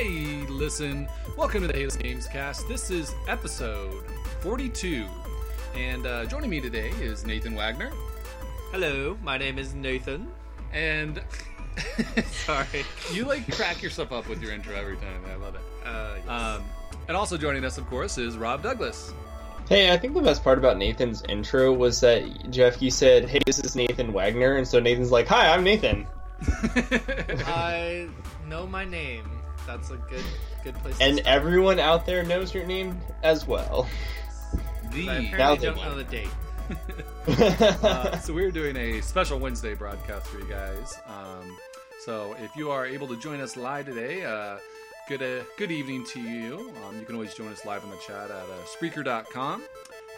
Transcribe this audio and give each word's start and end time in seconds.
Hey, 0.00 0.46
listen. 0.48 1.06
Welcome 1.36 1.60
to 1.60 1.66
the 1.66 1.74
Hey 1.74 1.84
Listen 1.84 2.00
Games 2.00 2.26
Cast. 2.26 2.66
This 2.66 2.90
is 2.90 3.14
episode 3.28 4.02
42. 4.40 5.06
And 5.76 6.06
uh, 6.06 6.24
joining 6.24 6.48
me 6.48 6.58
today 6.58 6.88
is 7.02 7.26
Nathan 7.26 7.54
Wagner. 7.54 7.90
Hello, 8.72 9.18
my 9.22 9.36
name 9.36 9.58
is 9.58 9.74
Nathan. 9.74 10.26
And 10.72 11.20
Sorry. 12.30 12.86
you 13.12 13.26
like 13.26 13.54
crack 13.54 13.82
yourself 13.82 14.10
up 14.10 14.26
with 14.26 14.40
your 14.40 14.52
intro 14.52 14.74
every 14.74 14.96
time. 14.96 15.22
I 15.30 15.34
love 15.34 15.54
it. 15.54 15.60
Uh, 15.84 16.14
yes. 16.16 16.28
Um, 16.30 16.64
and 17.08 17.14
also 17.14 17.36
joining 17.36 17.66
us, 17.66 17.76
of 17.76 17.86
course, 17.88 18.16
is 18.16 18.38
Rob 18.38 18.62
Douglas. 18.62 19.12
Hey, 19.68 19.92
I 19.92 19.98
think 19.98 20.14
the 20.14 20.22
best 20.22 20.42
part 20.42 20.56
about 20.56 20.78
Nathan's 20.78 21.22
intro 21.28 21.74
was 21.74 22.00
that 22.00 22.50
Jeff, 22.50 22.80
you 22.80 22.90
said, 22.90 23.28
"Hey, 23.28 23.40
this 23.44 23.58
is 23.58 23.76
Nathan 23.76 24.14
Wagner," 24.14 24.56
and 24.56 24.66
so 24.66 24.80
Nathan's 24.80 25.12
like, 25.12 25.28
"Hi, 25.28 25.52
I'm 25.52 25.62
Nathan." 25.62 26.06
I 27.44 28.08
know 28.48 28.66
my 28.66 28.86
name. 28.86 29.30
That's 29.66 29.90
a 29.90 29.96
good 29.96 30.24
good 30.64 30.74
place. 30.76 30.98
to 30.98 31.04
And 31.04 31.18
start. 31.18 31.26
everyone 31.36 31.78
out 31.78 32.06
there 32.06 32.22
knows 32.22 32.52
your 32.54 32.64
name 32.66 33.00
as 33.22 33.46
well. 33.46 33.86
the 34.90 35.06
But 35.06 35.16
I 35.16 35.20
Now 35.36 35.52
apparently 35.54 35.56
they 35.58 35.66
don't 35.66 35.76
know. 35.76 35.88
know 35.90 35.96
the 35.96 36.04
date. 36.04 36.28
uh, 37.84 38.18
so 38.20 38.32
we're 38.32 38.50
doing 38.50 38.76
a 38.76 39.00
special 39.00 39.38
Wednesday 39.38 39.74
broadcast 39.74 40.26
for 40.26 40.38
you 40.38 40.48
guys. 40.48 40.94
Um, 41.06 41.56
so 42.04 42.34
if 42.42 42.54
you 42.56 42.70
are 42.70 42.86
able 42.86 43.08
to 43.08 43.16
join 43.18 43.40
us 43.40 43.56
live 43.56 43.86
today, 43.86 44.24
uh, 44.24 44.56
good 45.08 45.22
uh, 45.22 45.44
good 45.58 45.70
evening 45.70 46.04
to 46.12 46.20
you. 46.20 46.72
Um, 46.86 46.98
you 46.98 47.04
can 47.04 47.14
always 47.14 47.34
join 47.34 47.48
us 47.48 47.64
live 47.64 47.82
in 47.84 47.90
the 47.90 47.96
chat 47.98 48.30
at 48.30 48.30
uh, 48.30 48.44
Spreaker.com. 48.78 49.62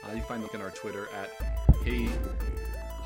Uh, 0.04 0.08
you 0.08 0.18
can 0.18 0.22
find 0.22 0.40
the 0.42 0.46
link 0.46 0.54
on 0.54 0.60
our 0.62 0.70
Twitter 0.70 1.08
at 1.14 1.30
hey 1.84 2.08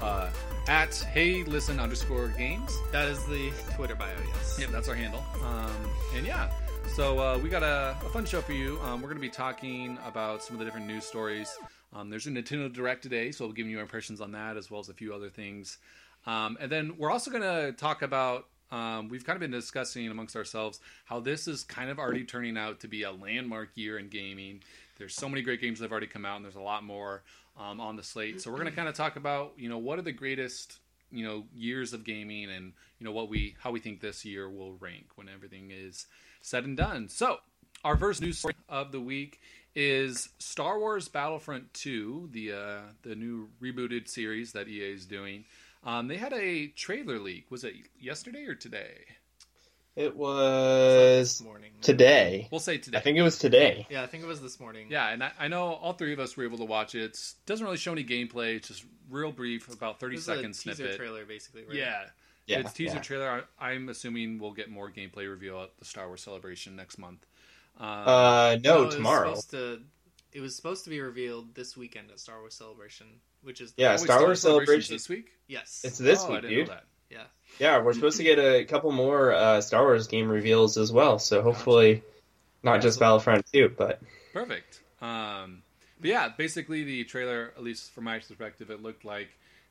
uh, 0.01 0.31
at 0.69 0.95
hey 1.13 1.45
listen 1.45 1.79
underscore 1.81 2.29
games. 2.29 2.77
That 2.93 3.09
is 3.09 3.25
the 3.27 3.53
Twitter 3.75 3.95
bio. 3.95 4.15
Yes. 4.35 4.59
Yep, 4.61 4.71
that's 4.71 4.89
our 4.89 4.95
handle. 4.95 5.25
Um, 5.45 5.73
and 6.15 6.27
yeah, 6.27 6.51
so 6.95 7.19
uh, 7.19 7.39
we 7.39 7.49
got 7.49 7.63
a, 7.63 7.97
a 8.05 8.09
fun 8.09 8.25
show 8.25 8.41
for 8.41 8.53
you. 8.53 8.79
Um, 8.81 9.03
we're 9.03 9.09
going 9.09 9.21
to 9.21 9.27
be 9.27 9.29
talking 9.29 9.99
about 10.07 10.43
some 10.43 10.55
of 10.55 10.61
the 10.61 10.65
different 10.65 10.87
news 10.87 11.05
stories. 11.05 11.57
Um, 11.93 12.11
there's 12.11 12.27
a 12.27 12.31
Nintendo 12.31 12.73
Direct 12.73 13.03
today, 13.03 13.33
so 13.33 13.45
we'll 13.45 13.55
give 13.55 13.67
you 13.67 13.77
our 13.77 13.83
impressions 13.83 14.21
on 14.21 14.33
that 14.33 14.57
as 14.57 14.71
well 14.71 14.81
as 14.81 14.89
a 14.89 14.95
few 14.95 15.15
other 15.15 15.29
things. 15.29 15.79
Um, 16.27 16.57
and 16.61 16.71
then 16.71 16.95
we're 16.99 17.11
also 17.11 17.31
going 17.31 17.43
to 17.43 17.73
talk 17.73 18.03
about. 18.03 18.47
Um, 18.73 19.09
we've 19.09 19.25
kind 19.25 19.37
of 19.37 19.41
been 19.41 19.53
discussing 19.53 20.09
amongst 20.09 20.35
ourselves 20.35 20.81
how 21.05 21.21
this 21.21 21.47
is 21.47 21.63
kind 21.63 21.89
of 21.89 22.01
already 22.01 22.25
turning 22.25 22.59
out 22.59 22.81
to 22.81 22.89
be 22.89 23.05
a 23.05 23.13
landmark 23.13 23.71
year 23.77 23.97
in 23.97 24.09
gaming. 24.09 24.63
There's 24.99 25.15
so 25.15 25.29
many 25.29 25.43
great 25.43 25.61
games 25.61 25.79
that 25.79 25.85
have 25.85 25.93
already 25.93 26.09
come 26.09 26.25
out, 26.25 26.37
and 26.37 26.45
there's 26.45 26.57
a 26.57 26.61
lot 26.61 26.83
more 26.83 27.23
um, 27.59 27.81
on 27.81 27.97
the 27.97 28.03
slate. 28.03 28.41
So 28.41 28.51
we're 28.51 28.59
going 28.59 28.71
to 28.71 28.77
kind 28.77 28.89
of 28.89 28.95
talk 28.95 29.17
about 29.17 29.53
you 29.57 29.69
know 29.69 29.79
what 29.79 29.99
are 29.99 30.03
the 30.03 30.13
greatest 30.13 30.79
you 31.11 31.25
know 31.25 31.45
years 31.55 31.93
of 31.93 32.05
gaming 32.05 32.51
and 32.51 32.73
you 32.99 33.05
know 33.05 33.13
what 33.13 33.29
we 33.29 33.57
how 33.59 33.71
we 33.71 33.81
think 33.81 34.01
this 34.01 34.25
year 34.25 34.49
will 34.49 34.75
rank 34.75 35.07
when 35.17 35.29
everything 35.29 35.71
is 35.71 36.07
said 36.41 36.65
and 36.65 36.77
done. 36.77 37.09
So 37.09 37.39
our 37.85 37.97
first 37.97 38.23
news 38.23 38.39
story 38.39 38.55
of 38.69 38.93
the 38.93 39.01
week 39.01 39.41
is 39.75 40.31
Star 40.39 40.79
Wars 40.79 41.07
Battlefront 41.09 41.73
2, 41.75 42.31
the 42.33 42.53
uh, 42.53 42.81
the 43.03 43.15
new 43.15 43.49
rebooted 43.63 44.09
series 44.09 44.53
that 44.53 44.69
EA 44.69 44.93
is 44.93 45.07
doing. 45.07 45.45
Um, 45.85 46.09
they 46.09 46.17
had 46.17 46.33
a 46.33 46.69
trailer 46.69 47.19
leak. 47.19 47.51
Was 47.51 47.63
it 47.63 47.75
yesterday 48.01 48.45
or 48.47 48.55
today? 48.55 49.05
It 49.97 50.11
This 50.11 50.15
was 50.15 51.43
morning. 51.43 51.71
today. 51.81 52.49
We'll 52.51 52.61
say 52.61 52.79
today. 52.79 52.99
I 52.99 53.01
think 53.01 53.17
it 53.19 53.23
was 53.23 53.39
today. 53.39 53.87
Yeah, 53.91 54.03
I 54.03 54.07
think 54.07 54.23
it 54.23 54.27
was 54.27 54.41
this 54.41 54.61
morning. 54.61 54.87
Yeah, 54.91 55.09
and 55.09 55.25
I, 55.25 55.33
I 55.39 55.49
know 55.49 55.65
all 55.75 55.95
three 55.95 56.13
of 56.13 56.21
us 56.21 56.37
were 56.37 56.45
able 56.45 56.59
to 56.59 56.65
watch 56.65 56.95
it. 56.95 57.03
It 57.05 57.33
doesn't 57.47 57.65
really 57.65 57.79
show 57.79 57.93
any 57.93 58.05
gameplay. 58.05 58.57
It's 58.57 58.69
just 58.69 58.85
real 59.11 59.33
brief, 59.33 59.73
about 59.73 59.95
It 59.97 60.01
thirty 60.01 60.17
was 60.17 60.25
second 60.27 60.51
a 60.51 60.55
teaser 60.55 60.97
trailer, 60.97 61.25
basically. 61.25 61.65
Right? 61.65 61.77
Yeah, 61.77 62.03
Yeah, 62.47 62.59
it's 62.61 62.73
teaser 62.73 62.97
yeah. 62.97 63.01
trailer. 63.03 63.45
I, 63.59 63.71
I'm 63.71 63.89
assuming 63.89 64.39
we'll 64.39 64.53
get 64.53 64.71
more 64.71 64.91
gameplay 64.91 65.29
reveal 65.29 65.63
at 65.63 65.77
the 65.79 65.85
Star 65.85 66.07
Wars 66.09 66.23
Celebration 66.23 66.77
next 66.77 66.99
month. 66.99 67.25
Um, 67.79 67.87
Uh, 67.89 68.57
no, 68.63 68.83
it 68.83 68.87
was 68.87 68.95
tomorrow. 68.97 69.29
supposed 69.35 69.51
to- 69.53 69.83
it 70.33 70.41
was 70.41 70.55
supposed 70.55 70.85
to 70.85 70.91
be 70.91 71.01
revealed 71.01 71.55
this 71.55 71.79
weekend 71.79 72.11
at 72.11 72.21
Star 72.21 72.41
Wars 72.41 72.53
Celebration, 72.55 73.07
which 73.43 73.63
is 73.63 73.73
Yeah, 73.79 73.95
oh, 73.95 73.97
Star 73.97 74.21
Wars 74.21 74.41
Celebration's 74.43 74.43
Celebration. 74.43 74.95
this 74.95 75.09
week. 75.09 75.33
yes, 75.47 75.81
It's 75.83 75.97
this 75.97 76.21
oh, 76.23 76.27
I 76.27 76.31
week, 76.33 76.41
didn't 76.43 76.67
dude. 76.67 76.77
Yeah. 77.11 77.25
Yeah, 77.59 77.83
we're 77.83 77.95
supposed 77.95 78.19
to 78.19 78.23
get 78.23 78.39
a 78.39 78.65
couple 78.65 78.93
more 78.93 79.33
uh, 79.33 79.61
Star 79.61 79.83
Wars 79.83 80.09
game 80.09 80.29
reveals 80.29 80.77
as 80.77 80.93
well. 80.93 81.19
So 81.19 81.43
hopefully, 81.43 82.03
not 82.63 82.83
just 82.83 83.01
Battlefront 83.01 83.47
2, 83.53 83.75
but 83.77 84.01
Perfect. 84.33 84.81
Um, 85.01 85.63
but 86.01 86.11
yeah, 86.11 86.29
basically 86.29 86.85
the 86.85 87.05
trailer, 87.05 87.53
at 87.57 87.63
least 87.63 87.93
from 87.93 88.05
my 88.05 88.19
perspective, 88.19 88.71
it 88.71 88.83
looked 88.83 89.05
like 89.05 89.29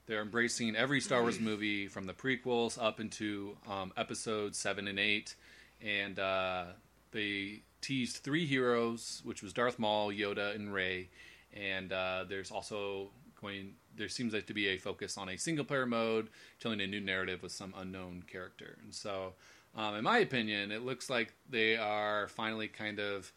they're 0.07 0.21
embracing 0.21 0.75
every 0.75 0.99
Star 0.99 1.21
Wars 1.21 1.39
movie 1.39 1.87
from 1.87 2.05
the 2.05 2.13
prequels 2.13 2.81
up 2.81 2.99
into 2.99 3.57
um, 3.69 3.91
episodes 3.97 4.57
seven 4.57 4.87
and 4.87 4.99
eight, 4.99 5.35
and 5.83 6.17
uh, 6.19 6.65
they 7.11 7.61
teased 7.81 8.17
three 8.17 8.45
heroes, 8.45 9.21
which 9.23 9.43
was 9.43 9.53
Darth 9.53 9.77
Maul, 9.77 10.11
Yoda, 10.11 10.55
and 10.55 10.73
Rey, 10.73 11.09
and 11.53 11.91
uh, 11.91 12.25
there's 12.27 12.51
also 12.51 13.09
going. 13.41 13.73
There 13.97 14.09
seems 14.09 14.33
like 14.33 14.47
to 14.47 14.53
be 14.53 14.67
a 14.67 14.77
focus 14.77 15.17
on 15.17 15.29
a 15.29 15.37
single 15.37 15.65
player 15.65 15.85
mode, 15.85 16.29
telling 16.59 16.81
a 16.81 16.87
new 16.87 17.01
narrative 17.01 17.41
with 17.41 17.51
some 17.51 17.73
unknown 17.77 18.23
character, 18.31 18.77
and 18.83 18.93
so. 18.93 19.33
Um, 19.77 19.95
in 19.95 20.05
my 20.05 20.19
opinion, 20.19 20.71
it 20.71 20.83
looks 20.83 21.09
like 21.09 21.33
they 21.49 21.75
are 21.75 22.29
finally 22.29 22.69
kind 22.69 22.97
of 22.97 23.29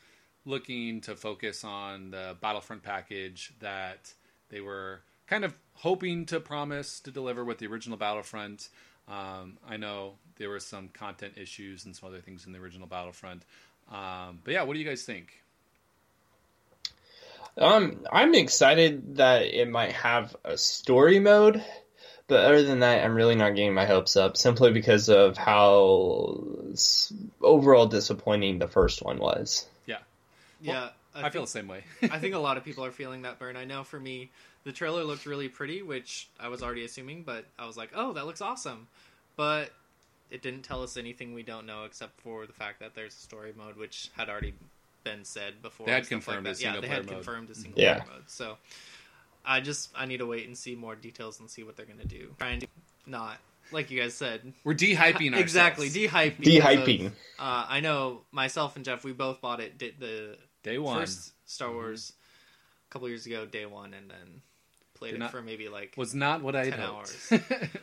looking 0.44 1.00
to 1.02 1.16
focus 1.16 1.64
on 1.64 2.10
the 2.12 2.36
Battlefront 2.40 2.82
package 2.82 3.52
that 3.58 4.12
they 4.48 4.60
were 4.60 5.00
kind 5.26 5.44
of 5.44 5.54
hoping 5.74 6.26
to 6.26 6.40
promise 6.40 7.00
to 7.00 7.10
deliver 7.10 7.44
with 7.44 7.58
the 7.58 7.66
original 7.66 7.98
Battlefront. 7.98 8.68
Um, 9.06 9.58
I 9.66 9.76
know 9.76 10.14
there 10.36 10.48
were 10.48 10.60
some 10.60 10.88
content 10.88 11.34
issues 11.36 11.84
and 11.84 11.94
some 11.94 12.08
other 12.08 12.20
things 12.20 12.46
in 12.46 12.52
the 12.52 12.58
original 12.58 12.86
Battlefront. 12.86 13.42
Um, 13.90 14.40
but 14.44 14.54
yeah, 14.54 14.62
what 14.62 14.74
do 14.74 14.78
you 14.78 14.88
guys 14.88 15.02
think? 15.02 15.42
Um, 17.58 18.06
I'm 18.10 18.34
excited 18.34 19.16
that 19.16 19.42
it 19.42 19.68
might 19.68 19.92
have 19.92 20.36
a 20.44 20.56
story 20.56 21.18
mode, 21.18 21.62
but 22.28 22.44
other 22.44 22.62
than 22.62 22.80
that, 22.80 23.04
I'm 23.04 23.14
really 23.14 23.34
not 23.34 23.56
getting 23.56 23.74
my 23.74 23.84
hopes 23.84 24.16
up 24.16 24.36
simply 24.36 24.70
because 24.70 25.08
of 25.08 25.36
how 25.36 26.44
overall 27.40 27.86
disappointing 27.86 28.58
the 28.58 28.68
first 28.68 29.02
one 29.02 29.18
was. 29.18 29.66
Yeah. 29.86 29.98
Yeah, 30.60 30.90
I, 31.14 31.30
feel 31.30 31.42
the 31.42 31.48
same 31.48 31.68
way. 31.68 31.84
I 32.02 32.18
think 32.18 32.34
a 32.34 32.38
lot 32.48 32.56
of 32.56 32.64
people 32.64 32.84
are 32.84 32.92
feeling 32.92 33.22
that 33.22 33.38
burn. 33.38 33.56
I 33.56 33.64
know 33.64 33.82
for 33.82 33.98
me, 33.98 34.30
the 34.64 34.72
trailer 34.72 35.02
looked 35.02 35.26
really 35.26 35.48
pretty, 35.48 35.82
which 35.82 36.28
I 36.38 36.48
was 36.48 36.62
already 36.62 36.84
assuming, 36.84 37.22
but 37.22 37.44
I 37.58 37.66
was 37.66 37.76
like, 37.76 37.90
oh, 37.94 38.12
that 38.12 38.26
looks 38.26 38.40
awesome. 38.40 38.86
But 39.36 39.70
it 40.30 40.42
didn't 40.42 40.62
tell 40.62 40.82
us 40.82 40.96
anything 40.96 41.34
we 41.34 41.42
don't 41.42 41.66
know 41.66 41.84
except 41.84 42.20
for 42.20 42.46
the 42.46 42.52
fact 42.52 42.80
that 42.80 42.94
there's 42.94 43.14
a 43.14 43.20
story 43.20 43.52
mode, 43.56 43.76
which 43.76 44.10
had 44.16 44.28
already 44.28 44.54
been 45.10 45.24
said 45.24 45.62
before. 45.62 45.86
They 45.86 45.92
had 45.92 45.98
and 45.98 46.06
stuff 46.06 46.24
confirmed 46.24 46.46
like 46.46 46.54
a 46.54 46.58
that. 46.58 46.62
Yeah, 46.62 46.72
single 46.72 46.82
they 46.82 46.88
had 46.94 47.06
mode. 47.06 47.14
confirmed 47.14 47.50
a 47.50 47.54
single 47.54 47.80
Yeah. 47.82 48.00
player 48.00 48.12
mode. 48.14 48.24
So 48.26 48.56
I 49.44 49.60
just 49.60 49.90
I 49.94 50.06
need 50.06 50.18
to 50.18 50.26
wait 50.26 50.46
and 50.46 50.56
see 50.56 50.74
more 50.74 50.94
details 50.94 51.40
and 51.40 51.48
see 51.50 51.62
what 51.62 51.76
they're 51.76 51.86
going 51.86 51.98
to 52.00 52.06
do. 52.06 52.34
Trying 52.38 52.60
to 52.60 52.66
not 53.06 53.38
like 53.72 53.90
you 53.90 54.00
guys 54.00 54.14
said 54.14 54.52
We're 54.64 54.74
de-hyping 54.74 54.96
ourselves. 55.32 55.40
exactly 55.40 55.88
de-hype. 55.90 56.38
because 56.38 57.06
of- 57.06 57.12
Uh, 57.38 57.66
I 57.68 57.80
know 57.80 58.22
myself 58.32 58.76
and 58.76 58.84
Jeff, 58.84 59.04
we 59.04 59.12
both 59.12 59.40
bought 59.40 59.60
it. 59.60 59.76
Did 59.78 59.94
the 60.00 60.36
Day 60.62 60.78
one. 60.78 61.06
Star 61.46 61.70
Wars 61.72 62.12
a 62.88 62.92
couple 62.92 63.08
years 63.08 63.24
ago, 63.26 63.46
day 63.46 63.64
one, 63.66 63.94
and 63.94 64.10
then 64.10 64.42
played 64.94 65.10
Did 65.10 65.16
it 65.16 65.20
not- 65.20 65.30
for 65.30 65.40
maybe 65.42 65.68
like 65.68 65.94
was 65.96 66.14
not 66.14 66.42
what 66.42 66.54
I 66.56 66.64
had 66.66 66.74
10 66.74 66.80
hoped. 66.82 67.32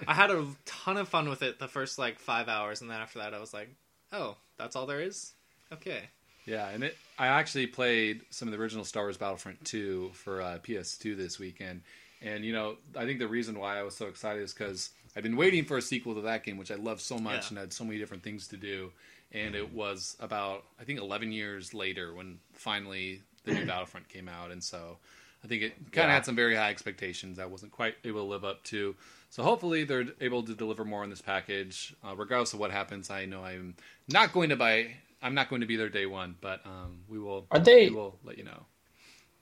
I 0.08 0.14
had 0.14 0.30
a 0.32 0.46
ton 0.66 0.98
of 0.98 1.08
fun 1.08 1.30
with 1.30 1.42
it 1.42 1.58
the 1.60 1.68
first 1.68 1.98
like 1.98 2.20
five 2.20 2.48
hours, 2.50 2.82
and 2.82 2.90
then 2.92 3.00
after 3.00 3.20
that, 3.20 3.34
I 3.34 3.40
was 3.40 3.54
like, 3.54 3.70
oh, 4.12 4.36
that's 4.58 4.76
all 4.76 4.86
there 4.86 5.02
is. 5.02 5.34
Okay, 5.74 6.04
Yeah, 6.46 6.68
and 6.70 6.84
it, 6.84 6.98
I 7.18 7.28
actually 7.28 7.68
played 7.68 8.22
some 8.30 8.48
of 8.48 8.52
the 8.54 8.60
original 8.60 8.86
Star 8.86 9.04
Wars 9.04 9.18
Battlefront 9.18 9.64
2 9.66 10.12
for 10.14 10.42
uh, 10.42 10.60
PS2 10.64 11.18
this 11.18 11.40
weekend. 11.40 11.82
And, 12.22 12.44
you 12.46 12.54
know, 12.54 12.78
I 12.96 13.06
think 13.06 13.20
the 13.20 13.28
reason 13.28 13.58
why 13.60 13.78
I 13.80 13.84
was 13.84 13.96
so 13.96 14.06
excited 14.08 14.42
is 14.44 14.54
because 14.54 14.92
I've 15.16 15.24
been 15.24 15.38
waiting 15.38 15.66
for 15.66 15.78
a 15.78 15.82
sequel 15.82 16.16
to 16.16 16.22
that 16.22 16.44
game, 16.44 16.58
which 16.58 16.72
I 16.72 16.76
love 16.76 17.02
so 17.02 17.18
much 17.18 17.44
Yeah. 17.46 17.50
and 17.50 17.58
had 17.58 17.74
so 17.74 17.84
many 17.84 17.98
different 17.98 18.24
things 18.24 18.48
to 18.50 18.58
do. 18.58 18.92
And 19.32 19.56
it 19.56 19.74
was 19.74 20.16
about, 20.20 20.64
I 20.80 20.84
think, 20.84 21.00
11 21.00 21.32
years 21.32 21.74
later 21.74 22.14
when 22.14 22.40
finally 22.54 23.22
the 23.44 23.54
new 23.54 23.66
Battlefront 23.68 24.08
came 24.08 24.30
out. 24.30 24.52
And 24.52 24.64
so 24.64 24.98
I 25.44 25.48
think 25.48 25.62
it 25.64 25.74
kind 25.92 26.06
of 26.06 26.10
Yeah. 26.10 26.14
had 26.14 26.26
some 26.26 26.36
very 26.36 26.56
high 26.56 26.70
expectations 26.70 27.38
I 27.40 27.46
wasn't 27.46 27.72
quite 27.72 27.96
able 28.04 28.22
to 28.22 28.30
live 28.30 28.46
up 28.46 28.64
to. 28.66 28.96
So 29.30 29.44
hopefully 29.44 29.84
they're 29.84 30.06
able 30.22 30.44
to 30.44 30.54
deliver 30.56 30.86
more 30.86 31.04
in 31.04 31.10
this 31.10 31.22
package. 31.22 31.94
Uh, 32.08 32.16
regardless 32.16 32.54
of 32.54 32.60
what 32.60 32.72
happens, 32.72 33.10
I 33.10 33.26
know 33.26 33.44
I'm 33.44 33.76
not 34.08 34.32
going 34.32 34.50
to 34.50 34.56
buy. 34.56 34.92
I'm 35.22 35.34
not 35.34 35.50
going 35.50 35.62
to 35.62 35.68
be 35.68 35.76
there 35.78 35.90
day 35.90 36.06
one, 36.06 36.36
but 36.42 36.62
um, 36.66 37.00
we 37.08 37.20
will. 37.20 37.48
Aren't 37.52 37.66
they- 37.66 37.90
We 37.90 37.96
will 37.96 38.20
let 38.24 38.38
you 38.38 38.44
know. 38.44 38.66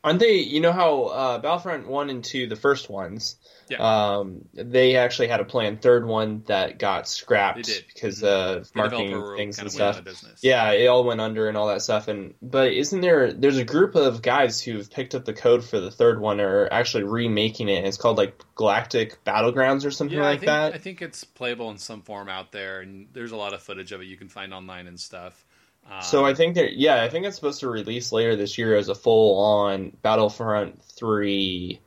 Aren't 0.05 0.19
they? 0.19 0.39
You 0.39 0.59
know 0.59 0.73
how 0.73 1.03
uh, 1.03 1.37
Battlefront 1.39 1.87
one 1.87 2.09
and 2.09 2.21
two, 2.21 2.45
the 2.47 2.57
first 2.57 2.89
ones, 2.89 3.37
Yeah. 3.69 3.77
um, 4.17 4.41
they 4.53 4.97
actually 4.97 5.29
had 5.29 5.39
a 5.39 5.45
planned 5.45 5.81
third 5.81 6.05
one 6.05 6.43
that 6.47 6.77
got 6.77 7.07
scrapped 7.07 7.71
because 7.87 8.21
Mhm. 8.21 8.25
of 8.27 8.75
marketing 8.75 9.11
things 9.37 9.59
and 9.59 9.67
of 9.69 9.73
went 9.73 9.81
out 10.09 10.15
stuff. 10.17 10.33
Yeah, 10.41 10.71
it 10.71 10.87
all 10.87 11.05
went 11.05 11.21
under 11.21 11.47
and 11.47 11.55
all 11.55 11.67
that 11.67 11.81
stuff. 11.83 12.09
And 12.09 12.33
but 12.41 12.73
isn't 12.73 12.99
there? 12.99 13.31
There's 13.31 13.57
a 13.57 13.63
group 13.63 13.95
of 13.95 14.21
guys 14.21 14.59
who've 14.61 14.91
picked 14.91 15.15
up 15.15 15.23
the 15.23 15.31
code 15.33 15.63
for 15.63 15.79
the 15.79 15.89
third 15.89 16.19
one, 16.19 16.41
or 16.41 16.67
actually 16.69 17.03
remaking 17.03 17.69
it. 17.69 17.85
It's 17.85 17.95
called 17.95 18.17
like 18.17 18.43
Galactic 18.55 19.23
Battlegrounds 19.23 19.85
or 19.85 19.91
something 19.91 20.17
Yeah, 20.17 20.25
I 20.25 20.31
like 20.31 20.39
think, 20.41 20.47
that. 20.47 20.73
I 20.73 20.79
think 20.79 21.01
it's 21.01 21.23
playable 21.23 21.69
in 21.71 21.77
some 21.77 22.01
form 22.01 22.27
out 22.27 22.51
there, 22.51 22.81
and 22.81 23.07
there's 23.13 23.31
a 23.31 23.37
lot 23.37 23.53
of 23.53 23.63
footage 23.63 23.93
of 23.93 24.01
it 24.01 24.07
you 24.07 24.17
can 24.17 24.27
find 24.27 24.53
online 24.53 24.87
and 24.87 24.99
stuff. 24.99 25.45
Um, 25.89 26.01
So 26.01 26.25
I 26.25 26.33
think 26.33 26.55
that 26.55 26.73
yeah, 26.73 27.01
I 27.01 27.09
think 27.09 27.25
it's 27.25 27.35
supposed 27.35 27.59
to 27.61 27.69
release 27.69 28.11
later 28.11 28.35
this 28.35 28.57
year 28.57 28.75
as 28.75 28.89
a 28.89 28.95
full 28.95 29.39
on 29.39 29.95
Battlefront 30.01 30.83
three 30.83 31.79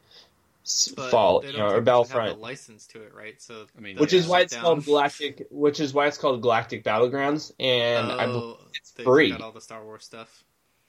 fall, 1.11 1.41
they 1.41 1.49
you 1.49 1.53
don't 1.53 1.61
know, 1.61 1.67
or 1.67 1.69
technically 1.69 1.77
have 1.77 1.85
Battlefront, 1.85 2.39
a 2.39 2.41
license 2.41 2.87
to 2.89 3.03
it, 3.03 3.15
right? 3.15 3.41
So 3.41 3.67
I 3.77 3.81
mean, 3.81 3.99
which 3.99 4.13
is 4.13 4.27
why 4.27 4.41
it's 4.41 4.53
Down. 4.53 4.63
called 4.63 4.85
Galactic, 4.85 5.47
which 5.51 5.81
is 5.81 5.95
why 5.95 6.07
it's 6.07 6.19
called 6.19 6.43
Galactic 6.43 6.85
Battlegrounds, 6.85 7.53
and 7.61 8.11
I 8.11 8.27
believe 8.27 8.43
oh, 8.43 8.67
it's 8.75 8.91
free. 8.91 9.31
Got 9.31 9.43
all 9.43 9.53
the 9.53 9.61
Star 9.61 9.85
Wars 9.85 10.05
stuff. 10.05 10.45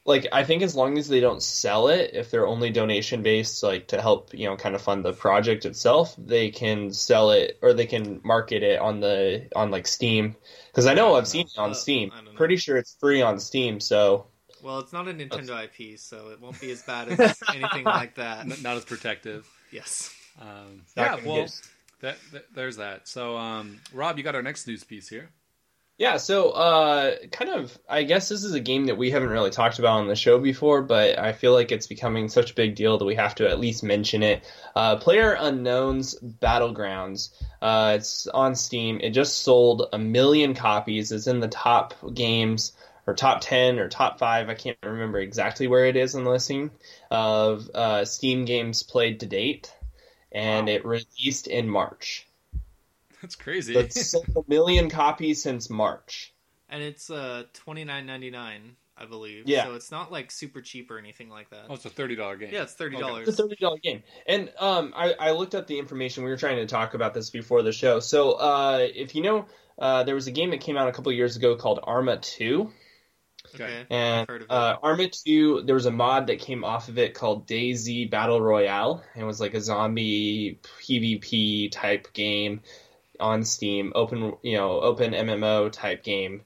Like 0.08 0.26
I 0.32 0.44
think 0.46 0.64
as 0.64 0.74
long 0.76 0.98
as 0.98 1.08
they 1.10 1.20
don't 1.20 1.44
sell 1.44 1.90
it, 1.90 2.12
if 2.14 2.32
they're 2.32 2.48
only 2.48 2.72
donation 2.72 3.22
based, 3.22 3.62
like 3.62 3.88
to 3.90 4.02
help 4.02 4.34
you 4.34 4.48
know 4.48 4.56
kind 4.56 4.74
of 4.74 4.82
fund 4.82 5.04
the 5.06 5.14
project 5.14 5.66
itself, 5.66 6.16
they 6.18 6.50
can 6.50 6.92
sell 6.94 7.32
it 7.32 7.60
or 7.62 7.74
they 7.74 7.86
can 7.86 8.22
market 8.24 8.64
it 8.64 8.80
on 8.80 9.02
the 9.02 9.48
on 9.56 9.70
like 9.70 9.86
Steam. 9.86 10.36
Because 10.72 10.88
I 10.88 10.94
know 10.94 11.14
I 11.14 11.18
I've 11.18 11.24
don't 11.26 11.26
seen 11.26 11.48
it 11.48 11.60
on 11.60 11.72
Uh, 11.72 11.74
Steam. 11.74 12.12
I 12.16 12.24
don't. 12.24 12.36
Pretty 12.36 12.56
sure 12.56 12.78
it's 12.78 12.96
free 13.00 13.22
on 13.22 13.40
Steam. 13.40 13.80
So 13.82 14.28
Well, 14.64 14.80
it's 14.80 14.94
not 14.94 15.08
a 15.08 15.14
Nintendo 15.14 15.64
IP, 15.66 16.00
so 16.00 16.30
it 16.30 16.42
won't 16.42 16.60
be 16.60 16.72
as 16.72 16.82
bad 16.84 17.10
as 17.20 17.38
anything 17.54 17.84
like 17.84 18.16
that. 18.16 18.48
Not 18.64 18.78
as 18.78 18.86
protective. 18.86 19.48
Yes. 19.72 20.14
Um, 20.40 20.84
yeah, 20.96 21.18
well, 21.26 21.48
that, 22.02 22.18
that, 22.32 22.46
there's 22.54 22.78
that. 22.78 23.08
So, 23.08 23.38
um, 23.38 23.80
Rob, 23.92 24.18
you 24.18 24.24
got 24.24 24.36
our 24.36 24.44
next 24.44 24.68
news 24.68 24.84
piece 24.84 25.10
here. 25.10 25.32
Yeah, 26.00 26.18
so 26.18 26.52
uh, 26.52 27.16
kind 27.32 27.50
of, 27.50 27.76
I 27.90 28.04
guess 28.04 28.30
this 28.30 28.44
is 28.44 28.54
a 28.54 28.60
game 28.60 28.86
that 28.86 28.98
we 28.98 29.10
haven't 29.10 29.30
really 29.30 29.50
talked 29.50 29.80
about 29.80 29.98
on 29.98 30.08
the 30.08 30.16
show 30.16 30.38
before, 30.40 30.84
but 30.84 31.18
I 31.18 31.34
feel 31.34 31.54
like 31.54 31.72
it's 31.72 31.88
becoming 31.88 32.30
such 32.30 32.52
a 32.52 32.56
big 32.56 32.76
deal 32.76 33.00
that 33.00 33.06
we 33.06 33.16
have 33.16 33.34
to 33.36 33.50
at 33.50 33.60
least 33.60 33.84
mention 33.84 34.22
it. 34.22 34.44
Uh, 34.76 34.98
Player 34.98 35.34
Unknown's 35.40 36.14
Battlegrounds. 36.20 37.32
Uh, 37.64 37.94
it's 37.96 38.28
on 38.28 38.54
Steam. 38.56 39.00
It 39.02 39.10
just 39.10 39.42
sold 39.42 39.88
a 39.92 39.98
million 39.98 40.54
copies. 40.54 41.12
It's 41.12 41.26
in 41.26 41.40
the 41.40 41.48
top 41.48 41.96
games 42.14 42.74
or 43.08 43.16
top 43.16 43.42
10 43.42 43.80
or 43.80 43.90
top 43.90 44.20
5. 44.20 44.50
I 44.50 44.54
can't 44.54 44.78
remember 44.84 45.20
exactly 45.20 45.66
where 45.68 45.86
it 45.86 45.96
is 45.96 46.14
on 46.14 46.26
the 46.26 46.30
listing 46.30 46.70
of 47.10 47.72
uh, 47.74 48.06
Steam 48.06 48.46
games 48.46 48.84
played 48.84 49.22
to 49.22 49.26
date. 49.26 49.74
And 50.32 50.68
Wow. 50.68 50.74
it 50.74 50.86
released 50.86 51.48
in 51.48 51.68
March. 51.68 52.27
That's 53.22 53.36
crazy. 53.36 53.74
So 53.74 53.80
it's 53.80 54.12
sold 54.12 54.28
a 54.36 54.42
million 54.48 54.90
copies 54.90 55.42
since 55.42 55.70
March. 55.70 56.34
And 56.70 56.84
it's 56.84 57.10
uh 57.10 57.44
twenty 57.54 57.84
nine 57.86 58.06
ninety 58.06 58.30
nine, 58.30 58.76
I 58.98 59.06
believe. 59.06 59.44
Yeah. 59.48 59.64
So 59.66 59.76
it's 59.76 59.90
not 59.92 60.12
like 60.12 60.32
super 60.32 60.62
cheap 60.62 60.92
or 60.92 60.98
anything 61.00 61.30
like 61.30 61.50
that. 61.52 61.66
oh, 61.70 61.76
it's 61.76 61.86
a 61.86 61.90
thirty 61.90 62.16
dollar 62.16 62.36
game. 62.36 62.50
yeah, 62.52 62.64
it's 62.64 62.74
thirty 62.74 62.98
dollars. 62.98 63.28
It's 63.28 63.40
a 63.40 63.44
thirty 63.44 63.56
dollar 63.56 63.78
game, 63.78 64.04
and 64.28 64.52
um, 64.60 64.94
I, 64.96 65.14
I 65.20 65.32
looked 65.32 65.56
up 65.56 65.68
the 65.68 65.80
information. 65.80 66.24
We 66.26 66.30
were 66.30 66.36
trying 66.38 66.58
to 66.58 66.66
talk 66.66 66.94
about 66.94 67.14
this 67.14 67.30
before 67.30 67.62
the 67.64 67.72
show. 67.72 68.00
So, 68.02 68.32
uh, 68.34 68.80
if 68.82 69.16
you 69.16 69.22
know, 69.22 69.46
uh, 69.80 70.04
there 70.04 70.16
was 70.16 70.28
a 70.28 70.32
game 70.32 70.50
that 70.52 70.60
came 70.60 70.76
out 70.76 70.90
a 70.90 70.92
couple 70.92 71.12
years 71.14 71.38
ago 71.38 71.56
called 71.56 71.80
Arma 71.84 72.18
Two, 72.18 72.74
Okay. 73.56 73.86
and 73.90 74.22
I've 74.22 74.28
heard 74.28 74.42
of 74.42 74.48
it. 74.48 74.52
uh, 74.52 74.76
Arma 74.84 75.08
Two, 75.10 75.62
there 75.66 75.76
was 75.76 75.86
a 75.86 75.92
mod 75.92 76.28
that 76.28 76.40
came 76.40 76.66
off 76.66 76.90
of 76.90 76.98
it 76.98 77.14
called 77.14 77.48
DayZ 77.48 78.10
Battle 78.12 78.42
Royale, 78.42 79.02
and 79.14 79.24
it 79.24 79.26
was 79.26 79.40
like 79.40 79.54
a 79.54 79.62
zombie 79.62 80.60
PvP 80.82 81.72
type 81.72 82.12
game 82.12 82.60
on 83.20 83.44
Steam, 83.44 83.92
open 83.96 84.34
you 84.42 84.58
know 84.58 84.80
open 84.82 85.14
MMO 85.14 85.72
type 85.72 86.04
game. 86.04 86.42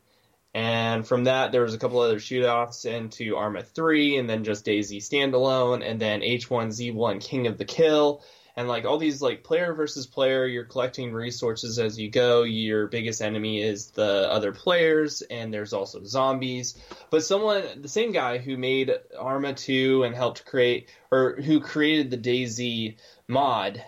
And 0.53 1.07
from 1.07 1.23
that, 1.25 1.53
there 1.53 1.62
was 1.62 1.73
a 1.73 1.77
couple 1.77 2.00
other 2.00 2.19
shootouts 2.19 2.85
into 2.85 3.38
Arma 3.38 3.63
3, 3.63 4.18
and 4.18 4.29
then 4.29 4.44
just 4.44 4.65
DayZ 4.65 4.97
standalone, 4.97 5.81
and 5.81 6.00
then 6.00 6.19
H1Z1 6.21 7.23
King 7.23 7.47
of 7.47 7.57
the 7.57 7.63
Kill, 7.63 8.21
and 8.56 8.68
like 8.68 8.85
all 8.85 8.97
these 8.97 9.21
like 9.21 9.44
player 9.44 9.73
versus 9.73 10.07
player, 10.07 10.45
you're 10.45 10.65
collecting 10.65 11.13
resources 11.13 11.79
as 11.79 11.97
you 11.97 12.09
go. 12.09 12.44
Your 12.44 12.88
biggest 12.88 13.21
enemy 13.21 13.62
is 13.62 13.91
the 13.91 14.29
other 14.29 14.51
players, 14.51 15.21
and 15.21 15.53
there's 15.53 15.73
also 15.73 16.03
zombies. 16.03 16.77
But 17.09 17.23
someone, 17.23 17.63
the 17.81 17.88
same 17.88 18.12
guy 18.12 18.38
who 18.38 18.57
made 18.57 18.91
Arma 19.18 19.53
2 19.53 20.03
and 20.03 20.13
helped 20.13 20.45
create, 20.45 20.89
or 21.12 21.35
who 21.41 21.62
created 21.62 22.12
the 22.12 22.18
DayZ 22.18 22.97
mod 23.27 23.81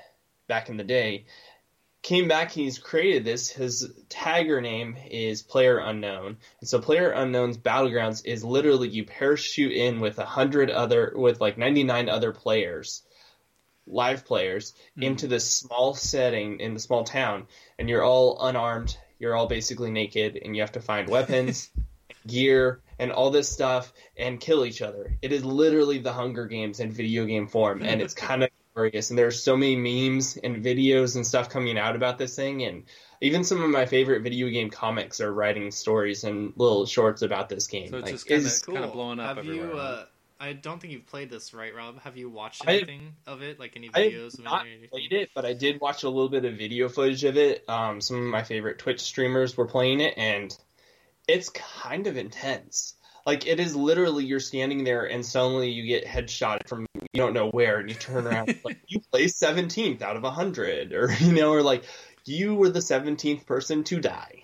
back 0.47 0.69
in 0.69 0.77
the 0.77 0.83
day, 0.83 1.25
came 2.03 2.27
back 2.27 2.55
and 2.55 2.65
he's 2.65 2.77
created 2.77 3.25
this. 3.25 3.49
His 3.49 3.89
tagger 4.09 4.61
name 4.61 4.97
is 5.09 5.41
Player 5.41 5.79
Unknown, 5.79 6.37
and 6.59 6.69
so 6.69 6.79
Player 6.79 7.11
Unknown's 7.11 7.57
Battlegrounds 7.57 8.25
is 8.25 8.43
literally 8.43 8.89
you 8.89 9.05
parachute 9.05 9.71
in 9.71 9.99
with 10.01 10.19
a 10.19 10.25
hundred 10.25 10.69
other, 10.69 11.13
with 11.15 11.41
like 11.41 11.57
ninety 11.57 11.83
nine 11.83 12.09
other 12.09 12.31
players, 12.33 13.03
live 13.87 14.25
players, 14.25 14.73
Mhm. 14.97 15.03
into 15.03 15.27
this 15.27 15.49
small 15.49 15.93
setting 15.95 16.59
in 16.59 16.73
the 16.73 16.79
small 16.79 17.03
town, 17.05 17.47
and 17.79 17.89
you're 17.89 18.03
all 18.03 18.45
unarmed. 18.45 18.95
You're 19.17 19.35
all 19.35 19.47
basically 19.47 19.89
naked, 19.89 20.37
and 20.43 20.55
you 20.55 20.61
have 20.61 20.73
to 20.73 20.81
find 20.81 21.07
weapons, 21.07 21.69
gear, 22.27 22.81
and 22.99 23.11
all 23.11 23.29
this 23.31 23.49
stuff, 23.49 23.93
and 24.17 24.39
kill 24.39 24.65
each 24.65 24.81
other. 24.81 25.17
It 25.21 25.31
is 25.31 25.45
literally 25.45 25.99
the 25.99 26.11
Hunger 26.11 26.45
Games 26.47 26.81
in 26.81 26.91
video 26.91 27.25
game 27.25 27.47
form, 27.47 27.81
and 27.81 28.01
it's 28.01 28.13
kind 28.13 28.43
of 28.43 28.49
hilarious. 28.75 29.09
And 29.09 29.17
there's 29.19 29.41
so 29.41 29.55
many 29.55 29.75
memes 29.75 30.37
and 30.37 30.63
videos 30.63 31.15
and 31.15 31.25
stuff 31.25 31.49
coming 31.49 31.77
out 31.77 31.95
about 31.95 32.17
this 32.17 32.35
thing, 32.35 32.63
and 32.63 32.83
even 33.21 33.43
some 33.43 33.61
of 33.63 33.69
my 33.69 33.85
favorite 33.85 34.21
video 34.23 34.49
game 34.49 34.69
comics 34.69 35.21
are 35.21 35.33
writing 35.33 35.71
stories 35.71 36.23
and 36.23 36.53
little 36.55 36.85
shorts 36.85 37.21
about 37.21 37.49
this 37.49 37.67
game. 37.67 37.89
So 37.89 37.97
it's 37.97 38.05
Like, 38.05 38.13
just 38.13 38.27
kinda- 38.27 38.39
it's- 38.41 38.61
Kinda 38.65 38.87
blowing 38.87 39.19
up 39.19 39.27
Have 39.29 39.37
everywhere, 39.39 39.69
you? 39.71 39.77
Uh, 39.77 40.05
I 40.39 40.51
don't 40.51 40.81
think 40.81 40.91
you've 40.91 41.05
played 41.05 41.29
this, 41.29 41.53
right, 41.53 41.73
Rob? 41.73 42.01
Have 42.01 42.17
you 42.17 42.29
watched 42.29 42.67
I- 42.67 42.73
anything 42.77 43.15
of 43.25 43.41
it? 43.41 43.59
Like 43.59 43.77
any 43.77 43.89
I 43.93 43.99
have 44.01 44.11
videos 44.11 44.37
of 44.39 44.43
not 44.43 44.65
anything? 44.65 44.89
played 44.89 45.13
it, 45.13 45.29
but 45.33 45.45
I 45.45 45.53
did 45.53 45.79
watch 45.79 46.03
a 46.03 46.09
little 46.09 46.27
bit 46.27 46.43
of 46.43 46.55
video 46.55 46.89
footage 46.89 47.23
of 47.23 47.37
it. 47.37 47.63
Um, 47.69 48.01
some 48.01 48.17
of 48.17 48.23
my 48.23 48.43
favorite 48.43 48.77
Twitch 48.79 48.99
streamers 48.99 49.55
were 49.55 49.67
playing 49.67 50.01
it, 50.01 50.15
and 50.17 50.53
it's 51.29 51.47
kind 51.49 52.07
of 52.07 52.17
intense. 52.17 52.95
Like 53.25 53.47
it 53.47 53.59
is 53.59 53.75
literally 53.75 54.25
you're 54.25 54.39
standing 54.39 54.83
there 54.83 55.05
and 55.05 55.25
suddenly 55.25 55.71
you 55.71 55.85
get 55.85 56.05
headshot 56.05 56.67
from 56.67 56.85
you 56.93 57.21
don't 57.21 57.33
know 57.33 57.49
where, 57.49 57.79
and 57.79 57.89
you 57.89 57.95
turn 57.95 58.27
around 58.27 58.55
like 58.65 58.77
you 58.87 58.99
placed 59.11 59.37
seventeenth 59.39 60.01
out 60.01 60.17
of 60.17 60.23
hundred, 60.23 60.93
or 60.93 61.11
you 61.19 61.33
know, 61.33 61.51
or 61.51 61.61
like 61.61 61.83
you 62.25 62.55
were 62.55 62.69
the 62.69 62.81
seventeenth 62.81 63.45
person 63.45 63.83
to 63.85 63.99
die. 63.99 64.43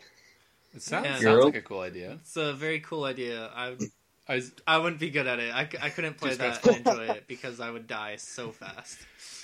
It 0.74 0.82
sounds, 0.82 1.06
Yeah. 1.06 1.20
sounds 1.20 1.46
like 1.46 1.56
a 1.56 1.62
cool 1.62 1.82
idea. 1.82 2.20
It's 2.22 2.38
a 2.38 2.54
very 2.54 2.80
cool 2.80 3.04
idea. 3.04 3.50
I 3.54 3.76
I, 4.30 4.42
I 4.68 4.78
wouldn't 4.78 5.00
be 5.00 5.10
good 5.10 5.26
at 5.26 5.40
it. 5.40 5.54
I, 5.54 5.62
I 5.82 5.90
couldn't 5.90 6.18
play 6.18 6.36
that 6.36 6.62
fast. 6.62 6.68
and 6.68 6.88
enjoy 6.88 7.06
it 7.16 7.28
because 7.28 7.60
I 7.60 7.72
would 7.72 7.88
die 7.88 8.18
so 8.18 8.52
fast. 8.52 9.00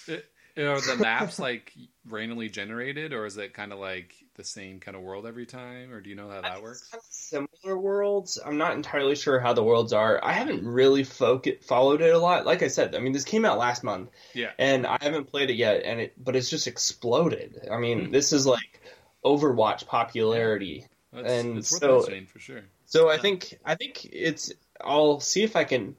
are 0.08 0.80
the 0.80 0.98
maps 1.00 1.40
like 1.40 1.74
randomly 2.08 2.50
generated, 2.50 3.12
or 3.12 3.26
is 3.26 3.36
it 3.38 3.56
kind 3.56 3.74
of 3.74 3.80
like 3.80 4.14
the 4.36 4.44
same 4.44 4.80
kind 4.80 4.96
of 4.96 5.04
world 5.04 5.26
every 5.26 5.46
time, 5.46 5.92
or 5.92 6.00
do 6.02 6.10
you 6.10 6.16
know 6.16 6.30
how 6.30 6.42
that 6.42 6.62
works? 6.62 6.90
Similar 7.10 7.78
worlds. 7.78 8.38
I'm 8.46 8.58
not 8.58 8.74
entirely 8.76 9.16
sure 9.16 9.40
how 9.40 9.54
the 9.54 9.64
worlds 9.64 9.94
are. 9.94 10.20
I 10.24 10.34
haven't 10.34 10.66
really 10.66 11.04
foc- 11.04 11.64
followed 11.64 12.02
it 12.02 12.14
a 12.14 12.20
lot. 12.20 12.46
Like 12.46 12.62
I 12.64 12.68
said, 12.68 12.96
I 12.96 13.00
mean, 13.00 13.14
this 13.14 13.24
came 13.26 13.46
out 13.46 13.58
last 13.58 13.84
month. 13.84 14.10
Yeah. 14.34 14.52
and 14.60 14.86
I 14.86 14.98
haven't 15.02 15.26
played 15.32 15.50
it 15.50 15.56
yet, 15.56 15.84
and 15.84 16.00
it 16.00 16.14
but 16.24 16.36
it's 16.36 16.50
just 16.50 16.68
exploded. 16.68 17.68
I 17.72 17.78
mean, 17.78 18.06
Hmm. 18.06 18.12
this 18.12 18.32
is 18.34 18.46
like 18.46 18.82
Overwatch 19.24 19.88
popularity. 19.88 20.86
That's, 21.12 21.32
And 21.32 21.58
it's 21.58 21.72
worth 21.72 21.82
so- 21.82 21.98
mentioning 22.00 22.26
for 22.28 22.40
sure. 22.40 22.62
So 22.88 23.10
I 23.10 23.18
think 23.18 23.58
I 23.66 23.76
think 23.76 24.06
it's. 24.12 24.52
I'll 24.82 25.20
see 25.20 25.44
if 25.44 25.56
I 25.56 25.64
can 25.64 25.96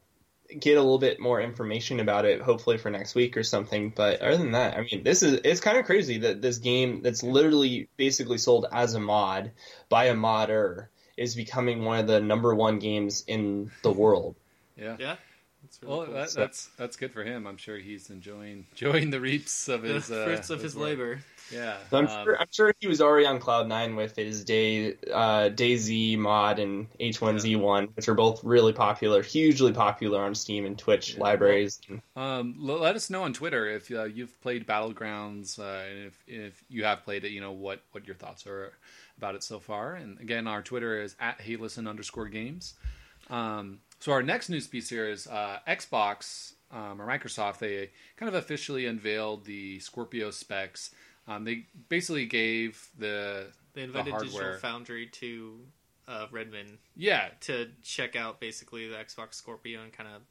get 0.59 0.77
a 0.77 0.81
little 0.81 0.99
bit 0.99 1.21
more 1.21 1.41
information 1.41 2.01
about 2.01 2.25
it, 2.25 2.41
hopefully 2.41 2.79
for 2.79 2.91
next 2.91 3.15
week 3.15 3.37
or 3.37 3.43
something. 3.43 3.93
But 3.95 4.21
other 4.21 4.37
than 4.37 4.53
that, 4.53 4.77
I 4.77 4.83
mean, 4.83 5.03
this 5.03 5.23
is 5.23 5.41
it's 5.45 5.61
kind 5.61 5.79
of 5.79 5.87
crazy 5.87 6.19
that 6.19 6.43
this 6.43 6.59
game 6.59 7.03
that's 7.03 7.23
literally 7.23 7.89
basically 7.97 8.39
sold 8.39 8.67
as 8.73 8.95
a 8.95 9.01
mod 9.01 9.53
by 9.89 10.07
a 10.07 10.15
modder 10.15 10.91
is 11.17 11.35
becoming 11.35 11.85
one 11.85 11.99
of 11.99 12.07
the 12.07 12.21
number 12.21 12.55
one 12.55 12.79
games 12.79 13.25
in 13.27 13.71
the 13.83 13.93
world. 13.93 14.37
Yeah. 14.77 14.97
Yeah, 14.99 15.17
it's 15.67 15.83
really 15.83 15.97
Well, 15.97 16.07
cool. 16.07 16.15
that, 16.15 16.31
So- 16.31 16.41
that's 16.41 16.67
that's 16.79 16.97
good 16.97 17.13
for 17.13 17.23
him. 17.25 17.47
I'm 17.47 17.57
sure 17.59 17.77
he's 17.79 18.11
enjoying 18.11 18.67
enjoying 18.73 19.11
the 19.11 19.21
reaps 19.21 19.69
of 19.69 19.83
the 19.83 19.95
his 19.95 20.11
uh, 20.11 20.25
fruits 20.25 20.51
of 20.51 20.63
his 20.63 20.75
work. 20.75 20.85
labor. 20.85 21.21
Yeah, 21.53 21.77
So 21.91 21.99
I'm 21.99 22.09
um, 22.09 22.25
sure 22.25 22.41
I'm 22.41 22.47
sure 22.51 22.73
he 22.81 22.89
was 22.89 23.01
already 23.01 23.25
on 23.25 23.39
cloud 23.39 23.69
nine 23.69 23.95
with 23.95 24.17
his 24.17 24.43
day 24.45 24.95
uh, 25.15 25.49
DayZ 25.55 26.19
mod 26.19 26.59
and 26.59 26.89
H1Z1, 26.99 27.89
which 27.95 28.09
are 28.09 28.15
both 28.15 28.43
really 28.43 28.73
popular, 28.73 29.23
hugely 29.23 29.73
popular 29.73 30.21
on 30.25 30.35
Steam 30.35 30.67
and 30.67 30.77
Twitch 30.77 31.15
Yeah. 31.15 31.21
libraries. 31.23 31.81
Um, 32.17 32.57
l- 32.69 32.81
let 32.81 32.97
us 32.97 33.11
know 33.11 33.23
on 33.23 33.33
Twitter 33.33 33.69
if 33.69 33.89
uh, 33.93 34.05
you've 34.05 34.41
played 34.43 34.67
Battlegrounds 34.67 35.61
uh, 35.61 35.89
and 35.89 36.07
if, 36.07 36.19
if 36.27 36.65
you 36.69 36.83
have 36.83 37.05
played 37.05 37.25
it, 37.25 37.31
you 37.31 37.41
know 37.41 37.53
what, 37.53 37.81
what 37.93 38.07
your 38.09 38.17
thoughts 38.17 38.45
are 38.49 38.73
about 39.17 39.37
it 39.37 39.45
so 39.45 39.61
far. 39.61 39.95
And 39.95 40.19
again, 40.21 40.49
our 40.49 40.63
Twitter 40.63 41.01
is 41.01 41.15
at 41.21 41.39
HeyListen 41.39 41.89
underscore 41.89 42.27
games. 42.27 42.75
Um, 43.31 43.79
so 44.01 44.13
our 44.13 44.23
next 44.23 44.49
news 44.49 44.67
piece 44.67 44.89
here 44.89 45.09
is 45.09 45.27
uh, 45.27 45.59
Xbox 45.67 46.53
um, 46.73 47.01
or 47.01 47.07
Microsoft. 47.07 47.59
They 47.59 47.91
kind 48.17 48.29
of 48.29 48.35
officially 48.35 48.87
unveiled 48.87 49.45
the 49.45 49.79
Scorpio 49.81 50.31
specs. 50.31 50.91
Um, 51.29 51.45
they 51.45 51.67
basically 51.89 52.27
gave 52.27 52.89
the 52.99 53.49
They 53.75 53.83
invited 53.83 54.11
hardware. 54.13 54.31
Digital 54.31 54.59
Foundry 54.61 55.07
to 55.07 55.61
uh, 56.09 56.27
Redmond 56.31 56.79
yeah 56.95 57.31
to 57.41 57.69
check 57.83 58.15
out 58.15 58.39
basically 58.41 58.87
the 58.89 58.97
Xbox 58.97 59.35
Scorpio 59.35 59.83
and 59.83 59.93
kind 59.93 60.09
of 60.15 60.23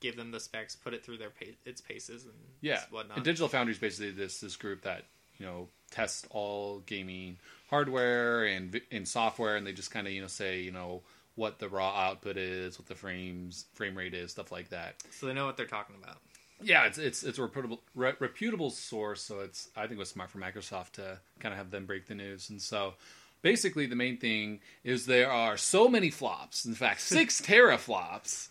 give 0.00 0.16
them 0.16 0.30
the 0.30 0.40
specs, 0.40 0.76
put 0.76 0.92
it 0.92 1.02
through 1.02 1.16
their 1.16 1.32
its 1.64 1.80
paces 1.80 2.24
and 2.24 2.34
Yeah, 2.60 2.80
whatnot. 2.90 3.16
and 3.16 3.24
Digital 3.24 3.48
Foundry 3.48 3.72
is 3.72 3.78
basically 3.78 4.10
this 4.10 4.40
this 4.40 4.56
group 4.56 4.82
that 4.82 5.04
you 5.38 5.46
know 5.46 5.68
tests 5.90 6.26
all 6.30 6.80
gaming 6.80 7.38
hardware 7.70 8.44
and 8.44 8.78
and 8.90 9.08
software, 9.08 9.56
and 9.56 9.66
they 9.66 9.72
just 9.72 9.90
kind 9.90 10.06
of 10.06 10.12
you 10.12 10.20
know 10.20 10.26
say 10.26 10.60
you 10.60 10.72
know 10.72 11.02
what 11.36 11.58
the 11.58 11.68
raw 11.68 11.90
output 11.90 12.36
is, 12.36 12.78
what 12.78 12.86
the 12.86 12.94
frames 12.94 13.66
frame 13.74 13.96
rate 13.96 14.14
is, 14.14 14.30
stuff 14.30 14.52
like 14.52 14.68
that. 14.70 15.02
So 15.10 15.26
they 15.26 15.32
know 15.34 15.46
what 15.46 15.56
they're 15.56 15.66
talking 15.66 15.96
about. 16.02 16.18
Yeah, 16.62 16.86
it's 16.86 16.98
it's 16.98 17.22
it's 17.24 17.38
a 17.38 17.42
reputable 17.42 17.82
re- 17.94 18.14
reputable 18.20 18.70
source, 18.70 19.20
so 19.22 19.40
it's 19.40 19.68
I 19.76 19.82
think 19.82 19.92
it 19.92 19.98
was 19.98 20.10
smart 20.10 20.30
for 20.30 20.38
Microsoft 20.38 20.92
to 20.92 21.18
kind 21.40 21.52
of 21.52 21.58
have 21.58 21.70
them 21.70 21.84
break 21.84 22.06
the 22.06 22.14
news, 22.14 22.48
and 22.50 22.62
so 22.62 22.94
basically 23.42 23.86
the 23.86 23.96
main 23.96 24.16
thing 24.18 24.60
is 24.84 25.06
there 25.06 25.30
are 25.30 25.56
so 25.56 25.88
many 25.88 26.10
flops. 26.10 26.64
In 26.64 26.74
fact, 26.74 27.00
six 27.02 27.40
teraflops. 27.40 28.48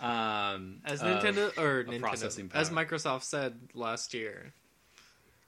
Um, 0.00 0.80
As 0.84 1.00
of- 1.02 1.08
Nintendo 1.08 1.56
or 1.56 1.80
of 1.80 1.86
Nintendo, 1.86 2.00
processing 2.00 2.50
as. 2.52 2.68
Microsoft 2.68 3.22
said 3.22 3.58
last 3.72 4.12
year, 4.12 4.52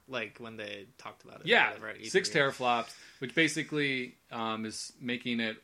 like 0.07 0.37
when 0.39 0.57
they 0.57 0.87
talked 0.97 1.23
about 1.23 1.41
it. 1.41 1.45
Yeah, 1.45 1.67
whatever 1.73 1.93
six 2.03 2.29
teraflops, 2.29 2.91
which 3.19 3.35
basically 3.35 4.15
um, 4.31 4.65
is 4.65 4.91
making 4.99 5.39
it 5.39 5.57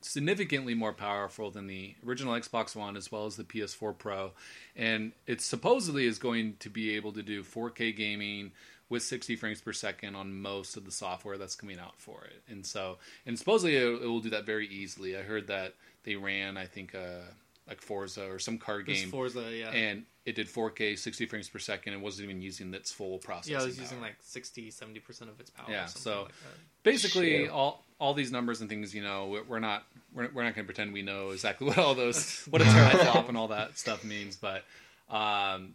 significantly 0.00 0.74
more 0.74 0.92
powerful 0.92 1.50
than 1.50 1.66
the 1.66 1.94
original 2.06 2.34
Xbox 2.34 2.76
One 2.76 2.96
as 2.96 3.10
well 3.10 3.26
as 3.26 3.36
the 3.36 3.44
PS4 3.44 3.96
Pro, 3.96 4.32
and 4.76 5.12
it 5.26 5.40
supposedly 5.40 6.06
is 6.06 6.18
going 6.18 6.56
to 6.60 6.70
be 6.70 6.94
able 6.96 7.12
to 7.12 7.22
do 7.22 7.42
4K 7.42 7.96
gaming 7.96 8.52
with 8.88 9.02
60 9.02 9.36
frames 9.36 9.60
per 9.60 9.72
second 9.72 10.16
on 10.16 10.40
most 10.40 10.76
of 10.76 10.84
the 10.84 10.90
software 10.90 11.38
that's 11.38 11.54
coming 11.54 11.78
out 11.78 11.98
for 11.98 12.24
it, 12.24 12.42
and 12.48 12.64
so 12.64 12.98
and 13.26 13.38
supposedly 13.38 13.76
it, 13.76 14.02
it 14.02 14.06
will 14.06 14.20
do 14.20 14.30
that 14.30 14.46
very 14.46 14.68
easily. 14.68 15.16
I 15.16 15.22
heard 15.22 15.46
that 15.48 15.74
they 16.04 16.16
ran, 16.16 16.56
I 16.56 16.66
think, 16.66 16.94
uh, 16.94 17.32
like 17.70 17.80
Forza 17.80 18.28
or 18.28 18.38
some 18.38 18.58
card 18.58 18.86
It 18.86 18.90
was 18.92 19.00
game. 19.00 19.10
Forza, 19.10 19.44
yeah. 19.50 19.70
and 19.70 20.04
it 20.26 20.34
did 20.34 20.48
4K 20.48 20.98
60 20.98 21.24
frames 21.26 21.48
per 21.48 21.58
second 21.58 21.94
and 21.94 22.02
wasn't 22.02 22.28
even 22.28 22.42
using 22.42 22.74
its 22.74 22.92
full 22.92 23.16
processing 23.18 23.54
yeah, 23.54 23.62
it 23.62 23.66
was 23.66 23.76
power. 23.76 23.82
using 23.84 24.00
like 24.02 24.16
60, 24.20 24.70
70% 24.70 25.22
of 25.22 25.40
its 25.40 25.48
power. 25.50 25.66
Yeah, 25.70 25.84
or 25.84 25.88
something 25.88 26.02
so- 26.02 26.22
like 26.24 26.28
that. 26.28 26.82
basically 26.82 27.38
Shit. 27.44 27.50
all 27.50 27.86
all 27.98 28.12
these 28.14 28.32
numbers 28.32 28.60
and 28.62 28.68
things 28.70 28.94
you 28.94 29.02
know 29.02 29.26
we're, 29.28 29.42
we're 29.44 29.58
not 29.60 29.84
we're, 30.14 30.28
we're 30.32 30.42
not 30.42 30.54
going 30.54 30.64
to 30.66 30.72
pretend 30.72 30.92
we 30.92 31.02
know 31.02 31.30
exactly 31.30 31.66
what 31.68 31.78
all 31.78 31.94
those 31.94 32.42
what 32.50 32.60
a 32.62 32.64
teraflop 32.64 33.28
and 33.28 33.36
all 33.36 33.48
that 33.48 33.78
stuff 33.78 34.04
means 34.04 34.36
but 34.36 34.64
um 35.10 35.74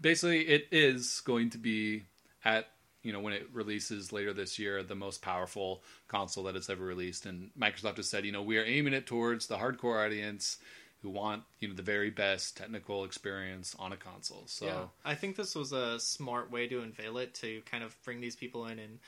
basically 0.00 0.40
it 0.48 0.66
is 0.72 1.20
going 1.24 1.50
to 1.50 1.58
be 1.58 2.02
at 2.44 2.68
you 3.02 3.12
know 3.12 3.20
when 3.20 3.32
it 3.32 3.48
releases 3.52 4.12
later 4.12 4.32
this 4.32 4.58
year 4.58 4.82
the 4.82 4.94
most 4.96 5.22
powerful 5.22 5.82
console 6.08 6.44
that 6.44 6.56
it's 6.56 6.68
ever 6.68 6.84
released 6.84 7.24
and 7.26 7.50
microsoft 7.58 7.96
has 7.98 8.08
said 8.08 8.24
you 8.24 8.32
know 8.32 8.42
we 8.42 8.58
are 8.58 8.64
aiming 8.64 8.92
it 8.92 9.06
towards 9.06 9.46
the 9.46 9.56
hardcore 9.56 10.04
audience 10.04 10.56
who 11.02 11.10
want 11.10 11.42
you 11.60 11.68
know 11.68 11.74
the 11.74 11.82
very 11.82 12.10
best 12.10 12.56
technical 12.56 13.04
experience 13.04 13.74
on 13.78 13.92
a 13.92 13.96
console. 13.96 14.44
So 14.46 14.66
yeah, 14.66 14.84
I 15.04 15.14
think 15.14 15.36
this 15.36 15.54
was 15.54 15.72
a 15.72 15.98
smart 15.98 16.50
way 16.50 16.66
to 16.68 16.80
unveil 16.80 17.18
it 17.18 17.34
to 17.36 17.62
kind 17.70 17.82
of 17.82 17.96
bring 18.04 18.20
these 18.20 18.36
people 18.36 18.66
in 18.66 18.78
and 18.78 18.98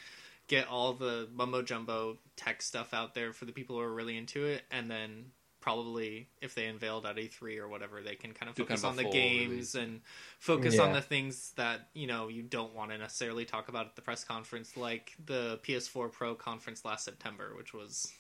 get 0.49 0.69
all 0.69 0.93
the 0.93 1.29
mumbo 1.35 1.63
jumbo 1.63 2.19
tech 2.37 2.63
stuff 2.63 2.93
out 2.93 3.15
there 3.15 3.33
for 3.33 3.45
the 3.45 3.53
people 3.53 3.77
who 3.77 3.83
are 3.83 3.93
really 3.93 4.17
into 4.17 4.45
it, 4.47 4.63
and 4.71 4.91
then 4.91 5.27
probably 5.61 6.27
if 6.41 6.57
they 6.57 6.67
unveiled 6.67 7.07
at 7.07 7.17
E3 7.17 7.59
or 7.59 7.69
whatever, 7.69 8.03
they 8.03 8.17
can 8.17 8.33
kind 8.33 8.51
of 8.51 8.57
Do 8.57 8.65
kind 8.65 8.81
focus 8.81 8.83
of 8.85 8.91
on 8.91 8.97
the 8.97 9.05
games 9.11 9.51
release. 9.51 9.75
and 9.77 10.01
focus 10.41 10.79
on 10.79 10.93
the 10.93 11.01
things 11.01 11.53
that 11.57 11.89
you 11.95 12.07
know 12.07 12.29
you 12.29 12.43
don't 12.43 12.75
want 12.75 12.91
to 12.91 12.99
necessarily 12.99 13.45
talk 13.45 13.69
about 13.69 13.87
at 13.87 13.97
the 13.97 14.03
press 14.03 14.25
conference, 14.25 14.77
like 14.77 15.13
the 15.25 15.61
PS4 15.63 16.11
Pro 16.11 16.35
conference 16.35 16.85
last 16.85 17.05
September, 17.05 17.53
which 17.57 17.73
was 17.73 18.13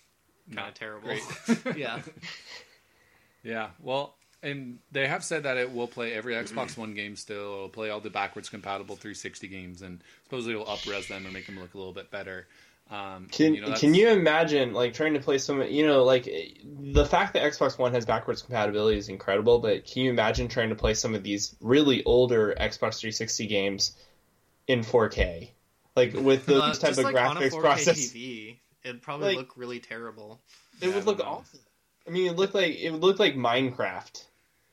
kind 0.46 0.56
Not 0.56 0.68
of 0.68 0.74
terrible. 0.74 1.16
yeah, 1.76 2.00
Yeah, 3.42 3.70
well, 3.80 4.14
and 4.42 4.78
they 4.90 5.06
have 5.06 5.24
said 5.24 5.44
that 5.44 5.56
it 5.56 5.72
will 5.72 5.88
play 5.88 6.12
every 6.12 6.34
Xbox 6.34 6.76
One 6.76 6.94
game 6.94 7.16
still. 7.16 7.54
It'll 7.54 7.68
play 7.68 7.90
all 7.90 8.00
the 8.00 8.10
backwards 8.10 8.48
compatible 8.48 8.96
360 8.96 9.48
games, 9.48 9.82
and 9.82 10.00
supposedly 10.24 10.54
it'll 10.54 10.68
up-res 10.68 11.08
them 11.08 11.24
and 11.24 11.34
make 11.34 11.46
them 11.46 11.58
look 11.58 11.74
a 11.74 11.78
little 11.78 11.92
bit 11.92 12.10
better. 12.10 12.46
Um, 12.90 13.28
Can 13.30 13.54
you 13.54 13.62
know, 13.62 13.72
can 13.74 13.94
you 13.94 14.08
imagine 14.10 14.74
like 14.74 14.92
trying 14.92 15.14
to 15.14 15.20
play 15.20 15.38
some 15.38 15.62
you 15.62 15.86
know 15.86 16.02
like 16.04 16.24
the 16.64 17.06
fact 17.06 17.32
that 17.34 17.42
Xbox 17.50 17.78
One 17.78 17.94
has 17.94 18.04
backwards 18.04 18.42
compatibility 18.42 18.98
is 18.98 19.08
incredible, 19.08 19.60
but 19.60 19.86
can 19.86 20.02
you 20.02 20.10
imagine 20.10 20.48
trying 20.48 20.68
to 20.68 20.74
play 20.74 20.92
some 20.92 21.14
of 21.14 21.22
these 21.22 21.54
really 21.60 22.04
older 22.04 22.54
Xbox 22.60 22.98
360 23.00 23.46
games 23.46 23.96
in 24.66 24.80
4K, 24.80 25.50
like 25.96 26.12
with 26.12 26.44
those 26.46 26.60
Uh, 26.62 26.66
type 26.74 26.80
just 26.90 26.98
of 26.98 27.04
like 27.06 27.16
on 27.16 27.36
a 27.38 27.40
graphics 27.40 27.50
4K 27.52 27.60
process? 27.60 27.96
TV, 27.98 28.58
it'd 28.84 29.00
probably 29.00 29.28
Like- 29.28 29.36
look 29.38 29.52
really 29.56 29.80
terrible. 29.80 30.42
It 30.82 30.88
Yeah, 30.88 30.94
would 30.96 31.06
look 31.06 31.18
don't 31.18 31.28
awesome. 31.28 31.60
I 32.06 32.10
mean, 32.10 32.30
it 32.30 32.36
looked 32.36 32.54
like 32.54 32.74
it 32.76 32.92
looked 32.92 33.20
like 33.20 33.34
Minecraft. 33.34 34.24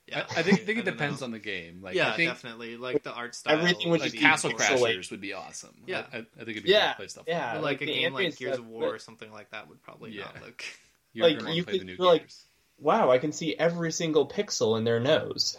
Yeah, 0.08 0.26
I, 0.36 0.40
I 0.40 0.44
think, 0.44 0.62
think 0.62 0.80
it 0.80 0.86
depends 0.86 1.22
know. 1.22 1.26
on 1.26 1.32
the 1.32 1.40
game. 1.40 1.82
Like, 1.84 1.96
yeah, 1.96 2.12
I 2.12 2.16
think 2.16 2.32
definitely. 2.32 2.78
Like 2.78 3.04
the 3.04 3.14
art 3.14 3.36
style, 3.36 3.58
Everything 3.60 3.92
would 3.92 4.02
like 4.02 4.12
just 4.12 4.24
Castle 4.24 4.52
Crashers 4.52 5.12
would 5.12 5.22
be 5.22 5.34
awesome. 5.34 5.76
Yeah. 5.86 6.06
I, 6.12 6.18
I 6.18 6.22
think 6.22 6.50
it'd 6.50 6.64
be 6.64 6.72
Yeah, 6.72 6.80
fun 6.80 6.90
to 6.90 6.96
play 6.98 7.08
stuff. 7.10 7.24
yeah. 7.28 7.54
Like, 7.54 7.62
like 7.64 7.82
a 7.84 7.86
the 7.86 7.94
game 7.94 8.14
like 8.14 8.38
Gears 8.38 8.54
stuff, 8.56 8.66
of 8.66 8.68
War 8.68 8.82
but- 8.82 8.96
or 8.96 8.98
something 9.00 9.32
like 9.32 9.52
that 9.52 9.70
would 9.70 9.84
probably 9.84 10.12
Yeah. 10.12 10.24
not 10.24 10.42
look. 10.42 10.64
You're 11.14 11.30
like, 11.30 11.56
you 11.56 11.64
play 11.64 11.74
the 11.74 11.86
could 11.86 11.88
new 11.88 11.96
like- 11.98 12.22
games. 12.22 12.46
Wow, 12.80 13.12
I 13.12 13.18
can 13.18 13.34
see 13.34 13.56
every 13.56 13.92
single 13.92 14.28
pixel 14.28 14.78
in 14.78 14.84
their 14.86 15.00
nose. 15.02 15.58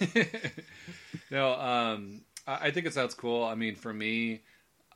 no, 1.30 1.52
um, 1.54 2.22
I 2.46 2.68
I 2.68 2.70
think 2.70 2.86
it 2.86 2.94
sounds 2.94 3.14
cool. 3.14 3.44
I 3.44 3.54
mean, 3.54 3.76
for 3.76 3.92
me, 3.92 4.42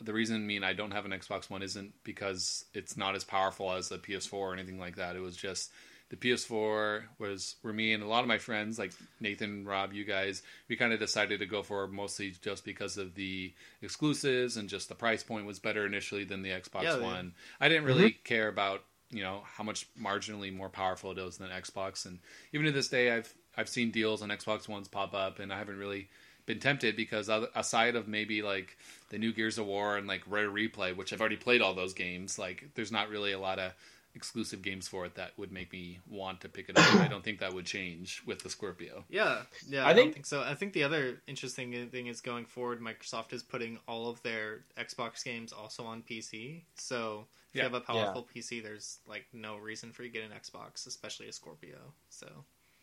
the 0.01 0.13
reason 0.13 0.37
I 0.37 0.39
mean 0.41 0.65
I 0.65 0.73
don't 0.73 0.91
have 0.93 1.05
an 1.05 1.13
Xbox 1.13 1.51
One 1.51 1.63
isn't 1.63 1.93
because 2.03 2.65
it's 2.75 2.97
not 2.97 3.15
as 3.15 3.25
powerful 3.25 3.73
as 3.73 3.91
a 3.93 3.99
PS4 3.99 4.33
or 4.33 4.53
anything 4.55 4.79
like 4.79 4.97
that. 4.97 5.17
It 5.17 5.21
was 5.21 5.37
just 5.37 5.71
the 6.09 6.17
PS4 6.17 7.03
was 7.19 7.57
where 7.63 7.75
me 7.75 7.93
and 7.93 8.03
a 8.03 8.07
lot 8.07 8.21
of 8.21 8.29
my 8.29 8.39
friends, 8.39 8.79
like 8.79 8.93
Nathan, 9.21 9.65
Rob, 9.65 9.93
you 9.93 10.05
guys, 10.05 10.43
we 10.69 10.77
kind 10.77 10.93
of 10.93 11.01
decided 11.01 11.41
to 11.41 11.47
go 11.47 11.63
for 11.63 11.89
mostly 11.89 12.33
just 12.43 12.65
because 12.65 12.97
of 12.97 13.15
the 13.15 13.53
exclusives 13.83 14.57
and 14.57 14.69
just 14.69 14.89
the 14.89 14.95
price 14.95 15.23
point 15.23 15.47
was 15.47 15.59
better 15.59 15.85
initially 15.85 16.25
than 16.25 16.43
the 16.43 16.51
Xbox 16.51 16.83
Yeah, 16.83 16.99
yeah. 16.99 17.03
One. 17.03 17.35
I 17.61 17.69
didn't 17.69 17.85
really 17.85 18.11
mm-hmm. 18.11 18.23
care 18.25 18.49
about 18.49 18.85
you 19.11 19.23
know 19.23 19.43
how 19.45 19.65
much 19.65 19.87
marginally 20.01 20.55
more 20.55 20.69
powerful 20.69 21.13
it 21.13 21.19
is 21.19 21.39
than 21.39 21.49
Xbox, 21.51 22.07
and 22.07 22.19
even 22.53 22.67
to 22.67 22.73
this 22.73 22.89
day, 22.89 23.13
I've 23.13 23.33
I've 23.57 23.69
seen 23.69 23.91
deals 23.91 24.23
on 24.23 24.29
Xbox 24.29 24.69
Ones 24.69 24.89
pop 24.89 25.15
up, 25.15 25.39
and 25.39 25.53
I 25.53 25.59
haven't 25.59 25.79
really 25.79 26.09
been 26.45 26.61
tempted 26.61 26.97
because 26.97 27.29
other- 27.29 27.49
aside 27.55 27.97
of 27.97 28.07
maybe 28.07 28.43
like 28.43 28.77
the 29.11 29.19
new 29.19 29.33
Gears 29.33 29.59
of 29.59 29.67
War 29.67 29.97
and 29.97 30.07
like 30.07 30.23
Rare 30.27 30.49
Replay, 30.49 30.97
which 30.97 31.13
I've 31.13 31.21
already 31.21 31.37
played 31.37 31.61
all 31.61 31.75
those 31.75 31.95
games, 31.95 32.39
like 32.39 32.69
there's 32.75 32.93
not 32.93 33.09
really 33.09 33.33
a 33.33 33.39
lot 33.39 33.59
of 33.59 33.73
exclusive 34.17 34.63
games 34.63 34.89
for 34.89 35.05
it 35.05 35.15
that 35.15 35.31
would 35.37 35.53
make 35.53 35.71
me 35.73 36.01
want 36.09 36.41
to 36.41 36.49
pick 36.49 36.69
it 36.69 36.77
up. 36.79 36.95
I 36.97 37.07
don't 37.07 37.23
think 37.23 37.39
that 37.41 37.53
would 37.55 37.67
change 37.67 38.23
with 38.27 38.41
the 38.43 38.51
Scorpio. 38.51 39.05
Yeah, 39.09 39.43
yeah. 39.69 39.85
I 39.85 39.91
I, 39.91 39.95
think- 39.95 40.07
don't 40.07 40.13
think 40.15 40.27
so. 40.27 40.43
I 40.43 40.55
think 40.55 40.73
the 40.73 40.83
other 40.83 41.21
interesting 41.29 41.89
thing 41.91 42.07
is 42.09 42.21
going 42.21 42.47
forward, 42.47 42.81
Microsoft 42.81 43.33
is 43.33 43.43
putting 43.43 43.79
all 43.87 44.09
of 44.09 44.21
their 44.23 44.65
Xbox 44.77 45.23
games 45.23 45.53
also 45.53 45.85
on 45.85 46.03
PC. 46.03 46.63
So 46.77 47.27
if 47.53 47.57
Yeah. 47.59 47.63
you 47.65 47.71
have 47.71 47.75
a 47.75 47.81
powerful 47.81 48.27
PC, 48.35 48.63
there's 48.63 48.99
like 49.07 49.27
no 49.33 49.57
reason 49.59 49.93
for 49.93 50.03
you 50.03 50.11
to 50.11 50.19
get 50.19 50.25
an 50.29 50.37
Xbox, 50.37 50.87
especially 50.87 51.29
a 51.29 51.33
Scorpio. 51.33 51.77
So 52.09 52.27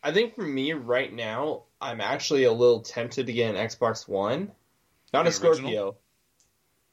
I 0.02 0.12
think 0.12 0.34
for 0.36 0.42
me 0.42 0.72
right 0.72 1.12
now, 1.12 1.64
I'm 1.80 2.00
actually 2.00 2.44
a 2.44 2.52
little 2.52 2.80
tempted 2.80 3.26
to 3.26 3.32
get 3.32 3.54
an 3.54 3.56
Xbox 3.56 4.06
One, 4.08 4.52
not 5.12 5.24
The 5.24 5.30
a 5.30 5.32
Scorpio, 5.32 5.96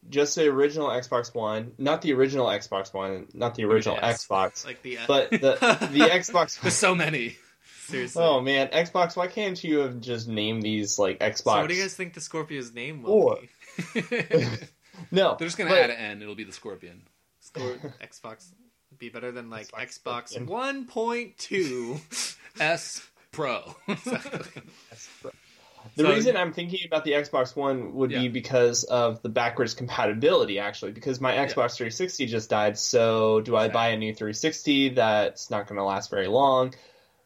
just 0.09 0.35
the 0.35 0.47
original 0.47 0.87
Xbox 0.89 1.33
One, 1.35 1.73
not 1.77 2.01
the 2.01 2.13
original 2.13 2.47
Xbox 2.47 2.93
One, 2.93 3.27
not 3.33 3.55
the 3.55 3.65
original 3.65 3.97
Yes. 4.01 4.25
Xbox, 4.25 4.65
like 4.65 4.81
the 4.81 4.97
uh, 4.99 5.01
but 5.07 5.29
the 5.31 5.37
the 5.39 5.99
Xbox. 6.11 6.59
There's 6.61 6.73
so 6.73 6.95
many. 6.95 7.37
seriously. 7.87 8.23
Oh 8.23 8.41
man, 8.41 8.67
Xbox! 8.69 9.15
Why 9.15 9.27
can't 9.27 9.61
you 9.63 9.79
have 9.79 9.99
just 10.01 10.27
named 10.27 10.63
these 10.63 10.97
like 10.99 11.19
Xbox? 11.19 11.37
so 11.43 11.59
what 11.61 11.69
do 11.69 11.75
you 11.75 11.81
guys 11.81 11.93
think 11.95 12.13
the 12.13 12.21
Scorpio's 12.21 12.73
name 12.73 13.03
will 13.03 13.11
Or- 13.11 13.39
be? 13.93 14.03
No, 15.11 15.35
they're 15.37 15.47
just 15.47 15.57
gonna 15.57 15.69
but- 15.71 15.79
add 15.79 15.89
an 15.89 15.95
N. 15.97 16.21
It'll 16.21 16.35
be 16.35 16.43
the 16.43 16.51
Scorpion. 16.51 17.01
Scor- 17.43 17.93
Xbox 18.01 18.51
be 18.99 19.09
better 19.09 19.31
than 19.31 19.49
like 19.49 19.67
Xbox 19.69 19.99
Xbox 20.03 20.27
Scorpion. 20.29 20.45
One 20.47 20.85
Point 20.85 21.37
Two. 21.37 21.99
S 22.59 23.01
Pro. 23.31 23.75
The 25.95 26.03
So- 26.03 26.09
reason 26.13 26.37
I'm 26.37 26.53
thinking 26.53 26.79
about 26.85 27.03
the 27.03 27.11
Xbox 27.11 27.55
One 27.55 27.93
would 27.95 28.11
Yeah. 28.11 28.19
be 28.21 28.27
because 28.29 28.83
of 28.85 29.21
the 29.21 29.29
backwards 29.29 29.73
compatibility, 29.73 30.59
actually, 30.59 30.91
because 30.93 31.19
my 31.19 31.33
Xbox 31.33 31.75
360 31.75 32.25
just 32.27 32.49
died. 32.49 32.77
So, 32.77 33.41
do 33.41 33.55
I 33.55 33.67
buy 33.67 33.89
a 33.89 33.97
new 33.97 34.13
360 34.13 34.89
that's 34.89 35.49
not 35.49 35.67
going 35.67 35.77
to 35.77 35.83
last 35.83 36.09
very 36.09 36.27
long? 36.27 36.73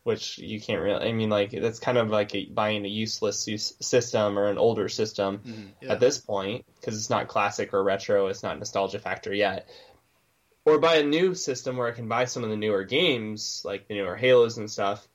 Which 0.03 0.37
you 0.37 0.61
can't 0.61 0.81
really. 0.81 1.03
I 1.03 1.11
mean, 1.13 1.29
like 1.31 1.49
that's 1.49 1.79
kind 1.79 1.97
of 1.97 2.09
like 2.11 2.35
a, 2.35 2.45
buying 2.45 2.85
a 2.85 2.87
useless 2.87 3.47
use 3.47 3.73
system 3.81 4.37
or 4.37 4.49
an 4.49 4.59
older 4.59 4.87
system 4.87 5.39
Mhm. 5.39 5.67
Yeah. 5.81 5.93
at 5.93 5.99
this 5.99 6.19
point 6.19 6.63
because 6.79 6.95
it's 6.95 7.09
not 7.09 7.27
classic 7.27 7.73
or 7.73 7.83
retro. 7.83 8.27
It's 8.27 8.43
not 8.43 8.59
nostalgia 8.59 8.99
factor 8.99 9.33
yet. 9.33 9.67
Or 10.63 10.77
buy 10.79 10.95
a 10.97 11.03
new 11.03 11.33
system 11.33 11.77
where 11.77 11.87
I 11.87 11.91
can 11.91 12.07
buy 12.07 12.25
some 12.25 12.43
of 12.43 12.51
the 12.51 12.55
newer 12.55 12.83
games, 12.83 13.61
like 13.65 13.87
the 13.87 13.95
newer 13.95 14.15
Halos 14.15 14.57
and 14.57 14.69
stuff, 14.69 15.07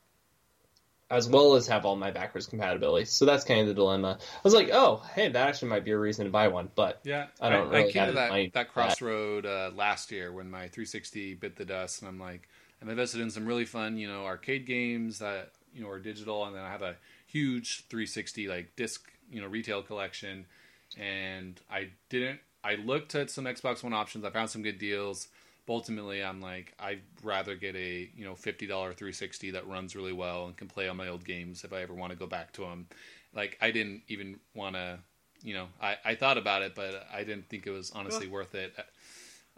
as 1.10 1.28
well 1.28 1.56
as 1.56 1.66
have 1.66 1.84
all 1.84 1.96
my 1.96 2.10
backwards 2.10 2.46
compatibility. 2.46 3.04
So 3.04 3.24
that's 3.24 3.44
kind 3.44 3.60
of 3.60 3.66
the 3.66 3.74
dilemma. 3.74 4.18
I 4.20 4.40
was 4.44 4.54
like, 4.54 4.70
oh, 4.72 5.02
hey, 5.14 5.28
that 5.28 5.48
actually 5.48 5.68
might 5.68 5.84
be 5.84 5.90
a 5.90 5.98
reason 5.98 6.24
to 6.24 6.30
buy 6.30 6.48
one, 6.48 6.70
but 6.76 7.00
Yeah, 7.02 7.26
I 7.40 7.50
don't 7.50 7.68
really 7.68 7.92
came 7.92 8.04
have 8.04 8.10
to 8.10 8.14
that, 8.14 8.52
that 8.54 8.72
crossroad 8.72 9.44
uh, 9.44 9.70
last 9.74 10.12
year 10.12 10.32
when 10.32 10.50
my 10.50 10.68
360 10.68 11.34
bit 11.34 11.56
the 11.56 11.64
dust, 11.64 12.00
and 12.00 12.08
I'm 12.08 12.20
like, 12.20 12.48
I'm 12.80 12.88
invested 12.88 13.20
in 13.20 13.30
some 13.30 13.44
really 13.44 13.64
fun, 13.64 13.98
you 13.98 14.08
know, 14.08 14.24
arcade 14.24 14.66
games 14.66 15.18
that 15.18 15.50
you 15.74 15.82
know 15.82 15.88
are 15.88 15.98
digital, 15.98 16.44
and 16.46 16.54
then 16.54 16.62
I 16.62 16.70
have 16.70 16.82
a 16.82 16.96
huge 17.26 17.86
360 17.88 18.48
like 18.48 18.74
disc, 18.76 19.10
you 19.30 19.40
know, 19.40 19.48
retail 19.48 19.82
collection, 19.82 20.46
and 20.96 21.60
I 21.70 21.90
didn't. 22.08 22.40
I 22.62 22.76
looked 22.76 23.14
at 23.14 23.30
some 23.30 23.44
Xbox 23.44 23.82
One 23.82 23.92
options. 23.92 24.24
I 24.24 24.30
found 24.30 24.50
some 24.50 24.62
good 24.62 24.78
deals, 24.78 25.28
But 25.66 25.74
ultimately, 25.74 26.22
I'm 26.22 26.40
like, 26.40 26.72
I'd 26.78 27.02
rather 27.22 27.54
get 27.54 27.76
a 27.76 28.08
you 28.16 28.24
know 28.24 28.34
fifty 28.34 28.66
dollar 28.66 28.92
360 28.92 29.52
that 29.52 29.66
runs 29.68 29.94
really 29.94 30.12
well 30.12 30.46
and 30.46 30.56
can 30.56 30.68
play 30.68 30.88
on 30.88 30.96
my 30.96 31.08
old 31.08 31.24
games 31.24 31.64
if 31.64 31.72
I 31.72 31.82
ever 31.82 31.94
want 31.94 32.12
to 32.12 32.18
go 32.18 32.26
back 32.26 32.52
to 32.54 32.62
them. 32.62 32.86
Like 33.34 33.56
I 33.60 33.70
didn't 33.70 34.02
even 34.08 34.40
want 34.54 34.74
to, 34.76 34.98
you 35.42 35.54
know, 35.54 35.68
I, 35.80 35.96
I 36.04 36.14
thought 36.16 36.38
about 36.38 36.62
it, 36.62 36.74
but 36.74 37.06
I 37.12 37.22
didn't 37.24 37.48
think 37.48 37.66
it 37.66 37.70
was 37.70 37.90
honestly 37.94 38.26
worth 38.26 38.54
it 38.54 38.74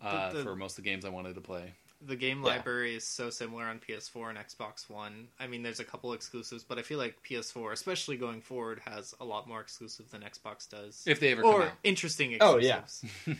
uh, 0.02 0.32
the- 0.32 0.42
for 0.42 0.56
most 0.56 0.78
of 0.78 0.84
the 0.84 0.90
games 0.90 1.04
I 1.04 1.08
wanted 1.08 1.34
to 1.36 1.40
play. 1.40 1.72
The 2.04 2.16
game 2.16 2.42
Yeah. 2.42 2.56
library 2.56 2.96
is 2.96 3.04
so 3.04 3.30
similar 3.30 3.62
on 3.64 3.78
PS4 3.78 4.30
and 4.30 4.36
Xbox 4.36 4.90
One. 4.90 5.28
I 5.38 5.46
mean, 5.46 5.62
there's 5.62 5.78
a 5.78 5.84
couple 5.84 6.12
exclusives, 6.14 6.64
but 6.64 6.76
I 6.76 6.82
feel 6.82 6.98
like 6.98 7.14
PS4, 7.22 7.70
especially 7.72 8.16
going 8.16 8.40
forward, 8.40 8.80
has 8.84 9.14
a 9.20 9.24
lot 9.24 9.46
more 9.46 9.60
exclusive 9.60 10.10
than 10.10 10.22
Xbox 10.22 10.68
does. 10.68 11.04
If 11.06 11.20
they 11.20 11.30
ever 11.30 11.44
or 11.44 11.52
come 11.52 11.62
out. 11.62 11.72
interesting 11.84 12.36
Oh, 12.40 12.56
yeah. 12.58 12.80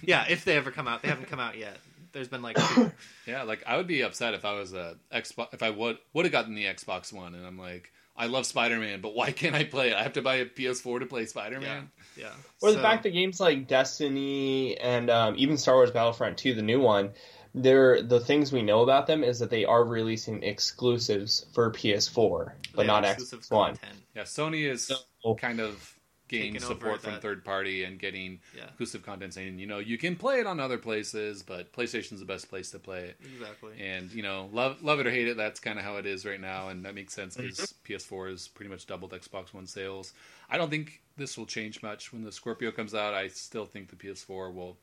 yeah, 0.03 0.27
if 0.29 0.45
they 0.45 0.57
ever 0.57 0.71
come 0.71 0.87
out. 0.87 1.03
They 1.03 1.09
haven't 1.09 1.27
come 1.27 1.41
out 1.41 1.59
yet. 1.59 1.77
There's 2.13 2.29
been 2.29 2.43
like. 2.43 2.59
Yeah, 3.27 3.45
like 3.45 3.63
I 3.67 3.77
would 3.77 3.87
be 3.87 4.03
upset 4.03 4.35
if 4.35 4.45
I 4.45 4.55
was 4.59 4.73
a 4.73 4.97
Xbox 5.15 5.55
if 5.55 5.63
I 5.63 5.71
would 5.71 5.97
would 6.13 6.25
have 6.25 6.33
gotten 6.33 6.55
the 6.55 6.65
Xbox 6.65 7.13
One 7.13 7.35
and 7.35 7.47
I'm 7.47 7.57
like, 7.59 7.93
I 8.17 8.27
love 8.27 8.47
Spider 8.47 8.79
Man, 8.79 9.01
but 9.01 9.15
why 9.15 9.31
can't 9.31 9.55
I 9.55 9.63
play 9.65 9.91
it? 9.91 9.95
I 9.97 10.03
have 10.03 10.15
to 10.15 10.23
buy 10.23 10.37
a 10.37 10.47
PS4 10.47 11.01
to 11.01 11.07
play 11.07 11.25
Spider 11.27 11.61
Man. 11.61 11.91
yeah. 12.17 12.31
Or 12.61 12.73
the 12.73 12.81
fact 12.81 13.05
that 13.05 13.11
games 13.11 13.39
like 13.41 13.69
Destiny 13.69 14.77
and 14.77 15.09
um, 15.09 15.35
even 15.39 15.57
Star 15.57 15.77
Wars 15.77 15.91
Battlefront 15.93 16.37
2, 16.39 16.55
the 16.55 16.63
new 16.63 16.81
one, 16.81 17.13
they're 17.55 18.03
the 18.03 18.19
things 18.21 18.51
we 18.53 18.63
know 18.63 18.83
about 18.83 19.07
them 19.07 19.23
is 19.23 19.39
that 19.39 19.51
they 19.51 19.65
are 19.65 19.85
releasing 19.85 20.43
exclusives 20.43 21.47
for 21.55 21.71
PS4, 21.71 22.53
but 22.75 22.83
they 22.83 22.87
not 22.87 23.05
exclusive 23.05 23.41
Xbox 23.41 23.51
One. 23.51 23.77
content. 23.77 23.99
Yeah, 24.17 24.23
Sony 24.23 24.69
is 24.69 24.87
So- 24.87 25.35
kind 25.37 25.61
of 25.61 25.95
gained 26.41 26.63
support 26.63 27.01
from 27.03 27.13
that- 27.13 27.23
third 27.23 27.45
party 27.45 27.85
and 27.85 27.99
getting 27.99 28.41
Yeah. 28.57 28.65
exclusive 28.65 29.03
content 29.03 29.35
saying, 29.35 29.59
you 29.59 29.67
know, 29.67 29.79
you 29.79 29.99
can 29.99 30.17
play 30.17 30.41
it 30.41 30.47
on 30.47 30.59
other 30.61 30.79
places, 30.79 31.43
but 31.43 31.73
PlayStation's 31.73 32.21
the 32.21 32.27
best 32.27 32.49
place 32.49 32.71
to 32.73 32.79
play 32.79 33.05
it. 33.11 33.17
Exactly. 33.35 33.81
And 33.81 34.11
you 34.13 34.23
know, 34.23 34.49
love 34.53 34.83
love 34.83 35.01
it 35.01 35.07
or 35.07 35.11
hate 35.11 35.29
it, 35.29 35.37
that's 35.37 35.61
kind 35.61 35.79
of 35.79 35.85
how 35.85 35.97
it 35.97 36.07
is 36.07 36.25
right 36.27 36.41
now, 36.41 36.69
and 36.69 36.85
that 36.85 36.95
makes 36.95 37.15
sense 37.15 37.37
because 37.37 37.75
PS4 37.85 38.31
has 38.31 38.49
pretty 38.49 38.71
much 38.71 38.87
doubled 38.87 39.13
Xbox 39.13 39.53
One 39.55 39.67
sales. 39.67 40.13
I 40.51 40.59
don't 40.59 40.71
think 40.71 41.01
this 41.17 41.37
will 41.39 41.47
change 41.47 41.83
much 41.83 42.13
when 42.13 42.25
the 42.25 42.33
Scorpio 42.33 42.71
comes 42.73 42.95
out. 42.95 43.15
I 43.15 43.29
still 43.29 43.67
think 43.67 43.89
the 43.91 43.97
PS4 43.97 44.53
will 44.53 44.79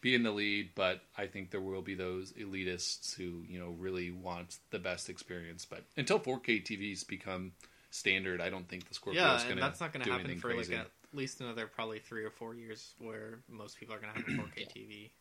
be 0.00 0.14
in 0.14 0.22
the 0.22 0.30
lead, 0.30 0.70
but 0.76 1.00
I 1.16 1.26
think 1.26 1.50
there 1.50 1.60
will 1.60 1.82
be 1.82 1.94
those 1.94 2.32
elitists 2.34 3.14
who 3.16 3.44
you 3.48 3.58
know 3.58 3.70
really 3.70 4.10
want 4.10 4.58
the 4.70 4.78
best 4.78 5.08
experience. 5.10 5.64
But 5.64 5.84
until 5.96 6.20
4K 6.20 6.60
TVs 6.60 7.06
become 7.06 7.52
standard, 7.90 8.40
I 8.40 8.50
don't 8.50 8.68
think 8.68 8.88
the 8.88 8.94
Scorpio 8.94 9.20
yeah, 9.22 9.36
is 9.36 9.44
going 9.44 9.56
to 9.56 9.62
that's 9.62 9.80
not 9.80 9.92
going 9.92 10.04
to 10.04 10.10
happen 10.12 10.36
for 10.38 10.48
crazy. 10.52 10.74
like 10.74 10.82
at 10.84 10.90
least 11.12 11.40
another 11.40 11.66
probably 11.66 11.98
three 11.98 12.24
or 12.24 12.30
four 12.30 12.54
years, 12.54 12.94
where 12.98 13.38
most 13.48 13.78
people 13.78 13.94
are 13.94 13.98
going 13.98 14.12
to 14.12 14.20
have 14.20 14.28
a 14.28 14.42
4K 14.42 14.68
TV. 14.68 15.10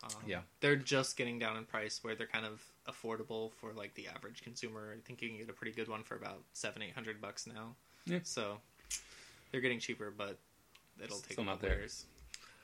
Um, 0.00 0.10
Yeah. 0.28 0.42
they're 0.60 0.76
just 0.76 1.16
getting 1.16 1.40
down 1.40 1.56
in 1.56 1.64
price 1.64 2.04
where 2.04 2.14
they're 2.14 2.28
kind 2.28 2.46
of 2.46 2.62
affordable 2.88 3.50
for 3.54 3.72
like 3.72 3.94
the 3.94 4.06
average 4.06 4.42
consumer. 4.42 4.94
I 4.96 5.00
think 5.04 5.20
you 5.20 5.28
can 5.28 5.38
get 5.38 5.48
a 5.50 5.52
pretty 5.52 5.72
good 5.72 5.88
one 5.88 6.04
for 6.04 6.14
about 6.14 6.40
seven, 6.52 6.82
eight 6.82 6.94
hundred 6.94 7.20
bucks 7.20 7.48
now. 7.48 7.74
Yeah. 8.06 8.20
So 8.22 8.58
they're 9.50 9.60
getting 9.60 9.80
cheaper, 9.80 10.12
but 10.16 10.38
it'll 11.02 11.18
take 11.18 11.32
Still 11.32 11.42
a 11.42 11.46
not 11.46 11.52
couple 11.54 11.70
there. 11.70 11.78
years. 11.78 12.04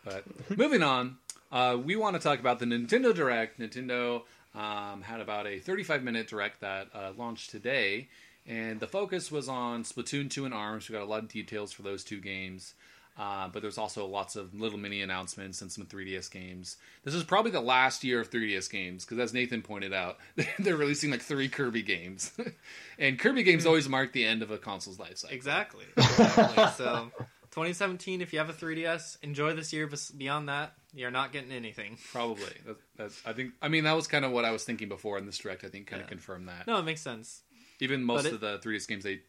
But 0.04 0.56
moving 0.56 0.84
on, 0.84 1.16
uh, 1.50 1.76
we 1.82 1.96
want 1.96 2.14
to 2.14 2.22
talk 2.22 2.38
about 2.38 2.60
the 2.60 2.66
Nintendo 2.66 3.12
Direct. 3.12 3.58
Nintendo 3.58 4.22
um, 4.54 5.02
had 5.02 5.20
about 5.20 5.48
a 5.48 5.58
35 5.58 6.04
minute 6.04 6.28
direct 6.28 6.60
that 6.60 6.86
uh, 6.94 7.10
launched 7.16 7.50
today, 7.50 8.06
and 8.46 8.80
the 8.80 8.86
focus 8.86 9.30
was 9.32 9.48
on 9.48 9.84
Splatoon 9.84 10.30
2 10.30 10.44
and 10.44 10.54
ARMS. 10.54 10.88
We 10.88 10.94
got 10.94 11.02
a 11.02 11.06
lot 11.06 11.22
of 11.22 11.28
details 11.28 11.72
for 11.72 11.82
those 11.82 12.04
two 12.04 12.20
games. 12.20 12.74
Uh, 13.16 13.46
but 13.48 13.62
there's 13.62 13.78
also 13.78 14.06
lots 14.06 14.34
of 14.34 14.52
little 14.58 14.78
mini 14.78 15.00
announcements 15.00 15.62
and 15.62 15.70
some 15.70 15.86
3DS 15.86 16.30
games. 16.32 16.78
This 17.04 17.14
is 17.14 17.22
probably 17.22 17.52
the 17.52 17.60
last 17.60 18.02
year 18.02 18.20
of 18.20 18.28
3DS 18.28 18.68
games 18.68 19.04
because, 19.04 19.20
as 19.20 19.32
Nathan 19.32 19.62
pointed 19.62 19.92
out, 19.92 20.18
they're 20.58 20.76
releasing 20.76 21.12
like 21.12 21.22
three 21.22 21.48
Kirby 21.48 21.82
games, 21.82 22.32
and 22.98 23.16
Kirby 23.16 23.44
games 23.44 23.66
always 23.66 23.88
mark 23.88 24.12
the 24.12 24.24
end 24.24 24.42
of 24.42 24.50
a 24.50 24.58
console's 24.58 24.98
life 24.98 25.18
cycle. 25.18 25.36
Exactly. 25.36 25.84
exactly. 25.96 26.66
so 26.76 27.12
2017, 27.52 28.20
if 28.20 28.32
you 28.32 28.40
have 28.40 28.50
a 28.50 28.52
3DS, 28.52 29.18
enjoy 29.22 29.54
this 29.54 29.72
year. 29.72 29.86
But 29.86 30.10
beyond 30.18 30.48
that, 30.48 30.72
you're 30.92 31.12
not 31.12 31.32
getting 31.32 31.52
anything. 31.52 31.98
Probably. 32.10 32.42
That, 32.66 32.76
that's, 32.96 33.22
I 33.24 33.32
think. 33.32 33.52
I 33.62 33.68
mean, 33.68 33.84
that 33.84 33.94
was 33.94 34.08
kind 34.08 34.24
of 34.24 34.32
what 34.32 34.44
I 34.44 34.50
was 34.50 34.64
thinking 34.64 34.88
before 34.88 35.18
in 35.18 35.26
this 35.26 35.38
direct. 35.38 35.62
I 35.62 35.68
think 35.68 35.86
kind 35.86 36.02
of 36.02 36.08
confirmed 36.08 36.48
that. 36.48 36.66
No, 36.66 36.78
it 36.78 36.84
makes 36.84 37.00
sense. 37.00 37.42
Even 37.84 38.02
most 38.02 38.26
it- 38.26 38.32
of 38.32 38.40
the 38.40 38.58
3DS 38.58 38.86
games 38.88 39.04
they 39.04 39.20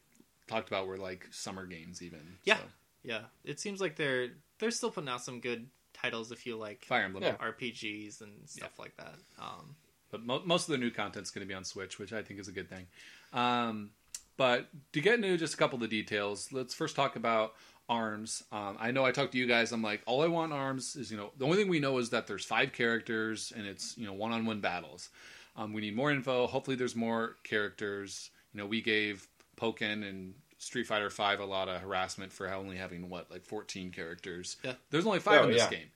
talked 0.48 0.68
about 0.68 0.88
were 0.88 0.98
like 0.98 1.28
summer 1.32 1.66
games. 1.66 2.02
Even 2.02 2.38
Yeah. 2.44 2.58
So, 2.58 2.64
Yeah, 3.04 3.22
it 3.44 3.60
seems 3.60 3.80
like 3.82 3.96
they're 3.96 4.30
they're 4.58 4.72
still 4.72 4.90
putting 4.90 5.10
out 5.10 5.22
some 5.24 5.40
good 5.40 5.68
titles 5.94 6.32
if 6.32 6.46
you 6.46 6.56
like 6.58 6.86
Fire 6.86 7.04
Emblem. 7.04 7.24
Yeah. 7.24 7.36
RPGs 7.38 8.22
and 8.22 8.50
stuff 8.50 8.80
like 8.80 8.96
that. 8.98 9.16
Um, 9.40 9.76
But 10.12 10.24
mo- 10.24 10.42
most 10.46 10.68
of 10.68 10.72
the 10.72 10.78
new 10.78 10.92
content's 10.92 11.30
going 11.30 11.46
to 11.46 11.48
be 11.48 11.54
on 11.54 11.64
Switch, 11.66 12.00
which 12.00 12.14
I 12.14 12.22
think 12.24 12.40
is 12.40 12.48
a 12.48 12.52
good 12.52 12.70
thing. 12.70 12.88
Um, 13.34 13.92
but 14.38 14.68
to 14.94 15.02
get 15.02 15.16
into 15.16 15.38
just 15.38 15.54
a 15.54 15.58
couple 15.58 15.76
of 15.76 15.82
the 15.82 15.88
details, 15.88 16.52
let's 16.52 16.74
first 16.74 16.96
talk 16.96 17.16
about 17.16 17.54
arms. 17.88 18.44
Um, 18.52 18.78
I 18.80 18.92
know 18.92 19.06
I 19.06 19.12
talked 19.12 19.32
to 19.34 19.38
you 19.38 19.46
guys. 19.48 19.72
I'm 19.72 19.82
like, 19.82 20.02
all 20.06 20.22
I 20.24 20.28
want 20.28 20.52
arms 20.54 20.96
is 20.96 21.12
you 21.12 21.18
know 21.18 21.32
the 21.38 21.46
only 21.46 21.58
thing 21.58 21.68
we 21.70 21.80
know 21.80 21.98
is 21.98 22.10
that 22.12 22.28
there's 22.28 22.46
five 22.46 22.72
characters 22.74 23.54
and 23.56 23.66
it's 23.68 23.98
you 23.98 24.06
know 24.06 24.14
one 24.14 24.32
on 24.32 24.46
one 24.46 24.62
battles. 24.62 25.10
Um, 25.56 25.72
we 25.74 25.82
need 25.82 25.96
more 25.96 26.12
info. 26.12 26.48
Hopefully, 26.48 26.76
there's 26.76 26.96
more 26.96 27.38
characters. 27.44 28.30
You 28.56 28.62
know, 28.62 28.68
we 28.68 28.82
gave 28.82 29.28
Pokken 29.58 30.08
and 30.08 30.34
Street 30.60 30.88
Fighter 30.88 31.10
Five 31.10 31.42
a 31.42 31.46
lot 31.46 31.68
of 31.68 31.82
harassment 31.82 32.32
for 32.32 32.50
only 32.52 32.78
having 32.78 33.10
what 33.10 33.30
like 33.30 33.44
14 33.46 33.92
characters. 33.92 34.56
Yeah. 34.64 34.76
There's 34.92 35.06
only 35.06 35.20
five 35.20 35.42
Oh, 35.42 35.44
in 35.44 35.52
this 35.52 35.62
yeah. 35.64 35.70
game. 35.70 35.92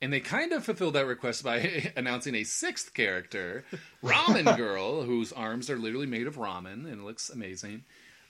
And 0.00 0.12
they 0.12 0.20
kind 0.20 0.52
of 0.52 0.64
fulfilled 0.64 0.94
that 0.94 1.06
request 1.06 1.42
by 1.42 1.92
announcing 1.96 2.36
a 2.36 2.44
sixth 2.44 2.94
character, 2.94 3.64
Ramen 4.04 4.56
Girl, 4.56 5.02
whose 5.02 5.32
arms 5.32 5.68
are 5.70 5.76
literally 5.76 6.06
made 6.06 6.28
of 6.28 6.36
ramen 6.36 6.86
and 6.86 7.00
it 7.00 7.00
looks 7.04 7.28
amazing. 7.30 7.82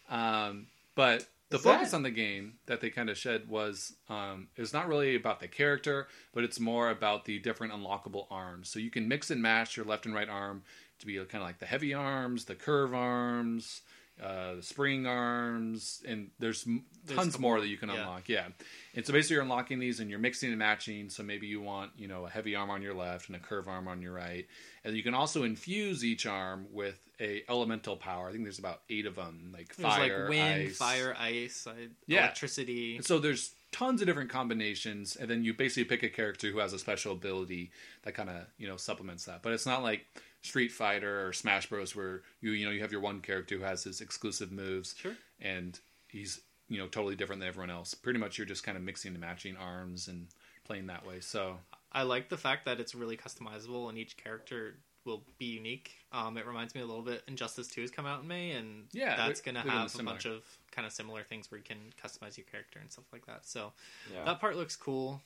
Um, 0.08 0.68
but 0.94 1.26
the 1.50 1.58
Is 1.58 1.62
focus 1.62 1.90
that- 1.90 1.96
on 1.96 2.02
the 2.04 2.10
game 2.10 2.54
that 2.66 2.80
they 2.80 2.88
kind 2.88 3.10
of 3.10 3.18
shed 3.18 3.48
was 3.50 3.92
um, 4.08 4.48
it 4.56 4.62
was 4.62 4.72
not 4.72 4.88
really 4.88 5.14
about 5.16 5.40
the 5.40 5.48
character, 5.48 6.08
but 6.34 6.44
it's 6.44 6.58
more 6.58 6.88
about 6.88 7.26
the 7.26 7.38
different 7.38 7.74
unlockable 7.74 8.26
arms. 8.30 8.70
So 8.70 8.78
you 8.78 8.90
can 8.90 9.08
mix 9.08 9.30
and 9.30 9.42
match 9.42 9.76
your 9.76 9.84
left 9.84 10.06
and 10.06 10.14
right 10.14 10.28
arm 10.28 10.62
to 11.02 11.06
be 11.06 11.16
kind 11.18 11.34
of 11.36 11.42
like 11.42 11.58
the 11.58 11.66
heavy 11.66 11.94
arms, 11.94 12.46
the 12.46 12.54
curve 12.54 12.94
arms, 12.94 13.82
uh, 14.22 14.54
the 14.56 14.62
spring 14.62 15.06
arms, 15.06 16.02
and 16.06 16.30
there's, 16.38 16.64
There's 17.04 17.18
tons 17.18 17.38
more 17.38 17.60
that 17.60 17.68
you 17.68 17.76
can 17.76 17.88
yeah. 17.88 18.00
unlock. 18.00 18.28
Yeah, 18.28 18.46
and 18.94 19.04
so 19.06 19.12
basically 19.12 19.34
you're 19.34 19.42
unlocking 19.42 19.78
these 19.78 20.00
and 20.00 20.08
you're 20.10 20.18
mixing 20.18 20.50
and 20.50 20.58
matching. 20.58 21.08
So 21.10 21.22
maybe 21.22 21.46
you 21.46 21.60
want 21.60 21.92
you 21.96 22.08
know 22.08 22.26
a 22.26 22.30
heavy 22.30 22.54
arm 22.54 22.70
on 22.70 22.82
your 22.82 22.94
left 22.94 23.28
and 23.28 23.36
a 23.36 23.40
curve 23.40 23.68
arm 23.68 23.88
on 23.88 24.00
your 24.02 24.12
right, 24.12 24.46
and 24.84 24.96
you 24.96 25.02
can 25.02 25.14
also 25.14 25.42
infuse 25.44 26.04
each 26.04 26.26
arm 26.26 26.66
with 26.72 26.98
a 27.20 27.42
elemental 27.48 27.96
power. 27.96 28.28
I 28.28 28.32
think 28.32 28.44
there's 28.44 28.58
about 28.58 28.82
eight 28.90 29.06
of 29.06 29.16
them, 29.16 29.50
like 29.52 29.74
there's 29.76 29.92
fire, 29.94 30.20
like 30.20 30.28
wind, 30.30 30.68
ice. 30.68 30.76
fire, 30.76 31.16
ice, 31.18 31.66
uh, 31.66 31.72
Yeah. 32.06 32.20
electricity. 32.24 33.00
So 33.02 33.18
there's 33.18 33.54
tons 33.72 34.02
of 34.02 34.06
different 34.06 34.30
combinations, 34.30 35.16
and 35.16 35.30
then 35.30 35.42
you 35.42 35.54
basically 35.54 35.84
pick 35.84 36.02
a 36.02 36.08
character 36.10 36.50
who 36.50 36.58
has 36.58 36.72
a 36.74 36.78
special 36.78 37.12
ability 37.12 37.70
that 38.02 38.12
kind 38.14 38.28
of 38.28 38.44
you 38.58 38.68
know 38.68 38.76
supplements 38.76 39.24
that. 39.24 39.42
But 39.42 39.52
it's 39.54 39.66
not 39.66 39.82
like 39.82 40.04
Street 40.42 40.72
Fighter 40.72 41.26
or 41.26 41.32
Smash 41.32 41.66
Bros. 41.68 41.94
where 41.94 42.22
you 42.40 42.52
you 42.52 42.64
know 42.66 42.72
you 42.72 42.80
have 42.82 42.92
your 42.92 43.00
one 43.00 43.20
character 43.20 43.56
who 43.56 43.62
has 43.64 43.84
his 43.84 44.00
exclusive 44.00 44.50
moves, 44.52 44.94
Sure. 44.98 45.16
and 45.40 45.78
he's 46.08 46.40
you 46.68 46.78
know 46.78 46.86
totally 46.88 47.14
different 47.16 47.40
than 47.40 47.48
everyone 47.48 47.70
else. 47.70 47.94
Pretty 47.94 48.18
much 48.18 48.38
you're 48.38 48.46
just 48.46 48.64
kind 48.64 48.76
of 48.76 48.82
mixing 48.84 49.12
and 49.12 49.20
matching 49.20 49.56
arms 49.56 50.08
and 50.08 50.26
playing 50.64 50.86
that 50.88 51.06
way. 51.06 51.20
So 51.20 51.58
I 51.92 52.02
like 52.02 52.28
the 52.28 52.36
fact 52.36 52.64
that 52.64 52.80
it's 52.80 52.94
really 52.94 53.16
customizable 53.16 53.88
and 53.88 53.98
each 53.98 54.16
character 54.16 54.76
will 55.04 55.24
be 55.38 55.46
unique. 55.46 55.96
Um, 56.12 56.36
it 56.38 56.46
reminds 56.46 56.74
me 56.76 56.80
a 56.80 56.86
little 56.86 57.02
bit. 57.02 57.22
Injustice 57.26 57.66
Two 57.68 57.80
has 57.80 57.90
come 57.90 58.06
out 58.06 58.22
in 58.22 58.28
May, 58.28 58.52
and 58.52 58.84
Yeah, 58.92 59.16
that's 59.16 59.40
going 59.40 59.56
to 59.56 59.60
have 59.62 59.92
a 59.98 60.02
bunch 60.04 60.24
of 60.26 60.44
kind 60.70 60.86
of 60.86 60.92
similar 60.92 61.24
things 61.24 61.50
where 61.50 61.58
you 61.58 61.64
can 61.64 61.78
customize 62.02 62.36
your 62.36 62.46
character 62.46 62.78
and 62.80 62.90
stuff 62.90 63.04
like 63.12 63.26
that. 63.26 63.44
So 63.46 63.72
Yeah. 64.12 64.24
that 64.24 64.40
part 64.40 64.56
looks 64.56 64.76
cool. 64.76 65.20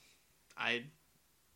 I 0.57 0.83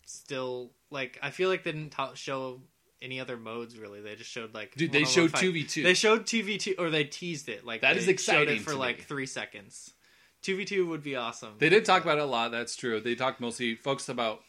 still 0.05 0.71
like. 0.89 1.17
I 1.21 1.31
feel 1.31 1.49
like 1.49 1.63
they 1.63 1.71
didn't 1.71 1.91
ta- 1.91 2.13
show 2.13 2.61
any 3.01 3.19
other 3.19 3.37
modes 3.37 3.77
really. 3.77 4.01
They 4.01 4.15
just 4.15 4.29
showed 4.29 4.53
like 4.53 4.75
dude, 4.75 4.91
they 4.91 5.03
showed 5.03 5.35
two 5.35 5.51
v 5.51 5.63
two. 5.63 5.83
They 5.83 5.93
showed 5.93 6.25
two 6.25 6.43
v 6.43 6.57
two, 6.57 6.75
or 6.77 6.89
they 6.89 7.03
teased 7.03 7.49
it. 7.49 7.65
Like 7.65 7.81
That 7.81 7.97
is 7.97 8.07
exciting 8.07 8.57
it 8.57 8.61
for 8.61 8.75
like 8.75 9.03
three 9.03 9.25
seconds. 9.25 9.93
Two 10.41 10.57
v 10.57 10.65
two 10.65 10.87
would 10.87 11.03
be 11.03 11.15
awesome. 11.15 11.53
They 11.59 11.69
did 11.69 11.85
talk 11.85 12.03
about 12.03 12.17
it 12.17 12.23
a 12.23 12.25
lot. 12.25 12.51
That's 12.51 12.75
true. 12.75 12.99
They 12.99 13.15
talked 13.15 13.39
mostly 13.39 13.75
folks 13.75 14.09
about 14.09 14.41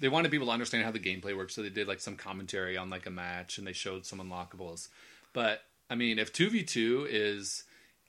they 0.00 0.08
wanted 0.08 0.30
people 0.30 0.46
to 0.48 0.52
understand 0.52 0.84
how 0.84 0.90
the 0.90 0.98
gameplay 0.98 1.36
works, 1.36 1.54
so 1.54 1.62
they 1.62 1.70
did 1.70 1.88
like 1.88 2.00
some 2.00 2.16
commentary 2.16 2.76
on 2.76 2.90
like 2.90 3.06
a 3.06 3.10
match 3.10 3.58
and 3.58 3.66
they 3.66 3.72
showed 3.72 4.06
some 4.06 4.20
unlockables. 4.20 4.88
But 5.32 5.60
I 5.88 5.94
mean, 5.94 6.18
if 6.18 6.32
two 6.32 6.50
v 6.50 6.62
two 6.62 7.06
is 7.08 7.64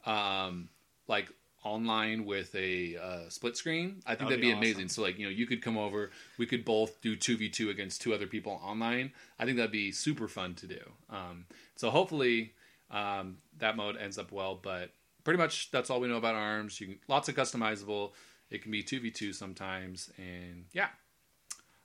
um, 0.06 0.70
like 1.08 1.32
online 1.66 2.26
with 2.26 2.54
a 2.56 2.96
uh, 2.96 3.30
split 3.30 3.58
screen, 3.58 4.02
I 4.06 4.12
think 4.12 4.20
That 4.20 4.26
would 4.26 4.32
that'd 4.34 4.42
be 4.42 4.48
be, 4.54 4.58
amazing. 4.58 4.88
So 4.90 5.02
like 5.02 5.18
you 5.20 5.26
know 5.26 5.32
you 5.32 5.46
could 5.48 5.62
come 5.62 5.78
over, 5.78 6.12
we 6.38 6.46
could 6.46 6.64
both 6.64 7.02
do 7.02 7.16
two 7.16 7.36
v 7.36 7.50
two 7.50 7.70
against 7.70 8.02
two 8.02 8.14
other 8.14 8.28
people 8.28 8.62
online. 8.64 9.12
I 9.40 9.46
think 9.46 9.58
that'd 9.58 9.72
be 9.72 9.92
super 9.92 10.28
fun 10.28 10.54
to 10.56 10.68
do. 10.68 10.80
Um, 11.10 11.46
so 11.76 11.90
hopefully 11.90 12.54
um, 12.92 13.38
that 13.58 13.76
mode 13.76 13.98
ends 13.98 14.18
up 14.18 14.32
well, 14.32 14.56
but 14.62 14.92
pretty 15.24 15.40
much 15.40 15.72
that's 15.72 15.90
all 15.90 16.00
we 16.00 16.08
know 16.08 16.18
about 16.18 16.36
arms. 16.36 16.80
You 16.80 16.88
can 16.88 17.00
lots 17.08 17.28
of 17.28 17.36
customizable. 17.36 18.12
It 18.52 18.62
can 18.62 18.72
be 18.72 18.84
two 18.84 19.00
v 19.00 19.10
two 19.12 19.34
sometimes, 19.34 20.12
and 20.18 20.66
yeah. 20.72 20.88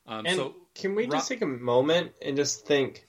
Um, 0.06 0.26
And 0.26 0.36
so 0.36 0.54
can 0.74 0.94
we 0.94 1.04
Ra- 1.06 1.12
just 1.12 1.28
take 1.28 1.42
a 1.42 1.46
moment 1.46 2.12
and 2.22 2.36
just 2.36 2.66
think? 2.66 3.06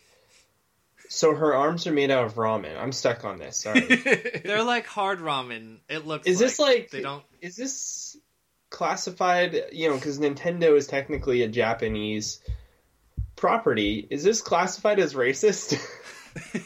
So 1.13 1.35
her 1.35 1.53
arms 1.53 1.87
are 1.87 1.91
made 1.91 2.09
out 2.09 2.23
of 2.23 2.35
ramen. 2.35 2.79
I'm 2.79 2.93
stuck 2.93 3.25
on 3.25 3.37
this. 3.37 3.57
Sorry. 3.57 3.81
They're 4.45 4.63
like 4.63 4.87
hard 4.87 5.19
ramen. 5.19 5.79
It 5.89 6.07
looks. 6.07 6.25
Is 6.25 6.39
this 6.39 6.57
like 6.57 6.89
they 6.89 7.01
don't? 7.01 7.23
Is 7.41 7.57
this 7.57 8.15
classified? 8.69 9.61
You 9.73 9.89
know, 9.89 9.95
because 9.95 10.19
Nintendo 10.19 10.77
is 10.77 10.87
technically 10.87 11.41
a 11.43 11.49
Japanese 11.49 12.39
property. 13.35 14.07
Is 14.09 14.23
this 14.23 14.41
classified 14.41 14.99
as 14.99 15.13
racist? 15.13 15.77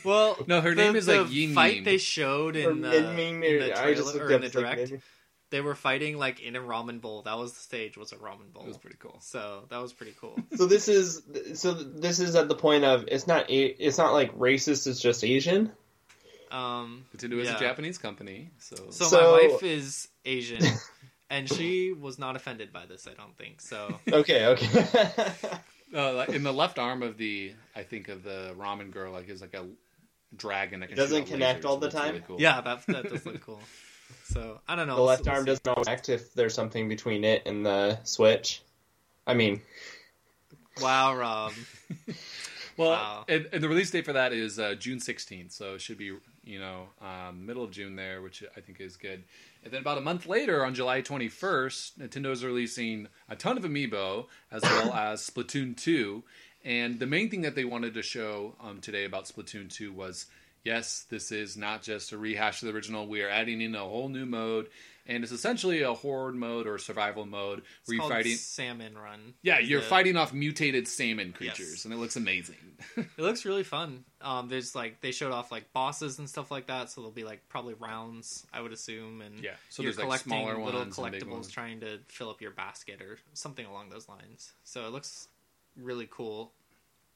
Well, 0.03 0.37
No, 0.45 0.61
her 0.61 0.75
the, 0.75 0.75
name 0.75 0.95
is, 0.95 1.07
the 1.07 1.23
like, 1.23 1.33
Yin 1.33 1.53
fight 1.55 1.75
Yin. 1.77 1.83
they 1.85 1.97
showed 1.97 2.55
Or 2.55 2.69
in 2.69 2.81
the, 2.81 2.89
Min-Min, 2.89 3.33
in 3.33 3.39
the 3.41 3.71
or- 3.71 3.75
trailer 3.75 3.81
I 3.81 3.93
just 3.95 4.15
or 4.15 4.31
in 4.31 4.41
the 4.41 4.45
it's 4.45 4.53
like 4.55 4.63
direct. 4.63 4.77
Min-Min. 4.91 5.01
They 5.51 5.61
were 5.61 5.75
fighting 5.75 6.17
like 6.17 6.41
in 6.41 6.55
a 6.55 6.59
ramen 6.59 6.99
bowl. 7.01 7.21
That 7.23 7.37
was 7.37 7.53
the 7.53 7.59
stage. 7.59 7.97
Was 7.97 8.11
a 8.11 8.15
ramen 8.17 8.51
bowl. 8.51 8.63
it 8.63 8.67
was 8.67 8.77
pretty 8.77 8.97
cool. 8.99 9.17
So 9.21 9.65
that 9.69 9.81
was 9.81 9.93
pretty 9.93 10.13
cool. 10.19 10.35
So 10.55 10.65
this 10.65 10.87
is 10.87 11.21
so 11.55 11.73
this 11.73 12.19
is 12.19 12.35
at 12.35 12.47
the 12.47 12.55
point 12.55 12.83
of 12.83 13.05
it's 13.07 13.27
not 13.27 13.45
it's 13.49 13.97
not 13.97 14.13
like 14.13 14.35
racist. 14.37 14.87
It's 14.87 14.99
just 14.99 15.23
Asian. 15.23 15.71
Um, 16.51 17.05
Nintendo 17.15 17.39
is 17.39 17.49
yeah. 17.49 17.57
a 17.57 17.59
Japanese 17.59 17.97
company, 17.97 18.51
so, 18.59 18.75
So, 18.89 19.05
So- 19.05 19.21
my 19.37 19.47
wife 19.47 19.63
is 19.63 20.07
Asian, 20.23 20.61
and 21.29 21.49
she 21.49 21.91
was 21.91 22.17
not 22.17 22.35
offended 22.37 22.71
by 22.71 22.85
this. 22.85 23.07
I 23.07 23.13
don't 23.13 23.35
think 23.37 23.59
so. 23.61 23.99
Okay, 24.09 24.45
okay. 24.45 24.85
uh, 25.95 26.25
in 26.29 26.43
the 26.43 26.53
left 26.53 26.79
arm 26.79 27.03
of 27.03 27.17
the, 27.17 27.53
I 27.75 27.83
think 27.83 28.07
of 28.07 28.23
the 28.23 28.55
ramen 28.57 28.91
girl, 28.91 29.11
like 29.11 29.27
is 29.27 29.41
like 29.41 29.53
a 29.55 29.65
dragon 30.35 30.79
that 30.81 30.87
can 30.89 30.97
Doesn't 30.97 31.25
shoot 31.25 31.31
connect 31.33 31.63
lasers. 31.63 31.69
all 31.69 31.77
the 31.77 31.89
That's 31.89 32.05
really 32.05 32.19
time? 32.19 32.27
cool. 32.27 32.39
Yeah, 32.41 32.61
that 32.61 32.85
that 32.87 33.09
does 33.09 33.25
look 33.25 33.41
cool. 33.41 33.59
So 34.25 34.59
I 34.67 34.75
don't 34.75 34.87
know. 34.87 34.95
the 34.95 35.01
left 35.01 35.25
we'll 35.25 35.33
arm 35.35 35.43
see. 35.43 35.47
doesn't 35.51 35.67
always 35.67 35.87
act 35.87 36.09
if 36.09 36.33
there's 36.33 36.53
something 36.53 36.87
between 36.89 37.23
it 37.23 37.43
and 37.45 37.65
the 37.65 37.99
switch. 38.03 38.61
I 39.27 39.33
mean, 39.33 39.61
Wow, 40.81 41.15
Rob. 41.15 41.53
Well, 42.77 42.89
Wow. 42.89 43.25
and, 43.29 43.47
and 43.53 43.63
the 43.63 43.69
release 43.69 43.89
date 43.89 44.03
for 44.03 44.11
that 44.11 44.33
is 44.33 44.59
uh, 44.59 44.75
June 44.75 44.99
16th, 44.99 45.53
so 45.53 45.75
it 45.75 45.81
should 45.81 45.97
be 45.97 46.11
you 46.43 46.59
know 46.59 46.87
um, 47.01 47.45
middle 47.45 47.63
of 47.63 47.71
June 47.71 47.95
there, 47.95 48.21
which 48.21 48.43
I 48.57 48.59
think 48.59 48.81
is 48.81 48.97
good. 48.97 49.23
And 49.63 49.71
then 49.71 49.79
about 49.79 49.97
a 49.97 50.01
month 50.01 50.27
later, 50.27 50.65
on 50.65 50.73
July 50.75 51.01
21st, 51.01 51.99
Nintendo 51.99 52.31
is 52.31 52.43
releasing 52.43 53.07
a 53.29 53.35
ton 53.37 53.57
of 53.57 53.63
amiibo 53.63 54.25
as 54.51 54.61
well 54.63 54.91
as 54.93 55.21
Splatoon 55.21 55.77
2. 55.77 56.21
And 56.65 56.99
the 56.99 57.05
main 57.07 57.29
thing 57.29 57.43
that 57.43 57.55
they 57.55 57.63
wanted 57.63 57.93
to 57.93 58.01
show 58.01 58.55
um, 58.61 58.81
today 58.81 59.05
about 59.05 59.23
Splatoon 59.23 59.73
2 59.73 59.93
was 59.93 60.25
yes, 60.65 61.05
this 61.09 61.31
is 61.31 61.55
not 61.55 61.81
just 61.83 62.11
a 62.11 62.17
rehash 62.17 62.61
of 62.61 62.67
the 62.67 62.73
original. 62.75 63.07
We 63.07 63.21
are 63.21 63.29
adding 63.29 63.61
in 63.61 63.73
a 63.75 63.79
whole 63.79 64.09
new 64.09 64.25
mode, 64.25 64.67
and 65.07 65.23
it's 65.23 65.31
essentially 65.31 65.83
a 65.83 65.93
horde 65.93 66.35
mode 66.35 66.67
or 66.67 66.77
survival 66.79 67.25
mode 67.25 67.59
It's 67.59 67.87
where 67.89 67.97
you're 67.99 68.09
fighting. 68.09 68.35
Salmon 68.35 68.97
Run. 68.97 69.35
Yeah, 69.43 69.59
you're 69.59 69.79
the- 69.81 69.85
fighting 69.87 70.17
off 70.17 70.33
mutated 70.33 70.87
salmon 70.87 71.31
creatures, 71.31 71.69
Yes. 71.71 71.85
and 71.85 71.93
it 71.93 71.97
looks 71.97 72.17
amazing. 72.17 72.57
It 72.97 73.21
looks 73.21 73.45
really 73.45 73.63
fun. 73.63 74.03
Um, 74.19 74.49
there's 74.49 74.75
like 74.75 74.99
they 74.99 75.11
showed 75.13 75.31
off 75.31 75.49
like 75.51 75.71
bosses 75.71 76.19
and 76.19 76.29
stuff 76.29 76.51
like 76.51 76.67
that, 76.67 76.89
so 76.89 76.99
there'll 76.99 77.11
be 77.13 77.23
like 77.23 77.47
probably 77.47 77.73
rounds, 77.75 78.45
I 78.51 78.59
would 78.59 78.73
assume, 78.73 79.21
and 79.21 79.39
Yeah, 79.41 79.51
so 79.69 79.81
you're 79.83 79.93
like, 79.93 80.01
collecting 80.01 80.31
smaller 80.31 80.57
little 80.61 80.85
collectibles 80.87 81.49
trying 81.49 81.79
to 81.79 81.99
fill 82.09 82.29
up 82.29 82.41
your 82.41 82.51
basket 82.51 83.01
or 83.01 83.17
something 83.33 83.65
along 83.65 83.89
those 83.91 84.09
lines. 84.09 84.51
So 84.65 84.85
it 84.87 84.91
looks 84.91 85.29
really 85.77 86.07
cool. 86.11 86.51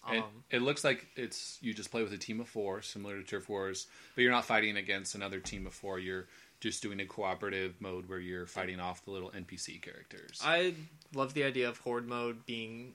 Um, 0.05 0.15
It, 0.49 0.57
it 0.57 0.61
looks 0.61 0.83
like 0.83 1.07
it's 1.15 1.57
you 1.61 1.73
just 1.73 1.91
play 1.91 2.03
with 2.03 2.13
a 2.13 2.17
team 2.17 2.39
of 2.39 2.47
four, 2.47 2.81
similar 2.81 3.17
to 3.17 3.23
Turf 3.23 3.49
Wars, 3.49 3.87
but 4.15 4.21
you're 4.21 4.31
not 4.31 4.45
fighting 4.45 4.77
against 4.77 5.15
another 5.15 5.39
team 5.39 5.67
of 5.67 5.73
four. 5.73 5.99
You're 5.99 6.27
just 6.61 6.81
doing 6.81 6.99
a 6.99 7.05
cooperative 7.05 7.75
mode 7.79 8.09
where 8.09 8.19
you're 8.19 8.45
fighting 8.45 8.79
off 8.79 9.03
the 9.05 9.11
little 9.11 9.29
NPC 9.31 9.81
characters. 9.81 10.39
I 10.43 10.73
love 11.13 11.33
the 11.33 11.43
idea 11.43 11.69
of 11.69 11.77
horde 11.79 12.07
mode 12.07 12.45
being 12.45 12.93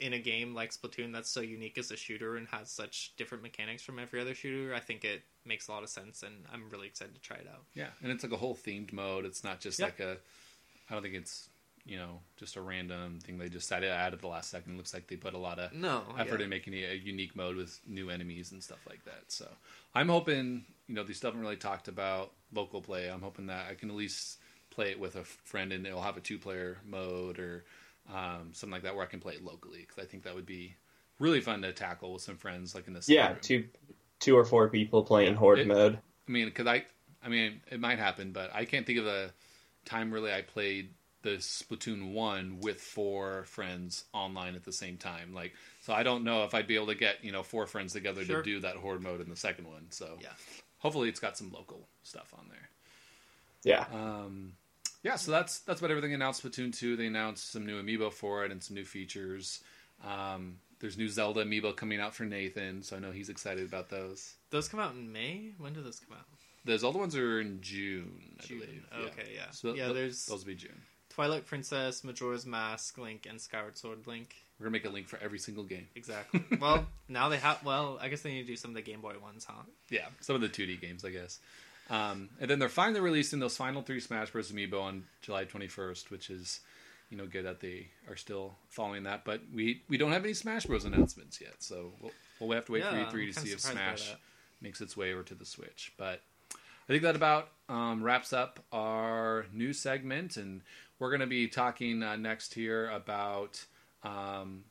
in 0.00 0.12
a 0.12 0.18
game 0.18 0.54
like 0.54 0.72
Splatoon 0.72 1.12
that's 1.12 1.30
so 1.30 1.40
unique 1.40 1.78
as 1.78 1.90
a 1.92 1.96
shooter 1.96 2.36
and 2.36 2.48
has 2.48 2.68
such 2.70 3.12
different 3.16 3.42
mechanics 3.44 3.82
from 3.82 3.98
every 4.00 4.20
other 4.20 4.34
shooter. 4.34 4.74
I 4.74 4.80
think 4.80 5.04
it 5.04 5.22
makes 5.44 5.68
a 5.68 5.72
lot 5.72 5.84
of 5.84 5.88
sense, 5.88 6.22
and 6.24 6.34
I'm 6.52 6.68
really 6.70 6.88
excited 6.88 7.14
to 7.14 7.20
try 7.20 7.36
it 7.36 7.46
out. 7.52 7.62
yeah, 7.74 7.88
and 8.02 8.10
it's 8.10 8.24
like 8.24 8.32
a 8.32 8.36
whole 8.36 8.56
themed 8.56 8.92
mode. 8.92 9.24
It's 9.24 9.44
not 9.44 9.60
just 9.60 9.78
Yep. 9.78 9.88
like 9.98 10.00
a. 10.00 10.16
I 10.90 10.94
don't 10.94 11.02
think 11.02 11.14
it's 11.14 11.48
you 11.86 11.96
know 11.98 12.20
just 12.36 12.56
a 12.56 12.60
random 12.62 13.18
thing 13.20 13.36
they 13.38 13.48
just 13.48 13.66
decided 13.68 13.88
to 13.88 13.92
add 13.92 14.12
at 14.14 14.20
the 14.20 14.26
last 14.28 14.50
second. 14.50 14.74
It 14.74 14.76
looks 14.76 14.94
like 14.94 15.06
they 15.06 15.16
put 15.16 15.34
a 15.34 15.38
lot 15.38 15.58
of 15.58 15.72
No, 15.72 16.02
effort 16.18 16.38
yeah. 16.40 16.44
in 16.44 16.50
making 16.50 16.74
a 16.74 16.94
unique 16.94 17.36
mode 17.36 17.56
with 17.56 17.78
new 17.86 18.10
enemies 18.10 18.52
and 18.52 18.62
stuff 18.62 18.80
like 18.88 19.04
that. 19.04 19.24
So 19.28 19.46
I'm 19.94 20.08
hoping, 20.08 20.64
you 20.88 20.94
know, 20.94 21.04
they 21.04 21.12
still 21.12 21.28
haven't 21.30 21.42
really 21.42 21.56
talked 21.56 21.88
about 21.88 22.32
local 22.52 22.80
play. 22.80 23.08
I'm 23.10 23.20
hoping 23.22 23.46
that 23.46 23.66
I 23.70 23.74
can 23.74 23.90
at 23.90 23.96
least 23.96 24.38
play 24.70 24.90
it 24.90 24.98
with 24.98 25.16
a 25.16 25.24
friend 25.24 25.72
and 25.72 25.86
it'll 25.86 26.02
have 26.02 26.16
a 26.16 26.20
two 26.20 26.38
player 26.38 26.78
mode 26.86 27.38
or 27.38 27.64
um, 28.12 28.50
something 28.52 28.72
like 28.72 28.82
that 28.82 28.94
where 28.96 29.04
I 29.04 29.08
can 29.08 29.20
play 29.20 29.34
it 29.34 29.44
locally 29.44 29.80
because 29.86 30.02
I 30.02 30.06
think 30.06 30.24
that 30.24 30.34
would 30.34 30.46
be 30.46 30.74
really 31.18 31.40
fun 31.40 31.62
to 31.62 31.72
tackle 31.72 32.12
with 32.12 32.22
some 32.22 32.36
friends 32.36 32.74
like 32.74 32.86
in 32.88 32.92
this. 32.94 33.08
yeah, 33.08 33.34
two 33.40 33.66
two 34.20 34.36
or 34.36 34.44
four 34.44 34.68
people 34.68 35.02
playing 35.02 35.34
horde 35.34 35.58
It- 35.60 35.66
mode. 35.66 35.98
I 36.26 36.30
mean, 36.32 36.46
because 36.46 36.66
I, 36.66 36.84
I 37.22 37.28
mean, 37.28 37.60
it 37.70 37.78
might 37.78 37.98
happen, 37.98 38.32
but 38.32 38.50
I 38.54 38.64
can't 38.64 38.86
think 38.86 38.98
of 38.98 39.06
a 39.06 39.30
time 39.84 40.10
really 40.10 40.32
I 40.32 40.40
played 40.40 40.88
the 41.24 41.30
Splatoon 41.38 42.12
one 42.12 42.60
with 42.60 42.80
four 42.80 43.42
friends 43.46 44.04
online 44.12 44.54
at 44.54 44.62
the 44.64 44.72
same 44.72 44.96
time. 44.96 45.34
Like, 45.34 45.52
so 45.80 45.92
I 45.92 46.04
don't 46.04 46.22
know 46.22 46.44
if 46.44 46.54
I'd 46.54 46.68
be 46.68 46.76
able 46.76 46.86
to 46.86 46.94
get 46.94 47.24
you 47.24 47.32
know 47.32 47.42
four 47.42 47.66
friends 47.66 47.92
together 47.92 48.24
Sure. 48.24 48.42
to 48.42 48.42
do 48.44 48.60
that 48.60 48.76
horde 48.76 49.02
mode 49.02 49.20
in 49.20 49.28
the 49.28 49.36
second 49.36 49.66
one. 49.66 49.86
So 49.90 50.16
Yeah. 50.22 50.32
hopefully 50.78 51.08
it's 51.08 51.18
got 51.20 51.36
some 51.36 51.50
local 51.50 51.88
stuff 52.04 52.32
on 52.38 52.46
there. 52.48 52.68
Yeah, 53.64 53.86
Um, 53.92 54.52
yeah, 55.02 55.16
so 55.16 55.30
that's 55.32 55.58
that's 55.60 55.80
about 55.80 55.90
everything 55.90 56.14
announced. 56.14 56.42
Splatoon 56.44 56.72
two, 56.76 56.96
they 56.96 57.06
announced 57.06 57.50
some 57.50 57.66
new 57.66 57.82
amiibo 57.82 58.12
for 58.12 58.44
it 58.44 58.52
and 58.52 58.62
some 58.62 58.74
new 58.76 58.84
features. 58.84 59.64
Um, 60.04 60.58
there's 60.80 60.98
new 60.98 61.08
Zelda 61.08 61.44
amiibo 61.44 61.74
coming 61.74 61.98
out 62.00 62.14
for 62.14 62.24
Nathan, 62.24 62.82
so 62.82 62.96
I 62.96 62.98
know 62.98 63.10
he's 63.10 63.30
excited 63.30 63.64
about 63.64 63.88
those. 63.88 64.34
Those 64.50 64.68
come 64.68 64.80
out 64.80 64.92
in 64.94 65.10
May. 65.10 65.52
When 65.56 65.72
do 65.72 65.80
those 65.80 65.98
come 66.00 66.16
out? 66.18 66.26
The 66.66 66.78
Zelda 66.78 66.98
ones 66.98 67.16
are 67.16 67.40
in 67.40 67.60
June, 67.62 68.36
I 68.40 68.44
June. 68.46 68.58
believe. 68.60 68.84
Okay, 69.12 69.32
yeah. 69.34 69.50
So 69.50 69.74
yeah, 69.74 69.84
th- 69.84 69.94
there's 69.94 70.26
those 70.26 70.40
will 70.40 70.52
be 70.52 70.54
June. 70.56 70.80
Twilight 71.14 71.46
Princess, 71.46 72.02
Majora's 72.02 72.44
Mask, 72.44 72.98
Link, 72.98 73.26
and 73.28 73.40
Skyward 73.40 73.78
Sword 73.78 74.06
Link. 74.06 74.34
We're 74.58 74.64
gonna 74.64 74.72
make 74.72 74.84
a 74.84 74.90
link 74.90 75.08
for 75.08 75.18
every 75.22 75.38
single 75.38 75.62
game. 75.64 75.86
Exactly. 75.94 76.42
well, 76.60 76.86
now 77.08 77.28
they 77.28 77.36
have. 77.38 77.64
Well, 77.64 77.98
I 78.00 78.08
guess 78.08 78.22
they 78.22 78.32
need 78.32 78.42
to 78.42 78.46
do 78.48 78.56
some 78.56 78.70
of 78.72 78.74
the 78.74 78.82
Game 78.82 79.00
Boy 79.00 79.14
ones, 79.22 79.44
huh? 79.48 79.62
Yeah, 79.90 80.06
some 80.20 80.34
of 80.34 80.42
the 80.42 80.48
2D 80.48 80.80
games, 80.80 81.04
I 81.04 81.10
guess. 81.10 81.38
Um, 81.90 82.30
and 82.40 82.50
then 82.50 82.58
they're 82.58 82.68
finally 82.68 83.00
releasing 83.00 83.38
those 83.40 83.56
final 83.56 83.82
three 83.82 84.00
Smash 84.00 84.30
Bros. 84.30 84.50
Amiibo 84.50 84.80
on 84.80 85.04
July 85.22 85.44
21st, 85.44 86.10
which 86.10 86.30
is, 86.30 86.60
you 87.10 87.16
know, 87.16 87.26
good 87.26 87.44
that 87.44 87.60
they 87.60 87.88
are 88.08 88.16
still 88.16 88.54
following 88.70 89.04
that. 89.04 89.24
But 89.24 89.42
we 89.54 89.82
we 89.88 89.96
don't 89.98 90.12
have 90.12 90.24
any 90.24 90.34
Smash 90.34 90.66
Bros. 90.66 90.84
announcements 90.84 91.40
yet, 91.40 91.54
so 91.60 91.92
we'll, 92.00 92.12
we'll 92.40 92.56
have 92.56 92.64
to 92.66 92.72
wait 92.72 92.80
Yeah, 92.84 92.90
for 92.90 92.96
I'm 93.18 93.26
E3 93.26 93.34
to 93.34 93.40
see 93.40 93.52
if 93.52 93.60
Smash 93.60 94.14
makes 94.60 94.80
its 94.80 94.96
way 94.96 95.12
over 95.12 95.22
to 95.24 95.34
the 95.34 95.44
Switch. 95.44 95.92
But 95.98 96.22
I 96.88 96.92
think 96.92 97.02
that 97.02 97.16
about 97.16 97.48
um, 97.68 98.02
wraps 98.02 98.32
up 98.32 98.60
our 98.72 99.46
new 99.52 99.72
segment, 99.72 100.36
and 100.36 100.60
we're 100.98 101.10
going 101.10 101.20
to 101.20 101.26
be 101.26 101.48
talking 101.48 102.02
uh, 102.02 102.16
next 102.16 102.54
here 102.54 102.90
about 102.90 103.64
um, 104.02 104.64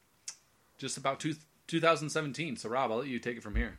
just 0.77 0.97
about 0.97 1.19
two, 1.19 1.35
2017. 1.67 2.57
So, 2.57 2.69
Rob, 2.69 2.91
I'll 2.91 2.99
let 2.99 3.07
you 3.07 3.19
take 3.19 3.37
it 3.37 3.43
from 3.43 3.55
here. 3.55 3.77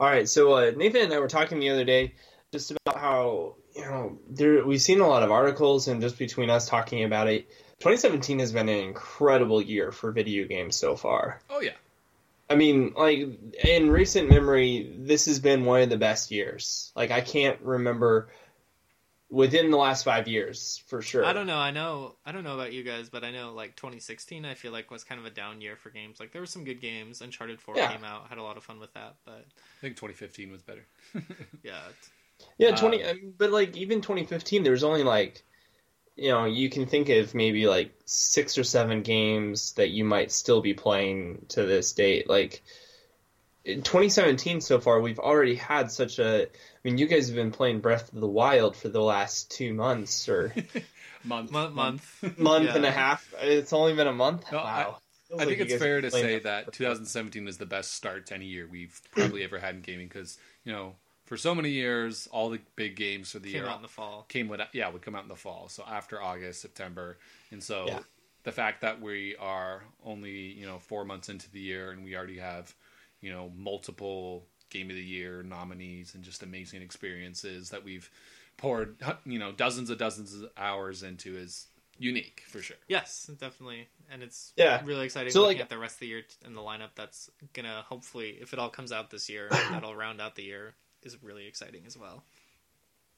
All 0.00 0.08
right, 0.08 0.28
so 0.28 0.54
uh, 0.54 0.72
Nathan 0.76 1.02
and 1.02 1.12
I 1.12 1.20
were 1.20 1.28
talking 1.28 1.60
the 1.60 1.70
other 1.70 1.84
day 1.84 2.14
just 2.54 2.70
about 2.70 2.98
how 3.00 3.56
you 3.74 3.82
know 3.82 4.18
there 4.30 4.64
we've 4.64 4.80
seen 4.80 5.00
a 5.00 5.08
lot 5.08 5.24
of 5.24 5.32
articles 5.32 5.88
and 5.88 6.00
just 6.00 6.18
between 6.18 6.50
us 6.50 6.68
talking 6.68 7.04
about 7.04 7.26
it. 7.28 7.48
2017 7.80 8.38
has 8.38 8.52
been 8.52 8.68
an 8.68 8.78
incredible 8.78 9.60
year 9.60 9.90
for 9.90 10.12
video 10.12 10.46
games 10.46 10.76
so 10.76 10.94
far. 10.94 11.40
Oh 11.50 11.60
yeah. 11.60 11.72
I 12.48 12.54
mean, 12.56 12.92
like 12.96 13.38
in 13.64 13.90
recent 13.90 14.30
memory, 14.30 14.94
this 14.98 15.26
has 15.26 15.40
been 15.40 15.64
one 15.64 15.82
of 15.82 15.90
the 15.90 15.96
best 15.96 16.30
years. 16.30 16.92
Like 16.94 17.10
I 17.10 17.20
can't 17.20 17.60
remember 17.60 18.28
within 19.30 19.70
the 19.70 19.76
last 19.76 20.04
five 20.04 20.28
years 20.28 20.82
for 20.86 21.02
sure. 21.02 21.24
I 21.24 21.32
don't 21.32 21.46
know. 21.46 21.58
I 21.58 21.70
know. 21.70 22.16
I 22.24 22.32
don't 22.32 22.44
know 22.44 22.54
about 22.54 22.72
you 22.72 22.82
guys, 22.82 23.08
but 23.08 23.24
I 23.24 23.30
know 23.30 23.52
like 23.52 23.76
2016. 23.76 24.44
I 24.44 24.54
feel 24.54 24.72
like 24.72 24.90
was 24.90 25.04
kind 25.04 25.20
of 25.20 25.26
a 25.26 25.30
down 25.30 25.60
year 25.60 25.76
for 25.76 25.90
games. 25.90 26.20
Like 26.20 26.32
there 26.32 26.42
were 26.42 26.46
some 26.46 26.64
good 26.64 26.80
games. 26.80 27.20
Uncharted 27.20 27.60
4 27.60 27.76
Yeah. 27.76 27.92
came 27.92 28.04
out. 28.04 28.28
Had 28.28 28.38
a 28.38 28.42
lot 28.42 28.56
of 28.56 28.64
fun 28.64 28.78
with 28.78 28.92
that. 28.94 29.16
But 29.24 29.46
I 29.46 29.80
think 29.80 29.96
2015 29.96 30.52
was 30.52 30.62
better. 30.62 30.86
yeah, 31.62 31.80
Yeah, 32.58 32.76
twenty. 32.76 33.02
Um, 33.02 33.34
but 33.38 33.50
like 33.50 33.76
even 33.76 34.00
2015, 34.00 34.62
there 34.62 34.72
was 34.72 34.84
only 34.84 35.02
like, 35.02 35.42
you 36.16 36.28
know, 36.30 36.44
you 36.44 36.70
can 36.70 36.86
think 36.86 37.08
of 37.08 37.34
maybe 37.34 37.66
like 37.66 37.92
six 38.04 38.56
or 38.58 38.64
seven 38.64 39.02
games 39.02 39.72
that 39.72 39.90
you 39.90 40.04
might 40.04 40.30
still 40.30 40.60
be 40.60 40.74
playing 40.74 41.46
to 41.48 41.64
this 41.64 41.92
date. 41.92 42.28
Like 42.28 42.62
in 43.64 43.82
2017 43.82 44.60
so 44.60 44.78
far, 44.80 45.00
we've 45.00 45.18
already 45.18 45.54
had 45.54 45.90
such 45.90 46.18
a. 46.18 46.42
I 46.44 46.48
mean, 46.84 46.98
you 46.98 47.06
guys 47.06 47.28
have 47.28 47.36
been 47.36 47.50
playing 47.52 47.80
Breath 47.80 48.12
of 48.12 48.20
the 48.20 48.28
Wild 48.28 48.76
for 48.76 48.88
the 48.88 49.00
last 49.02 49.50
two 49.50 49.72
months 49.74 50.28
or 50.28 50.52
Month, 51.24 51.50
month, 51.52 51.74
month. 51.74 52.38
month 52.38 52.66
Yeah. 52.66 52.76
and 52.76 52.84
a 52.84 52.90
half. 52.90 53.32
It's 53.40 53.72
only 53.72 53.94
been 53.94 54.06
a 54.06 54.12
month. 54.12 54.44
No, 54.52 54.58
wow. 54.58 54.98
Feels 55.28 55.40
I 55.40 55.44
like 55.46 55.56
think 55.56 55.70
you 55.70 55.74
it's 55.76 55.82
fair 55.82 56.02
to 56.02 56.10
say 56.10 56.38
that 56.40 56.70
2017 56.74 57.48
is 57.48 57.56
the 57.56 57.64
best 57.64 57.94
start 57.94 58.26
to 58.26 58.34
any 58.34 58.44
year 58.44 58.68
we've 58.70 59.00
probably 59.12 59.42
ever 59.42 59.58
had 59.58 59.76
in 59.76 59.80
gaming 59.80 60.06
because 60.06 60.36
you 60.64 60.72
know 60.72 60.96
for 61.24 61.38
so 61.38 61.54
many 61.54 61.70
years 61.70 62.28
all 62.30 62.50
the 62.50 62.60
big 62.76 62.94
games 62.96 63.30
for 63.30 63.38
the 63.38 63.50
Came 63.50 63.62
year 63.62 63.70
out 63.70 63.76
in 63.76 63.82
the 63.82 63.88
fall. 63.88 64.26
came 64.28 64.48
with 64.48 64.60
yeah 64.74 64.90
would 64.90 65.00
come 65.00 65.14
out 65.14 65.22
in 65.22 65.30
the 65.30 65.34
fall 65.34 65.70
so 65.70 65.82
after 65.88 66.20
August 66.22 66.60
September 66.60 67.16
and 67.50 67.62
so 67.62 67.86
Yeah. 67.88 68.00
the 68.42 68.52
fact 68.52 68.82
that 68.82 69.00
we 69.00 69.34
are 69.36 69.82
only 70.04 70.32
you 70.52 70.66
know 70.66 70.78
four 70.78 71.06
months 71.06 71.30
into 71.30 71.50
the 71.50 71.60
year 71.60 71.90
and 71.90 72.04
we 72.04 72.14
already 72.14 72.38
have 72.38 72.74
you 73.24 73.32
know 73.32 73.50
multiple 73.56 74.44
game 74.70 74.90
of 74.90 74.96
the 74.96 75.02
year 75.02 75.42
nominees 75.42 76.14
and 76.14 76.22
just 76.24 76.42
amazing 76.42 76.82
experiences 76.82 77.70
that 77.70 77.82
we've 77.84 78.10
poured 78.56 78.96
you 79.24 79.38
know 79.38 79.50
dozens 79.52 79.88
of 79.90 79.98
dozens 79.98 80.34
of 80.34 80.50
hours 80.56 81.02
into 81.02 81.36
is 81.36 81.66
unique 81.98 82.42
for 82.48 82.60
sure. 82.60 82.76
Yes, 82.88 83.30
definitely, 83.38 83.86
and 84.10 84.20
it's 84.22 84.52
Yeah. 84.56 84.82
really 84.84 85.04
exciting 85.04 85.32
So, 85.32 85.42
looking 85.42 85.58
like- 85.58 85.62
at 85.64 85.70
the 85.70 85.78
rest 85.78 85.96
of 85.96 86.00
the 86.00 86.08
year 86.08 86.22
t- 86.22 86.34
and 86.44 86.56
the 86.56 86.60
lineup. 86.60 86.90
That's 86.96 87.30
gonna 87.52 87.82
hopefully, 87.88 88.30
if 88.40 88.52
it 88.52 88.58
all 88.58 88.68
comes 88.68 88.90
out 88.90 89.10
this 89.10 89.28
year, 89.30 89.48
that'll 89.70 89.94
round 89.94 90.20
out 90.20 90.34
the 90.34 90.42
year. 90.42 90.74
Is 91.04 91.22
really 91.22 91.46
exciting 91.46 91.84
as 91.86 91.96
well. 91.98 92.24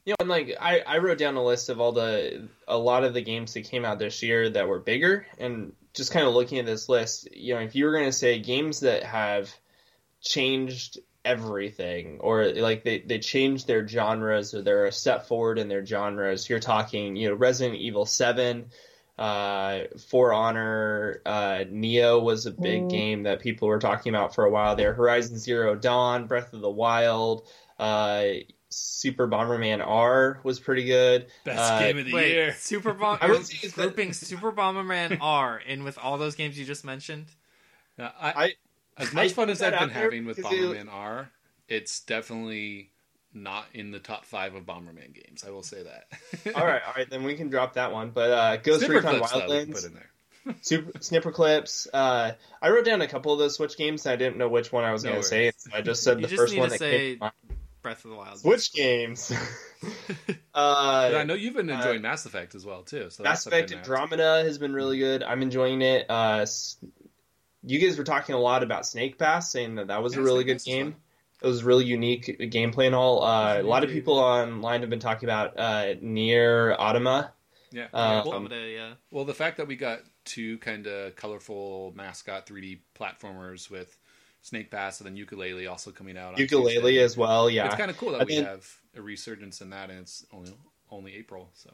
You 0.04 0.10
know, 0.12 0.16
and 0.20 0.28
like 0.28 0.56
I, 0.60 0.80
I 0.80 0.98
wrote 0.98 1.16
down 1.18 1.36
a 1.36 1.42
list 1.44 1.68
of 1.70 1.80
all 1.80 1.92
the 1.92 2.48
a 2.68 2.76
lot 2.76 3.02
of 3.04 3.14
the 3.14 3.22
games 3.22 3.54
that 3.54 3.62
came 3.62 3.84
out 3.84 3.98
this 3.98 4.22
year 4.22 4.50
that 4.50 4.68
were 4.68 4.78
bigger, 4.78 5.26
and 5.38 5.72
just 5.94 6.10
kind 6.12 6.26
of 6.26 6.34
looking 6.34 6.58
at 6.58 6.66
this 6.66 6.88
list, 6.90 7.28
you 7.34 7.54
know, 7.54 7.60
if 7.60 7.74
you 7.74 7.86
were 7.86 7.92
going 7.92 8.04
to 8.04 8.12
say 8.12 8.38
games 8.40 8.80
that 8.80 9.04
have 9.04 9.54
changed 10.22 10.98
everything, 11.24 12.18
or 12.20 12.46
like 12.52 12.84
they 12.84 13.00
they 13.00 13.18
changed 13.18 13.66
their 13.66 13.86
genres, 13.86 14.54
or 14.54 14.62
they're 14.62 14.86
a 14.86 14.92
step 14.92 15.26
forward 15.26 15.58
in 15.58 15.68
their 15.68 15.84
genres, 15.84 16.48
you're 16.48 16.60
talking, 16.60 17.16
you 17.16 17.28
know, 17.28 17.34
Resident 17.34 17.76
Evil 17.78 18.06
Seven, 18.06 18.66
uh, 19.18 19.80
For 20.08 20.32
Honor, 20.32 21.20
uh, 21.26 21.64
Nioh 21.68 22.22
was 22.22 22.46
a 22.46 22.50
big 22.52 22.88
game 22.90 23.24
that 23.24 23.40
people 23.40 23.68
were 23.68 23.78
talking 23.78 24.14
about 24.14 24.34
for 24.34 24.44
a 24.44 24.50
while 24.50 24.76
there. 24.76 24.94
Horizon 24.94 25.38
Zero 25.38 25.74
Dawn, 25.74 26.26
Breath 26.26 26.52
of 26.52 26.60
the 26.60 26.70
Wild, 26.70 27.48
uh, 27.78 28.24
Super 28.68 29.26
Bomberman 29.26 29.84
R 29.84 30.40
was 30.44 30.60
pretty 30.60 30.84
good. 30.84 31.26
Best 31.44 31.72
Uh, 31.72 31.78
game 31.80 31.98
of 31.98 32.04
the 32.04 32.12
Wait, 32.12 32.32
year. 32.32 32.54
Super 32.58 32.92
Bomb. 32.92 33.18
I 33.20 33.28
would 33.28 33.46
say 33.46 33.68
grouping 33.68 34.12
Super 34.12 34.52
Bomberman 34.52 35.18
R 35.20 35.58
in 35.58 35.82
with 35.82 35.98
all 35.98 36.18
those 36.18 36.34
games 36.34 36.58
you 36.58 36.64
just 36.64 36.84
mentioned. 36.84 37.26
Yeah, 37.98 38.10
I, 38.20 38.30
I- 38.44 38.52
as 38.96 39.10
I 39.10 39.14
much 39.14 39.32
fun 39.32 39.50
as 39.50 39.62
I've 39.62 39.78
been 39.78 39.88
there 39.88 40.02
having 40.04 40.24
with 40.26 40.36
because 40.36 40.52
it- 40.52 40.58
Bomberman 40.60 40.92
R, 40.92 41.30
it's 41.68 42.00
definitely 42.00 42.90
not 43.34 43.66
in 43.74 43.90
the 43.90 43.98
top 43.98 44.24
five 44.24 44.54
of 44.54 44.64
Bomberman 44.64 45.12
games. 45.12 45.44
I 45.46 45.50
will 45.50 45.62
say 45.62 45.82
that. 45.82 46.06
all 46.56 46.66
right, 46.66 46.80
all 46.86 46.92
right, 46.96 47.08
then 47.10 47.22
we 47.24 47.34
can 47.34 47.48
drop 47.50 47.74
that 47.74 47.92
one. 47.92 48.10
But 48.10 48.30
uh, 48.30 48.56
Ghost 48.56 48.80
Snipper 48.80 48.94
Recon 48.94 49.18
clips, 49.18 49.32
though, 49.32 49.40
Wildlands, 49.40 49.72
put 49.72 49.84
in 49.84 49.94
there. 49.94 50.54
Super 50.62 51.00
Snipper 51.00 51.32
Clips. 51.32 51.88
Uh, 51.92 52.32
I 52.62 52.70
wrote 52.70 52.84
down 52.84 53.02
a 53.02 53.08
couple 53.08 53.32
of 53.32 53.38
those 53.40 53.56
Switch 53.56 53.76
games. 53.76 54.06
And 54.06 54.12
I 54.12 54.16
didn't 54.16 54.36
know 54.38 54.48
which 54.48 54.70
one 54.72 54.84
I 54.84 54.92
was 54.92 55.02
No 55.02 55.10
going 55.10 55.22
to 55.22 55.28
say. 55.28 55.52
so 55.56 55.70
I 55.74 55.80
just 55.82 56.04
said 56.04 56.18
You 56.20 56.22
the 56.22 56.28
just 56.28 56.40
first 56.40 56.52
need 56.54 56.60
one 56.60 56.70
to 56.70 56.78
that 56.78 56.84
came 56.84 56.90
say 56.98 57.14
to 57.14 57.18
mind. 57.20 57.32
Breath 57.82 58.04
of 58.04 58.10
the 58.12 58.16
Wild. 58.16 58.38
Switch 58.38 58.72
games. 58.72 59.32
But 59.82 60.36
uh, 60.54 61.12
I 61.18 61.24
know 61.24 61.34
you've 61.34 61.54
been 61.54 61.68
uh, 61.68 61.74
enjoying 61.78 62.02
Mass 62.02 62.26
Effect 62.26 62.54
as 62.54 62.64
well 62.64 62.82
too. 62.82 63.10
So 63.10 63.22
Mass 63.24 63.44
that's 63.44 63.46
up 63.48 63.52
in 63.54 63.64
Effect. 63.64 63.88
Andromeda 63.88 64.44
has 64.44 64.58
been 64.58 64.72
really 64.72 64.98
good. 64.98 65.22
I'm 65.24 65.42
enjoying 65.42 65.82
it. 65.82 66.08
Uh, 66.08 66.38
s- 66.42 66.76
you 67.66 67.78
guys 67.78 67.98
were 67.98 68.04
talking 68.04 68.34
a 68.34 68.38
lot 68.38 68.62
about 68.62 68.86
Snake 68.86 69.18
Pass, 69.18 69.50
saying 69.50 69.74
that 69.74 69.88
that 69.88 70.02
was 70.02 70.14
Yeah, 70.14 70.20
a 70.20 70.22
really 70.22 70.36
Snake 70.44 70.46
good 70.46 70.54
Pass 70.54 70.64
game. 70.64 70.96
It 71.42 71.46
was 71.46 71.62
really 71.64 71.84
unique 71.84 72.36
gameplay 72.40 72.86
and 72.86 72.94
all. 72.94 73.22
Uh, 73.22 73.60
a 73.60 73.62
lot 73.62 73.84
of 73.84 73.90
people 73.90 74.14
online 74.18 74.80
have 74.80 74.88
been 74.90 75.00
talking 75.00 75.28
about 75.28 75.58
uh, 75.58 75.94
NieR 76.02 76.74
Automata. 76.76 77.32
Yeah. 77.72 77.88
Uh, 77.92 78.22
well, 78.24 78.48
yeah. 78.52 78.94
well, 79.10 79.24
the 79.26 79.34
fact 79.34 79.58
that 79.58 79.66
we 79.66 79.76
got 79.76 80.00
two 80.24 80.56
kind 80.58 80.86
of 80.86 81.14
colorful 81.16 81.92
mascot 81.94 82.46
3D 82.46 82.78
platformers 82.98 83.68
with 83.70 83.98
Snake 84.40 84.70
Pass 84.70 85.00
and 85.00 85.06
then 85.06 85.16
Yooka-Laylee 85.22 85.68
also 85.70 85.90
coming 85.90 86.16
out. 86.16 86.36
Yooka-Laylee 86.36 86.74
Tuesday. 86.82 86.98
as 87.00 87.16
well, 87.18 87.50
yeah. 87.50 87.66
It's 87.66 87.74
kind 87.74 87.90
of 87.90 87.98
cool 87.98 88.12
that 88.12 88.22
I 88.22 88.24
we 88.24 88.36
mean- 88.36 88.44
have 88.44 88.66
a 88.96 89.02
resurgence 89.02 89.60
in 89.60 89.70
that, 89.70 89.90
and 89.90 89.98
it's 90.00 90.24
only 90.32 90.54
only 90.90 91.16
April. 91.16 91.50
So 91.54 91.70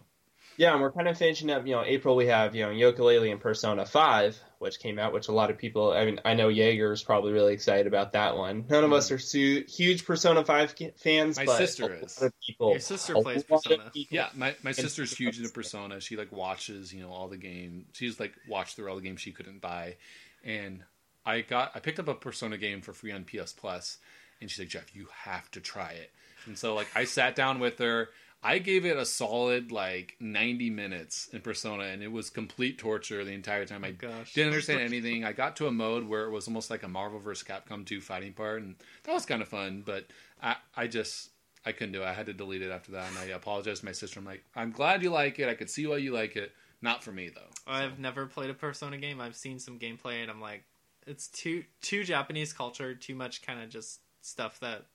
Yeah, 0.56 0.72
and 0.72 0.80
we're 0.80 0.92
kind 0.92 1.08
of 1.08 1.16
finishing 1.16 1.50
up. 1.50 1.66
You 1.66 1.74
know, 1.74 1.84
April 1.84 2.14
we 2.14 2.26
have 2.26 2.54
you 2.54 2.64
know 2.64 2.70
Yooka-Laylee 2.70 3.30
and 3.32 3.40
Persona 3.40 3.86
Five, 3.86 4.38
which 4.58 4.78
came 4.78 4.98
out, 4.98 5.12
which 5.12 5.28
a 5.28 5.32
lot 5.32 5.50
of 5.50 5.58
people. 5.58 5.92
I 5.92 6.04
mean, 6.04 6.20
I 6.24 6.34
know 6.34 6.48
Jaeger 6.48 6.92
is 6.92 7.02
probably 7.02 7.32
really 7.32 7.54
excited 7.54 7.86
about 7.86 8.12
that 8.12 8.36
one. 8.36 8.66
None 8.68 8.84
of 8.84 8.90
mm. 8.90 8.96
us 8.96 9.10
are 9.10 9.18
su- 9.18 9.64
huge 9.68 10.04
Persona 10.04 10.44
Five 10.44 10.74
fans, 10.96 11.36
My 11.36 11.46
but 11.46 11.56
sister 11.56 11.92
a 11.92 12.04
is. 12.04 12.20
of 12.20 12.32
people. 12.46 12.70
Your 12.70 12.80
sister 12.80 13.14
plays 13.14 13.44
Persona. 13.44 13.90
yeah, 13.94 14.28
my 14.34 14.54
my 14.62 14.72
sister's 14.72 15.12
huge 15.16 15.38
into 15.38 15.50
Persona. 15.50 16.00
She 16.00 16.16
like 16.16 16.32
watches 16.32 16.92
you 16.92 17.02
know 17.02 17.10
all 17.10 17.28
the 17.28 17.38
game. 17.38 17.86
She's 17.92 18.20
like 18.20 18.34
watched 18.48 18.76
through 18.76 18.88
all 18.88 18.96
the 18.96 19.02
games 19.02 19.20
she 19.20 19.32
couldn't 19.32 19.60
buy, 19.60 19.96
and 20.44 20.82
I 21.24 21.40
got 21.40 21.72
I 21.74 21.80
picked 21.80 21.98
up 21.98 22.08
a 22.08 22.14
Persona 22.14 22.58
game 22.58 22.82
for 22.82 22.92
free 22.92 23.12
on 23.12 23.24
PS 23.24 23.52
Plus, 23.52 23.98
and 24.40 24.50
she's 24.50 24.58
like 24.58 24.68
Jeff, 24.68 24.94
you 24.94 25.08
have 25.24 25.50
to 25.52 25.60
try 25.60 25.92
it. 25.92 26.10
And 26.46 26.58
so 26.58 26.74
like 26.74 26.88
I 26.94 27.04
sat 27.04 27.34
down 27.34 27.58
with 27.58 27.78
her. 27.78 28.10
I 28.42 28.58
gave 28.58 28.84
it 28.84 28.96
a 28.96 29.06
solid 29.06 29.70
like 29.70 30.16
90 30.18 30.70
minutes 30.70 31.28
in 31.32 31.40
Persona, 31.40 31.84
and 31.84 32.02
it 32.02 32.10
was 32.10 32.28
complete 32.28 32.78
torture 32.78 33.24
the 33.24 33.32
entire 33.32 33.64
time. 33.64 33.84
Oh 33.84 33.88
I 33.88 33.92
Gosh. 33.92 34.34
didn't 34.34 34.48
understand 34.52 34.80
anything. 34.80 35.24
I 35.24 35.32
got 35.32 35.56
to 35.56 35.68
a 35.68 35.72
mode 35.72 36.08
where 36.08 36.24
it 36.24 36.30
was 36.30 36.48
almost 36.48 36.68
like 36.70 36.82
a 36.82 36.88
Marvel 36.88 37.20
vs. 37.20 37.46
Capcom 37.46 37.86
2 37.86 38.00
fighting 38.00 38.32
part, 38.32 38.62
and 38.62 38.74
that 39.04 39.12
was 39.12 39.26
kind 39.26 39.42
of 39.42 39.48
fun. 39.48 39.82
But 39.86 40.06
I, 40.42 40.56
I 40.76 40.86
just 40.88 41.30
I 41.64 41.72
couldn't 41.72 41.92
do 41.92 42.02
it. 42.02 42.06
I 42.06 42.12
had 42.12 42.26
to 42.26 42.32
delete 42.32 42.62
it 42.62 42.70
after 42.72 42.92
that, 42.92 43.08
and 43.10 43.18
I 43.18 43.24
apologized 43.26 43.80
to 43.80 43.86
my 43.86 43.92
sister. 43.92 44.18
I'm 44.18 44.26
like, 44.26 44.44
I'm 44.56 44.72
glad 44.72 45.02
you 45.02 45.10
like 45.10 45.38
it. 45.38 45.48
I 45.48 45.54
could 45.54 45.70
see 45.70 45.86
why 45.86 45.98
you 45.98 46.12
like 46.12 46.34
it. 46.36 46.52
Not 46.80 47.04
for 47.04 47.12
me 47.12 47.28
though. 47.28 47.48
I've 47.72 48.00
never 48.00 48.26
played 48.26 48.50
a 48.50 48.54
Persona 48.54 48.98
game. 48.98 49.20
I've 49.20 49.36
seen 49.36 49.60
some 49.60 49.78
gameplay, 49.78 50.20
and 50.20 50.30
I'm 50.30 50.40
like, 50.40 50.64
it's 51.06 51.28
too 51.28 51.62
too 51.80 52.02
Japanese 52.02 52.52
culture, 52.52 52.94
too 52.94 53.14
much 53.14 53.42
kind 53.42 53.62
of 53.62 53.68
just 53.68 54.00
stuff 54.20 54.58
that 54.60 54.86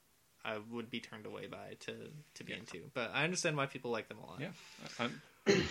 I 0.47 0.57
would 0.71 0.89
be 0.89 1.01
turned 1.01 1.25
away 1.25 1.47
by 1.47 1.75
to 1.81 1.93
to 2.35 2.43
be 2.43 2.53
Yeah. 2.53 2.59
into. 2.59 2.81
But 2.93 3.11
I 3.13 3.25
understand 3.25 3.57
why 3.57 3.65
people 3.65 3.91
like 3.91 4.07
them 4.07 4.17
a 4.19 4.25
lot. 4.25 4.39
Yeah. 4.39 4.47
I'm, 4.97 5.21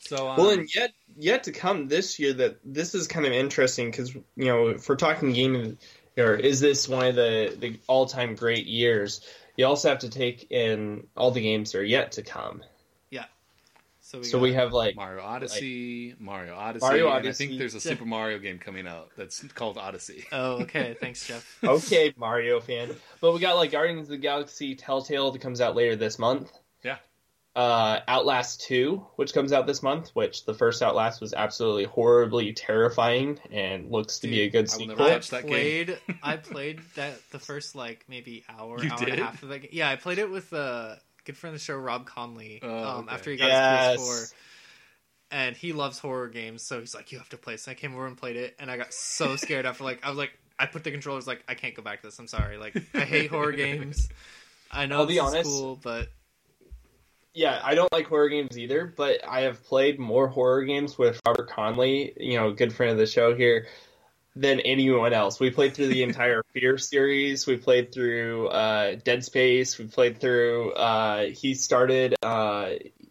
so 0.00 0.28
um, 0.28 0.36
Well, 0.36 0.50
and 0.50 0.68
yet 0.74 0.92
yet 1.16 1.44
to 1.44 1.52
come 1.52 1.88
this 1.88 2.18
year 2.18 2.32
that 2.34 2.58
this 2.64 2.94
is 2.94 3.08
kind 3.08 3.26
of 3.26 3.32
interesting 3.32 3.90
because 3.90 4.14
you 4.14 4.24
know 4.36 4.68
if 4.68 4.88
we're 4.88 4.96
talking 4.96 5.32
gaming, 5.32 5.78
or 6.16 6.34
is 6.34 6.60
this 6.60 6.88
one 6.88 7.06
of 7.08 7.16
the 7.16 7.56
the 7.58 7.80
all 7.88 8.06
time 8.06 8.36
great 8.36 8.66
years? 8.66 9.20
You 9.56 9.66
also 9.66 9.88
have 9.88 9.98
to 10.00 10.08
take 10.08 10.52
in 10.52 11.08
all 11.16 11.32
the 11.32 11.40
games 11.40 11.72
that 11.72 11.78
are 11.78 11.84
yet 11.84 12.12
to 12.12 12.22
come. 12.22 12.62
So 14.08 14.20
we, 14.20 14.24
So 14.24 14.38
got- 14.38 14.42
we 14.44 14.52
have 14.54 14.72
like 14.72 14.96
Mario 14.96 15.22
Odyssey, 15.22 16.14
Mario 16.18 16.54
Odyssey, 16.54 16.86
Mario 16.86 17.10
and 17.12 17.28
I 17.28 17.32
think 17.32 17.58
there's 17.58 17.74
a 17.74 17.80
Super 17.80 18.06
Mario 18.06 18.38
game 18.38 18.58
coming 18.58 18.86
out 18.86 19.10
that's 19.18 19.42
called 19.48 19.76
Odyssey. 19.76 20.24
Oh, 20.32 20.62
okay. 20.62 20.96
Thanks, 20.98 21.26
Jeff. 21.26 21.58
okay, 21.62 22.14
Mario 22.16 22.58
fan. 22.60 22.96
But 23.20 23.34
we 23.34 23.40
got 23.40 23.56
like 23.56 23.70
Guardians 23.70 24.06
of 24.06 24.12
the 24.12 24.16
Galaxy 24.16 24.74
Telltale 24.76 25.30
that 25.32 25.42
comes 25.42 25.60
out 25.60 25.76
later 25.76 25.94
this 25.94 26.18
month. 26.18 26.50
Yeah. 26.82 26.96
Uh, 27.54 28.00
Outlast 28.08 28.62
2, 28.62 29.04
which 29.16 29.34
comes 29.34 29.52
out 29.52 29.66
this 29.66 29.82
month, 29.82 30.08
which 30.14 30.46
the 30.46 30.54
first 30.54 30.80
Outlast 30.82 31.20
was 31.20 31.34
absolutely 31.34 31.84
horribly 31.84 32.54
terrifying 32.54 33.38
and 33.52 33.90
looks 33.90 34.20
to 34.20 34.28
be 34.28 34.40
a 34.40 34.48
good 34.48 34.60
I 34.60 34.62
will 34.62 34.68
sequel. 34.68 34.86
never 34.96 35.02
I 35.02 35.10
touch 35.14 35.28
that 35.30 35.42
game. 35.42 35.50
played. 35.50 35.98
I 36.22 36.36
played 36.38 36.80
that 36.94 37.18
the 37.30 37.38
first 37.38 37.74
like 37.74 38.06
maybe 38.08 38.42
hour, 38.48 38.82
You 38.82 38.90
hour 38.90 38.98
did? 39.00 39.08
and 39.10 39.20
a 39.20 39.24
half 39.26 39.42
of 39.42 39.50
that. 39.50 39.58
Game. 39.58 39.70
Yeah, 39.74 39.90
I 39.90 39.96
played 39.96 40.16
it 40.18 40.30
with 40.30 40.50
a 40.54 40.98
good 41.28 41.36
friend 41.36 41.54
of 41.54 41.60
the 41.60 41.64
show, 41.64 41.76
Rob 41.76 42.06
Conley. 42.06 42.60
Oh, 42.62 42.68
um, 42.68 43.04
okay. 43.04 43.14
after 43.14 43.30
he 43.30 43.36
got 43.36 43.50
his 43.92 44.00
PS4, 44.00 44.32
and 45.30 45.54
he 45.54 45.74
loves 45.74 45.98
horror 45.98 46.28
games, 46.28 46.62
so 46.62 46.80
he's 46.80 46.94
like, 46.94 47.12
"You 47.12 47.18
have 47.18 47.28
to 47.28 47.36
play." 47.36 47.58
So 47.58 47.70
I 47.70 47.74
came 47.74 47.92
over 47.94 48.06
and 48.06 48.16
played 48.16 48.36
it, 48.36 48.56
and 48.58 48.70
I 48.70 48.78
got 48.78 48.94
so 48.94 49.36
scared 49.36 49.66
after 49.66 49.84
like 49.84 50.00
I 50.02 50.08
was 50.08 50.16
like, 50.18 50.32
I 50.58 50.66
put 50.66 50.84
the 50.84 50.90
controllers 50.90 51.26
like, 51.26 51.44
I 51.46 51.54
can't 51.54 51.74
go 51.74 51.82
back 51.82 52.00
to 52.00 52.08
this. 52.08 52.18
I'm 52.18 52.26
sorry. 52.26 52.56
Like 52.56 52.82
I 52.94 53.00
hate 53.00 53.30
horror 53.30 53.52
games. 53.64 54.08
I 54.72 54.86
know 54.86 55.00
I'll 55.00 55.06
this 55.06 55.16
be 55.16 55.18
is 55.18 55.22
honest. 55.22 55.50
cool, 55.50 55.78
but 55.82 56.08
Yeah, 57.34 57.60
I 57.62 57.74
don't 57.74 57.92
like 57.92 58.06
horror 58.06 58.28
games 58.30 58.58
either, 58.58 58.92
but 58.96 59.20
I 59.28 59.42
have 59.42 59.62
played 59.64 59.98
more 59.98 60.28
horror 60.28 60.64
games 60.64 60.96
with 60.98 61.20
Robert 61.26 61.48
Conley, 61.50 62.14
you 62.16 62.38
know, 62.38 62.52
good 62.52 62.72
friend 62.72 62.92
of 62.92 62.98
the 62.98 63.06
show 63.06 63.34
here, 63.34 63.66
than 64.38 64.60
anyone 64.60 65.12
else. 65.12 65.40
We 65.40 65.50
played 65.50 65.74
through 65.74 65.88
the 65.88 66.02
entire 66.02 66.42
Fear 66.54 66.78
series. 66.78 67.46
We 67.46 67.56
played 67.56 67.92
through 67.92 68.48
uh, 68.48 68.96
Dead 69.04 69.24
Space. 69.24 69.78
We 69.78 69.86
played 69.86 70.20
through. 70.20 70.72
Uh, 70.72 71.24
he 71.26 71.54
started. 71.54 72.14
Uh, 72.22 72.70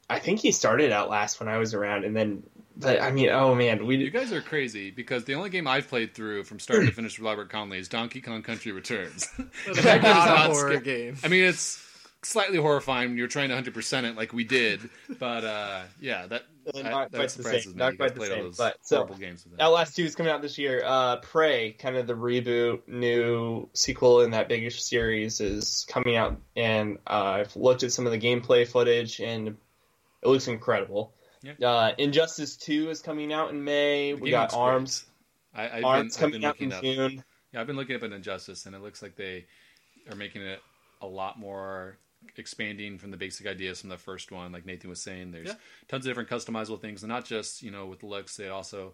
I 0.10 0.20
think 0.20 0.40
he 0.40 0.52
started 0.52 0.92
Outlast 0.92 1.40
when 1.40 1.50
I 1.50 1.58
was 1.58 1.74
around, 1.74 2.06
and 2.06 2.16
then. 2.16 2.44
But 2.80 3.02
I 3.02 3.12
mean, 3.12 3.30
oh 3.30 3.56
man, 3.56 3.86
we. 3.86 3.98
You 3.98 4.12
guys 4.12 4.32
are 4.32 4.42
crazy 4.42 4.92
because 4.92 5.26
the 5.26 5.36
only 5.36 5.50
game 5.50 5.68
I've 5.68 5.88
played 5.88 6.14
through 6.14 6.44
from 6.44 6.60
start 6.60 6.86
to 6.86 6.92
finish 6.92 7.18
with 7.18 7.26
Robert 7.26 7.50
Conley 7.50 7.80
is 7.80 7.88
Donkey 7.90 8.22
Kong 8.22 8.44
Country 8.44 8.72
Returns. 8.72 9.28
that's 9.66 9.82
That 9.84 10.04
not 10.04 10.28
a 10.28 10.54
horror 10.54 10.76
sca- 10.76 10.84
game. 10.84 11.18
I 11.24 11.28
mean, 11.28 11.44
it's 11.44 11.84
slightly 12.22 12.58
horrifying 12.58 13.10
when 13.10 13.18
you're 13.18 13.28
trying 13.28 13.50
to 13.50 13.56
100% 13.72 14.04
it 14.04 14.16
like 14.16 14.32
we 14.34 14.44
did, 14.44 14.90
but 15.20 15.44
uh, 15.44 15.82
yeah, 16.00 16.28
that, 16.28 16.44
Uh, 16.76 16.82
not 16.82 17.12
quite 17.12 17.30
the 17.30 17.44
same, 17.44 17.72
me. 17.72 17.78
not 17.78 17.98
quite 17.98 18.16
the 18.16 18.26
same, 18.26 18.52
but 18.58 18.78
so- 18.82 19.06
games. 19.06 19.46
Outlast 19.60 19.96
Two 19.96 20.04
is 20.04 20.16
coming 20.16 20.32
out 20.32 20.42
this 20.42 20.58
year. 20.58 20.82
Uh, 20.86 21.18
Prey, 21.18 21.72
kind 21.72 21.96
of 21.96 22.08
the 22.08 22.14
reboot, 22.14 22.88
new 22.88 23.70
sequel 23.74 24.22
in 24.22 24.32
that 24.32 24.50
biggish 24.50 24.82
series, 24.82 25.40
is 25.40 25.86
coming 25.90 26.16
out, 26.16 26.38
and 26.56 26.98
uh, 27.08 27.42
I've 27.42 27.56
looked 27.56 27.84
at 27.84 27.92
some 27.92 28.06
of 28.06 28.12
the 28.12 28.20
gameplay 28.20 28.68
footage, 28.68 29.20
and 29.20 29.50
it 29.50 30.28
looks 30.28 30.48
incredible. 30.48 31.14
Yeah. 31.42 31.54
Uh, 31.70 31.94
Injustice 31.98 32.58
Two 32.58 32.90
is 32.90 33.02
coming 33.02 33.32
out 33.32 33.52
in 33.52 33.64
May. 33.64 34.14
The 34.14 34.22
we 34.22 34.32
got 34.32 34.50
great. 34.50 34.60
Arms. 34.60 35.06
I, 35.54 35.70
I've 35.70 35.84
Arms 35.86 36.18
been, 36.18 36.32
coming 36.32 36.46
out 36.46 36.60
in 36.60 36.74
up. 36.74 36.84
June. 36.84 37.24
Yeah, 37.54 37.62
I've 37.62 37.68
been 37.68 37.78
looking 37.78 37.96
up 37.96 38.04
an 38.04 38.14
Injustice, 38.14 38.66
and 38.66 38.76
it 38.76 38.82
looks 38.82 39.02
like 39.02 39.16
they 39.16 39.46
are 40.10 40.16
making 40.16 40.42
it 40.42 40.60
a 41.02 41.08
lot 41.08 41.40
more 41.40 41.98
expanding 42.38 42.98
from 42.98 43.12
the 43.12 43.18
basic 43.18 43.48
ideas 43.48 43.82
from 43.82 43.90
the 43.90 43.98
first 43.98 44.32
one. 44.32 44.52
Like 44.52 44.66
Nathan 44.66 44.90
was 44.90 45.02
saying, 45.02 45.32
there's 45.32 45.48
Yeah. 45.50 45.56
tons 45.88 46.06
of 46.06 46.10
different 46.10 46.30
customizable 46.30 46.80
things, 46.82 47.04
and 47.04 47.10
not 47.10 47.26
just 47.26 47.62
you 47.64 47.72
know 47.72 47.86
with 47.86 48.04
looks. 48.04 48.40
It 48.40 48.50
also 48.50 48.94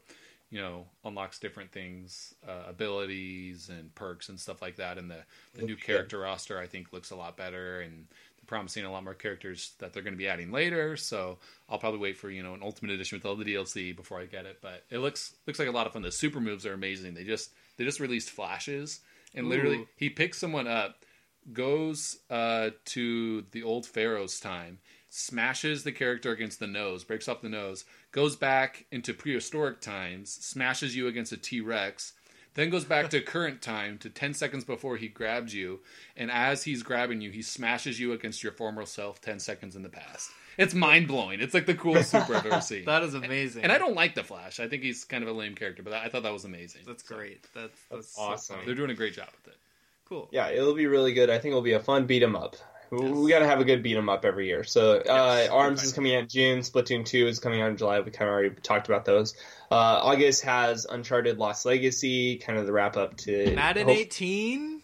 you 0.50 0.60
know 0.62 0.86
unlocks 1.04 1.40
different 1.40 1.72
things, 1.72 2.34
uh, 2.48 2.64
abilities 2.68 3.70
and 3.70 3.94
perks 3.96 4.30
and 4.30 4.40
stuff 4.40 4.62
like 4.62 4.76
that. 4.78 4.98
And 4.98 5.10
the 5.10 5.24
the 5.56 5.64
new 5.64 5.76
good. 5.76 5.84
character 5.84 6.20
roster 6.20 6.60
I 6.60 6.68
think 6.68 6.94
looks 6.94 7.12
a 7.12 7.16
lot 7.16 7.38
better, 7.38 7.82
and 7.82 8.08
they're 8.38 8.46
promising 8.46 8.86
a 8.86 8.92
lot 8.92 9.04
more 9.04 9.14
characters 9.16 9.74
that 9.80 9.94
they're 9.94 10.04
going 10.04 10.14
to 10.14 10.18
be 10.18 10.28
adding 10.28 10.52
later. 10.52 10.96
So 10.98 11.40
I'll 11.70 11.80
probably 11.80 12.00
wait 12.00 12.18
for 12.18 12.30
you 12.30 12.44
know 12.44 12.54
an 12.54 12.62
ultimate 12.64 12.92
edition 12.94 13.18
with 13.18 13.26
all 13.26 13.36
the 13.36 13.46
DLC 13.46 13.96
before 13.96 14.20
I 14.20 14.26
get 14.26 14.46
it. 14.46 14.60
But 14.62 14.84
it 14.90 15.00
looks 15.00 15.34
looks 15.48 15.60
like 15.60 15.68
a 15.68 15.72
lot 15.72 15.88
of 15.88 15.94
fun. 15.94 16.02
The 16.04 16.12
super 16.12 16.40
moves 16.40 16.66
are 16.66 16.74
amazing. 16.74 17.14
They 17.16 17.24
just 17.24 17.52
they 17.78 17.84
just 17.86 18.00
released 18.00 18.30
flashes, 18.30 19.00
and 19.34 19.50
literally 19.50 19.78
Ooh. 19.78 19.88
he 19.96 20.10
picks 20.10 20.38
someone 20.38 20.68
up, 20.68 21.04
goes 21.52 22.20
uh, 22.30 22.72
to 22.86 23.44
the 23.52 23.64
old 23.64 23.86
Pharaoh's 23.86 24.40
time, 24.40 24.80
smashes 25.10 25.84
the 25.84 25.92
character 25.92 26.32
against 26.32 26.60
the 26.60 26.68
nose, 26.68 27.04
breaks 27.04 27.28
off 27.28 27.42
the 27.42 27.50
nose, 27.50 27.86
goes 28.12 28.36
back 28.36 28.86
into 28.92 29.14
prehistoric 29.14 29.82
times, 29.82 30.32
smashes 30.32 30.96
you 30.96 31.08
against 31.08 31.32
a 31.32 31.38
T 31.38 31.62
Rex. 31.62 32.14
Then 32.56 32.70
goes 32.70 32.86
back 32.86 33.10
to 33.10 33.22
current 33.22 33.62
time 33.62 33.98
to 34.00 34.10
10 34.10 34.34
seconds 34.36 34.64
before 34.64 34.98
he 34.98 35.08
grabs 35.08 35.56
you. 35.56 35.80
And 36.16 36.30
as 36.30 36.64
he's 36.64 36.84
grabbing 36.84 37.20
you, 37.20 37.32
he 37.32 37.42
smashes 37.42 38.00
you 38.00 38.14
against 38.14 38.44
your 38.44 38.52
former 38.52 38.86
self 38.86 39.22
10 39.22 39.40
seconds 39.40 39.76
in 39.76 39.82
the 39.82 39.90
past. 39.90 40.30
It's 40.58 40.74
mind 40.74 41.08
blowing. 41.08 41.42
It's 41.42 41.54
like 41.54 41.66
the 41.66 41.74
coolest 41.74 42.12
super 42.12 42.36
I've 42.36 42.46
ever 42.46 42.62
seen. 42.62 42.86
That 42.86 43.04
is 43.04 43.16
amazing. 43.16 43.64
And 43.64 43.72
I 43.72 43.78
don't 43.78 43.96
like 43.96 44.14
the 44.14 44.24
Flash. 44.24 44.60
I 44.60 44.68
think 44.68 44.84
he's 44.84 45.04
kind 45.04 45.24
of 45.24 45.30
a 45.30 45.34
lame 45.34 45.56
character, 45.56 45.82
but 45.82 45.94
I 45.94 46.10
thought 46.10 46.24
that 46.24 46.34
was 46.34 46.46
amazing. 46.46 46.82
That's 46.86 47.04
great. 47.04 47.48
That's 47.56 47.74
that's, 47.90 48.16
That's 48.16 48.18
awesome. 48.20 48.58
So 48.60 48.66
They're 48.66 48.76
doing 48.76 48.92
a 48.92 48.96
great 48.96 49.14
job 49.14 49.30
with 49.32 49.54
it. 49.54 49.60
Cool. 50.08 50.30
Yeah, 50.32 50.50
it'll 50.50 50.74
be 50.76 50.88
really 50.88 51.14
good. 51.14 51.30
I 51.30 51.40
think 51.40 51.52
it'll 51.52 51.62
be 51.62 51.74
a 51.74 51.80
fun 51.80 52.06
beat 52.06 52.24
'em 52.24 52.36
up. 52.36 52.56
We- 52.92 53.00
Yes. 53.02 53.12
We 53.16 53.30
got 53.32 53.40
to 53.40 53.48
have 53.48 53.60
a 53.60 53.64
good 53.66 53.82
beat 53.82 53.98
'em 53.98 54.08
up 54.08 54.24
every 54.24 54.46
year. 54.48 54.64
So, 54.64 54.98
uh, 54.98 55.02
Yes. 55.06 55.50
Arms 55.50 55.80
Okay. 55.80 55.88
is 55.88 55.94
coming 55.94 56.16
out 56.16 56.22
in 56.24 56.28
June. 56.30 56.60
Splatoon 56.60 57.04
2 57.06 57.26
is 57.28 57.40
coming 57.40 57.60
out 57.62 57.72
in 57.72 57.78
July. 57.78 58.00
We 58.02 58.12
kind 58.12 58.30
of 58.30 58.34
already 58.36 58.54
talked 58.62 58.88
about 58.88 59.06
those. 59.06 59.34
Uh, 59.72 59.76
August 60.04 60.44
has 60.44 60.86
Uncharted 60.86 61.40
Lost 61.40 61.66
Legacy, 61.66 62.38
kind 62.38 62.60
of 62.60 62.68
the 62.68 62.72
wrap 62.72 62.96
up 62.96 63.18
to 63.18 63.56
Madden 63.56 63.88
hope- 63.88 63.98
18. 63.98 64.84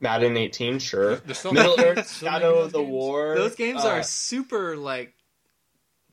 Madden 0.00 0.36
18, 0.38 0.78
sure. 0.78 1.16
There's 1.16 1.44
Middle 1.44 1.78
Earth, 1.78 2.10
Shadow 2.18 2.58
of 2.60 2.64
of 2.66 2.72
the 2.72 2.78
games. 2.80 2.90
War. 2.90 3.34
Those 3.36 3.54
games 3.54 3.84
uh, 3.84 3.88
are 3.90 4.02
super 4.02 4.76
like 4.76 5.12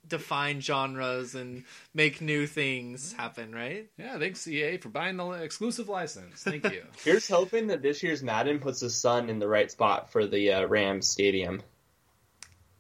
define 0.10 0.60
genres 0.62 1.36
and 1.36 1.63
make 1.93 2.19
new 2.22 2.45
things 2.48 3.13
happen, 3.13 3.54
right? 3.54 3.88
Yeah, 3.98 4.17
thanks 4.19 4.48
EA 4.48 4.78
for 4.78 4.89
buying 4.89 5.17
the 5.17 5.30
exclusive 5.32 5.88
license. 5.89 6.43
Thank 6.43 6.63
you. 6.72 6.84
Here's 7.04 7.28
hoping 7.30 7.67
that 7.67 7.82
this 7.82 8.04
year's 8.04 8.22
Madden 8.24 8.60
puts 8.60 8.80
the 8.82 8.89
sun 8.89 9.30
in 9.30 9.39
the 9.39 9.48
right 9.48 9.69
spot 9.72 10.12
for 10.12 10.26
the 10.26 10.52
uh, 10.54 10.65
Rams 10.67 11.08
Stadium. 11.08 11.62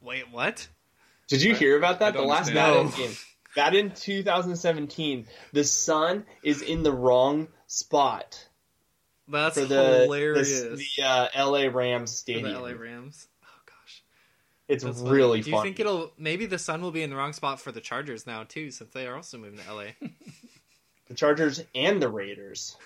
Wait, 0.01 0.29
what? 0.31 0.67
Did 1.27 1.41
you 1.41 1.53
I- 1.53 1.57
hear 1.57 1.77
about 1.77 1.99
that? 1.99 2.13
The 2.13 2.21
last 2.21 2.49
understand. 2.49 2.85
Madden 2.85 2.85
No. 2.91 2.97
game. 3.07 3.15
Madden 3.57 3.91
2017. 3.95 5.27
The 5.53 5.63
sun 5.63 6.25
is 6.43 6.61
in 6.61 6.83
the 6.83 6.91
wrong 6.93 7.47
spot 7.67 8.47
That's 9.27 9.57
for 9.59 9.65
the 9.65 10.01
hilarious. 10.03 10.61
the, 10.61 10.83
the 10.97 11.03
uh, 11.05 11.27
LA 11.49 11.67
Rams 11.67 12.11
For 12.11 12.17
Stadium. 12.17 12.51
the 12.53 12.59
LA 12.59 12.69
Rams. 12.71 13.27
Gosh. 14.69 14.75
It's 14.75 14.83
That's 14.83 14.99
funny. 14.99 15.11
really 15.11 15.41
Do 15.41 15.49
you 15.49 15.55
fun. 15.57 15.63
think 15.63 15.79
it'll 15.79 16.11
maybe 16.17 16.45
the 16.45 16.59
sun 16.59 16.81
will 16.81 16.91
be 16.91 17.01
in 17.03 17.09
the 17.09 17.15
wrong 17.15 17.33
spot 17.33 17.59
for 17.59 17.71
the 17.71 17.81
Chargers 17.81 18.27
now 18.27 18.43
too, 18.43 18.69
since 18.71 18.91
they 18.93 19.07
are 19.07 19.15
also 19.15 19.37
moving 19.37 19.59
to 19.59 19.73
LA? 19.73 19.83
The 21.07 21.15
Chargers 21.15 21.63
and 21.73 21.99
the 21.99 22.07
Raiders. 22.07 22.77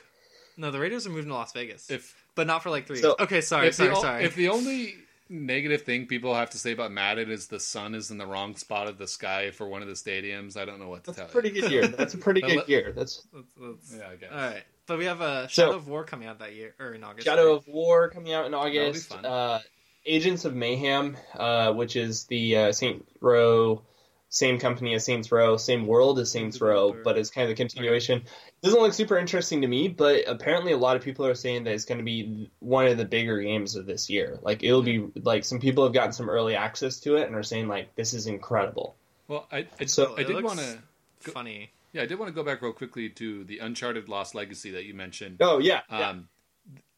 no, 0.56 0.72
the 0.72 0.80
Raiders 0.80 1.06
are 1.06 1.10
moving 1.10 1.28
to 1.28 1.34
Las 1.34 1.52
Vegas, 1.52 1.92
If 1.92 2.16
but 2.36 2.48
not 2.48 2.64
for 2.64 2.70
like 2.70 2.88
three 2.88 3.02
So- 3.02 3.10
years. 3.10 3.16
Okay, 3.20 3.42
sorry, 3.42 3.68
if 3.68 3.76
sorry, 3.76 3.90
the, 3.90 3.96
o- 3.98 4.02
sorry. 4.02 4.24
if 4.24 4.36
the 4.36 4.48
only 4.48 4.96
negative 5.30 5.82
thing 5.82 6.06
people 6.06 6.34
have 6.34 6.50
to 6.52 6.58
say 6.58 6.72
about 6.72 6.92
Madden 6.94 7.30
is 7.30 7.48
the 7.48 7.60
sun 7.60 7.94
is 7.96 8.12
in 8.12 8.18
the 8.18 8.26
wrong 8.26 8.56
spot 8.56 8.88
of 8.88 8.98
the 8.98 9.08
sky 9.08 9.52
for 9.52 9.68
one 9.68 9.82
of 9.82 9.90
the 9.90 9.94
stadiums, 9.94 10.56
I 10.56 10.64
don't 10.64 10.80
know 10.80 10.88
what 10.88 11.04
to 11.06 11.12
tell 11.14 11.26
you. 11.26 11.28
That's 11.28 11.34
a 11.34 11.34
tell 11.34 11.42
pretty 11.42 11.50
good 11.50 11.70
year. 11.72 11.88
That's 11.88 12.14
a 12.14 12.18
pretty 12.18 12.40
good 12.48 12.56
let- 12.58 12.70
year. 12.70 12.94
That's 12.96 13.28
Let's- 13.34 13.54
let's- 13.60 13.94
Yeah, 13.98 14.08
I 14.10 14.16
guess. 14.16 14.30
All 14.32 14.38
right, 14.38 14.64
but 14.88 14.98
we 15.00 15.04
have 15.06 15.20
a 15.20 15.50
So- 15.50 15.64
Shadow 15.66 15.76
of 15.76 15.90
War 15.90 16.06
coming 16.06 16.30
out 16.30 16.40
that 16.40 16.56
year 16.56 16.76
or 16.80 16.94
in 16.94 17.04
August. 17.04 17.28
Shadow 17.28 17.50
right? 17.50 17.58
of 17.58 17.68
War 17.68 18.08
coming 18.10 18.32
out 18.32 18.46
in 18.46 18.52
be 18.54 18.58
August. 18.58 19.10
fun. 19.10 19.26
Uh, 19.26 19.60
Agents 20.06 20.46
of 20.46 20.54
Mayhem, 20.56 21.16
uh, 21.36 21.72
which 21.74 21.96
is 21.96 22.26
the 22.26 22.58
uh, 22.58 22.72
Saint 22.74 23.08
Row, 23.22 23.82
same 24.30 24.60
company 24.60 24.94
as 24.96 25.06
Saints 25.06 25.32
Row, 25.32 25.58
same 25.58 25.86
world 25.88 26.20
as 26.20 26.32
Saints 26.32 26.60
Row, 26.60 26.96
but 27.04 27.18
it's 27.18 27.30
kind 27.30 27.44
of 27.44 27.50
the 27.50 27.56
continuation. 27.62 28.18
It 28.20 28.66
doesn't 28.66 28.82
look 28.82 28.94
super 28.94 29.18
interesting 29.18 29.62
to 29.62 29.68
me, 29.68 29.88
but 29.88 30.24
apparently 30.28 30.72
a 30.74 30.78
lot 30.78 30.96
of 30.98 31.04
people 31.04 31.26
are 31.26 31.36
saying 31.36 31.64
that 31.66 31.74
it's 31.74 31.86
going 31.86 32.00
to 32.00 32.04
be 32.04 32.50
one 32.60 32.88
of 32.88 32.98
the 32.98 33.06
bigger 33.06 33.40
games 33.42 33.76
of 33.76 33.86
this 33.86 34.10
year. 34.10 34.40
Like 34.42 34.64
it'll 34.64 34.82
be 34.82 35.08
like 35.22 35.46
some 35.46 35.60
people 35.60 35.84
have 35.84 35.94
gotten 35.94 36.14
some 36.14 36.30
early 36.30 36.56
access 36.56 37.00
to 37.02 37.16
it 37.18 37.28
and 37.28 37.36
are 37.36 37.44
saying 37.44 37.68
like 37.68 37.96
this 37.96 38.14
is 38.14 38.26
incredible. 38.28 38.96
Well, 39.28 39.48
I, 39.52 39.68
I, 39.80 39.86
So- 39.86 40.16
I 40.18 40.24
did 40.24 40.44
want 40.44 40.60
to. 40.60 40.80
Go- 41.24 41.32
funny. 41.32 41.72
Yeah, 41.94 42.02
I 42.02 42.06
did 42.08 42.18
want 42.18 42.28
to 42.30 42.34
go 42.34 42.44
back 42.44 42.62
real 42.64 42.74
quickly 42.74 43.08
to 43.10 43.44
the 43.44 43.60
Uncharted 43.60 44.10
Lost 44.10 44.34
Legacy 44.34 44.72
that 44.72 44.84
you 44.86 44.96
mentioned. 44.96 45.38
Oh 45.42 45.60
yeah, 45.60 45.82
yeah. 45.92 46.10
Um, 46.10 46.28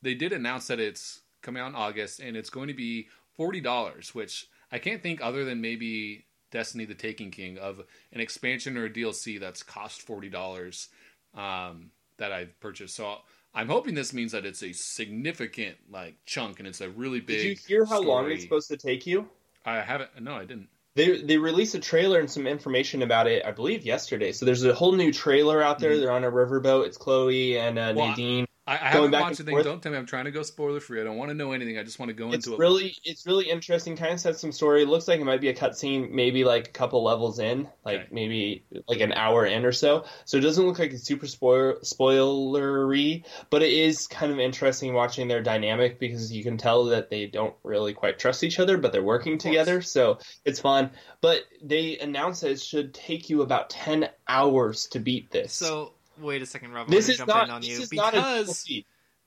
they 0.01 0.13
did 0.13 0.31
announce 0.31 0.67
that 0.67 0.79
it's 0.79 1.19
coming 1.45 1.61
out 1.61 1.69
in 1.69 1.75
August 1.75 2.19
and 2.19 2.35
it's 2.35 2.49
going 2.49 2.67
to 2.67 2.73
be 2.73 3.07
forty 3.37 3.61
dollars, 3.61 4.13
which 4.13 4.47
I 4.71 4.79
can't 4.79 5.01
think 5.01 5.21
other 5.21 5.45
than 5.45 5.61
maybe 5.61 6.25
Destiny: 6.51 6.85
The 6.85 6.95
Taken 6.95 7.31
King 7.31 7.57
of 7.57 7.81
an 8.11 8.19
expansion 8.19 8.77
or 8.77 8.85
a 8.85 8.89
DLC 8.89 9.39
that's 9.39 9.63
cost 9.63 10.01
forty 10.01 10.29
dollars 10.29 10.89
um, 11.35 11.91
that 12.17 12.31
I've 12.31 12.59
purchased. 12.59 12.95
So 12.95 13.17
I'm 13.53 13.69
hoping 13.69 13.93
this 13.93 14.13
means 14.13 14.31
that 14.33 14.45
it's 14.45 14.63
a 14.63 14.73
significant 14.73 15.77
like 15.89 16.15
chunk 16.25 16.59
and 16.59 16.67
it's 16.67 16.81
a 16.81 16.89
really 16.89 17.19
big. 17.21 17.37
Did 17.37 17.45
you 17.45 17.55
hear 17.67 17.85
how 17.85 18.01
long 18.01 18.29
it's 18.31 18.43
supposed 18.43 18.69
to 18.69 18.77
take 18.77 19.05
you? 19.05 19.29
I 19.65 19.81
haven't. 19.81 20.09
No, 20.21 20.35
I 20.35 20.45
didn't. 20.45 20.69
They 20.95 21.21
they 21.21 21.37
released 21.37 21.75
a 21.75 21.79
trailer 21.79 22.19
and 22.19 22.29
some 22.29 22.47
information 22.47 23.01
about 23.01 23.27
it, 23.27 23.45
I 23.45 23.51
believe, 23.51 23.85
yesterday. 23.85 24.31
So 24.31 24.45
there's 24.45 24.63
a 24.63 24.73
whole 24.73 24.93
new 24.93 25.11
trailer 25.11 25.61
out 25.61 25.79
there. 25.79 25.91
Mhm. 25.91 25.99
They're 25.99 26.11
on 26.11 26.23
a 26.23 26.31
riverboat. 26.31 26.85
It's 26.87 26.97
Chloe 26.97 27.57
and 27.59 27.77
uh, 27.77 27.93
Well, 27.95 28.09
Nadine. 28.09 28.47
I, 28.67 28.73
I 28.73 28.77
haven't 28.89 29.11
back 29.11 29.21
watched 29.21 29.39
anything. 29.41 29.61
Don't 29.63 29.81
tell 29.83 29.91
me 29.91 29.97
I'm 29.97 30.07
trying 30.07 30.25
to 30.25 30.31
go 30.31 30.41
spoiler 30.41 30.79
free. 30.79 30.99
I 30.99 31.03
don't 31.03 31.17
want 31.17 31.29
to 31.29 31.35
know 31.35 31.51
anything. 31.51 31.77
I 31.77 31.83
just 31.83 31.99
want 31.99 32.09
to 32.09 32.13
go 32.13 32.31
It's 32.31 32.47
into 32.47 32.53
it. 32.55 32.59
really 32.59 32.95
it's 33.03 33.27
really 33.27 33.47
interesting. 33.49 33.95
Kind 33.95 34.13
of 34.13 34.19
sets 34.19 34.41
some 34.41 34.51
story. 34.51 34.81
It 34.81 34.87
looks 34.87 35.07
like 35.07 35.19
it 35.19 35.23
might 35.23 35.39
be 35.41 35.49
a 35.49 35.53
cutscene, 35.55 36.09
maybe 36.09 36.43
like 36.43 36.69
a 36.69 36.71
couple 36.71 37.03
levels 37.03 37.37
in, 37.39 37.69
like 37.83 37.99
Okay. 37.99 38.07
maybe 38.11 38.65
like 38.87 39.01
an 39.01 39.13
hour 39.13 39.45
in 39.45 39.65
or 39.65 39.71
so. 39.71 40.05
So 40.25 40.37
it 40.37 40.41
doesn't 40.41 40.65
look 40.65 40.79
like 40.79 40.91
it's 40.93 41.03
super 41.03 41.27
spoil 41.27 41.75
spoilery, 41.83 43.23
but 43.49 43.61
it 43.63 43.71
is 43.71 44.07
kind 44.07 44.31
of 44.31 44.39
interesting 44.39 44.93
watching 44.93 45.27
their 45.27 45.41
dynamic 45.41 45.99
because 45.99 46.31
you 46.31 46.43
can 46.43 46.57
tell 46.57 46.85
that 46.85 47.09
they 47.09 47.27
don't 47.27 47.55
really 47.63 47.93
quite 47.93 48.19
trust 48.19 48.43
each 48.43 48.59
other, 48.59 48.77
but 48.77 48.91
they're 48.91 49.03
working 49.03 49.37
together. 49.37 49.81
So 49.81 50.19
it's 50.43 50.59
fun. 50.59 50.91
But 51.21 51.41
they 51.61 51.97
announced 51.99 52.41
that 52.41 52.51
it 52.51 52.61
should 52.61 52.93
take 52.93 53.29
you 53.29 53.41
about 53.41 53.69
ten 53.69 54.09
hours 54.27 54.87
to 54.87 54.99
beat 54.99 55.31
this. 55.31 55.53
So 55.53 55.93
wait 56.19 56.41
a 56.41 56.45
second, 56.45 56.71
Rob. 56.73 56.87
I'm 56.87 56.91
this 56.91 57.05
gonna 57.05 57.13
is 57.13 57.17
jump 57.17 57.27
not 57.29 57.43
in 57.45 57.51
on 57.51 57.61
this 57.61 57.69
you 57.69 57.81
is 57.83 57.89
because 57.89 58.67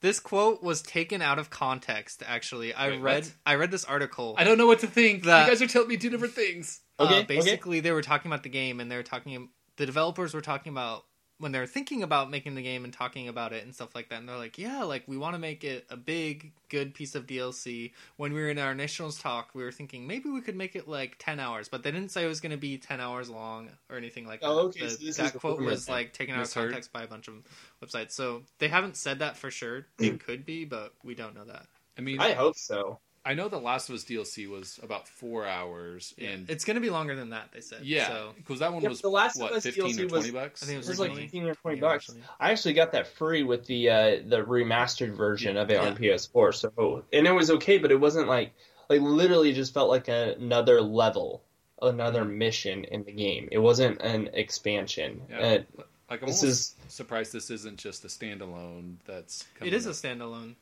this 0.00 0.20
quote 0.20 0.62
was 0.62 0.82
taken 0.82 1.22
out 1.22 1.38
of 1.38 1.50
context. 1.50 2.22
Actually, 2.26 2.72
I 2.72 2.90
Wait, 2.90 3.00
read 3.00 3.24
what? 3.24 3.34
I 3.46 3.54
read 3.56 3.70
this 3.70 3.84
article. 3.84 4.34
I 4.38 4.44
don't 4.44 4.58
know 4.58 4.66
what 4.66 4.80
to 4.80 4.86
think. 4.86 5.24
That- 5.24 5.46
you 5.46 5.52
guys 5.52 5.62
are 5.62 5.66
telling 5.66 5.88
me 5.88 5.96
two 5.96 6.10
different 6.10 6.34
things. 6.34 6.80
Okay, 7.00 7.14
uh, 7.14 7.16
okay. 7.18 7.26
basically 7.26 7.80
they 7.80 7.92
were 7.92 8.02
talking 8.02 8.30
about 8.30 8.42
the 8.42 8.48
game 8.48 8.80
and 8.80 8.90
they 8.90 8.96
were 8.96 9.02
talking 9.02 9.48
the 9.76 9.86
developers 9.86 10.34
were 10.34 10.40
talking 10.40 10.72
about 10.72 11.04
when 11.38 11.52
they're 11.52 11.66
thinking 11.66 12.02
about 12.02 12.30
making 12.30 12.54
the 12.54 12.62
game 12.62 12.84
and 12.84 12.92
talking 12.92 13.28
about 13.28 13.52
it 13.52 13.64
and 13.64 13.74
stuff 13.74 13.94
like 13.94 14.08
that 14.08 14.18
and 14.18 14.28
they're 14.28 14.36
like 14.36 14.58
yeah 14.58 14.82
like 14.82 15.02
we 15.06 15.16
want 15.16 15.34
to 15.34 15.38
make 15.38 15.64
it 15.64 15.86
a 15.90 15.96
big 15.96 16.52
good 16.68 16.94
piece 16.94 17.14
of 17.14 17.26
dlc 17.26 17.92
when 18.16 18.32
we 18.32 18.40
were 18.40 18.50
in 18.50 18.58
our 18.58 18.72
initial 18.72 19.10
talk 19.12 19.50
we 19.54 19.62
were 19.62 19.72
thinking 19.72 20.06
maybe 20.06 20.28
we 20.28 20.40
could 20.40 20.56
make 20.56 20.74
it 20.74 20.88
like 20.88 21.16
10 21.18 21.40
hours 21.40 21.68
but 21.68 21.82
they 21.82 21.90
didn't 21.90 22.10
say 22.10 22.24
it 22.24 22.28
was 22.28 22.40
going 22.40 22.50
to 22.50 22.58
be 22.58 22.76
10 22.76 23.00
hours 23.00 23.28
long 23.30 23.68
or 23.90 23.96
anything 23.96 24.26
like 24.26 24.40
that. 24.40 24.46
Oh, 24.46 24.58
okay, 24.68 24.84
The- 24.84 24.90
so 24.90 25.04
this 25.04 25.16
that 25.16 25.34
is 25.34 25.40
quote 25.40 25.60
was 25.60 25.86
then. 25.86 25.96
like 25.96 26.12
taken 26.12 26.34
out 26.34 26.42
of 26.42 26.52
context 26.52 26.92
by 26.92 27.02
a 27.02 27.06
bunch 27.06 27.28
of 27.28 27.34
websites. 27.82 28.12
So 28.12 28.42
they 28.58 28.68
haven't 28.68 28.96
said 28.96 29.20
that 29.20 29.36
for 29.36 29.50
sure. 29.50 29.86
It 29.98 30.14
mm. 30.14 30.20
could 30.20 30.44
be 30.44 30.64
but 30.64 30.92
we 31.04 31.14
don't 31.14 31.34
know 31.34 31.44
that. 31.44 31.66
I 31.96 32.00
mean, 32.00 32.20
I 32.20 32.32
hope 32.32 32.56
so. 32.56 32.98
I 33.28 33.34
know 33.34 33.48
the 33.50 33.58
Last 33.60 33.90
of 33.90 33.94
Us 33.94 34.04
DLC 34.04 34.48
was 34.48 34.80
about 34.82 35.06
four 35.06 35.44
hours, 35.46 36.14
yeah. 36.16 36.30
and 36.30 36.48
it's 36.48 36.64
going 36.64 36.76
to 36.76 36.80
be 36.80 36.88
longer 36.88 37.14
than 37.14 37.28
that 37.30 37.52
they 37.52 37.60
said 37.60 37.84
yeah, 37.84 38.08
so 38.08 38.32
because 38.36 38.60
that 38.60 38.72
one 38.72 38.82
Yeah, 38.82 38.88
was 38.88 39.02
The 39.02 39.10
Last 39.10 39.38
of 39.38 39.50
Us 39.50 39.64
fifteen 39.64 39.84
DLC 39.94 40.04
or 40.04 40.08
twenty 40.08 40.30
was- 40.30 40.30
bucks. 40.30 40.62
I 40.62 40.66
think 40.66 40.78
it 40.78 40.84
It 40.84 40.88
was 40.88 40.98
like 40.98 41.08
originally. 41.10 41.22
fifteen 41.24 41.46
or 41.46 41.54
twenty 41.54 41.80
bucks. 41.80 42.10
I 42.40 42.50
actually 42.52 42.72
got 42.72 42.92
that 42.92 43.06
free 43.06 43.42
with 43.42 43.66
the 43.66 43.90
uh, 43.90 44.10
the 44.26 44.42
remastered 44.46 45.14
version 45.14 45.58
of 45.58 45.70
it 45.70 45.78
on 45.78 45.94
PS4. 45.96 46.54
So 46.54 47.04
and 47.12 47.26
it 47.26 47.32
was 47.32 47.50
okay, 47.50 47.76
but 47.76 47.90
it 47.92 48.00
wasn't 48.00 48.28
like 48.28 48.52
like 48.88 49.02
literally 49.02 49.52
just 49.52 49.74
felt 49.74 49.90
like 49.90 50.08
another 50.08 50.80
level, 50.80 51.42
another 51.82 52.24
mission 52.24 52.84
in 52.84 53.04
the 53.04 53.12
game. 53.12 53.50
It 53.52 53.58
wasn't 53.58 54.00
an 54.00 54.30
expansion. 54.32 55.20
Yeah. 55.28 55.38
Uh, 55.38 55.82
like 56.10 56.22
I'm 56.22 56.28
this 56.28 56.42
is 56.42 56.74
surprised 56.88 57.34
this 57.34 57.50
isn't 57.50 57.76
just 57.76 58.02
a 58.06 58.08
standalone. 58.08 58.94
That's 59.04 59.42
It 59.42 59.58
coming 59.58 59.74
is 59.74 59.84
a 59.84 59.90
standalone. 59.90 60.54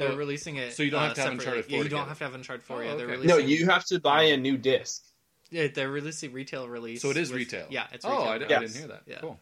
They're 0.00 0.12
Oh, 0.12 0.16
releasing 0.16 0.56
it. 0.56 0.72
so 0.72 0.82
you 0.82 0.90
don't 0.90 1.02
uh, 1.02 1.06
have 1.08 1.14
to 1.16 1.20
have 1.20 1.30
separately. 1.32 1.46
Uncharted 1.58 1.64
4 1.66 1.76
Yeah, 1.76 1.82
you 1.84 1.88
don't 1.90 2.08
have 2.08 2.18
to 2.18 2.24
have 2.24 2.34
Uncharted 2.34 2.64
4. 2.64 2.76
Oh, 2.76 2.80
yeah, 2.80 2.86
they're 2.94 3.04
okay. 3.04 3.12
releasing. 3.12 3.28
no, 3.28 3.36
you 3.36 3.66
have 3.66 3.84
to 3.84 4.00
buy 4.00 4.22
a 4.22 4.36
new 4.38 4.56
disc. 4.56 5.04
Yeah, 5.50 5.66
they're 5.66 5.90
releasing 5.90 6.32
retail 6.32 6.68
release. 6.70 7.02
So 7.02 7.10
it 7.10 7.18
is 7.18 7.28
with- 7.30 7.36
retail. 7.38 7.66
Yeah, 7.68 7.86
it's 7.92 8.06
oh, 8.06 8.10
retail. 8.10 8.28
I, 8.28 8.38
di- 8.38 8.44
I 8.54 8.58
didn't 8.60 8.76
hear 8.76 8.88
that. 8.88 9.02
Yeah. 9.06 9.18
Cool. 9.20 9.38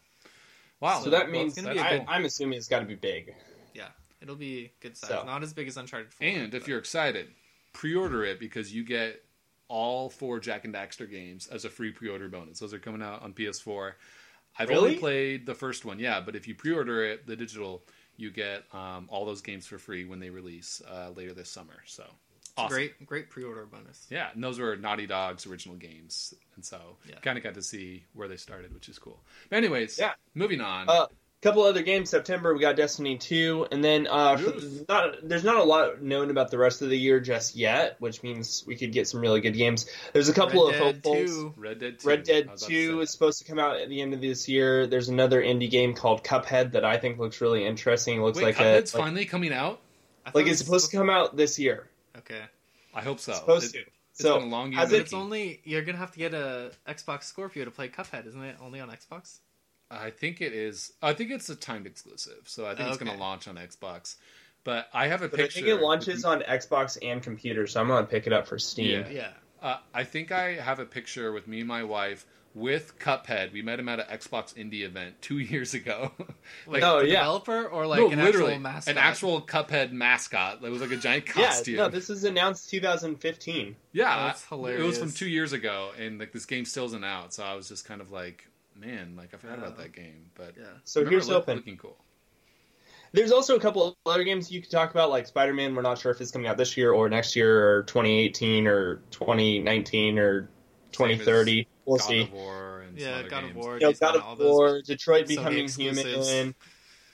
Wow. 0.80 1.00
So 1.00 1.10
that 1.10 1.24
well, 1.24 1.30
means 1.32 1.56
it's 1.56 1.62
gonna 1.62 1.74
be 1.74 1.80
a 1.80 1.84
I, 1.84 1.98
good- 1.98 2.06
I'm 2.08 2.24
assuming 2.24 2.58
it's 2.58 2.66
got 2.66 2.80
to 2.80 2.86
be 2.86 2.96
big. 2.96 3.36
Yeah, 3.72 3.86
it'll 4.20 4.34
be 4.34 4.72
good 4.80 4.96
size. 4.96 5.10
So. 5.10 5.22
Not 5.24 5.44
as 5.44 5.52
big 5.52 5.68
as 5.68 5.76
Uncharted 5.76 6.12
4. 6.12 6.26
and 6.26 6.54
if 6.54 6.66
you're 6.66 6.78
excited, 6.78 7.28
pre-order 7.72 8.24
it 8.24 8.40
because 8.40 8.74
you 8.74 8.82
get 8.82 9.22
all 9.68 10.10
four 10.10 10.40
Jak 10.40 10.64
and 10.64 10.74
Daxter 10.74 11.08
games 11.08 11.46
as 11.46 11.64
a 11.64 11.68
free 11.70 11.92
pre-order 11.92 12.28
bonus. 12.28 12.58
Those 12.58 12.74
are 12.74 12.78
coming 12.80 13.02
out 13.02 13.22
on 13.22 13.32
PS4. 13.32 13.92
I've 14.58 14.70
Really? 14.70 14.80
only 14.80 14.98
played 14.98 15.46
the 15.46 15.54
first 15.54 15.84
one, 15.84 16.00
yeah, 16.00 16.20
but 16.20 16.34
if 16.34 16.48
you 16.48 16.54
pre-order 16.56 17.04
it, 17.04 17.26
the 17.28 17.36
digital, 17.36 17.84
you 18.18 18.30
get 18.30 18.64
um, 18.74 19.06
all 19.08 19.24
those 19.24 19.40
games 19.40 19.66
for 19.66 19.78
free 19.78 20.04
when 20.04 20.18
they 20.20 20.28
release 20.28 20.82
uh, 20.90 21.10
later 21.16 21.32
this 21.32 21.48
summer. 21.48 21.74
So 21.86 22.04
awesome. 22.58 22.68
great, 22.76 23.06
great 23.06 23.30
pre-order 23.30 23.64
bonus. 23.64 24.06
Yeah, 24.10 24.28
and 24.34 24.42
those 24.44 24.58
were 24.58 24.76
Naughty 24.76 25.06
Dog's 25.06 25.46
original 25.46 25.76
games, 25.76 26.34
and 26.56 26.64
so 26.64 26.96
Yeah. 27.08 27.20
kind 27.20 27.38
of 27.38 27.44
got 27.44 27.54
to 27.54 27.62
see 27.62 28.04
where 28.12 28.28
they 28.28 28.36
started, 28.36 28.74
which 28.74 28.88
is 28.88 28.98
cool. 28.98 29.22
But 29.48 29.56
anyways, 29.56 29.98
Yeah. 29.98 30.12
moving 30.34 30.60
on. 30.60 30.88
Uh, 30.90 31.06
couple 31.40 31.62
other 31.62 31.82
games 31.82 32.10
September 32.10 32.52
we 32.52 32.60
got 32.60 32.74
Destiny 32.74 33.16
2 33.16 33.68
and 33.70 33.82
then 33.84 34.06
uh 34.10 34.36
for- 34.36 34.54
Yes. 34.54 34.84
not 34.88 35.16
there's 35.22 35.44
not 35.44 35.56
a 35.56 35.62
lot 35.62 36.02
known 36.02 36.30
about 36.30 36.50
the 36.50 36.58
rest 36.58 36.82
of 36.82 36.88
the 36.90 36.98
year 36.98 37.20
just 37.20 37.54
yet 37.54 37.94
which 38.00 38.22
means 38.24 38.64
we 38.66 38.74
could 38.76 38.90
get 38.92 39.06
some 39.06 39.20
really 39.20 39.40
good 39.40 39.54
games 39.54 39.86
there's 40.12 40.28
a 40.28 40.32
couple 40.34 40.66
Red 40.66 40.74
of 40.74 41.02
Dead 41.02 41.10
hopefuls 41.12 41.30
2. 41.30 41.54
Red 41.56 41.78
Dead 41.78 41.98
2. 42.00 42.08
Red 42.08 42.22
Dead 42.24 42.48
I 42.48 42.52
was 42.52 42.62
about 42.62 42.70
to 42.70 42.86
2 42.90 43.00
is 43.02 43.10
supposed 43.10 43.38
to 43.38 43.44
come 43.44 43.58
out 43.60 43.76
at 43.80 43.88
the 43.88 44.00
end 44.02 44.14
of 44.14 44.20
this 44.20 44.48
year 44.48 44.86
there's 44.88 45.08
another 45.08 45.40
indie 45.42 45.70
game 45.70 45.94
called 45.94 46.24
Cuphead 46.24 46.72
that 46.72 46.84
I 46.84 46.96
think 46.98 47.18
looks 47.20 47.40
really 47.40 47.64
interesting 47.64 48.18
it 48.18 48.22
looks 48.22 48.38
Wait, 48.38 48.44
like 48.44 48.56
Cuphead's 48.56 48.94
a 48.94 48.96
like, 48.96 49.04
finally 49.06 49.24
coming 49.24 49.52
out. 49.52 49.80
I 50.26 50.30
like 50.34 50.42
it's 50.46 50.58
was 50.58 50.58
supposed 50.58 50.90
to 50.90 50.96
come 50.96 51.08
out 51.10 51.36
this 51.36 51.58
year 51.58 51.88
Okay, 52.16 52.40
I 52.94 53.00
hope 53.02 53.20
so. 53.20 53.30
it's 53.30 53.40
supposed 53.40 53.74
It- 53.76 53.84
to 53.84 53.90
It's 54.10 54.22
so 54.22 54.40
been 54.40 54.48
a 54.48 54.50
long 54.50 54.72
year. 54.72 54.82
it- 54.82 54.92
it's 54.92 55.12
only 55.12 55.60
you're 55.62 55.82
gonna 55.82 55.98
have 55.98 56.10
to 56.12 56.18
get 56.18 56.34
a 56.34 56.72
Xbox 56.88 57.24
Scorpio 57.24 57.64
to 57.64 57.70
play 57.70 57.88
Cuphead, 57.88 58.26
isn't 58.26 58.42
it? 58.42 58.56
Only 58.60 58.80
on 58.80 58.90
Xbox. 58.90 59.38
I 59.90 60.10
think 60.10 60.40
it 60.40 60.52
is. 60.52 60.92
I 61.02 61.12
think 61.14 61.30
it's 61.30 61.48
a 61.48 61.56
timed 61.56 61.86
exclusive, 61.86 62.42
so 62.44 62.66
I 62.66 62.74
think 62.74 62.88
it's 62.88 62.98
going 62.98 63.10
to 63.12 63.18
launch 63.18 63.48
on 63.48 63.56
Xbox. 63.56 64.16
But 64.64 64.88
I 64.92 65.06
have 65.08 65.22
a 65.22 65.28
but 65.28 65.38
I 65.40 65.42
picture. 65.44 65.54
think 65.60 65.68
it 65.68 65.80
launches 65.80 66.24
on 66.24 66.40
Xbox 66.42 66.98
and 67.00 67.22
computer 67.22 67.66
so 67.66 67.80
I'm 67.80 67.88
gonna 67.88 68.06
pick 68.06 68.26
it 68.26 68.32
up 68.34 68.46
for 68.46 68.58
Steam 68.58 69.00
Yeah. 69.08 69.08
Yeah. 69.10 69.30
Uh, 69.62 69.76
I 69.94 70.04
think 70.04 70.30
I 70.30 70.54
have 70.56 70.78
a 70.78 70.84
picture 70.84 71.32
with 71.32 71.48
me 71.48 71.60
and 71.60 71.68
my 71.68 71.84
wife 71.84 72.26
with 72.54 72.98
Cuphead. 72.98 73.52
We 73.52 73.62
met 73.62 73.78
him 73.80 73.88
at 73.88 74.00
an 74.00 74.06
Xbox 74.18 74.52
Indie 74.54 74.82
event 74.84 75.14
two 75.22 75.38
years 75.52 75.72
ago. 75.74 76.10
Like 76.66 76.82
Oh, 76.82 77.00
the 77.00 77.06
yeah. 77.06 77.20
developer 77.20 77.64
or 77.66 77.86
like 77.86 78.00
no, 78.00 78.10
an 78.10 78.18
literally, 78.18 78.54
actual 78.54 78.62
mascot. 78.62 78.92
an 78.92 78.98
actual 78.98 79.40
Cuphead 79.42 79.92
mascot. 79.92 80.58
It 80.62 80.68
was 80.70 80.80
like 80.82 80.90
a 80.90 80.96
giant 80.96 81.26
costume. 81.26 81.76
yeah 81.76 81.82
no 81.84 81.88
this 81.88 82.10
is 82.10 82.24
announced 82.24 82.68
2015 82.68 83.74
Yeah, 83.92 84.26
That's 84.26 84.44
I- 84.52 84.56
It 84.72 84.80
was 84.82 84.98
from 84.98 85.12
two 85.12 85.28
years 85.28 85.52
ago, 85.54 85.92
and 85.98 86.18
like 86.18 86.32
this 86.32 86.44
game 86.46 86.64
still 86.66 86.86
isn't 86.86 87.04
out. 87.04 87.32
So 87.32 87.42
I 87.42 87.54
was 87.54 87.68
just 87.68 87.86
kind 87.86 88.00
of 88.02 88.10
like, 88.10 88.46
man, 88.78 89.14
like 89.16 89.34
I 89.34 89.36
forgot 89.36 89.58
about 89.58 89.76
that 89.78 89.92
game. 89.92 90.30
But 90.34 90.54
Yeah. 90.56 90.64
so 90.84 91.04
here's 91.04 91.28
it 91.28 91.32
look- 91.32 91.42
hoping 91.44 91.56
looking 91.56 91.76
cool. 91.76 91.96
There's 93.12 93.32
also 93.32 93.56
a 93.56 93.60
couple 93.60 93.96
other 94.04 94.22
games 94.22 94.52
you 94.52 94.60
could 94.60 94.70
talk 94.70 94.90
about, 94.90 95.08
like 95.08 95.26
Spider 95.26 95.54
Man. 95.54 95.74
We're 95.74 95.80
not 95.82 95.96
sure 95.98 96.12
if 96.12 96.20
it's 96.20 96.30
coming 96.30 96.46
out 96.46 96.58
this 96.58 96.76
year 96.76 96.92
or 96.92 97.08
next 97.08 97.34
year 97.36 97.76
or 97.78 97.82
2018 97.84 98.66
or 98.66 98.96
2019 99.10 100.18
or 100.18 100.50
2030. 100.92 101.66
We'll 101.86 101.96
God 101.96 102.04
see. 102.06 102.20
of 102.22 102.32
War 102.32 102.80
and 102.82 103.00
some 103.00 103.08
Yeah, 103.08 103.16
other 103.20 103.28
God 103.30 103.40
games. 103.40 103.50
of 103.52 103.56
War. 103.56 103.74
You 103.74 103.80
know, 103.86 103.92
God 103.94 104.12
Gone, 104.12 104.20
all 104.22 104.32
of 104.34 104.38
those- 104.38 104.50
War, 104.54 104.82
Detroit 104.82 105.24
Sony 105.24 105.28
Becoming 105.28 105.68
Human. 105.68 105.98
exclusives. 105.98 106.28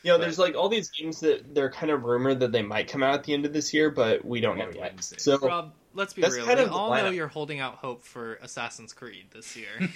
You 0.03 0.11
know, 0.11 0.15
Right. 0.17 0.21
there's 0.23 0.39
like 0.39 0.57
all 0.57 0.69
these 0.69 0.91
games 0.91 1.21
that 1.21 1.55
they're 1.55 1.71
kind 1.71 1.93
of 1.93 2.03
rumored 2.03 2.41
that 2.41 2.51
they 2.51 2.63
might 2.63 2.89
come 2.89 3.03
out 3.05 3.15
at 3.15 3.25
the 3.25 3.33
end 3.33 3.47
of 3.47 3.53
this 3.53 3.73
year, 3.73 3.89
but 3.91 4.25
we 4.25 4.41
don't 4.41 4.59
know 4.59 4.65
have 4.65 4.75
to 4.75 4.81
wait 4.81 4.91
and 4.91 4.99
yet. 5.13 5.21
So 5.21 5.39
Rob, 5.39 5.73
let's 5.95 6.13
be 6.13 6.23
real. 6.23 6.45
kind 6.45 6.59
we 6.59 6.65
of 6.65 6.71
the 6.71 6.75
all 6.75 6.93
know 6.95 7.09
you're 7.11 7.29
holding 7.29 7.61
out 7.61 7.77
hope 7.77 8.03
for 8.05 8.35
Assassin's 8.43 8.93
Creed 8.93 9.27
this 9.33 9.57
year. 9.57 9.69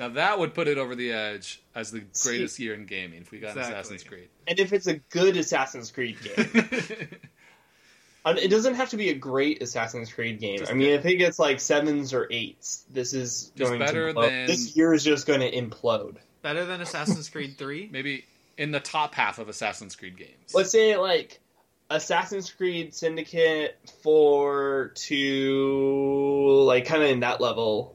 now 0.00 0.08
that 0.08 0.38
would 0.40 0.52
put 0.54 0.66
it 0.66 0.78
over 0.78 0.96
the 0.96 1.12
edge 1.12 1.62
as 1.76 1.92
the 1.92 2.02
See- 2.12 2.28
greatest 2.30 2.58
year 2.58 2.74
in 2.74 2.86
gaming 2.86 3.20
if 3.22 3.30
we 3.30 3.38
got 3.38 3.50
Exactly. 3.50 3.74
Assassin's 3.74 4.02
Creed. 4.02 4.28
and 4.48 4.58
if 4.58 4.72
it's 4.72 4.88
a 4.88 4.94
good 4.94 5.36
Assassin's 5.36 5.92
Creed 5.92 6.16
game, 6.22 6.48
it 8.26 8.50
doesn't 8.50 8.74
have 8.74 8.90
to 8.90 8.96
be 8.96 9.10
a 9.10 9.14
great 9.14 9.62
Assassin's 9.62 10.12
Creed 10.12 10.40
game. 10.40 10.58
Just 10.58 10.70
I 10.70 10.74
mean, 10.74 10.88
good. 10.88 11.00
if 11.00 11.06
it 11.06 11.16
gets 11.16 11.38
like 11.38 11.60
sevens 11.60 12.12
or 12.12 12.26
eights, 12.30 12.84
this 12.90 13.14
is 13.14 13.52
Just 13.56 13.68
going 13.68 13.78
better 13.78 14.08
to 14.08 14.14
blow. 14.14 14.28
than- 14.28 14.46
This 14.46 14.76
year 14.76 14.92
is 14.92 15.04
just 15.04 15.26
going 15.26 15.40
to 15.40 15.50
implode. 15.50 16.16
Better 16.42 16.64
than 16.64 16.80
Assassin's 16.80 17.28
Creed 17.28 17.56
3? 17.58 17.88
Maybe 17.92 18.24
in 18.56 18.72
the 18.72 18.80
top 18.80 19.14
half 19.14 19.38
of 19.38 19.48
Assassin's 19.48 19.96
Creed 19.96 20.16
games. 20.16 20.54
let's 20.54 20.70
say 20.70 20.96
like 20.96 21.40
Assassin's 21.88 22.50
Creed 22.50 22.94
Syndicate 22.94 23.76
four 24.02 24.92
to 24.94 26.62
like 26.66 26.86
kind 26.86 27.02
of 27.02 27.08
in 27.10 27.20
that 27.20 27.40
level, 27.40 27.94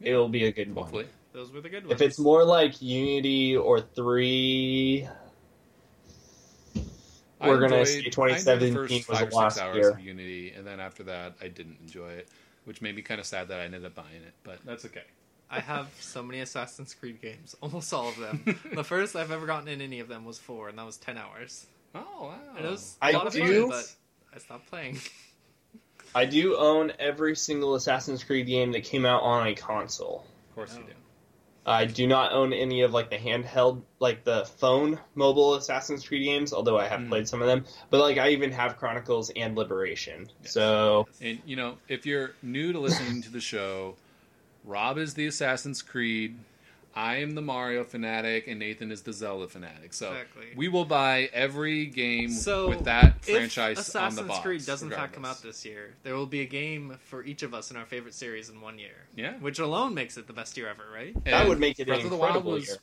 it'll 0.00 0.28
be 0.28 0.44
a 0.46 0.52
good 0.52 0.74
one. 0.74 1.04
Hopefully. 1.36 1.44
Those 1.44 1.52
were 1.52 1.60
the 1.60 1.68
good 1.68 1.86
ones. 1.86 2.00
If 2.00 2.06
it's 2.06 2.18
more 2.18 2.44
like 2.44 2.80
Unity 2.82 3.56
or 3.56 3.80
three, 3.80 5.06
I 7.40 7.48
We're 7.48 7.60
gonna 7.60 7.76
enjoyed- 7.76 7.86
say 7.88 7.94
I 7.94 7.96
enjoyed 7.98 8.12
2017 8.12 8.96
was 8.98 9.04
five 9.06 9.16
the 9.18 9.24
six 9.24 9.34
last 9.34 9.58
hours 9.60 9.76
year. 9.76 9.90
of 9.90 10.00
Unity, 10.00 10.52
and 10.52 10.66
then 10.66 10.80
after 10.80 11.02
that, 11.04 11.34
I 11.40 11.48
didn't 11.48 11.78
enjoy 11.82 12.08
it, 12.10 12.28
which 12.64 12.80
made 12.80 12.96
me 12.96 13.02
kind 13.02 13.20
of 13.20 13.26
sad 13.26 13.48
that 13.48 13.60
I 13.60 13.64
ended 13.64 13.84
up 13.84 13.94
buying 13.94 14.22
it. 14.26 14.32
But 14.42 14.58
that's 14.64 14.84
okay. 14.86 15.02
I 15.50 15.60
have 15.60 15.88
so 16.00 16.22
many 16.22 16.40
Assassin's 16.40 16.94
Creed 16.94 17.20
games, 17.20 17.54
almost 17.62 17.92
all 17.92 18.08
of 18.08 18.16
them. 18.16 18.58
the 18.74 18.82
first 18.84 19.14
I've 19.14 19.30
ever 19.30 19.46
gotten 19.46 19.68
in 19.68 19.80
any 19.80 20.00
of 20.00 20.08
them 20.08 20.24
was 20.24 20.38
four, 20.38 20.68
and 20.68 20.78
that 20.78 20.86
was 20.86 20.96
10 20.96 21.18
hours. 21.18 21.66
Oh 21.94 22.00
wow! 22.20 22.34
And 22.56 22.64
it 22.66 22.70
was 22.70 22.96
a 23.00 23.04
I 23.06 23.10
lot 23.12 23.26
of 23.26 23.32
do- 23.32 23.68
fun, 23.68 23.70
but 23.70 23.94
I 24.34 24.38
stopped 24.38 24.66
playing. 24.68 24.98
I 26.14 26.24
do 26.24 26.56
own 26.56 26.92
every 26.98 27.36
single 27.36 27.74
Assassin's 27.74 28.24
Creed 28.24 28.46
game 28.46 28.72
that 28.72 28.84
came 28.84 29.04
out 29.04 29.22
on 29.22 29.46
a 29.46 29.54
console. 29.54 30.24
of 30.48 30.54
course 30.54 30.74
you 30.74 30.82
Oh. 30.82 30.86
do. 30.86 30.92
I 31.66 31.84
do 31.84 32.06
not 32.06 32.32
own 32.32 32.52
any 32.52 32.82
of 32.82 32.92
like 32.92 33.10
the 33.10 33.16
handheld, 33.16 33.82
like 33.98 34.22
the 34.24 34.44
phone 34.44 35.00
mobile 35.16 35.56
Assassin's 35.56 36.06
Creed 36.06 36.24
games, 36.24 36.52
although 36.52 36.78
I 36.78 36.86
have 36.86 37.00
Mhm. 37.00 37.08
played 37.08 37.28
some 37.28 37.42
of 37.42 37.48
them. 37.48 37.64
But 37.90 38.00
like 38.00 38.18
I 38.18 38.28
even 38.30 38.52
have 38.52 38.76
Chronicles 38.76 39.30
and 39.34 39.56
Liberation. 39.56 40.30
Yes. 40.42 40.52
So 40.52 41.08
And 41.20 41.40
you 41.44 41.56
know, 41.56 41.78
if 41.88 42.06
you're 42.06 42.34
new 42.40 42.72
to 42.72 42.78
listening 42.78 43.20
to 43.22 43.30
the 43.30 43.40
show, 43.40 43.96
Rob 44.64 44.96
is 44.96 45.14
the 45.14 45.26
Assassin's 45.26 45.82
Creed, 45.82 46.38
I 46.96 47.16
am 47.16 47.34
the 47.34 47.42
Mario 47.42 47.84
fanatic, 47.84 48.48
and 48.48 48.58
Nathan 48.58 48.90
is 48.90 49.02
the 49.02 49.12
Zelda 49.12 49.48
fanatic. 49.48 49.92
So 49.92 50.12
Exactly. 50.12 50.46
we 50.56 50.68
will 50.68 50.86
buy 50.86 51.28
every 51.34 51.86
game 51.86 52.30
So, 52.30 52.70
with 52.70 52.84
that 52.84 53.22
franchise 53.22 53.78
Assassin's 53.78 54.18
on 54.18 54.24
the 54.24 54.28
box. 54.32 54.42
Creed 54.42 54.64
does 54.64 54.82
in 54.82 54.88
fact 54.90 55.12
come 55.12 55.26
out 55.26 55.42
this 55.42 55.64
year, 55.66 55.94
there 56.04 56.14
will 56.14 56.24
be 56.26 56.40
a 56.40 56.46
game 56.46 56.96
for 57.04 57.22
each 57.22 57.42
of 57.42 57.52
us 57.52 57.70
in 57.70 57.76
our 57.76 57.84
favorite 57.84 58.14
series 58.14 58.48
in 58.48 58.62
one 58.62 58.78
year. 58.78 59.08
Yeah. 59.14 59.34
Which 59.34 59.58
alone 59.58 59.92
makes 59.92 60.16
it 60.16 60.26
the 60.26 60.32
best 60.32 60.56
year 60.56 60.68
ever, 60.68 60.84
right? 60.92 61.14
that 61.26 61.46
would 61.46 61.60
make 61.60 61.78
it 61.78 61.86
Breath 61.86 62.00
an 62.00 62.06
of 62.06 62.10
the 62.10 62.16
Wild 62.16 62.36
incredible 62.36 62.52
was 62.52 62.68
year. 62.68 62.76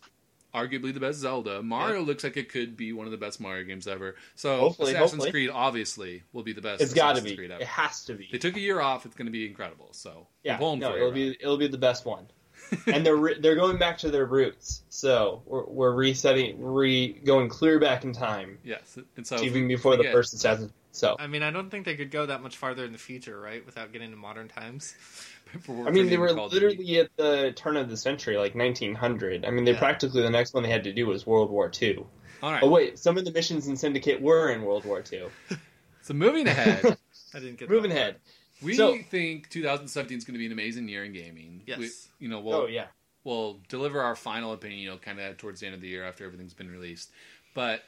arguably 0.54 0.94
the 0.94 1.00
best 1.00 1.18
Zelda. 1.18 1.64
Mario 1.64 2.04
looks 2.04 2.24
like 2.24 2.38
it 2.38 2.50
could 2.50 2.78
be 2.78 2.94
one 2.94 3.08
of 3.08 3.12
the 3.12 3.18
best 3.18 3.42
Mario 3.42 3.64
games 3.64 3.88
ever. 3.88 4.16
So 4.36 4.60
Hopefully, 4.60 4.92
Assassin's 4.92 5.24
hopefully. 5.24 5.32
Creed 5.32 5.50
obviously 5.52 6.22
will 6.34 6.44
be 6.44 6.54
the 6.54 6.62
best. 6.62 6.84
It's 6.84 6.94
got 6.94 7.16
to 7.16 7.24
be. 7.24 7.36
Creed 7.36 7.50
It 7.50 7.64
has 7.64 8.06
to 8.06 8.14
be. 8.14 8.30
They 8.32 8.38
took 8.38 8.56
a 8.58 8.60
year 8.60 8.80
off. 8.80 9.08
It's 9.08 9.16
going 9.16 9.26
to 9.26 9.32
be 9.32 9.48
incredible. 9.48 9.88
So 9.92 10.28
yeah, 10.44 10.60
no, 10.60 10.78
for 10.80 10.98
it'll 10.98 11.18
you, 11.18 11.32
be 11.32 11.38
it'll 11.42 11.58
be 11.58 11.68
the 11.68 11.80
best 11.80 12.06
one. 12.06 12.28
and 12.88 13.06
they're 13.06 13.16
re- 13.16 13.40
they're 13.40 13.56
going 13.56 13.78
back 13.78 13.98
to 14.00 14.12
their 14.12 14.26
roots. 14.26 14.84
So 14.90 15.42
we're, 15.46 15.66
we're 15.66 15.92
resetting, 15.94 16.62
re 16.64 17.14
going 17.14 17.50
clear 17.50 17.80
back 17.80 18.04
in 18.04 18.14
time, 18.14 18.58
yes. 18.64 18.98
And 19.18 19.26
so 19.26 19.42
even 19.42 19.64
we- 19.64 19.76
before 19.76 19.92
we 19.92 19.98
the 19.98 20.04
get- 20.04 20.14
first 20.14 20.34
Assassin. 20.34 20.72
So 20.92 21.16
I 21.18 21.26
mean, 21.26 21.42
I 21.42 21.50
don't 21.50 21.72
think 21.72 21.86
they 21.86 21.96
could 21.96 22.12
go 22.12 22.28
that 22.28 22.44
much 22.44 22.56
farther 22.58 22.86
in 22.86 22.92
the 22.92 23.00
future, 23.00 23.40
right? 23.40 23.66
Without 23.66 23.92
getting 23.92 24.12
to 24.12 24.16
modern 24.18 24.48
times. 24.48 24.94
I 25.68 25.90
mean, 25.92 26.08
they 26.08 26.18
were 26.18 26.34
Call 26.34 26.46
of 26.46 26.54
literally 26.54 27.00
at 27.00 27.10
the 27.18 27.52
turn 27.56 27.78
of 27.78 27.90
the 27.90 27.98
century, 27.98 28.38
like 28.38 28.54
1900. 28.56 29.44
I 29.46 29.50
mean, 29.52 29.66
they 29.66 29.72
Yeah. 29.74 29.80
practically 29.80 30.22
the 30.22 30.30
next 30.30 30.54
one 30.54 30.62
they 30.64 30.70
had 30.70 30.84
to 30.86 30.94
do 30.94 31.08
was 31.08 31.26
World 31.26 31.50
War 31.52 31.72
II. 31.82 32.06
All 32.44 32.52
right. 32.52 32.62
Oh 32.62 32.70
wait, 32.70 33.00
some 33.00 33.18
of 33.18 33.26
the 33.26 33.32
missions 33.32 33.68
in 33.68 33.76
Syndicate 33.78 34.22
were 34.22 34.50
in 34.52 34.62
World 34.64 34.86
War 34.86 35.04
II. 35.12 35.24
So 36.02 36.14
moving 36.14 36.46
ahead, 36.48 36.98
I 37.34 37.40
didn't 37.40 37.60
get 37.60 37.70
Moving 37.70 37.90
that 37.92 37.98
ahead. 37.98 38.16
We 38.64 38.76
So- 38.76 38.98
think 39.10 39.50
2017 39.50 40.18
is 40.18 40.24
going 40.24 40.34
to 40.34 40.40
be 40.40 40.46
an 40.46 40.52
amazing 40.52 40.88
year 40.88 41.04
in 41.04 41.14
gaming. 41.14 41.62
Yes. 41.66 41.80
We, 41.80 41.90
you 42.20 42.30
know, 42.30 42.40
we'll 42.40 42.56
oh 42.56 42.66
yeah. 42.68 42.88
we'll 43.24 43.60
deliver 43.70 44.02
our 44.02 44.16
final 44.16 44.54
opinion, 44.54 44.80
you 44.82 44.90
know, 44.90 44.98
kind 44.98 45.20
of 45.20 45.38
towards 45.38 45.60
the 45.60 45.66
end 45.68 45.76
of 45.76 45.82
the 45.82 45.88
year 45.88 46.04
after 46.04 46.26
everything's 46.26 46.54
been 46.54 46.72
released. 46.72 47.12
But 47.54 47.84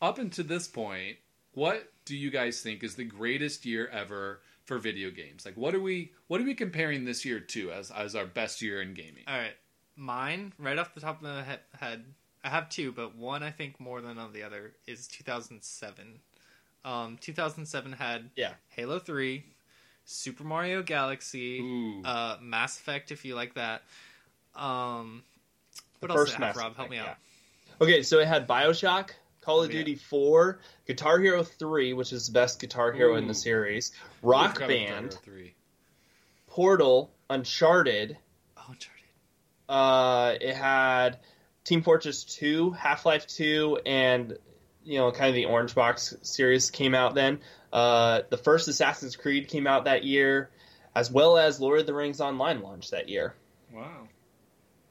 up 0.00 0.18
until 0.18 0.44
this 0.44 0.66
point, 0.68 1.16
what 1.52 1.90
do 2.04 2.16
you 2.16 2.30
guys 2.30 2.60
think 2.60 2.82
is 2.82 2.94
the 2.94 3.04
greatest 3.04 3.64
year 3.64 3.88
ever 3.88 4.40
for 4.64 4.78
video 4.78 5.10
games? 5.10 5.44
Like, 5.44 5.56
what 5.56 5.74
are 5.74 5.80
we 5.80 6.12
what 6.28 6.40
are 6.40 6.44
we 6.44 6.54
comparing 6.54 7.04
this 7.04 7.24
year 7.24 7.40
to 7.40 7.70
as 7.72 7.90
as 7.90 8.14
our 8.16 8.26
best 8.26 8.62
year 8.62 8.80
in 8.82 8.94
gaming? 8.94 9.24
All 9.28 9.36
right, 9.38 9.56
mine 9.96 10.52
right 10.58 10.78
off 10.78 10.94
the 10.94 11.00
top 11.00 11.16
of 11.18 11.22
my 11.22 11.42
he- 11.44 11.78
head. 11.78 12.04
I 12.42 12.48
have 12.50 12.68
two, 12.68 12.92
but 12.92 13.16
one 13.16 13.42
I 13.42 13.50
think 13.50 13.80
more 13.80 14.02
than 14.02 14.18
on 14.18 14.32
the 14.34 14.42
other 14.42 14.74
is 14.86 15.06
2007. 15.08 16.20
Um, 16.84 17.16
2007 17.18 17.92
had 17.92 18.30
Yeah. 18.36 18.52
Halo 18.68 18.98
3, 18.98 19.42
Super 20.04 20.44
Mario 20.44 20.82
Galaxy, 20.82 22.02
uh, 22.04 22.36
Mass 22.40 22.78
Effect 22.78 23.10
if 23.10 23.24
you 23.24 23.34
like 23.34 23.54
that. 23.54 23.82
Um, 24.54 25.22
what 26.00 26.10
else 26.10 26.20
first 26.20 26.32
did 26.32 26.42
it 26.42 26.44
have, 26.46 26.56
Mass 26.56 26.64
Rob? 26.64 26.76
Help 26.76 26.90
me 26.90 26.98
out. 26.98 27.16
Okay, 27.80 28.02
so 28.02 28.18
it 28.18 28.28
had 28.28 28.46
Bioshock, 28.46 29.10
Call 29.40 29.62
of 29.62 29.72
yeah. 29.72 29.78
Duty 29.78 29.96
4, 29.96 30.58
Guitar 30.86 31.18
Hero 31.18 31.42
3, 31.42 31.92
which 31.92 32.12
is 32.12 32.26
the 32.26 32.32
best 32.32 32.60
Guitar 32.60 32.92
Hero 32.92 33.16
in 33.16 33.24
Ooh. 33.24 33.28
the 33.28 33.34
series, 33.34 33.92
Rock 34.22 34.54
forgot 34.54 34.64
about 34.64 34.68
Band, 34.68 35.10
Guitar 35.10 35.22
Hero 35.24 35.36
3. 35.36 35.54
Portal, 36.46 37.10
Uncharted. 37.28 38.16
Oh, 38.56 38.62
Uncharted. 38.68 38.94
Uh, 39.68 40.34
it 40.40 40.54
had 40.54 41.18
Team 41.64 41.82
Fortress 41.82 42.24
2, 42.24 42.70
Half 42.72 43.06
Life 43.06 43.26
2, 43.26 43.80
and 43.84 44.38
you 44.84 44.98
know, 44.98 45.10
kind 45.10 45.30
of 45.30 45.34
the 45.34 45.46
Orange 45.46 45.74
Box 45.74 46.14
series 46.22 46.70
came 46.70 46.94
out 46.94 47.14
then. 47.14 47.40
Uh, 47.74 48.22
the 48.30 48.36
first 48.38 48.68
Assassin's 48.68 49.16
Creed 49.16 49.48
came 49.48 49.66
out 49.66 49.84
that 49.86 50.04
year, 50.04 50.48
as 50.94 51.10
well 51.10 51.36
as 51.36 51.60
Lord 51.60 51.80
of 51.80 51.86
the 51.86 51.92
Rings 51.92 52.20
Online 52.20 52.62
launched 52.62 52.92
that 52.92 53.08
year. 53.08 53.34
Wow. 53.72 54.08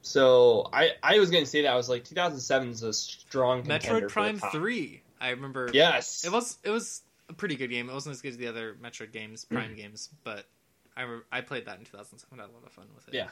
So 0.02 0.68
I, 0.74 0.90
I 1.02 1.18
was 1.20 1.32
going 1.32 1.46
to 1.46 1.50
say 1.50 1.62
that 1.62 1.72
I 1.72 1.76
was 1.76 1.88
like 1.88 2.04
2007 2.04 2.70
is 2.70 2.84
a 2.84 2.92
strong 2.92 3.62
contender 3.64 4.08
Metroid 4.08 4.10
Prime 4.12 4.38
for 4.38 4.48
the. 4.52 4.52
Three. 4.60 5.02
I 5.22 5.30
remember. 5.30 5.70
Yes, 5.74 6.26
It 6.26 6.32
was 6.34 6.58
it 6.64 6.70
was 6.72 7.02
a 7.30 7.34
pretty 7.34 7.56
good 7.56 7.70
game. 7.70 7.90
It 7.90 7.94
wasn't 7.94 8.14
as 8.14 8.22
good 8.22 8.32
as 8.32 8.38
the 8.38 8.48
other 8.48 8.76
Metroid 8.84 9.14
games, 9.14 9.46
Mm. 9.46 9.50
Prime 9.56 9.76
games, 9.76 10.10
but 10.26 10.46
I 10.98 11.04
re- 11.04 11.22
I 11.32 11.40
played 11.42 11.68
that 11.68 11.80
in 11.80 11.86
2007. 11.86 12.38
I 12.38 12.44
had 12.44 12.50
a 12.50 12.54
lot 12.54 12.66
of 12.66 12.72
fun 12.74 12.88
with 12.94 13.08
it. 13.08 13.14
Yeah. 13.14 13.28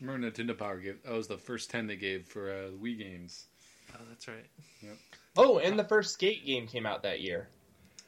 Remember 0.00 0.30
Nintendo 0.30 0.58
Power 0.58 0.76
gave 0.78 1.02
that 1.04 1.12
was 1.12 1.28
the 1.28 1.38
first 1.38 1.70
ten 1.70 1.86
they 1.86 1.96
gave 1.96 2.26
for 2.26 2.50
uh, 2.50 2.70
Wii 2.82 2.98
games. 2.98 3.46
Oh, 3.94 4.00
that's 4.10 4.28
right. 4.28 4.44
Yep. 4.82 4.96
Oh, 5.38 5.58
and 5.58 5.78
the 5.78 5.84
first 5.84 6.12
Skate 6.12 6.44
game 6.44 6.66
came 6.66 6.84
out 6.84 7.04
that 7.04 7.20
year. 7.20 7.48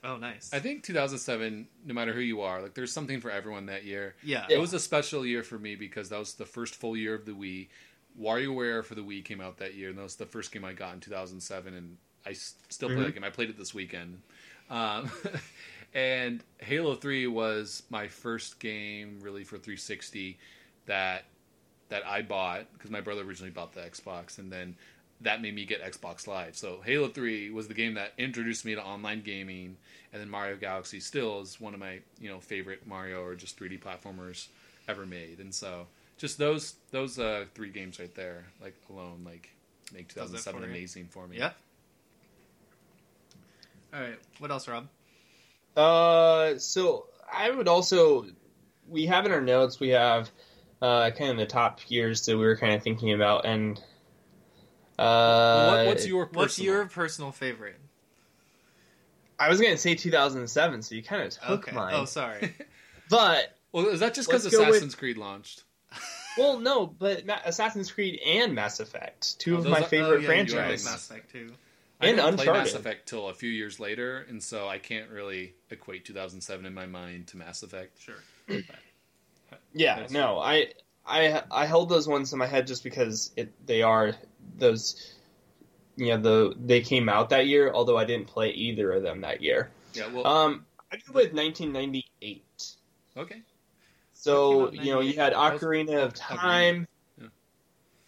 Oh, 0.07 0.17
nice. 0.19 0.51
I 0.53 0.61
think 0.61 0.85
2007, 0.85 1.67
no 1.85 1.93
matter 1.95 2.13
who 2.13 2.21
you 2.21 2.41
are, 2.43 2.63
like 2.63 2.75
there's 2.75 2.93
something 2.93 3.21
for 3.21 3.31
everyone 3.31 3.67
that 3.67 3.85
year. 3.85 4.15
yeah. 4.23 4.47
It 4.49 4.59
was 4.59 4.73
a 4.73 4.79
special 4.81 5.27
year 5.27 5.43
for 5.43 5.59
me 5.59 5.75
because 5.75 6.09
that 6.11 6.19
was 6.19 6.35
the 6.35 6.47
first 6.47 6.77
full 6.77 6.97
year 6.97 7.15
of 7.15 7.27
the 7.27 7.33
Wii. 7.33 7.69
WarioWare 8.21 8.85
for 8.85 8.95
the 8.95 9.03
Wii 9.03 9.25
came 9.25 9.41
out 9.41 9.59
that 9.59 9.75
year, 9.75 9.91
and 9.91 9.99
that 9.99 10.03
was 10.05 10.17
the 10.17 10.25
first 10.27 10.53
game 10.53 10.65
I 10.65 10.73
got 10.73 10.95
in 10.95 11.01
2007, 11.01 11.75
and 11.75 11.97
I 12.25 12.33
still 12.33 12.89
play 12.89 12.97
Mhm. 12.99 13.05
that 13.07 13.15
game. 13.15 13.25
I 13.25 13.31
played 13.31 13.51
it 13.51 13.59
this 13.59 13.75
weekend. 13.75 14.23
Um, 14.71 15.11
and 15.95 16.43
Halo 16.59 16.95
3 16.95 17.27
was 17.27 17.83
my 17.91 18.09
first 18.09 18.59
game 18.61 19.19
really 19.21 19.45
for 19.45 19.59
360 19.59 20.39
that 20.87 21.25
that 21.89 22.05
I 22.07 22.23
bought 22.23 22.73
because 22.73 22.91
my 22.91 23.01
brother 23.01 23.23
originally 23.23 23.53
bought 23.53 23.73
the 23.73 23.81
Xbox, 23.81 24.39
and 24.39 24.51
then 24.53 24.77
that 25.23 25.41
made 25.41 25.55
me 25.55 25.65
get 25.65 25.83
Xbox 25.83 26.27
Live. 26.27 26.57
So 26.57 26.81
Halo 26.85 27.09
3 27.09 27.51
was 27.51 27.69
the 27.69 27.75
game 27.75 27.95
that 27.95 28.13
introduced 28.19 28.65
me 28.65 28.75
to 28.75 28.83
online 28.83 29.23
gaming, 29.23 29.77
and 30.13 30.21
then 30.21 30.29
Mario 30.29 30.57
Galaxy 30.57 31.01
still 31.01 31.41
is 31.41 31.61
one 31.61 31.75
of 31.75 31.81
my 31.81 32.01
you 32.21 32.29
know 32.29 32.41
favorite 32.41 32.87
Mario 32.87 33.23
or 33.23 33.35
just 33.35 33.59
3D 33.59 33.81
platformers 33.81 34.49
ever 34.89 35.07
made. 35.07 35.41
And 35.41 35.55
so 35.55 35.87
just 36.19 36.39
those 36.39 36.75
those 36.91 37.19
uh, 37.19 37.47
three 37.55 37.71
games 37.71 37.99
right 37.99 38.15
there, 38.15 38.45
like 38.61 38.75
alone, 38.91 39.23
like 39.25 39.51
make 39.93 40.09
2007 40.09 40.61
for 40.61 40.67
you. 40.67 40.73
amazing 40.73 41.09
for 41.11 41.27
me. 41.27 41.39
Yeah. 41.39 41.53
All 43.95 44.01
right. 44.01 44.19
What 44.39 44.51
else, 44.51 44.69
Rob? 44.69 44.89
Uh, 45.77 46.59
so 46.59 47.07
I 47.33 47.51
would 47.51 47.69
also 47.69 48.27
we 48.89 49.07
have 49.07 49.27
in 49.27 49.33
our 49.33 49.41
notes 49.41 49.81
we 49.81 49.89
have 49.91 50.31
uh 50.81 51.11
kind 51.11 51.31
of 51.33 51.37
the 51.39 51.47
top 51.47 51.81
years 51.89 52.25
that 52.27 52.37
we 52.37 52.45
were 52.45 52.57
kind 52.57 52.75
of 52.75 52.83
thinking 52.83 53.13
about, 53.13 53.47
and 53.47 53.81
uh, 54.99 55.67
What, 55.77 55.87
what's 55.87 56.07
your 56.07 56.27
personal? 56.27 56.43
What's 56.43 56.59
your 56.59 56.87
personal 56.87 57.33
favorite? 57.33 57.79
I 59.39 59.49
was 59.51 59.61
gonna 59.61 59.77
say 59.77 59.95
2007, 59.95 60.83
so 60.83 60.95
you 60.95 61.03
kind 61.03 61.23
of 61.23 61.31
took 61.33 61.69
okay. 61.69 61.73
mine. 61.77 61.93
Oh, 61.95 62.05
sorry. 62.05 62.55
But 63.09 63.57
well, 63.71 63.87
is 63.87 64.01
that 64.01 64.15
just 64.15 64.29
because 64.29 64.43
Let's 64.45 64.57
with- 64.57 64.69
Assassin's 64.69 64.97
Creed 64.97 65.17
launched? 65.17 65.63
well, 66.39 66.59
no, 66.59 66.87
but 66.87 67.25
Ma- 67.25 67.39
Assassin's 67.45 67.93
Creed 67.93 68.19
and 68.27 68.53
Mass 68.53 68.81
Effect, 68.81 69.39
two 69.39 69.55
Oh, 69.55 69.59
of 69.59 69.67
my 69.67 69.79
are- 69.79 69.83
oh, 69.83 69.85
favorite 69.85 70.23
yeah, 70.23 70.33
you 70.33 70.37
like 70.39 70.49
franchises. 70.49 70.85
Mass 70.87 71.09
Effect 71.09 71.31
too. 71.31 71.51
I 72.01 72.09
And 72.09 72.17
didn't 72.17 72.37
play 72.37 72.47
Mass 72.47 72.75
Effect 72.75 73.09
till 73.09 73.29
a 73.29 73.35
few 73.35 73.49
years 73.49 73.79
later, 73.79 74.27
and 74.29 74.43
so 74.43 74.67
I 74.69 74.79
can't 74.79 75.09
really 75.09 75.55
equate 75.71 76.05
2007 76.05 76.67
in 76.67 76.75
my 76.75 76.87
mind 76.87 77.29
to 77.29 77.37
Mass 77.37 77.63
Effect. 77.63 78.01
Sure. 78.03 78.17
Yeah, 79.73 79.95
That's- 79.95 80.11
no, 80.11 80.39
I 80.41 80.73
I 81.07 81.43
I 81.51 81.67
held 81.67 81.89
those 81.89 82.09
ones 82.09 82.33
in 82.33 82.39
my 82.41 82.47
head 82.47 82.67
just 82.67 82.83
because 82.83 83.31
it 83.37 83.53
they 83.67 83.83
are 83.83 84.15
those 84.59 85.13
you 85.97 86.09
know 86.09 86.19
the 86.19 86.55
they 86.59 86.81
came 86.81 87.09
out 87.09 87.31
that 87.31 87.47
year, 87.47 87.73
although 87.73 87.97
I 87.97 88.05
didn't 88.05 88.27
play 88.27 88.51
either 88.51 88.93
of 88.93 89.03
them 89.03 89.23
that 89.23 89.43
year. 89.43 89.71
Yeah, 89.95 90.09
well, 90.09 90.27
Um, 90.27 90.67
I 90.93 90.97
go 90.97 91.13
with 91.15 91.33
1998. 91.33 92.45
okay. 93.17 93.43
So 94.13 94.59
What 94.59 94.71
came 94.73 94.79
out 94.81 94.81
in 94.81 94.87
you 94.87 94.93
know 94.95 95.01
you 95.01 95.13
had 95.15 95.33
98? 95.33 95.53
Was- 95.53 95.63
Ocarina 95.63 96.05
of 96.05 96.15
Time, 96.15 96.89
yeah. 97.21 97.27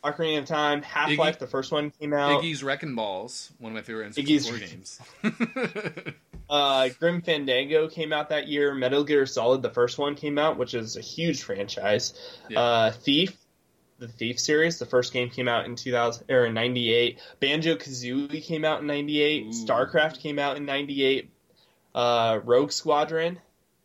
Ocarina 0.04 0.38
of 0.38 0.44
Time, 0.46 0.82
Half 0.82 1.16
Life. 1.16 1.36
Iggy- 1.36 1.38
The 1.40 1.46
first 1.46 1.72
one 1.72 1.90
came 1.90 2.12
out. 2.12 2.42
Iggy's 2.42 2.62
Reckin' 2.62 2.94
Balls, 2.94 3.52
one 3.58 3.72
of 3.72 3.76
my 3.76 3.82
favorite 3.82 4.14
Iggy's- 4.14 4.48
N64 4.50 4.70
games. 4.70 6.14
Uh, 6.50 6.88
Grim 6.98 7.20
Fandango 7.20 7.88
came 7.88 8.10
out 8.10 8.30
that 8.30 8.48
year. 8.48 8.72
Metal 8.72 9.04
Gear 9.04 9.26
Solid, 9.26 9.60
the 9.60 9.68
first 9.68 9.98
one, 9.98 10.14
came 10.14 10.38
out, 10.38 10.56
which 10.56 10.72
is 10.72 10.96
a 10.96 11.00
huge 11.02 11.42
franchise. 11.42 12.14
Yeah. 12.48 12.58
Uh, 12.60 12.90
Thief, 12.90 13.36
the 13.98 14.08
Thief 14.08 14.38
series, 14.38 14.78
the 14.78 14.86
first 14.86 15.12
game 15.12 15.28
came 15.30 15.48
out 15.48 15.66
in 15.66 15.76
2000 15.76 16.30
or 16.30 16.46
in 16.46 16.54
98. 16.54 17.18
Banjo 17.40 17.74
Kazooie 17.76 18.42
came 18.44 18.64
out 18.64 18.80
in 18.80 18.86
98. 18.86 19.46
Ooh. 19.46 19.50
StarCraft 19.50 20.20
came 20.20 20.38
out 20.38 20.56
in 20.56 20.64
98. 20.64 21.30
Uh, 21.94 22.40
Rogue 22.44 22.70
Squadron, 22.70 23.38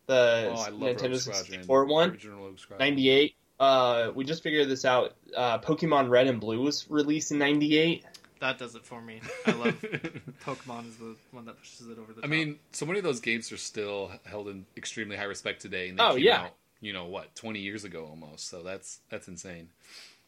the 0.06 0.52
oh, 0.54 0.70
Nintendo 0.72 1.18
64 1.18 1.84
one, 1.86 2.10
Original 2.10 2.44
Rogue 2.44 2.58
Squadron. 2.58 2.90
98. 2.90 3.34
Uh, 3.58 4.10
we 4.14 4.24
just 4.24 4.42
figured 4.42 4.68
this 4.68 4.84
out. 4.84 5.14
Uh, 5.36 5.58
Pokemon 5.58 6.10
Red 6.10 6.26
and 6.26 6.40
Blue 6.40 6.60
was 6.60 6.88
released 6.90 7.32
in 7.32 7.38
98. 7.38 8.04
That 8.40 8.58
does 8.58 8.74
it 8.74 8.84
for 8.84 9.00
me. 9.00 9.20
I 9.46 9.52
love 9.52 9.80
Pokemon 10.44 10.88
is 10.88 10.96
the 10.96 11.16
one 11.30 11.46
that 11.46 11.58
pushes 11.58 11.88
it 11.88 11.98
over 11.98 12.12
the 12.12 12.20
top. 12.20 12.24
I 12.24 12.26
mean, 12.26 12.58
so 12.72 12.84
many 12.84 12.98
of 12.98 13.04
those 13.04 13.20
games 13.20 13.50
are 13.52 13.56
still 13.56 14.12
held 14.24 14.48
in 14.48 14.66
extremely 14.76 15.16
high 15.16 15.24
respect 15.24 15.62
today, 15.62 15.88
and 15.88 15.98
they 15.98 16.02
Oh, 16.02 16.14
came 16.14 16.24
yeah. 16.24 16.42
out, 16.42 16.50
you 16.84 16.92
know, 16.92 17.06
what, 17.06 17.34
20 17.34 17.60
years 17.60 17.84
ago 17.84 18.06
almost. 18.06 18.48
So 18.48 18.62
that's 18.62 19.00
that's 19.10 19.28
insane. 19.28 19.70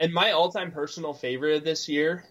And 0.01 0.13
my 0.13 0.33
all-time 0.33 0.73
personal 0.73 1.15
favorite 1.15 1.57
of 1.57 1.65
this 1.65 1.89
year, 1.89 2.25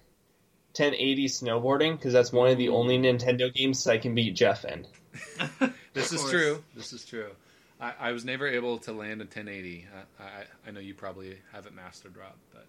1080 0.76 1.28
snowboarding, 1.28 1.98
because 1.98 2.14
that's 2.14 2.32
one 2.34 2.50
of 2.50 2.58
the 2.58 2.70
only 2.70 2.98
Nintendo 2.98 3.54
games 3.54 3.88
I 3.88 3.98
can 3.98 4.16
beat 4.16 4.36
Jeff 4.36 4.66
in. 4.66 4.86
This 5.94 6.12
is 6.12 6.24
true. 6.30 6.64
This 6.76 6.94
is 6.94 7.06
true. 7.06 7.32
I, 7.80 7.94
I 8.00 8.12
was 8.12 8.26
never 8.26 8.48
able 8.48 8.80
to 8.80 8.92
land 8.94 9.22
a 9.22 9.26
1080. 9.26 9.88
I, 10.20 10.24
I, 10.24 10.28
I 10.68 10.72
know 10.72 10.80
you 10.82 10.94
probably 10.94 11.38
haven't 11.54 11.76
mastered 11.76 12.18
Rob, 12.18 12.34
but 12.54 12.68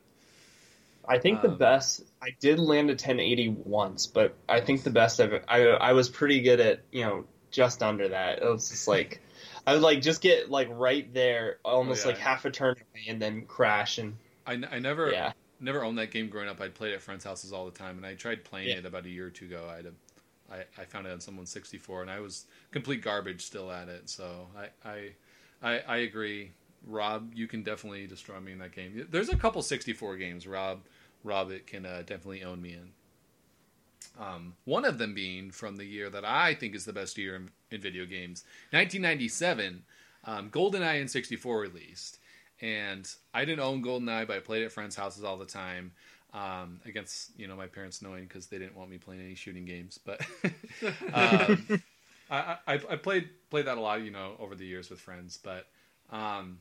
I 1.08 1.18
think 1.18 1.42
the 1.42 1.48
Um, 1.48 1.58
best 1.58 2.02
I 2.22 2.30
did 2.40 2.58
land 2.58 2.90
a 2.90 2.94
1080 2.94 3.48
once, 3.64 4.06
but 4.06 4.34
I 4.48 4.60
think 4.60 4.82
the 4.82 4.90
best 4.90 5.20
of 5.20 5.32
it. 5.32 5.44
I 5.48 5.62
I 5.68 5.92
was 5.92 6.08
pretty 6.08 6.40
good 6.40 6.60
at 6.60 6.80
you 6.90 7.02
know 7.04 7.24
just 7.50 7.82
under 7.82 8.08
that. 8.08 8.42
It 8.42 8.44
was 8.44 8.70
just 8.70 8.88
like 8.88 9.20
I 9.66 9.72
would 9.74 9.82
like 9.82 10.00
just 10.00 10.20
get 10.20 10.50
like 10.50 10.68
right 10.70 11.12
there, 11.12 11.58
almost 11.64 12.04
Oh, 12.06 12.08
yeah. 12.10 12.14
like 12.14 12.22
half 12.22 12.44
a 12.44 12.50
turn 12.50 12.76
away, 12.76 13.04
and 13.08 13.20
then 13.20 13.46
crash 13.46 13.98
and 13.98 14.16
I, 14.46 14.54
n- 14.54 14.68
I 14.70 14.78
never 14.78 15.10
yeah. 15.10 15.32
never 15.60 15.82
owned 15.84 15.98
that 15.98 16.10
game 16.12 16.28
growing 16.28 16.48
up. 16.48 16.60
I 16.60 16.68
played 16.68 16.92
it 16.92 16.96
at 16.96 17.02
friends' 17.02 17.24
houses 17.24 17.52
all 17.52 17.64
the 17.64 17.72
time, 17.76 17.96
and 17.96 18.06
I 18.06 18.14
tried 18.14 18.44
playing 18.44 18.68
Yeah. 18.68 18.76
it 18.76 18.86
about 18.86 19.06
a 19.06 19.08
year 19.10 19.26
or 19.26 19.30
two 19.30 19.46
ago. 19.46 19.66
I 19.68 19.76
had 19.76 19.86
a, 19.86 19.92
I, 20.52 20.82
I 20.82 20.84
found 20.84 21.06
it 21.06 21.12
on 21.12 21.20
someone's 21.20 21.50
64, 21.50 22.02
and 22.02 22.10
I 22.10 22.20
was 22.20 22.44
complete 22.70 23.02
garbage 23.02 23.44
still 23.44 23.72
at 23.72 23.88
it. 23.88 24.08
So 24.08 24.46
I, 24.56 24.88
I, 24.88 25.10
I, 25.62 25.78
I 25.80 25.96
agree. 25.98 26.52
Rob, 26.86 27.32
you 27.34 27.48
can 27.48 27.64
definitely 27.64 28.06
destroy 28.06 28.38
me 28.38 28.52
in 28.52 28.58
that 28.58 28.70
game. 28.70 29.08
There's 29.10 29.28
a 29.30 29.36
couple 29.36 29.60
64 29.62 30.16
games 30.18 30.46
Rob, 30.46 30.82
Rob, 31.24 31.50
it 31.50 31.66
can 31.66 31.84
uh, 31.84 32.02
definitely 32.06 32.44
own 32.44 32.62
me 32.62 32.74
in. 32.74 32.90
Um, 34.18 34.54
one 34.64 34.84
of 34.84 34.98
them 34.98 35.14
being 35.14 35.50
from 35.50 35.76
the 35.76 35.84
year 35.84 36.08
that 36.10 36.24
I 36.24 36.54
think 36.54 36.74
is 36.74 36.84
the 36.84 36.92
best 36.92 37.18
year 37.18 37.36
in, 37.36 37.50
in 37.70 37.80
video 37.80 38.06
games, 38.06 38.44
1997. 38.70 39.82
Um, 40.24 40.50
GoldenEye 40.50 41.00
and 41.00 41.10
64 41.10 41.60
released, 41.60 42.18
and 42.60 43.08
I 43.32 43.44
didn't 43.44 43.60
own 43.60 43.82
GoldenEye, 43.82 44.26
but 44.26 44.36
I 44.36 44.40
played 44.40 44.64
at 44.64 44.72
friends' 44.72 44.96
houses 44.96 45.24
all 45.24 45.36
the 45.36 45.46
time. 45.46 45.92
Um, 46.34 46.80
against 46.84 47.30
you 47.38 47.46
know 47.46 47.56
my 47.56 47.66
parents 47.66 48.02
knowing 48.02 48.24
because 48.24 48.48
they 48.48 48.58
didn't 48.58 48.76
want 48.76 48.90
me 48.90 48.98
playing 48.98 49.22
any 49.22 49.36
shooting 49.36 49.64
games, 49.64 49.98
but 50.04 50.20
um, 51.14 51.80
I, 52.30 52.56
I, 52.66 52.74
I 52.74 52.96
played 52.96 53.28
played 53.50 53.66
that 53.66 53.78
a 53.78 53.80
lot, 53.80 54.02
you 54.02 54.10
know, 54.10 54.34
over 54.38 54.54
the 54.54 54.66
years 54.66 54.90
with 54.90 55.00
friends. 55.00 55.38
But 55.42 55.66
um, 56.10 56.58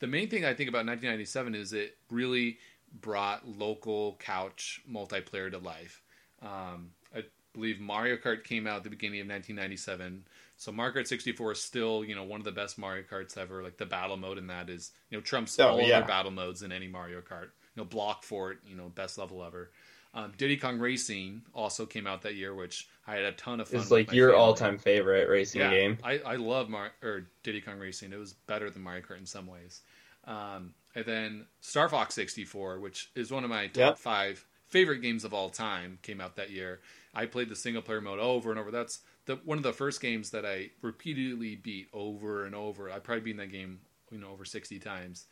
the 0.00 0.06
main 0.06 0.28
thing 0.28 0.44
I 0.44 0.54
think 0.54 0.68
about 0.68 0.86
1997 0.86 1.54
is 1.54 1.72
it 1.72 1.96
really 2.10 2.58
brought 3.00 3.46
local 3.46 4.16
couch 4.18 4.80
multiplayer 4.90 5.50
to 5.50 5.58
life. 5.58 6.02
Um, 6.46 6.90
I 7.14 7.24
believe 7.54 7.80
Mario 7.80 8.16
Kart 8.16 8.44
came 8.44 8.66
out 8.66 8.78
at 8.78 8.84
the 8.84 8.90
beginning 8.90 9.20
of 9.20 9.26
1997. 9.28 10.24
So 10.56 10.72
Mario 10.72 10.94
Kart 10.94 11.06
64 11.06 11.52
is 11.52 11.60
still, 11.60 12.04
you 12.04 12.14
know, 12.14 12.24
one 12.24 12.40
of 12.40 12.44
the 12.44 12.52
best 12.52 12.78
Mario 12.78 13.02
Karts 13.02 13.36
ever. 13.36 13.62
Like 13.62 13.76
the 13.76 13.86
battle 13.86 14.16
mode 14.16 14.38
in 14.38 14.46
that 14.48 14.70
is, 14.70 14.92
you 15.10 15.18
know, 15.18 15.22
trumps 15.22 15.58
Oh, 15.60 15.68
all 15.68 15.80
yeah. 15.80 15.98
other 15.98 16.06
battle 16.06 16.30
modes 16.30 16.62
in 16.62 16.72
any 16.72 16.88
Mario 16.88 17.20
Kart. 17.20 17.50
You 17.74 17.82
know, 17.82 17.84
Block 17.84 18.22
Fort, 18.24 18.60
you 18.66 18.76
know, 18.76 18.88
best 18.88 19.18
level 19.18 19.44
ever. 19.44 19.70
Um, 20.14 20.32
Diddy 20.38 20.56
Kong 20.56 20.78
Racing 20.78 21.42
also 21.52 21.84
came 21.84 22.06
out 22.06 22.22
that 22.22 22.36
year, 22.36 22.54
which 22.54 22.88
I 23.06 23.16
had 23.16 23.24
a 23.24 23.32
ton 23.32 23.60
of 23.60 23.68
fun. 23.68 23.80
It's 23.82 23.90
like 23.90 24.12
your 24.12 24.34
all-time 24.34 24.78
favorite 24.78 25.28
racing 25.28 25.60
Yeah, 25.60 25.70
game. 25.70 25.98
I, 26.02 26.18
I 26.24 26.36
love 26.36 26.70
Mar- 26.70 26.92
or 27.02 27.26
Diddy 27.42 27.60
Kong 27.60 27.78
Racing. 27.78 28.14
It 28.14 28.18
was 28.18 28.32
better 28.32 28.70
than 28.70 28.82
Mario 28.82 29.02
Kart 29.02 29.18
in 29.18 29.26
some 29.26 29.46
ways. 29.46 29.82
Um, 30.26 30.72
and 30.94 31.04
then 31.04 31.46
Star 31.60 31.90
Fox 31.90 32.14
64, 32.14 32.80
which 32.80 33.10
is 33.14 33.30
one 33.30 33.44
of 33.44 33.50
my 33.50 33.66
top 33.66 33.76
Yep. 33.76 33.98
five 33.98 34.46
favorite 34.68 35.02
games 35.02 35.24
of 35.24 35.34
all 35.34 35.48
time, 35.50 35.98
came 36.02 36.20
out 36.20 36.36
that 36.36 36.50
year. 36.50 36.80
I 37.14 37.26
played 37.26 37.48
the 37.48 37.56
single 37.56 37.82
player 37.82 38.00
mode 38.00 38.18
over 38.18 38.50
and 38.50 38.60
over. 38.60 38.70
That's 38.70 39.00
the 39.26 39.36
one 39.44 39.58
of 39.58 39.64
the 39.64 39.72
first 39.72 40.00
games 40.00 40.30
that 40.30 40.44
I 40.44 40.70
repeatedly 40.82 41.56
beat 41.56 41.88
over 41.92 42.44
and 42.44 42.54
over. 42.54 42.90
I 42.90 42.98
probably 42.98 43.22
beat 43.22 43.36
that 43.38 43.52
game, 43.52 43.80
you 44.10 44.18
know, 44.18 44.30
over 44.30 44.44
60 44.44 44.78
times. 44.78 45.26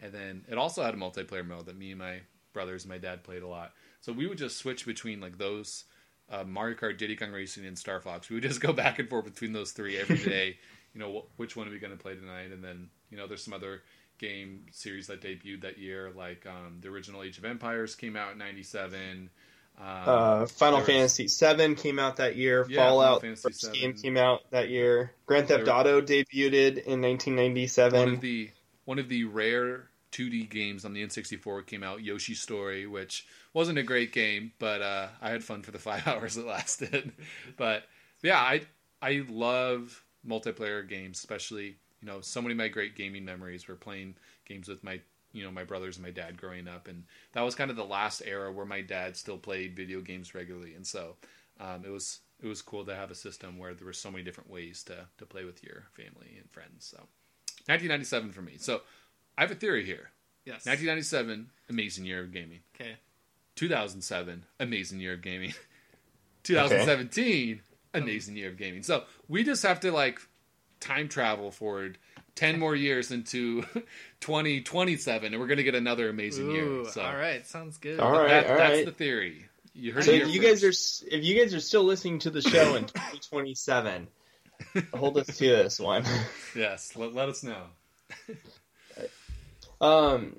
And 0.00 0.12
then 0.12 0.44
it 0.48 0.56
also 0.58 0.82
had 0.82 0.94
a 0.94 0.98
multiplayer 0.98 1.46
mode 1.46 1.66
that 1.66 1.78
me 1.78 1.90
and 1.90 1.98
my 1.98 2.20
brothers 2.52 2.84
and 2.84 2.90
my 2.90 2.98
dad 2.98 3.22
played 3.22 3.42
a 3.42 3.48
lot. 3.48 3.72
So 4.00 4.12
we 4.12 4.26
would 4.26 4.38
just 4.38 4.58
switch 4.58 4.86
between 4.86 5.20
like 5.20 5.38
those 5.38 5.84
uh, 6.30 6.44
Mario 6.44 6.76
Kart, 6.76 6.96
Diddy 6.96 7.16
Kong 7.16 7.32
Racing, 7.32 7.66
and 7.66 7.78
Star 7.78 8.00
Fox. 8.00 8.30
We 8.30 8.34
would 8.34 8.42
just 8.42 8.60
go 8.62 8.72
back 8.72 8.98
and 8.98 9.08
forth 9.08 9.24
between 9.24 9.52
those 9.52 9.72
three 9.72 9.98
every 9.98 10.18
day. 10.24 10.58
you 10.94 11.00
know, 11.00 11.12
wh- 11.12 11.38
which 11.40 11.56
one 11.56 11.68
are 11.68 11.70
we 11.70 11.78
going 11.78 11.96
to 11.96 12.02
play 12.02 12.14
tonight? 12.14 12.52
And 12.52 12.62
then 12.62 12.88
you 13.10 13.16
know, 13.16 13.26
there's 13.26 13.44
some 13.44 13.54
other 13.54 13.82
game 14.20 14.66
series 14.70 15.08
that 15.08 15.20
debuted 15.20 15.62
that 15.62 15.78
year, 15.78 16.12
like 16.14 16.46
um, 16.46 16.78
the 16.80 16.88
original 16.88 17.22
Age 17.24 17.38
of 17.38 17.44
Empires 17.44 17.94
came 17.96 18.14
out 18.16 18.32
in 18.32 18.38
'97. 18.38 19.30
Um, 19.78 19.86
Uh, 19.86 20.46
Final 20.46 20.78
was- 20.80 20.86
Fantasy 20.86 21.26
VII 21.26 21.74
came 21.74 21.98
out 21.98 22.16
that 22.16 22.36
year. 22.36 22.66
Yeah, 22.68 22.84
Fallout 22.86 23.22
first 23.22 23.72
VII. 23.72 23.80
game 23.80 23.94
came 23.94 24.16
out 24.16 24.48
that 24.50 24.68
year. 24.68 25.12
Grand 25.26 25.48
Theft 25.48 25.66
Auto 25.68 26.00
debuted 26.02 26.84
in 26.84 27.00
1997. 27.00 27.98
one 27.98 28.14
of 28.14 28.20
the 28.20 28.50
one 28.84 28.98
of 28.98 29.08
the 29.08 29.24
rare 29.24 29.88
2D 30.12 30.50
games 30.50 30.84
on 30.84 30.92
the 30.92 31.02
N64 31.06 31.64
came 31.66 31.82
out, 31.84 32.02
Yoshi's 32.02 32.40
Story, 32.40 32.86
which 32.86 33.26
wasn't 33.54 33.78
a 33.78 33.82
great 33.82 34.12
game, 34.12 34.52
but 34.58 34.82
uh, 34.82 35.08
I 35.22 35.30
had 35.30 35.42
fun 35.44 35.62
for 35.62 35.70
the 35.70 35.78
five 35.88 36.06
hours 36.06 36.36
it 36.36 36.46
lasted. 36.46 37.12
but 37.56 37.84
yeah, 38.22 38.38
I 38.38 38.62
I 39.00 39.24
love 39.28 40.04
multiplayer 40.26 40.86
games, 40.86 41.18
especially 41.18 41.76
you 42.00 42.08
know 42.08 42.20
so 42.20 42.40
many 42.40 42.52
of 42.52 42.58
my 42.58 42.68
great 42.68 42.96
gaming 42.96 43.24
memories 43.24 43.68
were 43.68 43.76
playing 43.76 44.14
games 44.46 44.68
with 44.68 44.82
my 44.82 45.00
you 45.32 45.44
know 45.44 45.50
my 45.50 45.64
brothers 45.64 45.96
and 45.96 46.04
my 46.04 46.10
dad 46.10 46.36
growing 46.36 46.68
up, 46.68 46.88
and 46.88 47.04
that 47.32 47.42
was 47.42 47.54
kind 47.54 47.70
of 47.70 47.76
the 47.76 47.84
last 47.84 48.22
era 48.24 48.50
where 48.52 48.66
my 48.66 48.80
dad 48.80 49.16
still 49.16 49.38
played 49.38 49.76
video 49.76 50.00
games 50.00 50.34
regularly, 50.34 50.74
and 50.74 50.86
so 50.86 51.16
um, 51.60 51.84
it 51.84 51.90
was 51.90 52.20
it 52.42 52.46
was 52.46 52.62
cool 52.62 52.84
to 52.84 52.94
have 52.94 53.10
a 53.10 53.14
system 53.14 53.58
where 53.58 53.74
there 53.74 53.86
were 53.86 53.92
so 53.92 54.10
many 54.10 54.24
different 54.24 54.50
ways 54.50 54.82
to 54.84 55.06
to 55.18 55.26
play 55.26 55.44
with 55.44 55.62
your 55.62 55.86
family 55.92 56.36
and 56.38 56.50
friends. 56.50 56.86
So 56.86 56.98
1997 57.66 58.32
for 58.32 58.42
me. 58.42 58.54
So 58.58 58.82
I 59.36 59.42
have 59.42 59.50
a 59.50 59.54
theory 59.54 59.84
here. 59.84 60.10
Yes. 60.44 60.66
1997, 60.66 61.50
amazing 61.68 62.04
year 62.06 62.20
of 62.20 62.32
gaming. 62.32 62.60
Okay. 62.74 62.96
2007, 63.56 64.44
amazing 64.58 65.00
year 65.00 65.12
of 65.14 65.22
gaming. 65.22 65.52
2017, 66.44 67.60
amazing 67.92 68.36
year 68.36 68.48
of 68.48 68.56
gaming. 68.56 68.82
So 68.82 69.04
we 69.28 69.44
just 69.44 69.62
have 69.62 69.80
to 69.80 69.92
like 69.92 70.20
time 70.80 71.08
travel 71.08 71.50
forward 71.50 71.98
10 72.36 72.58
more 72.58 72.74
years 72.74 73.10
into 73.10 73.62
2027 74.20 75.32
and 75.32 75.40
we're 75.40 75.46
going 75.46 75.58
to 75.58 75.62
get 75.62 75.74
another 75.74 76.08
amazing 76.08 76.48
Ooh, 76.48 76.52
year. 76.82 76.84
So 76.90 77.02
all 77.02 77.16
right. 77.16 77.46
Sounds 77.46 77.76
good. 77.78 78.00
All 78.00 78.12
right, 78.12 78.28
that, 78.28 78.50
all 78.50 78.56
that's 78.56 78.72
right. 78.76 78.86
the 78.86 78.92
theory. 78.92 79.46
You 79.74 79.92
heard 79.92 80.04
So 80.04 80.10
it 80.12 80.22
if 80.22 80.28
here 80.28 80.34
you 80.34 80.40
guys 80.40 80.64
are 80.64 80.70
if 81.14 81.24
you 81.24 81.38
guys 81.40 81.54
are 81.54 81.60
still 81.60 81.84
listening 81.84 82.18
to 82.20 82.30
the 82.30 82.42
show 82.42 82.74
in 82.74 82.84
2027, 82.86 84.08
hold 84.94 85.16
us 85.18 85.26
to 85.38 85.48
this 85.48 85.78
one. 85.78 86.04
Yes, 86.56 86.96
let, 86.96 87.14
let 87.14 87.28
us 87.28 87.44
know. 87.44 87.62
Um, 89.80 90.36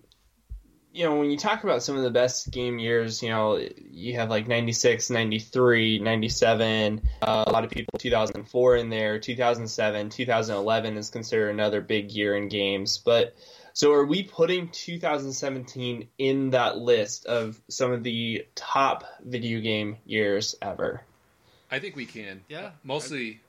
you 0.94 1.06
know, 1.06 1.16
when 1.16 1.32
you 1.32 1.38
talk 1.38 1.64
about 1.64 1.84
some 1.84 1.96
of 1.96 2.04
the 2.04 2.12
best 2.12 2.52
game 2.52 2.78
years, 2.78 3.24
you 3.24 3.30
know, 3.30 3.62
you 3.89 4.16
have 4.16 4.30
like 4.30 4.48
96, 4.48 5.10
93, 5.10 6.00
97, 6.00 7.02
uh, 7.22 7.44
a 7.48 7.52
lot 7.52 7.64
of 7.64 7.70
people 7.70 7.98
2004 7.98 8.76
in 8.76 8.89
there, 8.89 9.18
2007, 9.18 10.10
2011 10.10 10.98
is 10.98 11.10
considered 11.10 11.50
another 11.50 11.80
big 11.80 12.12
year 12.12 12.36
in 12.36 12.50
games. 12.50 12.98
But 12.98 13.36
so 13.74 13.94
are 13.94 14.06
we 14.06 14.24
putting 14.24 14.68
2017 14.70 16.10
in 16.18 16.50
that 16.50 16.78
list 16.78 17.26
of 17.26 17.62
some 17.70 17.94
of 17.94 18.04
the 18.04 18.46
top 18.56 19.06
video 19.24 19.62
game 19.62 19.98
years 20.06 20.56
ever? 20.62 21.04
I 21.70 21.80
think 21.80 21.96
we 21.96 22.06
can. 22.06 22.42
Yeah. 22.50 22.72
Mostly 22.84 23.39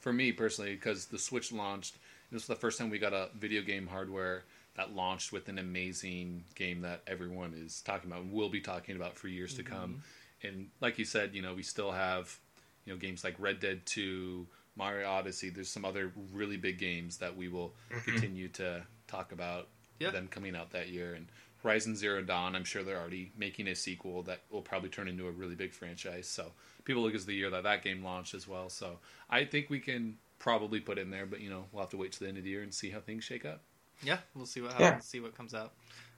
for 0.00 0.12
me 0.12 0.32
personally, 0.32 0.74
because 0.74 1.06
the 1.06 1.18
Switch 1.18 1.52
launched. 1.52 1.94
This 2.32 2.42
was 2.42 2.46
the 2.48 2.60
first 2.60 2.78
time 2.78 2.90
we 2.90 2.98
got 2.98 3.12
a 3.12 3.28
video 3.38 3.62
game 3.62 3.86
hardware 3.86 4.42
that 4.76 4.94
launched 4.94 5.32
with 5.32 5.48
an 5.48 5.58
amazing 5.58 6.44
game 6.54 6.80
that 6.82 7.02
everyone 7.06 7.54
is 7.54 7.82
talking 7.82 8.10
about 8.10 8.22
and 8.22 8.32
will 8.32 8.48
be 8.48 8.60
talking 8.60 8.96
about 8.96 9.16
for 9.16 9.28
years 9.28 9.54
to 9.54 9.62
come. 9.62 10.02
Mm-hmm. 10.44 10.46
And 10.48 10.68
like 10.80 10.98
you 10.98 11.04
said, 11.04 11.34
you 11.34 11.42
know, 11.42 11.54
we 11.54 11.62
still 11.62 11.92
have 11.92 12.38
you 12.84 12.92
know 12.92 12.98
games 12.98 13.22
like 13.22 13.36
Red 13.38 13.60
Dead 13.60 13.82
Two, 13.84 14.46
Mario 14.76 15.08
Odyssey. 15.08 15.50
There's 15.50 15.68
some 15.68 15.84
other 15.84 16.12
really 16.32 16.56
big 16.56 16.78
games 16.78 17.18
that 17.18 17.36
we 17.36 17.48
will 17.48 17.74
mm-hmm. 17.92 18.10
continue 18.10 18.48
to 18.48 18.82
talk 19.06 19.32
about 19.32 19.68
Yeah. 19.98 20.10
them 20.10 20.26
coming 20.28 20.56
out 20.56 20.70
that 20.72 20.88
year. 20.88 21.14
And 21.14 21.26
Horizon 21.62 21.94
Zero 21.94 22.22
Dawn, 22.22 22.56
I'm 22.56 22.64
sure 22.64 22.82
they're 22.82 22.98
already 22.98 23.30
making 23.36 23.68
a 23.68 23.74
sequel 23.76 24.22
that 24.24 24.40
will 24.50 24.62
probably 24.62 24.88
turn 24.88 25.06
into 25.06 25.28
a 25.28 25.30
really 25.30 25.54
big 25.54 25.72
franchise. 25.72 26.26
So 26.26 26.50
people 26.84 27.02
look 27.02 27.14
as 27.14 27.24
the 27.26 27.34
year 27.34 27.50
that 27.50 27.62
that 27.62 27.84
game 27.84 28.02
launched 28.02 28.34
as 28.34 28.48
well. 28.48 28.68
So 28.68 28.98
I 29.30 29.44
think 29.44 29.70
we 29.70 29.78
can 29.78 30.16
probably 30.40 30.80
put 30.80 30.98
it 30.98 31.02
in 31.02 31.10
there, 31.10 31.26
but 31.26 31.40
you 31.40 31.50
know 31.50 31.66
we'll 31.70 31.82
have 31.82 31.90
to 31.90 31.96
wait 31.96 32.10
to 32.12 32.20
the 32.20 32.28
end 32.28 32.38
of 32.38 32.42
the 32.44 32.50
year 32.50 32.62
and 32.62 32.74
see 32.74 32.90
how 32.90 32.98
things 32.98 33.22
shake 33.22 33.44
up. 33.44 33.60
Yeah, 34.02 34.18
we'll 34.34 34.46
see 34.46 34.60
what 34.60 34.72
Yeah. 34.78 34.86
happens. 34.86 35.06
See 35.06 35.20
what 35.20 35.36
comes 35.36 35.54
out. 35.54 35.72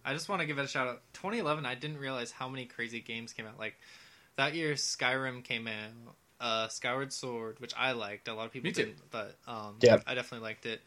I 0.04 0.12
just 0.12 0.28
want 0.28 0.40
to 0.40 0.46
give 0.46 0.58
it 0.58 0.64
a 0.64 0.68
shout 0.68 0.86
out. 0.88 1.02
2011. 1.14 1.64
I 1.66 1.74
didn't 1.74 1.98
realize 1.98 2.30
how 2.30 2.48
many 2.48 2.66
crazy 2.66 3.00
games 3.00 3.32
came 3.32 3.46
out. 3.46 3.58
Like 3.58 3.78
that 4.36 4.54
year, 4.54 4.74
Skyrim 4.74 5.42
came 5.44 5.66
out. 5.66 6.14
Uh, 6.40 6.68
Skyward 6.68 7.12
Sword, 7.12 7.58
which 7.60 7.72
I 7.76 7.92
liked. 7.92 8.28
A 8.28 8.34
lot 8.34 8.46
of 8.46 8.52
people 8.52 8.68
Me 8.68 8.72
didn't, 8.72 8.98
but 9.10 9.36
um, 9.46 9.76
Yep. 9.80 10.02
I 10.06 10.14
definitely 10.14 10.44
liked 10.46 10.66
it. 10.66 10.82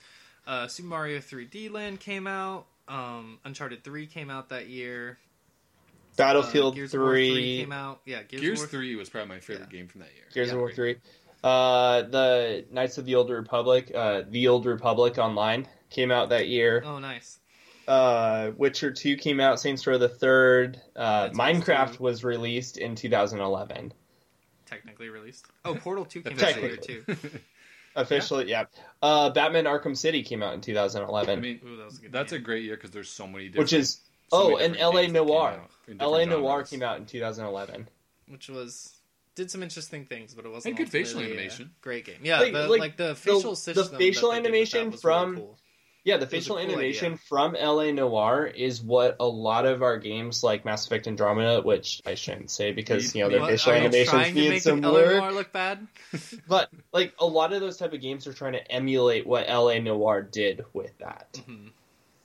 Uh, 0.46 0.68
Super 0.68 0.88
Mario 0.90 1.20
3D 1.20 1.70
Land 1.72 2.00
came 2.00 2.28
out. 2.28 2.68
Um, 2.88 3.40
Uncharted 3.44 3.84
3 3.84 4.06
came 4.08 4.30
out 4.30 4.50
that 4.50 4.68
year. 4.68 5.18
Battlefield 6.16 6.74
uh, 6.74 6.76
Gears 6.76 6.94
of 6.94 7.02
War 7.02 7.12
3, 7.12 7.32
3 7.32 7.58
came 7.60 7.72
out. 7.72 8.02
Yeah, 8.06 8.24
Gears, 8.24 8.42
Gears 8.42 8.58
War 8.60 8.68
Three 8.68 8.96
was 8.96 9.10
probably 9.10 9.30
my 9.30 9.40
favorite 9.40 9.70
Yeah. 9.72 9.78
game 9.80 9.88
from 9.88 10.02
that 10.02 10.14
year. 10.16 10.26
Gears 10.34 10.48
Yeah. 10.48 10.54
of 10.54 10.60
War 10.60 10.72
3. 10.72 10.98
Uh, 11.44 12.02
the 12.04 12.66
Knights 12.72 12.98
of 12.98 13.06
the 13.06 13.16
Old 13.16 13.30
Republic, 13.30 13.92
uh, 13.94 14.24
The 14.30 14.48
Old 14.48 14.66
Republic 14.66 15.18
Online 15.18 15.68
came 15.90 16.12
out 16.12 16.30
that 16.30 16.48
year. 16.48 16.84
Oh, 16.86 17.00
nice. 17.00 17.40
Uh, 17.88 18.52
Witcher 18.58 18.92
2 18.92 19.16
came 19.18 19.40
out, 19.40 19.60
Saints 19.60 19.88
Row 19.88 19.98
the 19.98 20.10
Third. 20.10 20.82
Uh, 20.96 21.30
Minecraft 21.30 21.98
2. 21.98 22.04
was 22.04 22.24
released 22.24 22.78
in 22.78 22.96
2011. 22.96 23.94
Technically 24.66 25.08
released. 25.10 25.46
Oh, 25.64 25.76
Portal 25.76 26.04
2 26.06 26.22
came 26.22 26.34
out 26.34 26.40
that 26.40 26.62
year 26.62 26.76
too. 26.78 27.06
Officially, 27.96 28.50
yeah. 28.50 28.66
Uh, 29.02 29.30
Batman 29.32 29.64
Arkham 29.66 29.98
City 29.98 30.22
came 30.22 30.44
out 30.44 30.54
in 30.54 30.62
2011. 30.62 31.40
I 31.40 31.42
mean, 31.42 31.60
Ooh, 31.66 31.78
that 31.78 31.86
was 31.86 31.98
a 31.98 32.02
good 32.02 32.12
that's 32.12 32.32
a 32.32 32.38
great 32.40 32.64
year 32.64 32.76
because 32.76 32.92
there's 32.92 33.10
so 33.10 33.26
many 33.26 33.46
different. 33.48 33.64
which 33.66 33.74
is, 33.74 34.02
so 34.30 34.54
oh, 34.54 34.58
and 34.58 34.76
LA 34.78 35.02
games 35.04 35.14
Noir. 35.14 35.62
LA 35.88 36.20
different 36.20 36.42
Noir 36.42 36.64
came 36.64 36.84
out 36.84 36.98
in 36.98 37.06
2011. 37.06 37.88
which 38.28 38.50
was 38.50 38.94
did 39.36 39.50
some 39.50 39.64
interesting 39.64 40.06
things, 40.06 40.34
but 40.34 40.46
it 40.46 40.52
wasn't 40.52 40.72
And 40.72 40.78
good 40.78 40.90
facial 40.92 41.20
ultimately 41.20 41.38
a 41.38 41.40
animation. 41.40 41.72
Great 41.82 42.06
game, 42.06 42.20
yeah. 42.24 42.40
Like- 42.42 42.54
the, 42.54 42.68
like, 42.68 42.80
like, 42.80 42.98
the 42.98 43.08
the- 43.10 43.16
facial 43.16 43.52
the 43.52 43.56
system, 43.56 43.88
that 43.92 43.98
facial 43.98 44.30
they 44.32 44.36
did 44.36 44.42
with 44.44 44.46
animation 44.48 44.84
that 44.86 44.92
was 44.92 45.04
really 45.04 45.20
from- 45.20 45.36
cool. 45.38 45.58
Yeah, 46.08 46.16
the 46.16 46.26
facial 46.26 46.56
cool 46.56 46.64
animation 46.64 47.14
idea. 47.14 47.18
from 47.18 47.52
LA 47.52 47.92
Noir 47.92 48.46
is 48.46 48.82
what 48.82 49.18
a 49.20 49.28
lot 49.28 49.66
of 49.66 49.82
our 49.84 49.98
games 49.98 50.42
like 50.42 50.64
Mass 50.64 50.86
Effect 50.88 51.06
Andromeda, 51.06 51.62
which 51.62 52.02
I 52.06 52.16
shouldn't 52.16 52.50
say 52.50 52.72
because 52.72 53.14
you 53.14 53.24
know 53.24 53.30
their 53.30 53.42
What, 53.42 53.50
facial 53.50 53.74
you 53.74 53.80
animations 53.80 54.34
need 54.34 54.50
make 54.52 54.62
some 54.62 54.80
LA 54.80 54.94
work. 54.94 55.16
Noir 55.18 55.32
look 55.34 55.52
bad? 55.52 55.86
But 56.48 56.70
like 56.94 57.14
a 57.20 57.26
lot 57.26 57.52
of 57.52 57.60
those 57.60 57.76
type 57.76 57.92
of 57.92 58.00
games 58.00 58.26
are 58.26 58.32
trying 58.32 58.54
to 58.54 58.72
emulate 58.72 59.28
what 59.28 59.50
LA 59.50 59.80
Noir 59.80 60.22
did 60.22 60.64
with 60.72 60.98
that. 61.00 61.42
Mhm. 61.46 61.72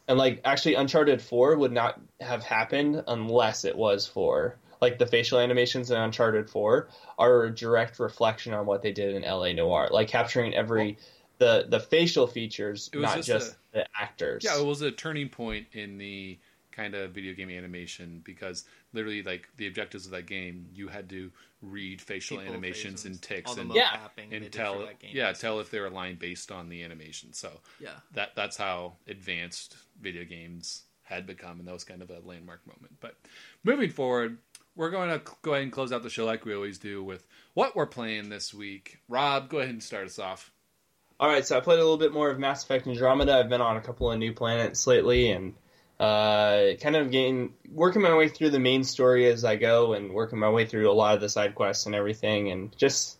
And 0.07 0.17
like 0.17 0.43
actually 0.45 0.77
Uncharted 0.77 1.21
4 1.21 1.57
would 1.57 1.73
not 1.73 2.01
have 2.21 2.45
happened 2.45 3.03
unless 3.09 3.65
it 3.65 3.77
was 3.77 4.07
for 4.07 4.59
like 4.81 5.01
the 5.01 5.07
facial 5.07 5.41
animations 5.41 5.91
in 5.91 5.97
Uncharted 5.97 6.49
4 6.49 6.89
are 7.19 7.43
a 7.47 7.51
direct 7.53 7.99
reflection 7.99 8.55
on 8.55 8.65
what 8.65 8.83
they 8.83 8.93
did 8.93 9.17
in 9.17 9.23
LA 9.23 9.55
Noir. 9.55 9.89
Like 9.91 10.07
capturing 10.07 10.55
every 10.55 10.99
the 11.39 11.67
the 11.69 11.81
facial 11.81 12.29
features, 12.29 12.89
not 12.95 13.17
just 13.17 13.27
just 13.27 13.57
the 13.73 13.87
actors. 13.99 14.45
Yeah, 14.45 14.59
it 14.59 14.65
was 14.65 14.83
a 14.83 14.91
turning 14.91 15.29
point 15.29 15.67
in 15.73 15.99
the 15.99 16.39
kind 16.71 16.95
of 16.95 17.11
video 17.13 17.35
game 17.35 17.51
animation 17.51 18.23
because 18.25 18.65
literally, 18.93 19.23
like 19.23 19.49
the 19.57 19.67
objectives 19.67 20.07
of 20.07 20.13
that 20.13 20.27
game, 20.27 20.67
you 20.75 20.89
had 20.89 21.09
to 21.11 21.31
read 21.61 22.01
facial 22.01 22.39
People 22.39 22.53
animations 22.55 23.03
faces, 23.03 23.05
and 23.05 23.23
ticks 23.23 23.57
and 23.57 23.73
Yeah. 23.75 23.99
and 24.31 24.51
tell 24.51 24.81
for 24.81 24.87
that 24.87 24.99
game. 24.99 25.13
yeah 25.15 25.33
tell 25.33 25.61
if 25.61 25.71
they're 25.71 25.87
aligned 25.87 26.19
based 26.19 26.51
on 26.51 26.69
the 26.69 26.83
animation. 26.83 27.33
So 27.33 27.51
yeah. 27.79 27.91
that 28.15 28.35
that's 28.35 28.57
how 28.57 28.95
advanced 29.07 29.77
video 30.01 30.25
games 30.25 30.83
had 31.03 31.27
become, 31.27 31.59
and 31.59 31.69
that 31.69 31.73
was 31.73 31.85
kind 31.85 32.03
of 32.03 32.11
a 32.11 32.21
landmark 32.25 32.67
moment. 32.67 32.95
But 33.01 33.17
moving 33.65 33.91
forward, 33.91 34.39
we're 34.75 34.91
going 34.91 35.11
to 35.11 35.21
go 35.43 35.53
ahead 35.53 35.65
and 35.65 35.73
close 35.73 35.93
out 35.93 36.03
the 36.03 36.11
show 36.11 36.25
like 36.25 36.45
we 36.47 36.55
always 36.55 36.79
do 36.79 37.05
with 37.05 37.27
what 37.55 37.77
we're 37.77 37.87
playing 37.87 38.31
this 38.31 38.55
week. 38.55 38.99
Rob, 39.09 39.49
go 39.51 39.59
ahead 39.59 39.71
and 39.71 39.83
start 39.83 40.07
us 40.07 40.19
off. 40.19 40.51
All 41.23 41.29
right, 41.29 41.47
so 41.47 41.57
I 41.57 41.61
played 41.61 41.79
a 41.79 41.83
little 41.83 41.99
bit 41.99 42.13
more 42.13 42.31
of 42.31 42.41
Mass 42.41 42.65
Effect 42.65 42.89
Andromeda. 42.89 43.35
I've 43.35 43.49
been 43.49 43.61
on 43.61 43.77
a 43.77 43.81
couple 43.81 44.11
of 44.11 44.19
new 44.19 44.33
planets 44.33 44.89
lately, 44.89 45.31
and 45.31 45.55
uh, 46.01 46.75
kind 46.81 46.97
of 46.97 47.13
getting 47.13 47.53
working 47.71 48.03
my 48.03 48.17
way 48.17 48.27
through 48.27 48.51
the 48.51 48.59
main 48.59 48.83
story 48.83 49.29
as 49.29 49.45
I 49.45 49.55
go, 49.55 49.93
and 49.93 50.13
working 50.13 50.41
my 50.41 50.51
way 50.51 50.67
through 50.67 50.91
a 50.91 50.93
lot 50.93 51.15
of 51.15 51.21
the 51.21 51.29
side 51.29 51.55
quests 51.55 51.87
and 51.87 51.95
everything, 51.95 52.51
and 52.51 52.77
just 52.77 53.19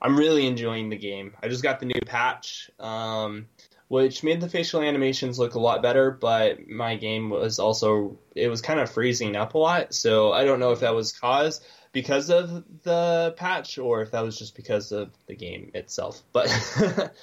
I'm 0.00 0.16
really 0.16 0.46
enjoying 0.46 0.88
the 0.88 0.96
game. 0.96 1.34
I 1.42 1.48
just 1.48 1.64
got 1.64 1.80
the 1.80 1.86
new 1.86 2.00
patch, 2.06 2.70
um, 2.78 3.48
which 3.88 4.22
made 4.22 4.40
the 4.40 4.48
facial 4.48 4.80
animations 4.80 5.36
look 5.36 5.56
a 5.56 5.60
lot 5.60 5.82
better, 5.82 6.12
but 6.12 6.68
my 6.68 6.94
game 6.94 7.30
was 7.30 7.58
also 7.58 8.20
it 8.36 8.46
was 8.46 8.62
kind 8.62 8.78
of 8.78 8.88
freezing 8.88 9.34
up 9.34 9.54
a 9.54 9.58
lot, 9.58 9.94
so 9.94 10.30
I 10.30 10.44
don't 10.44 10.60
know 10.60 10.70
if 10.70 10.78
that 10.78 10.94
was 10.94 11.10
caused 11.10 11.66
because 11.96 12.28
of 12.28 12.62
the 12.82 13.32
patch 13.38 13.78
or 13.78 14.02
if 14.02 14.10
that 14.10 14.20
was 14.20 14.38
just 14.38 14.54
because 14.54 14.92
of 14.92 15.08
the 15.28 15.34
game 15.34 15.70
itself. 15.72 16.20
But 16.30 16.50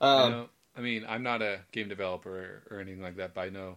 I, 0.00 0.22
um, 0.22 0.32
know, 0.32 0.46
I 0.74 0.80
mean, 0.80 1.04
I'm 1.06 1.22
not 1.22 1.42
a 1.42 1.58
game 1.70 1.90
developer 1.90 2.64
or, 2.70 2.76
or 2.76 2.80
anything 2.80 3.02
like 3.02 3.16
that, 3.16 3.34
but 3.34 3.42
I 3.42 3.48
know 3.50 3.76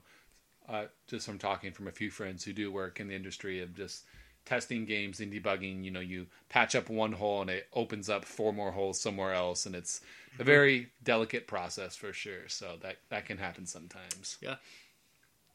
uh, 0.69 0.85
just 1.07 1.25
from 1.25 1.39
talking 1.39 1.73
from 1.73 1.89
a 1.89 1.91
few 1.91 2.09
friends 2.09 2.45
who 2.45 2.53
do 2.53 2.71
work 2.71 3.01
in 3.01 3.09
the 3.09 3.15
industry 3.15 3.61
of 3.61 3.75
just 3.75 4.05
testing 4.45 4.85
games 4.85 5.19
and 5.19 5.33
debugging, 5.33 5.83
you 5.83 5.91
know, 5.91 5.99
you 5.99 6.25
patch 6.47 6.73
up 6.73 6.89
one 6.89 7.11
hole 7.11 7.41
and 7.41 7.49
it 7.49 7.67
opens 7.73 8.09
up 8.09 8.23
four 8.23 8.53
more 8.53 8.71
holes 8.71 8.97
somewhere 8.97 9.33
else, 9.33 9.65
and 9.65 9.75
it's 9.75 9.99
a 10.39 10.45
very 10.45 10.87
delicate 11.03 11.47
process 11.47 11.97
for 11.97 12.13
sure. 12.13 12.47
So 12.47 12.77
that 12.81 12.95
that 13.09 13.25
can 13.25 13.37
happen 13.37 13.65
sometimes. 13.65 14.37
Yeah. 14.39 14.55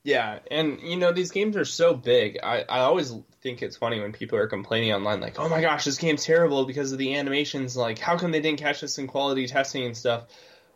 Yeah, 0.02 0.38
and 0.50 0.80
you 0.80 0.96
know 0.96 1.12
these 1.12 1.30
games 1.30 1.56
are 1.56 1.64
so 1.64 1.94
big. 1.94 2.38
I, 2.42 2.64
I 2.68 2.80
always 2.80 3.14
think 3.42 3.62
it's 3.62 3.76
funny 3.76 4.00
when 4.00 4.12
people 4.12 4.38
are 4.38 4.46
complaining 4.46 4.92
online, 4.92 5.20
like, 5.20 5.38
"Oh 5.38 5.48
my 5.48 5.60
gosh, 5.60 5.84
this 5.84 5.98
game's 5.98 6.24
terrible 6.24 6.64
because 6.64 6.92
of 6.92 6.98
the 6.98 7.16
animations. 7.16 7.76
Like, 7.76 7.98
how 7.98 8.16
come 8.16 8.30
they 8.30 8.40
didn't 8.40 8.60
catch 8.60 8.80
this 8.80 8.98
in 8.98 9.06
quality 9.06 9.46
testing 9.46 9.84
and 9.84 9.96
stuff?" 9.96 10.24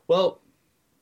Well, 0.06 0.40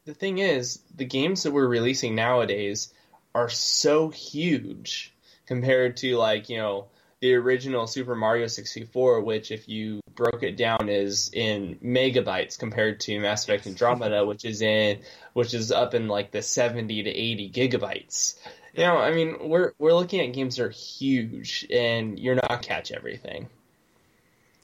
the 0.04 0.14
thing 0.14 0.38
is, 0.38 0.80
the 0.94 1.04
games 1.04 1.42
that 1.42 1.52
we're 1.52 1.66
releasing 1.66 2.14
nowadays 2.14 2.92
are 3.34 3.48
so 3.48 4.10
huge 4.10 5.12
compared 5.46 5.96
to 5.98 6.16
like 6.16 6.48
you 6.48 6.58
know 6.58 6.86
the 7.22 7.36
original 7.36 7.86
Super 7.86 8.16
Mario 8.16 8.48
64, 8.48 9.20
which 9.20 9.52
if 9.52 9.68
you 9.68 10.00
broke 10.16 10.42
it 10.42 10.56
down 10.56 10.88
is 10.88 11.30
in 11.32 11.78
megabytes 11.82 12.58
compared 12.58 12.98
to 13.00 13.20
Mass 13.20 13.44
Effect 13.44 13.68
Andromeda, 13.68 14.26
which 14.26 14.44
is 14.44 14.60
in 14.60 14.98
which 15.32 15.54
is 15.54 15.70
up 15.70 15.94
in 15.94 16.08
like 16.08 16.32
the 16.32 16.42
70 16.42 17.04
to 17.04 17.10
80 17.10 17.50
gigabytes. 17.50 18.38
You 18.74 18.82
know, 18.82 18.98
I 18.98 19.12
mean, 19.12 19.48
we're 19.48 19.72
we're 19.78 19.94
looking 19.94 20.20
at 20.20 20.32
games 20.34 20.56
that 20.56 20.64
are 20.64 20.70
huge, 20.70 21.64
and 21.70 22.18
you're 22.18 22.34
not 22.34 22.62
catch 22.62 22.90
everything. 22.90 23.48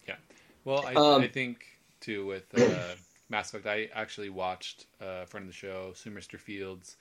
Yeah, 0.08 0.16
well, 0.64 0.84
I, 0.84 0.94
Um, 0.94 1.22
I 1.22 1.28
think 1.28 1.64
too 2.00 2.26
with 2.26 2.58
uh, 2.58 2.96
Mass 3.28 3.54
Effect, 3.54 3.66
I 3.66 3.88
actually 3.94 4.30
watched 4.30 4.86
uh, 5.00 5.20
a 5.22 5.26
friend 5.26 5.44
of 5.44 5.48
the 5.48 5.56
show, 5.56 5.92
Sue 5.94 6.10
Mr. 6.10 6.40
Fields. 6.40 6.96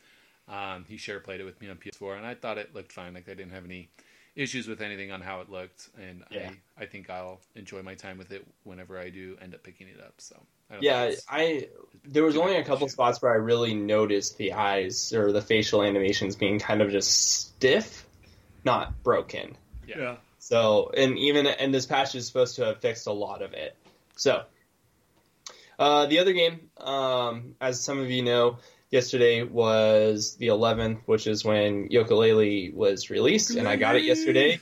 Um, 0.47 0.85
he 0.87 0.97
share 0.97 1.19
played 1.19 1.41
it 1.41 1.45
with 1.45 1.59
me 1.59 1.67
on 1.67 1.77
PS4, 1.77 2.17
and 2.17 2.27
I 2.27 2.35
thought 2.35 2.59
it 2.59 2.75
looked 2.75 2.91
fine. 2.91 3.15
Like 3.15 3.27
I 3.27 3.33
didn't 3.33 3.53
have 3.53 3.65
any 3.65 3.89
issues 4.38 4.67
with 4.67 4.81
anything 4.81 5.11
on 5.11 5.19
how 5.19 5.41
it 5.41 5.49
looked, 5.49 5.89
and 5.99 6.23
Yeah. 6.31 6.51
I 6.77 6.83
I 6.83 6.85
think 6.85 7.09
I'll 7.09 7.41
enjoy 7.55 7.81
my 7.81 7.95
time 7.95 8.17
with 8.17 8.31
it 8.31 8.45
whenever 8.63 8.97
I 8.99 9.09
do 9.09 9.35
end 9.41 9.53
up 9.55 9.63
picking 9.63 9.88
it 9.88 9.99
up. 9.99 10.13
So 10.19 10.35
I 10.69 10.73
don't 10.75 10.83
Yeah, 10.83 11.11
I 11.27 11.67
there 12.05 12.23
was 12.23 12.38
only 12.38 12.55
a 12.55 12.63
couple 12.63 12.85
issue. 12.85 12.93
spots 12.93 13.21
where 13.21 13.31
I 13.31 13.35
really 13.35 13.73
noticed 13.73 14.38
the 14.38 14.53
eyes 14.53 15.11
or 15.11 15.31
the 15.31 15.41
facial 15.41 15.83
animations 15.83 16.35
being 16.35 16.59
kind 16.59 16.81
of 16.81 16.91
just 16.91 17.09
stiff, 17.11 18.05
not 18.63 19.03
broken. 19.03 19.57
Yeah. 19.88 20.17
So, 20.39 20.91
and 20.95 21.17
even 21.17 21.47
and 21.47 21.73
this 21.73 21.85
patch 21.85 22.15
is 22.15 22.27
supposed 22.27 22.55
to 22.57 22.65
have 22.65 22.79
fixed 22.79 23.07
a 23.07 23.11
lot 23.11 23.41
of 23.41 23.53
it. 23.53 23.75
So, 24.15 24.43
uh, 25.79 26.05
the 26.05 26.19
other 26.19 26.33
game, 26.33 26.69
um, 26.77 27.55
as 27.59 27.83
some 27.83 27.99
of 27.99 28.09
you 28.09 28.23
know, 28.23 28.57
yesterday 28.91 29.43
was 29.43 30.35
the 30.35 30.47
11th, 30.47 30.99
which 31.05 31.27
is 31.27 31.43
when 31.45 31.89
Yooka-Laylee 31.89 32.73
was 32.73 33.09
released, 33.09 33.51
and 33.55 33.67
I 33.67 33.75
got 33.75 33.95
it 33.95 34.03
yesterday. 34.03 34.59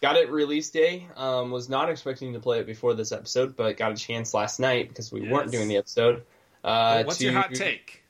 Got 0.00 0.16
it 0.16 0.30
release 0.30 0.70
day. 0.70 1.08
Um, 1.16 1.50
was 1.50 1.68
not 1.68 1.90
expecting 1.90 2.32
to 2.34 2.38
play 2.38 2.60
it 2.60 2.66
before 2.66 2.94
this 2.94 3.10
episode, 3.10 3.56
but 3.56 3.76
got 3.76 3.90
a 3.92 3.96
chance 3.96 4.32
last 4.32 4.60
night 4.60 4.88
because 4.88 5.10
we 5.10 5.28
weren't 5.28 5.50
doing 5.50 5.66
the 5.68 5.76
episode. 5.76 6.22
Uh, 6.62 6.98
Well, 6.98 7.04
what's 7.06 7.18
to, 7.18 7.24
your 7.24 7.32
hot 7.32 7.52
take? 7.54 8.04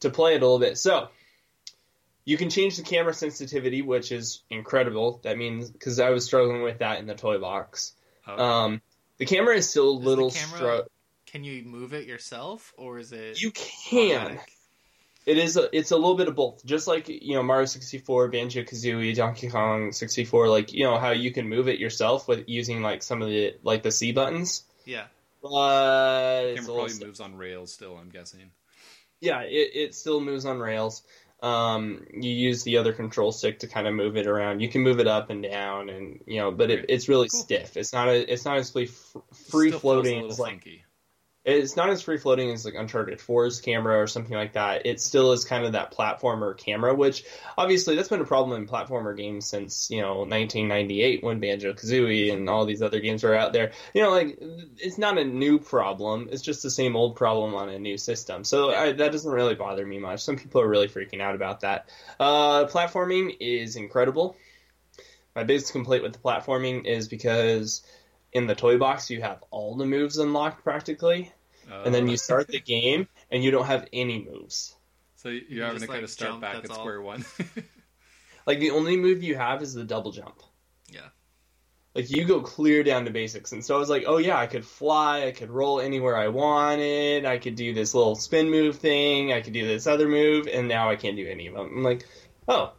to 0.00 0.10
play 0.10 0.34
it 0.34 0.42
a 0.42 0.44
little 0.44 0.58
bit. 0.58 0.78
So 0.78 1.08
you 2.24 2.36
can 2.36 2.50
change 2.50 2.76
the 2.76 2.82
camera 2.82 3.14
sensitivity, 3.14 3.82
which 3.82 4.10
is 4.10 4.42
incredible. 4.50 5.20
That 5.22 5.38
means 5.38 5.70
because 5.70 6.00
I 6.00 6.10
was 6.10 6.24
struggling 6.24 6.62
with 6.62 6.78
that 6.80 6.98
in 6.98 7.06
the 7.06 7.14
toy 7.14 7.38
box. 7.38 7.92
Oh, 8.26 8.36
Um, 8.44 8.82
the 9.18 9.26
camera 9.26 9.54
is 9.56 9.70
still 9.70 9.96
a 9.96 9.98
Is 10.00 10.04
little 10.04 10.30
camera- 10.32 10.60
stro- 10.82 10.86
Can 11.26 11.44
you 11.44 11.62
move 11.62 11.92
it 11.94 12.06
yourself, 12.06 12.72
or 12.76 12.98
is 12.98 13.12
it? 13.12 13.40
You 13.40 13.52
can. 13.52 14.16
automatic? 14.22 14.52
It 15.28 15.36
is. 15.36 15.58
A, 15.58 15.68
it's 15.76 15.90
a 15.90 15.96
little 15.96 16.14
bit 16.14 16.28
of 16.28 16.34
both. 16.34 16.64
Just 16.64 16.88
like 16.88 17.08
you 17.08 17.34
know, 17.34 17.42
Mario 17.42 17.66
sixty 17.66 17.98
four, 17.98 18.28
Banjo 18.28 18.62
Kazooie, 18.62 19.14
Donkey 19.14 19.50
Kong 19.50 19.92
sixty 19.92 20.24
four. 20.24 20.48
Like 20.48 20.72
you 20.72 20.84
know 20.84 20.98
how 20.98 21.10
you 21.10 21.30
can 21.32 21.46
move 21.46 21.68
it 21.68 21.78
yourself 21.78 22.26
with 22.26 22.48
using 22.48 22.80
like 22.80 23.02
some 23.02 23.20
of 23.20 23.28
the 23.28 23.54
like 23.62 23.82
the 23.82 23.90
C 23.90 24.12
buttons. 24.12 24.62
Yeah. 24.86 25.04
But 25.42 25.50
camera 25.50 26.52
it's 26.52 26.60
a 26.60 26.62
little 26.62 26.74
probably 26.76 26.92
st- 26.94 27.06
moves 27.06 27.20
on 27.20 27.36
rails 27.36 27.72
still. 27.72 27.98
I'm 27.98 28.08
guessing. 28.08 28.50
yeah, 29.20 29.42
it, 29.42 29.70
it 29.74 29.94
still 29.94 30.20
moves 30.20 30.46
on 30.46 30.58
rails. 30.60 31.02
Um, 31.42 32.06
you 32.12 32.30
use 32.30 32.64
the 32.64 32.78
other 32.78 32.92
control 32.92 33.30
stick 33.30 33.60
to 33.60 33.68
kind 33.68 33.86
of 33.86 33.94
move 33.94 34.16
it 34.16 34.26
around. 34.26 34.60
You 34.60 34.68
can 34.68 34.80
move 34.80 34.98
it 34.98 35.06
up 35.06 35.30
and 35.30 35.42
down, 35.42 35.90
and 35.90 36.20
you 36.26 36.40
know, 36.40 36.50
but 36.50 36.70
it, 36.70 36.86
it's 36.88 37.08
really 37.08 37.28
Cool. 37.28 37.40
stiff. 37.40 37.76
It's 37.76 37.92
not 37.92 38.08
a, 38.08 38.32
it's 38.32 38.44
not 38.44 38.56
as 38.56 38.70
free, 38.70 38.86
Still 38.86 39.24
free 39.50 39.70
feels 39.70 39.82
floating 39.82 40.12
A 40.12 40.14
little 40.22 40.32
as 40.32 40.38
like 40.38 40.52
funky. 40.52 40.84
It's 41.48 41.76
not 41.76 41.88
as 41.88 42.02
free 42.02 42.18
floating 42.18 42.50
as 42.50 42.66
like 42.66 42.74
Uncharted 42.74 43.20
4's 43.20 43.62
camera 43.62 43.98
or 43.98 44.06
something 44.06 44.36
like 44.36 44.52
that. 44.52 44.84
It 44.84 45.00
still 45.00 45.32
is 45.32 45.46
kind 45.46 45.64
of 45.64 45.72
that 45.72 45.94
platformer 45.94 46.54
camera, 46.54 46.94
which 46.94 47.24
obviously 47.56 47.96
that's 47.96 48.10
been 48.10 48.20
a 48.20 48.26
problem 48.26 48.60
in 48.60 48.68
platformer 48.68 49.16
games 49.16 49.46
since 49.46 49.90
you 49.90 50.02
know 50.02 50.18
1998 50.18 51.24
when 51.24 51.40
Banjo 51.40 51.72
Kazooie 51.72 52.34
and 52.34 52.50
all 52.50 52.66
these 52.66 52.82
other 52.82 53.00
games 53.00 53.22
were 53.22 53.34
out 53.34 53.54
there. 53.54 53.72
You 53.94 54.02
know, 54.02 54.10
like 54.10 54.38
it's 54.76 54.98
not 54.98 55.16
a 55.16 55.24
new 55.24 55.58
problem. 55.58 56.28
It's 56.30 56.42
just 56.42 56.62
the 56.62 56.70
same 56.70 56.96
old 56.96 57.16
problem 57.16 57.54
on 57.54 57.70
a 57.70 57.78
new 57.78 57.96
system. 57.96 58.44
So 58.44 58.70
I, 58.70 58.92
that 58.92 59.12
doesn't 59.12 59.32
really 59.32 59.54
bother 59.54 59.86
me 59.86 59.98
much. 59.98 60.20
Some 60.20 60.36
people 60.36 60.60
are 60.60 60.68
really 60.68 60.88
freaking 60.88 61.22
out 61.22 61.34
about 61.34 61.60
that. 61.60 61.88
Uh, 62.20 62.66
platforming 62.66 63.34
is 63.40 63.76
incredible. 63.76 64.36
My 65.34 65.44
biggest 65.44 65.72
complaint 65.72 66.02
with 66.02 66.12
the 66.12 66.18
platforming 66.18 66.84
is 66.84 67.08
because 67.08 67.82
in 68.34 68.46
the 68.46 68.54
toy 68.54 68.76
box 68.76 69.08
you 69.08 69.22
have 69.22 69.42
all 69.50 69.76
the 69.76 69.86
moves 69.86 70.18
unlocked 70.18 70.62
practically 70.62 71.32
and 71.70 71.94
then 71.94 72.06
you 72.06 72.14
oh. 72.14 72.16
start 72.16 72.48
the 72.48 72.60
game 72.60 73.08
and 73.30 73.42
you 73.42 73.50
don't 73.50 73.66
have 73.66 73.86
any 73.92 74.24
moves. 74.24 74.74
So 75.16 75.28
you're 75.28 75.42
can 75.42 75.58
having 75.58 75.74
just, 75.74 75.86
to 75.86 75.92
kind 75.92 76.04
of 76.04 76.10
start 76.10 76.30
jump, 76.32 76.40
back 76.42 76.64
at 76.64 76.70
all. 76.70 76.76
square 76.76 77.02
one. 77.02 77.24
Like 78.48 78.60
the 78.60 78.70
only 78.70 78.96
move 78.96 79.22
you 79.22 79.36
have 79.36 79.60
is 79.60 79.74
the 79.74 79.84
double 79.84 80.10
jump. 80.10 80.40
Yeah. 80.90 81.08
Like 81.94 82.10
you 82.10 82.24
go 82.24 82.40
clear 82.40 82.82
down 82.82 83.04
to 83.04 83.10
basics, 83.10 83.52
and 83.52 83.62
so 83.62 83.76
I 83.76 83.78
was 83.78 83.90
like, 83.90 84.04
oh 84.06 84.16
yeah, 84.16 84.38
I 84.38 84.46
could 84.46 84.64
fly, 84.64 85.26
I 85.26 85.32
could 85.32 85.50
roll 85.50 85.80
anywhere 85.80 86.16
I 86.16 86.28
wanted, 86.28 87.26
I 87.26 87.36
could 87.36 87.56
do 87.56 87.74
this 87.74 87.92
little 87.92 88.14
spin 88.14 88.48
move 88.48 88.76
thing, 88.76 89.34
I 89.34 89.42
could 89.42 89.52
do 89.52 89.66
this 89.66 89.86
other 89.86 90.08
move, 90.08 90.48
and 90.48 90.66
now 90.66 90.88
I 90.88 90.96
can't 90.96 91.14
do 91.14 91.28
any 91.28 91.48
of 91.48 91.54
them. 91.54 91.70
I'm 91.76 91.82
like, 91.82 92.06
oh, 92.48 92.72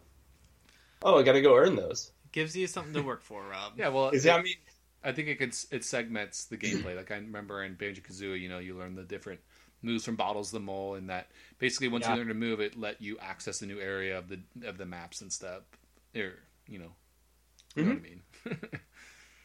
oh, 1.03 1.19
I 1.19 1.21
got 1.21 1.33
to 1.33 1.41
go 1.41 1.55
earn 1.55 1.75
those. 1.75 2.11
Gives 2.31 2.55
you 2.55 2.65
something 2.65 2.93
to 2.95 3.01
work 3.01 3.21
for, 3.21 3.43
Rob. 3.47 3.73
yeah, 3.77 3.89
well, 3.89 4.09
Is 4.09 4.23
that 4.23 4.39
I 4.39 4.41
mean? 4.41 4.55
I 5.03 5.11
think 5.11 5.27
it 5.27 5.35
could 5.35 5.55
it 5.71 5.83
segments 5.83 6.45
the 6.45 6.57
gameplay. 6.57 6.95
Like 6.95 7.11
I 7.11 7.15
remember 7.15 7.63
in 7.63 7.75
Banjo 7.75 8.01
Kazooie, 8.01 8.39
you 8.39 8.49
know, 8.49 8.59
you 8.59 8.77
learn 8.77 8.95
the 8.95 9.03
different 9.03 9.39
moves 9.81 10.03
from 10.03 10.15
Bottles 10.15 10.51
the 10.51 10.59
Mole, 10.59 10.95
and 10.95 11.09
that 11.09 11.27
basically 11.57 11.87
once 11.87 12.05
Yeah. 12.05 12.15
you 12.15 12.21
learn 12.21 12.31
a 12.31 12.35
move, 12.35 12.59
it 12.59 12.77
let 12.77 13.01
you 13.01 13.17
access 13.19 13.61
a 13.61 13.65
new 13.65 13.79
area 13.79 14.17
of 14.17 14.27
the 14.27 14.39
of 14.63 14.77
the 14.77 14.85
maps 14.85 15.21
and 15.21 15.31
stuff. 15.31 15.63
Or 16.15 16.33
you 16.67 16.79
know, 16.79 16.91
you 17.75 17.83
know 17.83 17.89
what 17.89 17.97
I 17.97 18.01
mm-hmm. 18.01 18.49
mean. 18.49 18.59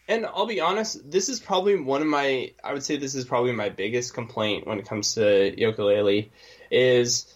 And 0.06 0.26
I'll 0.26 0.46
be 0.46 0.60
honest, 0.60 1.10
this 1.10 1.28
is 1.28 1.40
probably 1.40 1.80
one 1.80 2.02
of 2.02 2.08
my 2.08 2.52
I 2.62 2.72
would 2.72 2.84
say 2.84 2.96
this 2.96 3.14
is 3.14 3.24
probably 3.24 3.52
my 3.52 3.70
biggest 3.70 4.12
complaint 4.12 4.66
when 4.66 4.78
it 4.78 4.86
comes 4.86 5.14
to 5.14 5.20
Yooka-Laylee 5.20 6.28
is 6.70 7.32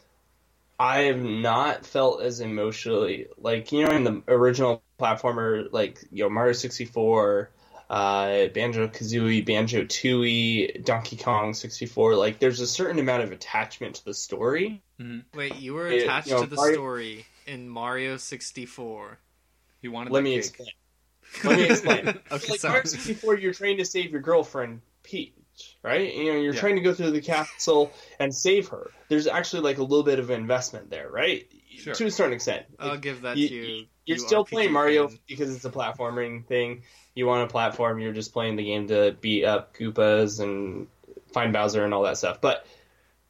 I 0.79 1.03
have 1.03 1.21
not 1.21 1.87
felt 1.87 2.23
as 2.23 2.41
emotionally 2.41 3.29
like 3.39 3.73
you 3.73 3.87
know 3.87 3.93
in 3.93 4.05
the 4.05 4.23
original 4.29 4.83
platformer 5.01 5.73
like 5.73 6.05
you 6.13 6.25
know 6.25 6.31
Mario 6.31 6.53
64 6.53 7.51
uh, 7.91 8.47
Banjo 8.49 8.89
Kazooie, 8.89 9.45
Banjo 9.45 9.85
Tooie, 9.85 10.85
Donkey 10.85 11.17
Kong 11.17 11.55
64. 11.55 12.17
Like, 12.17 12.39
there's 12.39 12.61
a 12.61 12.67
certain 12.67 12.99
amount 12.99 13.23
of 13.23 13.33
attachment 13.33 13.97
to 13.97 14.05
the 14.05 14.15
story. 14.15 14.83
Mm-hmm. 15.01 15.39
Wait, 15.39 15.57
you 15.57 15.75
were 15.75 15.89
It- 15.89 16.03
attached 16.05 16.29
you 16.29 16.35
know, 16.35 16.43
to 16.45 16.51
the 16.51 16.57
Mario- 16.57 16.75
story 16.75 17.27
in 17.47 17.69
Mario 17.69 18.17
64. 18.17 19.19
He 19.81 19.89
wanted. 19.89 20.13
Let 20.13 20.23
me 20.23 20.31
cake. 20.33 20.39
explain. 20.39 20.69
Let 21.45 21.57
me 21.59 21.65
explain. 21.67 22.07
Okay, 22.33 22.51
like 22.53 22.61
sorry. 22.61 22.73
Mario 22.73 22.85
64, 22.87 23.37
you're 23.39 23.55
trying 23.55 23.77
to 23.79 23.85
save 23.85 24.11
your 24.11 24.21
girlfriend 24.21 24.81
Peach, 25.03 25.33
right? 25.83 26.13
You 26.15 26.33
know, 26.33 26.39
you're 26.41 26.55
Yeah. 26.55 26.61
trying 26.61 26.77
to 26.77 26.83
go 26.83 26.93
through 26.93 27.13
the 27.13 27.21
castle 27.21 27.93
and 28.19 28.35
save 28.35 28.69
her. 28.69 28.91
There's 29.09 29.27
actually 29.27 29.63
like 29.63 29.79
a 29.79 29.83
little 29.83 30.03
bit 30.05 30.19
of 30.19 30.31
investment 30.31 30.91
there, 30.91 31.09
right? 31.11 31.47
Sure. 31.77 31.95
To 31.95 32.07
a 32.07 32.11
certain 32.11 32.33
extent. 32.35 32.67
I'll 32.79 32.97
give 32.99 33.23
that 33.23 33.37
you, 33.37 33.49
to 33.49 33.55
you. 33.55 33.87
You're 34.09 34.19
still 34.19 34.45
RPG 34.45 34.49
playing 34.49 34.73
Mario 34.73 35.11
because 35.27 35.55
it's 35.55 35.65
a 35.65 35.71
platforming 35.71 36.47
thing. 36.47 36.83
You 37.15 37.27
want 37.27 37.49
a 37.49 37.53
platform, 37.53 38.01
you're 38.01 38.13
just 38.13 38.33
playing 38.33 38.57
the 38.57 38.65
game 38.65 38.89
to 38.89 39.17
beat 39.21 39.45
up 39.45 39.77
Koopas 39.77 40.41
and 40.41 40.87
find 41.33 41.53
Bowser 41.53 41.85
and 41.85 41.93
all 41.93 42.03
that 42.05 42.17
stuff. 42.17 42.41
But 42.41 42.67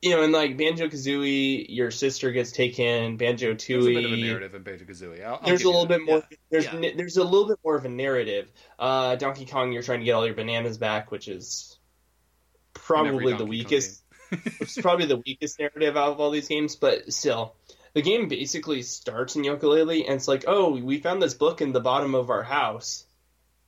you 0.01 0.11
know, 0.11 0.23
in 0.23 0.31
like 0.31 0.57
Banjo 0.57 0.87
Kazooie, 0.87 1.67
your 1.69 1.91
sister 1.91 2.31
gets 2.31 2.53
taken. 2.53 3.17
Banjo 3.17 3.55
There's 3.55 3.87
a 3.87 3.95
bit 3.95 4.05
of 4.05 4.13
a 4.13 4.17
narrative 4.17 4.55
in 4.55 4.63
Banjo 4.63 4.85
Kazooie. 4.85 5.45
There's 5.45 5.65
a 5.65 5.67
little 5.67 5.87
bit 5.87 6.05
more. 6.05 6.23
There's 6.51 6.67
Yeah. 6.67 6.93
there's 6.97 7.17
a 7.17 7.25
little 7.25 7.49
bit 7.49 7.59
more 7.65 7.77
of 7.77 7.85
a 7.85 7.89
narrative. 7.89 8.51
Uh, 8.79 9.17
Donkey 9.17 9.47
Kong, 9.47 9.73
you're 9.73 9.83
trying 9.83 9.99
to 9.99 10.05
get 10.05 10.13
all 10.13 10.25
your 10.25 10.37
bananas 10.37 10.79
back, 10.79 11.11
which 11.11 11.27
is 11.27 11.79
probably 12.75 13.35
the 13.35 13.45
weakest. 13.45 14.03
is 14.61 14.79
probably 14.83 15.07
the 15.07 15.17
weakest 15.17 15.59
narrative 15.59 15.97
out 15.97 16.13
of 16.13 16.21
all 16.21 16.31
these 16.31 16.47
games, 16.47 16.77
but 16.77 17.13
still. 17.13 17.55
The 17.95 18.03
game 18.03 18.29
basically 18.29 18.83
starts 18.83 19.37
in 19.37 19.43
Yooka-Laylee, 19.43 20.05
and 20.05 20.15
it's 20.15 20.29
like, 20.29 20.45
oh, 20.47 20.71
we 20.79 21.01
found 21.01 21.23
this 21.23 21.35
book 21.35 21.61
in 21.61 21.73
the 21.73 21.81
bottom 21.81 22.15
of 22.15 22.31
our 22.31 22.43
house. 22.43 23.05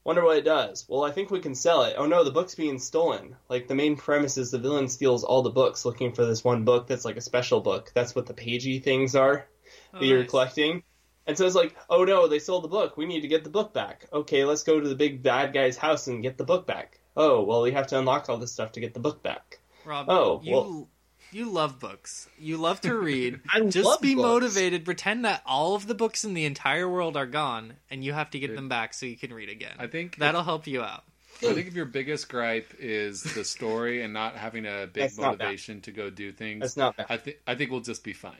Wonder 0.04 0.24
what 0.24 0.38
it 0.38 0.44
does. 0.44 0.86
Well, 0.88 1.04
I 1.04 1.10
think 1.10 1.30
we 1.30 1.40
can 1.40 1.54
sell 1.54 1.82
it. 1.82 1.94
Oh 1.98 2.06
no, 2.06 2.24
the 2.24 2.30
book's 2.30 2.54
being 2.54 2.78
stolen. 2.78 3.36
Like 3.50 3.68
the 3.68 3.74
main 3.74 3.96
premise 3.96 4.38
is 4.38 4.50
the 4.50 4.58
villain 4.58 4.88
steals 4.88 5.24
all 5.24 5.42
the 5.42 5.50
books, 5.50 5.84
looking 5.84 6.12
for 6.12 6.24
this 6.24 6.42
one 6.42 6.64
book 6.64 6.86
that's 6.86 7.04
like 7.04 7.18
a 7.18 7.20
special 7.20 7.60
book. 7.60 7.92
That's 7.94 8.14
what 8.14 8.24
the 8.26 8.32
pagey 8.34 8.82
things 8.82 9.14
are 9.14 9.46
Oh, 9.92 9.98
that 10.00 10.06
you're 10.06 10.20
nice. 10.22 10.30
collecting. 10.30 10.82
And 11.26 11.36
so 11.36 11.44
it's 11.44 11.54
like, 11.54 11.76
oh 11.90 12.04
no, 12.04 12.28
they 12.28 12.38
sold 12.38 12.64
the 12.64 12.68
book. 12.68 12.96
We 12.96 13.04
need 13.04 13.20
to 13.20 13.28
get 13.28 13.44
the 13.44 13.50
book 13.50 13.74
back. 13.74 14.06
Okay, 14.10 14.44
let's 14.46 14.62
go 14.62 14.80
to 14.80 14.88
the 14.88 14.94
big 14.94 15.22
bad 15.22 15.52
guy's 15.52 15.76
house 15.76 16.06
and 16.06 16.22
get 16.22 16.38
the 16.38 16.44
book 16.44 16.66
back. 16.66 16.98
Oh, 17.14 17.42
well, 17.42 17.60
we 17.60 17.72
have 17.72 17.88
to 17.88 17.98
unlock 17.98 18.30
all 18.30 18.38
this 18.38 18.52
stuff 18.52 18.72
to 18.72 18.80
get 18.80 18.94
the 18.94 19.00
book 19.00 19.22
back. 19.22 19.58
Rob, 19.84 20.06
Oh, 20.08 20.40
you 20.42 20.52
well- 20.54 20.88
you 21.32 21.50
love 21.50 21.78
books. 21.78 22.28
You 22.38 22.56
love 22.56 22.80
to 22.82 22.94
read. 22.96 23.40
I 23.52 23.60
Just 23.60 23.86
love 23.86 24.00
be 24.00 24.14
books. 24.14 24.26
motivated. 24.26 24.84
Pretend 24.84 25.24
that 25.24 25.42
all 25.46 25.74
of 25.74 25.86
the 25.86 25.94
books 25.94 26.24
in 26.24 26.34
the 26.34 26.44
entire 26.44 26.88
world 26.88 27.16
are 27.16 27.26
gone, 27.26 27.74
and 27.90 28.04
you 28.04 28.12
have 28.12 28.30
to 28.30 28.38
get 28.38 28.48
Dude. 28.48 28.58
them 28.58 28.68
back 28.68 28.94
so 28.94 29.06
you 29.06 29.16
can 29.16 29.32
read 29.32 29.48
again. 29.48 29.74
I 29.78 29.86
think 29.86 30.16
That'll 30.16 30.42
help 30.42 30.66
you 30.66 30.82
out. 30.82 31.04
I 31.42 31.54
think 31.54 31.68
if 31.68 31.74
your 31.74 31.86
biggest 31.86 32.28
gripe 32.28 32.74
is 32.78 33.22
the 33.22 33.44
story 33.44 34.02
and 34.02 34.12
not 34.12 34.36
having 34.36 34.66
a 34.66 34.86
big 34.92 35.04
That's 35.04 35.18
motivation 35.18 35.80
to 35.82 35.90
go 35.92 36.10
do 36.10 36.32
things, 36.32 36.60
That's 36.60 36.76
not 36.76 36.96
bad. 36.98 37.06
I 37.08 37.16
think 37.16 37.38
I 37.46 37.54
think 37.54 37.70
we'll 37.70 37.80
just 37.80 38.04
be 38.04 38.12
fine. 38.12 38.34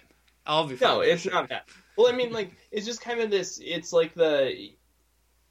I'll 0.47 0.67
be 0.67 0.77
fine. 0.77 0.89
No, 0.89 1.01
it's 1.01 1.25
not 1.25 1.49
bad. 1.49 1.63
Well, 1.97 2.13
I 2.13 2.17
mean, 2.17 2.33
like, 2.33 2.51
it's 2.71 2.85
just 2.85 3.01
kind 3.01 3.21
of 3.21 3.31
this. 3.31 3.59
It's 3.63 3.93
like 3.93 4.15
the 4.15 4.71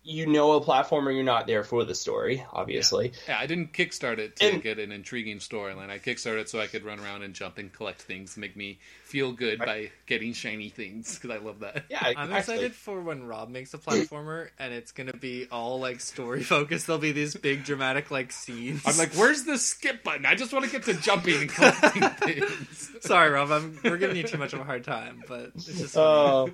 you 0.10 0.26
know 0.26 0.53
a 0.53 0.62
platformer, 0.62 1.14
you're 1.14 1.24
not 1.24 1.45
there 1.47 1.64
for 1.64 1.86
the 1.86 1.93
story, 1.95 2.43
obviously. 2.51 3.14
Yeah, 3.28 3.38
I 3.39 3.45
didn't 3.45 3.74
kickstart 3.74 4.18
it 4.18 4.36
to 4.38 4.45
And- 4.53 4.64
get 4.64 4.80
an 4.80 4.91
intriguing 4.91 5.38
storyline. 5.38 5.89
I 5.89 5.99
kickstarted 5.99 6.41
it 6.41 6.49
so 6.49 6.60
I 6.60 6.68
could 6.68 6.84
run 6.84 6.99
around 6.99 7.22
and 7.24 7.34
jump 7.34 7.57
and 7.60 7.72
collect 7.72 8.01
things, 8.01 8.36
make 8.36 8.55
me 8.55 8.80
feel 9.03 9.32
good 9.32 9.60
by 9.60 9.89
getting 10.05 10.34
shiny 10.34 10.70
things 10.70 11.16
because 11.16 11.30
I 11.32 11.38
love 11.43 11.60
that. 11.60 11.86
Yeah, 11.89 11.99
I'm 12.01 12.32
actually. 12.34 12.55
excited 12.55 12.76
for 12.76 12.99
when 13.01 13.26
Rob 13.28 13.49
makes 13.49 13.74
a 13.74 13.78
platformer 13.78 14.49
and 14.60 14.74
it's 14.74 14.91
gonna 14.91 15.14
be 15.14 15.47
all 15.51 15.80
like 15.80 15.99
story 15.99 16.43
focused. 16.55 16.88
There'll 16.88 16.99
be 17.01 17.12
these 17.12 17.36
big 17.36 17.64
dramatic 17.64 18.12
like 18.12 18.32
scenes. 18.32 18.82
I'm 18.86 18.97
like, 18.97 19.14
where's 19.14 19.43
the 19.45 19.57
skip 19.57 20.03
button? 20.03 20.26
I 20.26 20.36
just 20.36 20.53
want 20.53 20.66
to 20.66 20.72
get 20.72 20.84
to 20.84 20.93
jumping 20.95 21.41
and 21.41 21.49
collecting 21.49 22.01
things. 22.47 22.91
sorry, 23.01 23.30
Rob. 23.32 23.51
I'm, 23.51 23.80
we're 23.84 23.97
giving 23.97 24.18
you 24.18 24.24
too 24.24 24.38
much 24.38 24.53
of 24.53 24.60
a 24.60 24.64
hard 24.64 24.84
time, 24.84 25.24
but 25.28 25.51
it's 25.55 25.66
just 25.66 25.93
funny. 25.95 26.05
Oh, 26.05 26.49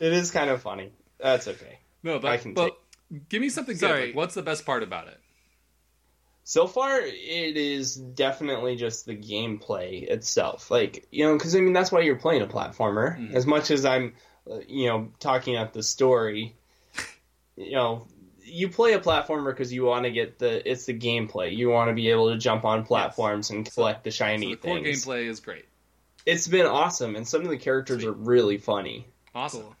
it 0.00 0.12
is 0.12 0.30
kind 0.30 0.50
of 0.50 0.62
funny. 0.62 0.90
That's 1.18 1.48
okay. 1.48 1.78
No, 2.02 2.18
but 2.18 2.30
I 2.30 2.36
can 2.36 2.52
but 2.52 2.76
give 3.28 3.40
me 3.40 3.48
something 3.48 3.76
good. 3.76 4.06
Like, 4.08 4.14
what's 4.16 4.34
the 4.34 4.42
best 4.42 4.64
part 4.66 4.82
about 4.82 5.08
it? 5.08 5.18
So 6.46 6.66
far, 6.66 7.00
it 7.00 7.56
is 7.56 7.96
definitely 7.96 8.76
just 8.76 9.06
the 9.06 9.16
gameplay 9.16 10.02
itself. 10.02 10.70
Like, 10.70 11.06
you 11.10 11.24
know, 11.24 11.32
because 11.38 11.56
I 11.56 11.60
mean, 11.60 11.72
that's 11.72 11.90
why 11.90 12.00
you're 12.00 12.16
playing 12.16 12.42
a 12.42 12.46
platformer. 12.46 13.18
Mhm. 13.18 13.34
As 13.34 13.46
much 13.46 13.70
as 13.70 13.86
I'm, 13.86 14.14
uh, 14.50 14.58
you 14.68 14.88
know, 14.88 15.08
talking 15.20 15.56
up 15.56 15.72
the 15.72 15.82
story, 15.82 16.54
you 17.56 17.72
know, 17.72 18.06
you 18.42 18.68
play 18.68 18.92
a 18.92 19.00
platformer 19.00 19.46
because 19.52 19.72
you 19.72 19.84
want 19.84 20.04
to 20.04 20.10
get 20.10 20.38
the, 20.38 20.70
it's 20.70 20.84
the 20.84 20.92
gameplay. 20.92 21.56
You 21.56 21.70
want 21.70 21.88
to 21.88 21.94
be 21.94 22.10
able 22.10 22.30
to 22.30 22.36
jump 22.36 22.66
on 22.66 22.84
platforms 22.84 23.48
and 23.48 23.64
collect 23.72 24.04
the 24.04 24.10
So 24.10 24.16
shiny 24.26 24.50
the 24.50 24.56
core 24.56 24.80
things. 24.80 25.06
gameplay 25.06 25.26
is 25.28 25.40
great. 25.40 25.64
It's 26.26 26.46
been 26.46 26.66
awesome, 26.66 27.16
and 27.16 27.26
some 27.26 27.40
of 27.42 27.48
the 27.48 27.56
characters 27.56 28.02
Sweet. 28.02 28.08
are 28.08 28.12
really 28.12 28.58
funny. 28.58 29.06
Awesome. 29.34 29.62
Cool. 29.62 29.76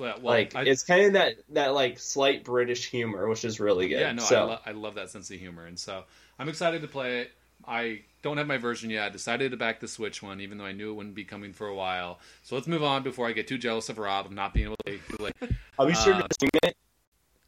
Well, 0.00 0.14
well 0.22 0.34
like, 0.34 0.56
I, 0.56 0.62
it's 0.62 0.82
kind 0.82 1.04
of 1.04 1.12
that, 1.12 1.34
that, 1.50 1.74
like, 1.74 1.98
slight 1.98 2.42
British 2.42 2.88
humor, 2.88 3.28
which 3.28 3.44
is 3.44 3.60
really 3.60 3.88
good. 3.88 4.00
yeah, 4.00 4.12
no, 4.12 4.22
so, 4.22 4.36
I, 4.36 4.44
lo- 4.44 4.58
I 4.66 4.72
love 4.72 4.94
that 4.94 5.10
sense 5.10 5.30
of 5.30 5.38
humor, 5.38 5.66
and 5.66 5.78
so 5.78 6.04
I'm 6.38 6.48
excited 6.48 6.80
to 6.80 6.88
play 6.88 7.20
it. 7.20 7.32
I 7.68 8.00
don't 8.22 8.38
have 8.38 8.46
my 8.46 8.56
version 8.56 8.88
yet. 8.88 9.04
I 9.04 9.08
decided 9.10 9.50
to 9.50 9.58
back 9.58 9.80
the 9.80 9.88
Switch 9.88 10.22
one, 10.22 10.40
even 10.40 10.56
though 10.56 10.64
I 10.64 10.72
knew 10.72 10.90
it 10.90 10.94
wouldn't 10.94 11.14
be 11.14 11.24
coming 11.24 11.52
for 11.52 11.66
a 11.66 11.74
while. 11.74 12.18
So 12.42 12.54
let's 12.54 12.66
move 12.66 12.82
on 12.82 13.02
before 13.02 13.28
I 13.28 13.32
get 13.32 13.46
too 13.46 13.58
jealous 13.58 13.90
of 13.90 13.98
Rob 13.98 14.24
of 14.24 14.32
not 14.32 14.54
being 14.54 14.66
able 14.66 14.76
to 14.86 14.98
do 15.18 15.26
it. 15.26 15.36
I'll 15.78 15.86
be 15.86 15.92
sure 15.92 16.14
uh, 16.14 16.22
to 16.22 16.34
stream 16.34 16.50
it. 16.62 16.74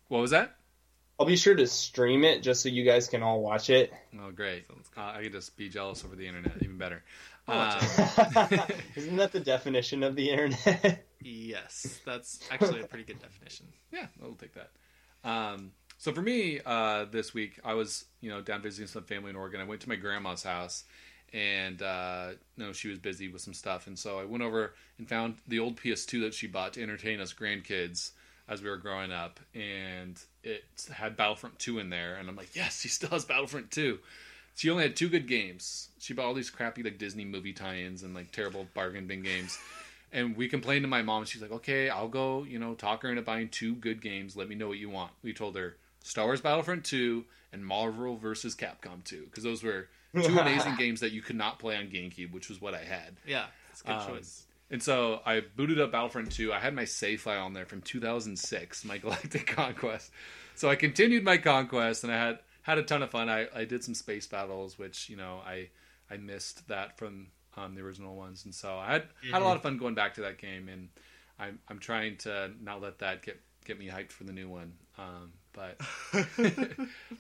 What 0.09 0.21
was 0.21 0.33
that? 0.33 0.57
I'll 1.19 1.27
be 1.27 1.37
sure 1.37 1.55
to 1.55 1.67
stream 1.67 2.25
it 2.25 2.43
just 2.43 2.63
so 2.63 2.69
you 2.69 2.85
guys 2.85 3.09
can 3.09 3.23
all 3.23 3.41
watch 3.41 3.71
it. 3.71 3.93
Oh, 4.21 4.31
great. 4.31 4.65
Uh, 4.95 5.01
I 5.01 5.23
could 5.23 5.33
just 5.33 5.57
be 5.57 5.71
jealous 5.71 6.05
over 6.05 6.17
the 6.17 6.27
internet, 6.27 6.53
even 6.61 6.77
better. 6.77 7.03
Uh, 7.49 7.81
Isn't 8.97 9.17
that 9.17 9.33
the 9.33 9.41
definition 9.41 10.03
of 10.03 10.17
the 10.17 10.31
internet? 10.31 11.07
Yes, 11.25 12.01
that's 12.05 12.41
actually 12.51 12.81
a 12.81 12.87
pretty 12.87 13.05
good 13.05 13.21
definition. 13.21 13.67
yeah, 13.93 14.07
I'll 14.23 14.33
take 14.33 14.55
that. 14.55 14.71
Um, 15.25 15.73
so 15.99 16.13
for 16.13 16.23
me, 16.23 16.61
uh, 16.65 17.05
this 17.11 17.33
week 17.33 17.61
I 17.65 17.75
was, 17.75 18.05
you 18.21 18.31
know, 18.31 18.41
down 18.41 18.63
visiting 18.63 18.89
some 18.89 19.05
family 19.05 19.31
in 19.31 19.37
Oregon. 19.37 19.61
I 19.61 19.65
went 19.65 19.81
to 19.83 19.89
my 19.89 19.97
grandma's 19.97 20.43
house, 20.43 20.85
and 21.33 21.81
uh, 21.81 22.31
you 22.57 22.65
know 22.65 22.73
she 22.73 22.89
was 22.89 22.99
busy 22.99 23.29
with 23.29 23.41
some 23.41 23.55
stuff, 23.55 23.87
and 23.87 23.99
so 23.99 24.19
I 24.19 24.25
went 24.25 24.43
over 24.43 24.75
and 24.99 25.09
found 25.09 25.37
the 25.47 25.61
old 25.61 25.77
PS2 25.77 26.23
that 26.23 26.35
she 26.35 26.47
bought 26.47 26.75
to 26.75 26.83
entertain 26.83 27.21
us 27.21 27.33
grandkids 27.33 28.11
as 28.49 28.63
we 28.63 28.69
were 28.69 28.77
growing 28.77 29.13
up, 29.13 29.41
and 29.55 30.21
it 30.43 30.65
had 30.93 31.17
Battlefront 31.17 31.59
2 31.59 31.79
in 31.79 31.91
there, 31.91 32.17
and 32.17 32.29
I'm 32.29 32.37
like, 32.37 32.55
yes, 32.55 32.81
she 32.81 32.89
still 32.89 33.11
has 33.11 33.25
Battlefront 33.25 33.71
2. 33.71 33.99
She 34.55 34.69
only 34.69 34.83
had 34.83 34.97
two 34.97 35.09
good 35.09 35.27
games. 35.27 35.89
She 35.99 36.13
bought 36.13 36.27
all 36.27 36.35
these 36.35 36.51
crappy 36.51 36.83
like 36.83 36.99
Disney 36.99 37.25
movie 37.25 37.55
tie-ins 37.55 38.03
and 38.03 38.15
like 38.15 38.33
terrible 38.33 38.67
bargain 38.75 39.07
bin 39.07 39.23
games. 39.23 39.59
And 40.13 40.37
we 40.37 40.49
complained 40.49 40.83
to 40.85 40.89
my 40.89 41.03
mom. 41.03 41.25
She's 41.25 41.41
like, 41.41 41.53
"Okay, 41.53 41.89
I'll 41.89 42.09
go. 42.09 42.45
You 42.45 42.59
know, 42.59 42.75
talk 42.75 43.03
her 43.03 43.09
into 43.11 43.23
buying 43.23 43.49
two 43.49 43.75
good 43.75 44.03
games. 44.03 44.37
Let 44.37 44.49
me 44.49 44.55
know 44.55 44.69
what 44.69 44.79
you 44.79 44.91
want." 44.91 45.13
We 45.23 45.33
told 45.33 45.57
her 45.57 45.77
Star 46.01 46.27
Wars 46.27 46.41
Battlefront 46.43 46.85
2 46.85 47.25
and 47.53 47.65
Marvel 47.65 48.17
vs. 48.17 48.55
Capcom 48.55 49.03
2 49.05 49.25
because 49.25 49.45
those 49.45 49.63
were 49.63 49.89
two 50.15 50.39
amazing 50.39 50.75
games 50.79 51.01
that 51.01 51.13
you 51.13 51.23
could 51.23 51.37
not 51.37 51.59
play 51.59 51.77
on 51.77 51.85
GameCube, 51.87 52.33
which 52.33 52.49
was 52.49 52.61
what 52.61 52.75
I 52.75 52.85
had. 52.85 53.17
Yeah, 53.27 53.47
it's 53.71 53.81
a 53.83 53.85
good 53.85 53.93
Um, 53.93 54.09
choice. 54.09 54.47
And 54.71 54.83
so 54.83 55.21
I 55.27 55.41
booted 55.41 55.81
up 55.81 55.93
Battlefront 55.93 56.33
2. 56.33 56.53
I 56.53 56.59
had 56.59 56.75
my 56.75 56.87
save 56.87 57.21
file 57.21 57.45
on 57.45 57.53
there 57.53 57.67
from 57.67 57.83
2006, 57.83 58.85
my 58.87 58.99
Galactic 58.99 59.47
Conquest. 59.47 60.11
So 60.55 60.69
I 60.69 60.77
continued 60.77 61.25
my 61.25 61.37
conquest, 61.39 62.05
and 62.05 62.13
I 62.13 62.17
had 62.17 62.39
had 62.63 62.79
a 62.79 62.83
ton 62.83 63.03
of 63.03 63.11
fun. 63.11 63.29
I, 63.29 63.49
I 63.55 63.65
did 63.65 63.83
some 63.85 63.95
space 63.95 64.27
battles, 64.27 64.79
which 64.79 65.09
you 65.09 65.17
know 65.17 65.41
I 65.47 65.69
I 66.11 66.17
missed 66.19 66.69
that 66.69 66.99
from 66.99 67.29
um, 67.57 67.75
the 67.75 67.83
original 67.83 68.17
ones, 68.17 68.45
and 68.45 68.55
so 68.55 68.77
I 68.77 68.93
had 68.93 69.05
had 69.31 69.43
a 69.43 69.45
lot 69.45 69.57
of 69.57 69.63
fun 69.63 69.79
going 69.79 69.95
back 69.95 70.15
to 70.15 70.23
that 70.23 70.39
game. 70.39 70.69
And 70.69 70.89
I'm 71.39 71.59
I'm 71.69 71.79
trying 71.79 72.17
to 72.19 72.51
not 72.61 72.81
let 72.81 72.99
that 73.01 73.23
get 73.23 73.41
get 73.65 73.79
me 73.79 73.89
hyped 73.89 74.13
for 74.13 74.25
the 74.25 74.33
new 74.33 74.49
one. 74.49 74.73
Um, 74.99 75.33
but 75.53 75.81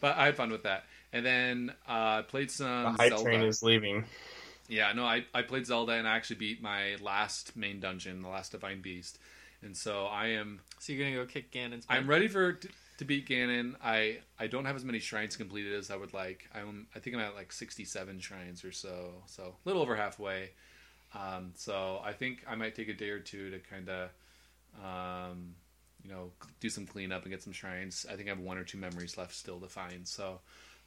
but 0.00 0.16
I 0.16 0.26
had 0.26 0.36
fun 0.36 0.50
with 0.50 0.62
that. 0.64 0.84
And 1.12 1.24
then 1.24 1.72
uh, 1.88 2.20
I 2.20 2.24
played 2.26 2.48
the 2.48 2.54
some 2.54 2.94
hype 2.96 3.10
Zelda. 3.10 3.24
train 3.24 3.42
is 3.42 3.62
leaving. 3.62 4.04
Yeah, 4.68 4.92
no, 4.92 5.04
I, 5.04 5.26
I 5.34 5.42
played 5.42 5.66
Zelda 5.66 5.92
and 5.92 6.08
I 6.08 6.16
actually 6.16 6.36
beat 6.36 6.62
my 6.62 6.96
last 7.00 7.56
main 7.56 7.80
dungeon, 7.80 8.22
the 8.22 8.28
last 8.28 8.52
Divine 8.52 8.80
Beast, 8.80 9.18
and 9.60 9.76
so 9.76 10.06
I 10.06 10.28
am 10.28 10.60
So 10.78 10.92
you're 10.92 11.04
gonna 11.04 11.16
go 11.16 11.26
kick 11.26 11.52
Ganon's 11.52 11.84
butt? 11.84 11.96
I'm 11.96 12.08
ready 12.08 12.28
for 12.28 12.58
to, 13.02 13.06
beat 13.06 13.28
Ganon. 13.28 13.74
I 13.82 14.18
I 14.38 14.46
don't 14.46 14.64
have 14.64 14.76
as 14.76 14.84
many 14.84 14.98
shrines 14.98 15.36
completed 15.36 15.74
as 15.74 15.90
I 15.90 15.96
would 15.96 16.14
like. 16.14 16.48
I'm 16.54 16.86
I 16.94 16.98
think 16.98 17.16
I'm 17.16 17.22
at 17.22 17.34
like 17.34 17.52
67 17.52 18.20
shrines 18.20 18.64
or 18.64 18.72
so, 18.72 19.10
so 19.26 19.54
a 19.64 19.68
little 19.68 19.82
over 19.82 19.96
halfway. 19.96 20.50
Um, 21.14 21.52
so 21.54 22.00
I 22.02 22.12
think 22.12 22.44
I 22.48 22.54
might 22.54 22.74
take 22.74 22.88
a 22.88 22.94
day 22.94 23.10
or 23.10 23.20
two 23.20 23.50
to 23.50 23.58
kind 23.58 23.88
of 23.88 24.10
um, 24.82 25.54
you 26.02 26.10
know 26.10 26.30
do 26.60 26.68
some 26.68 26.86
cleanup 26.86 27.22
and 27.22 27.30
get 27.30 27.42
some 27.42 27.52
shrines. 27.52 28.06
I 28.10 28.16
think 28.16 28.28
I 28.28 28.30
have 28.30 28.40
one 28.40 28.58
or 28.58 28.64
two 28.64 28.78
memories 28.78 29.18
left 29.18 29.34
still 29.34 29.60
to 29.60 29.68
find. 29.68 30.06
So 30.06 30.40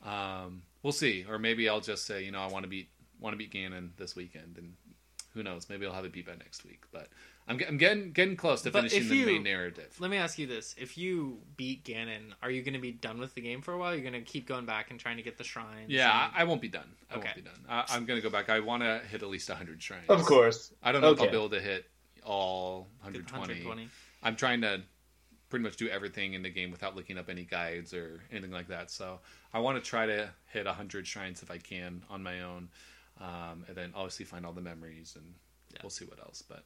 um, 0.03 0.63
we'll 0.83 0.93
see, 0.93 1.25
or 1.29 1.37
maybe 1.37 1.69
I'll 1.69 1.81
just 1.81 2.05
say 2.05 2.23
you 2.23 2.31
know 2.31 2.39
I 2.39 2.47
want 2.47 2.63
to 2.63 2.69
beat 2.69 2.89
want 3.19 3.33
to 3.33 3.37
beat 3.37 3.53
Ganon 3.53 3.89
this 3.97 4.15
weekend, 4.15 4.57
and 4.57 4.73
who 5.33 5.43
knows, 5.43 5.67
maybe 5.69 5.85
I'll 5.85 5.93
have 5.93 6.05
it 6.05 6.13
beat 6.13 6.25
by 6.25 6.33
next 6.33 6.63
week. 6.65 6.83
But 6.91 7.09
I'm, 7.47 7.59
I'm 7.67 7.77
getting 7.77 8.11
getting 8.11 8.35
close 8.35 8.63
to 8.63 8.71
But 8.71 8.79
finishing 8.89 9.03
if 9.03 9.09
the 9.09 9.15
you- 9.17 9.25
main 9.27 9.43
narrative. 9.43 9.95
Let 9.99 10.09
me 10.09 10.17
ask 10.17 10.39
you 10.39 10.47
this: 10.47 10.73
If 10.79 10.97
you 10.97 11.39
beat 11.57 11.83
Ganon, 11.83 12.33
are 12.41 12.49
you 12.49 12.63
gonna 12.63 12.79
be 12.79 12.91
done 12.91 13.19
with 13.19 13.35
the 13.35 13.41
game 13.41 13.61
for 13.61 13.71
a 13.73 13.77
while? 13.77 13.93
You're 13.95 14.03
gonna 14.03 14.21
keep 14.23 14.47
going 14.47 14.65
back 14.65 14.89
and 14.89 14.99
trying 14.99 15.17
to 15.17 15.23
get 15.23 15.37
the 15.37 15.43
shrines. 15.43 15.89
Yeah, 15.89 16.09
and- 16.25 16.33
I, 16.35 16.41
I 16.41 16.43
won't 16.45 16.61
be 16.61 16.69
done. 16.69 16.89
I 17.11 17.15
Okay. 17.17 17.25
won't 17.27 17.35
be 17.35 17.41
done. 17.43 17.59
I, 17.69 17.85
I'm 17.89 18.05
going 18.05 18.19
to 18.19 18.23
go 18.23 18.31
back. 18.31 18.49
I 18.49 18.59
want 18.61 18.81
to 18.81 18.99
hit 19.11 19.21
at 19.21 19.29
least 19.29 19.47
100 19.49 19.81
shrines. 19.83 20.05
Of 20.09 20.23
course. 20.23 20.73
I 20.81 20.91
don't 20.91 21.01
know 21.01 21.11
if 21.11 21.21
I'll 21.21 21.29
be 21.29 21.35
able 21.37 21.49
to 21.51 21.61
hit 21.61 21.85
all 22.23 22.87
120. 23.01 23.37
120. 23.37 23.89
I'm 24.23 24.35
trying 24.35 24.61
to 24.61 24.81
pretty 25.49 25.61
much 25.63 25.77
do 25.77 25.87
everything 25.87 26.33
in 26.33 26.41
the 26.41 26.49
game 26.49 26.71
without 26.71 26.95
looking 26.95 27.19
up 27.19 27.29
any 27.29 27.43
guides 27.43 27.93
or 27.93 28.21
anything 28.31 28.49
like 28.51 28.69
that. 28.69 28.89
So 28.89 29.19
I 29.53 29.59
want 29.59 29.81
to 29.81 29.87
try 29.87 30.07
to 30.07 30.29
hit 30.47 30.65
100 30.65 31.05
shrines 31.05 31.43
if 31.43 31.51
I 31.51 31.59
can 31.59 32.01
on 32.09 32.23
my 32.23 32.41
own. 32.41 32.69
Um, 33.21 33.63
and 33.67 33.75
then 33.77 33.91
obviously 33.95 34.25
find 34.25 34.45
all 34.47 34.51
the 34.53 34.61
memories 34.61 35.13
and 35.15 35.35
Yeah. 35.71 35.79
we'll 35.83 35.91
see 35.91 36.05
what 36.05 36.19
else. 36.19 36.41
But 36.41 36.63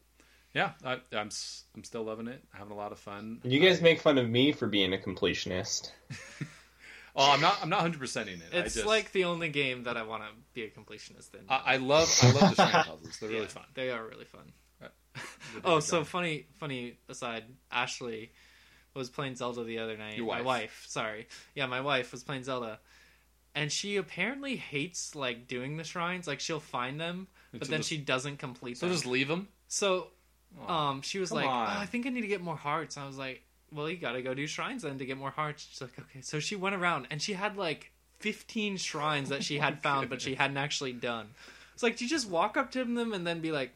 yeah, 0.53 0.71
I, 0.83 0.93
I'm, 1.13 1.27
s- 1.27 1.63
I'm 1.75 1.83
still 1.83 2.03
loving 2.03 2.27
it. 2.27 2.43
Having 2.53 2.73
a 2.73 2.75
lot 2.77 2.91
of 2.91 2.99
fun. 2.99 3.39
You 3.43 3.59
guys 3.59 3.79
I- 3.79 3.83
make 3.83 4.01
fun 4.01 4.17
of 4.17 4.29
me 4.29 4.51
for 4.51 4.67
being 4.67 4.93
a 4.93 4.97
completionist. 4.97 5.91
Oh, 7.15 7.31
I'm 7.33 7.41
not, 7.41 7.57
I'm 7.61 7.69
not 7.69 7.83
100% 7.83 8.21
in 8.27 8.27
it. 8.35 8.43
I 8.53 8.57
It's 8.59 8.75
just, 8.75 8.85
like 8.85 9.11
the 9.11 9.25
only 9.25 9.49
game 9.49 9.83
that 9.85 9.97
I 9.97 10.03
want 10.03 10.23
to 10.23 10.29
be 10.53 10.63
a 10.63 10.69
completionist 10.69 11.33
in. 11.33 11.41
I, 11.49 11.73
I 11.73 11.77
love, 11.77 12.07
I 12.21 12.31
love 12.31 12.55
the 12.55 12.67
shrine 12.69 12.83
puzzles. 12.85 13.17
They're 13.19 13.29
really 13.29 13.47
fun. 13.47 13.63
They 13.73 13.89
are 13.89 14.05
really 14.07 14.25
fun. 14.25 14.53
Uh, 14.81 14.87
They're 15.15 15.61
Oh, 15.65 15.79
so 15.79 15.97
fun. 15.97 16.05
funny, 16.05 16.45
funny 16.59 16.97
aside. 17.09 17.43
Ashley 17.71 18.31
was 18.93 19.09
playing 19.09 19.35
Zelda 19.35 19.63
the 19.63 19.79
other 19.79 19.97
night. 19.97 20.17
Your 20.17 20.27
My 20.27 20.37
wife. 20.37 20.45
wife, 20.45 20.85
sorry. 20.87 21.27
Yeah, 21.55 21.65
my 21.65 21.81
wife 21.81 22.11
was 22.13 22.23
playing 22.23 22.43
Zelda, 22.43 22.79
and 23.55 23.69
she 23.71 23.97
apparently 23.97 24.55
hates 24.55 25.13
like 25.15 25.47
doing 25.47 25.75
the 25.77 25.83
shrines. 25.83 26.25
Like 26.27 26.39
she'll 26.39 26.59
find 26.61 27.01
them, 27.01 27.27
but 27.51 27.65
So 27.65 27.71
then 27.71 27.79
just- 27.79 27.89
she 27.89 27.97
doesn't 27.97 28.37
complete 28.37 28.77
So 28.77 28.85
them. 28.85 28.95
So 28.95 28.97
just 29.01 29.11
leave 29.11 29.27
them. 29.27 29.47
So, 29.67 30.07
um, 30.67 31.01
she 31.01 31.19
was 31.19 31.29
come 31.29 31.37
like, 31.39 31.47
oh, 31.47 31.49
on. 31.49 31.67
"I 31.77 31.85
think 31.85 32.05
I 32.05 32.09
need 32.09 32.21
to 32.21 32.27
get 32.27 32.41
more 32.41 32.55
hearts." 32.55 32.97
I 32.97 33.05
was 33.07 33.17
like, 33.17 33.41
"Well, 33.71 33.89
you 33.89 33.97
got 33.97 34.13
to 34.13 34.21
go 34.21 34.33
do 34.33 34.47
shrines 34.47 34.83
then 34.83 34.97
to 34.97 35.05
get 35.05 35.17
more 35.17 35.31
hearts." 35.31 35.67
She's 35.69 35.81
like, 35.81 35.97
"Okay." 35.99 36.21
So 36.21 36.39
she 36.39 36.55
went 36.55 36.75
around 36.75 37.07
and 37.11 37.21
she 37.21 37.33
had 37.33 37.55
like 37.57 37.91
15 38.19 38.77
shrines 38.77 39.29
that 39.29 39.43
she 39.43 39.57
Oh 39.59 39.61
had 39.63 39.81
found, 39.83 40.09
but 40.09 40.21
she 40.21 40.35
hadn't 40.35 40.57
actually 40.57 40.93
done. 40.93 41.27
It's 41.73 41.83
like, 41.83 41.95
do 41.97 42.03
you 42.03 42.09
just 42.09 42.27
walk 42.29 42.57
up 42.57 42.71
to 42.71 42.83
them 42.83 43.13
and 43.13 43.25
then 43.25 43.39
be 43.39 43.51
like, 43.53 43.71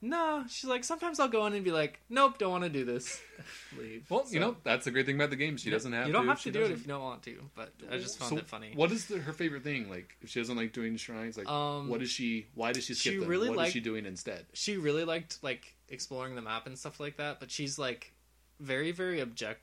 no. 0.00 0.44
She's 0.48 0.68
like, 0.70 0.84
sometimes 0.84 1.18
I'll 1.20 1.28
go 1.28 1.44
in 1.46 1.52
and 1.54 1.64
be 1.64 1.70
like, 1.72 1.98
nope, 2.08 2.38
don't 2.38 2.50
want 2.52 2.62
to 2.64 2.70
do 2.70 2.84
this. 2.84 3.20
Leave. 3.78 4.04
Well, 4.08 4.24
So- 4.24 4.34
you 4.34 4.40
know 4.40 4.56
that's 4.62 4.84
the 4.84 4.90
great 4.90 5.06
thing 5.06 5.16
about 5.16 5.30
the 5.30 5.36
game. 5.36 5.56
She 5.56 5.70
doesn't 5.70 5.92
have. 5.92 6.06
You 6.06 6.12
don't 6.12 6.24
to, 6.24 6.28
have 6.30 6.42
to 6.42 6.50
do 6.52 6.58
it 6.60 6.62
doesn't. 6.62 6.76
if 6.76 6.82
you 6.82 6.88
don't 6.88 7.02
want 7.02 7.22
to. 7.24 7.38
But 7.56 7.72
I 7.90 7.98
just 7.98 8.18
found 8.18 8.30
So 8.30 8.36
it 8.38 8.46
funny. 8.46 8.72
What 8.74 8.92
is 8.92 9.06
the, 9.06 9.18
her 9.18 9.32
favorite 9.32 9.64
thing? 9.64 9.88
Like, 9.90 10.16
if 10.22 10.30
she 10.30 10.40
doesn't 10.40 10.56
like 10.56 10.72
doing 10.72 10.96
shrines, 10.96 11.36
like, 11.36 11.48
Um, 11.48 11.88
what 11.88 12.00
is 12.02 12.10
she? 12.10 12.46
Why 12.54 12.72
does 12.72 12.84
she 12.84 12.94
skip 12.94 13.12
she 13.14 13.18
them? 13.18 13.28
really 13.28 13.48
what 13.48 13.54
is 13.54 13.58
liked- 13.58 13.72
she 13.72 13.80
doing 13.80 14.06
instead? 14.06 14.46
she 14.52 14.76
really 14.76 15.04
liked 15.04 15.38
like 15.42 15.74
exploring 15.92 16.34
the 16.34 16.42
map 16.42 16.66
and 16.66 16.76
stuff 16.78 16.98
like 16.98 17.16
that 17.18 17.38
but 17.38 17.50
she's 17.50 17.78
like 17.78 18.12
very 18.58 18.90
very 18.92 19.20
object 19.20 19.60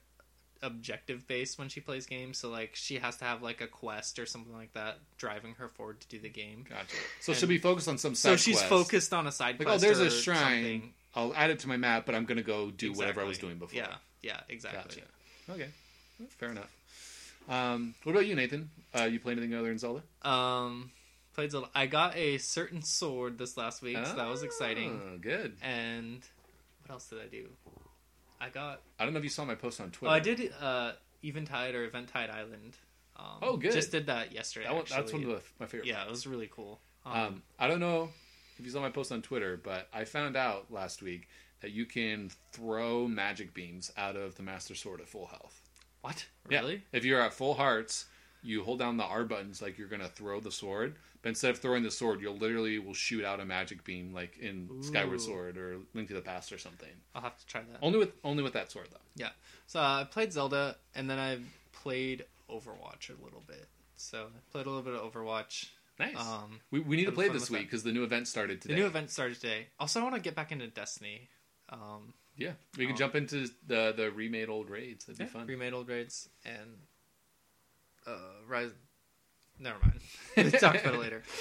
objective 0.62 1.26
based 1.26 1.58
when 1.58 1.70
she 1.70 1.80
plays 1.80 2.06
games 2.06 2.38
so 2.38 2.50
like 2.50 2.72
she 2.76 2.98
has 2.98 3.16
to 3.16 3.24
have 3.24 3.42
like 3.42 3.62
a 3.62 3.68
quest 3.68 4.20
or 4.20 4.26
something 4.26 4.54
like 4.54 4.74
that 4.74 4.98
driving 5.18 5.54
her 5.58 5.70
forward 5.70 6.00
to 6.02 6.08
do 6.10 6.20
the 6.20 6.28
game 6.30 6.66
Gotcha. 6.70 6.96
So 7.22 7.32
And- 7.32 7.40
she'll 7.40 7.48
be 7.50 7.58
focused 7.58 7.88
on 7.88 7.98
some. 7.98 8.14
so 8.14 8.36
she's 8.36 8.58
quest. 8.58 8.70
focused 8.70 9.14
on 9.14 9.26
a 9.26 9.32
side 9.32 9.58
Like, 9.58 9.68
oh, 9.68 9.72
quest 9.72 9.84
there's 9.84 10.00
or 10.02 10.06
a 10.08 10.12
shrine. 10.12 10.38
something. 10.40 10.94
I'll 11.16 11.34
add 11.34 11.50
it 11.50 11.60
to 11.60 11.68
my 11.70 11.78
map, 11.78 12.06
but 12.06 12.14
I'm 12.14 12.26
gonna 12.26 12.44
go 12.44 12.72
do 12.72 12.92
whatever 12.92 13.22
I 13.22 13.24
was 13.24 13.38
Exactly. 13.38 13.48
doing 13.50 13.60
before. 13.60 13.78
yeah 13.78 13.96
yeah 14.22 14.40
exactly 14.50 15.02
Gotcha. 15.48 15.54
Okay, 15.64 15.70
fair 16.38 16.50
enough. 16.52 16.70
Um, 17.48 17.96
what 18.04 18.12
about 18.12 18.28
you, 18.28 18.36
Nathan? 18.36 18.70
Uh, 18.94 19.04
you 19.06 19.20
play 19.20 19.32
anything 19.32 19.56
other 19.56 19.70
than 19.70 19.80
Zelda? 19.80 20.04
um 20.24 20.92
played 21.40 21.52
Zelda. 21.52 21.70
i 21.76 21.86
got 21.86 22.16
a 22.16 22.38
certain 22.38 22.82
sword 22.82 23.38
this 23.38 23.56
last 23.58 23.82
week 23.82 23.98
so 24.06 24.16
that 24.16 24.28
was 24.30 24.44
exciting 24.44 25.00
Oh, 25.14 25.18
good. 25.18 25.56
and 25.62 26.22
what 26.86 26.94
else 26.94 27.08
did 27.08 27.20
i 27.20 27.28
do 27.28 27.48
i 28.42 28.50
got 28.50 28.82
I 29.00 29.06
don't 29.06 29.14
know 29.14 29.20
if 29.20 29.24
you 29.24 29.30
saw 29.30 29.46
my 29.46 29.56
post 29.56 29.80
on 29.80 29.88
oh 29.88 29.90
Twitter. 29.92 30.14
i 30.14 30.20
did 30.20 30.52
uh 30.62 30.92
eventide 31.24 31.76
or 31.76 31.84
eventide 31.86 32.30
island 32.30 32.76
um, 33.18 33.26
Oh, 33.42 33.58
good. 33.58 33.74
just 33.74 33.92
did 33.92 34.06
that 34.08 34.32
yesterday 34.34 34.66
That 34.68 34.76
one, 34.76 34.86
that's 34.90 35.12
one 35.12 35.24
of 35.24 35.28
the, 35.30 35.42
my 35.60 35.66
favorite. 35.66 35.88
Yeah, 35.88 36.06
it 36.06 36.10
was 36.10 36.26
really 36.26 36.50
cool. 36.50 36.80
Um, 37.06 37.14
Um, 37.14 37.44
I 37.60 37.68
don't 37.68 37.82
know 37.82 38.08
if 38.58 38.66
you 38.66 38.72
saw 38.72 38.80
my 38.80 38.90
post 38.90 39.12
on 39.12 39.22
Twitter, 39.22 39.60
but 39.62 39.90
I 39.94 40.06
found 40.06 40.38
out 40.38 40.72
last 40.72 41.02
week 41.02 41.28
that 41.60 41.72
you 41.72 41.86
can 41.86 42.32
throw 42.54 43.10
magic 43.10 43.54
beams 43.54 43.92
out 43.98 44.16
of 44.16 44.36
the 44.36 44.44
Master 44.44 44.74
Sword 44.74 45.02
at 45.02 45.10
full 45.10 45.26
health. 45.26 45.62
what? 46.00 46.26
Yeah. 46.50 46.60
Really? 46.62 46.84
If 46.94 47.04
you're 47.04 47.20
at 47.20 47.34
full 47.34 47.56
hearts, 47.56 48.06
you 48.42 48.64
hold 48.64 48.80
down 48.80 48.98
the 48.98 49.04
R 49.04 49.24
buttons 49.24 49.62
like 49.62 49.78
you're 49.78 49.88
gonna 49.88 50.08
throw 50.08 50.40
the 50.40 50.52
sword, 50.52 50.96
but 51.22 51.30
instead 51.30 51.52
of 51.52 51.60
throwing 51.60 51.84
the 51.84 51.92
sword, 51.92 52.22
you'll 52.22 52.38
literally 52.38 52.80
will 52.80 52.94
shoot 52.94 53.24
out 53.26 53.40
a 53.40 53.46
magic 53.46 53.84
beam 53.84 54.14
like 54.14 54.38
in 54.40 54.70
Skyward 54.82 55.20
Sword 55.22 55.58
or 55.58 55.78
Link 55.94 56.08
to 56.08 56.14
the 56.14 56.22
Past 56.22 56.52
or 56.52 56.58
something. 56.58 56.90
I'll 57.16 57.22
have 57.22 57.38
to 57.38 57.46
try 57.46 57.62
that. 57.62 57.80
Only 57.82 58.00
with 58.00 58.12
only 58.24 58.44
with 58.44 58.54
that 58.54 58.72
sword 58.72 58.88
though. 58.92 58.98
Yeah. 59.16 59.30
So 59.68 59.80
uh, 59.80 60.02
I 60.02 60.04
played 60.06 60.32
Zelda, 60.34 60.78
and 60.96 61.10
then 61.10 61.20
I 61.20 61.40
played 61.74 62.26
Overwatch 62.50 63.10
a 63.10 63.24
little 63.24 63.44
bit. 63.48 63.68
So 63.98 64.28
I 64.28 64.52
played 64.52 64.66
a 64.66 64.70
little 64.70 64.84
bit 64.84 64.94
of 64.96 65.12
Overwatch. 65.14 65.68
Nice. 66.00 66.16
Um, 66.18 66.62
we, 66.72 66.80
we 66.80 66.96
need 66.96 67.06
to 67.06 67.12
play 67.12 67.28
this 67.28 67.50
week 67.52 67.64
because 67.64 67.84
the 67.84 67.92
new 67.92 68.04
event 68.06 68.28
started 68.30 68.62
today. 68.62 68.74
the 68.76 68.80
new 68.80 68.88
event 68.88 69.10
started 69.12 69.36
today. 69.40 69.68
Also, 69.82 70.00
I 70.00 70.04
want 70.04 70.16
to 70.16 70.22
get 70.22 70.34
back 70.34 70.54
into 70.54 70.66
Destiny. 70.68 71.28
Um, 71.68 72.14
Yeah, 72.38 72.54
we 72.78 72.86
can 72.86 72.96
Oh. 72.96 72.98
jump 72.98 73.16
into 73.16 73.50
the 73.68 73.94
the 73.96 74.10
remade 74.10 74.48
old 74.48 74.70
raids. 74.70 75.06
That'd 75.06 75.20
be 75.20 75.26
fun. 75.26 75.46
remade 75.46 75.74
old 75.74 75.90
raids 75.90 76.30
and 76.46 76.78
uh, 78.10 78.18
Rise. 78.48 78.72
Never 79.60 79.78
mind. 79.84 80.52
talk 80.60 80.76
about 80.76 80.96
it 80.96 81.00
later. 81.00 81.24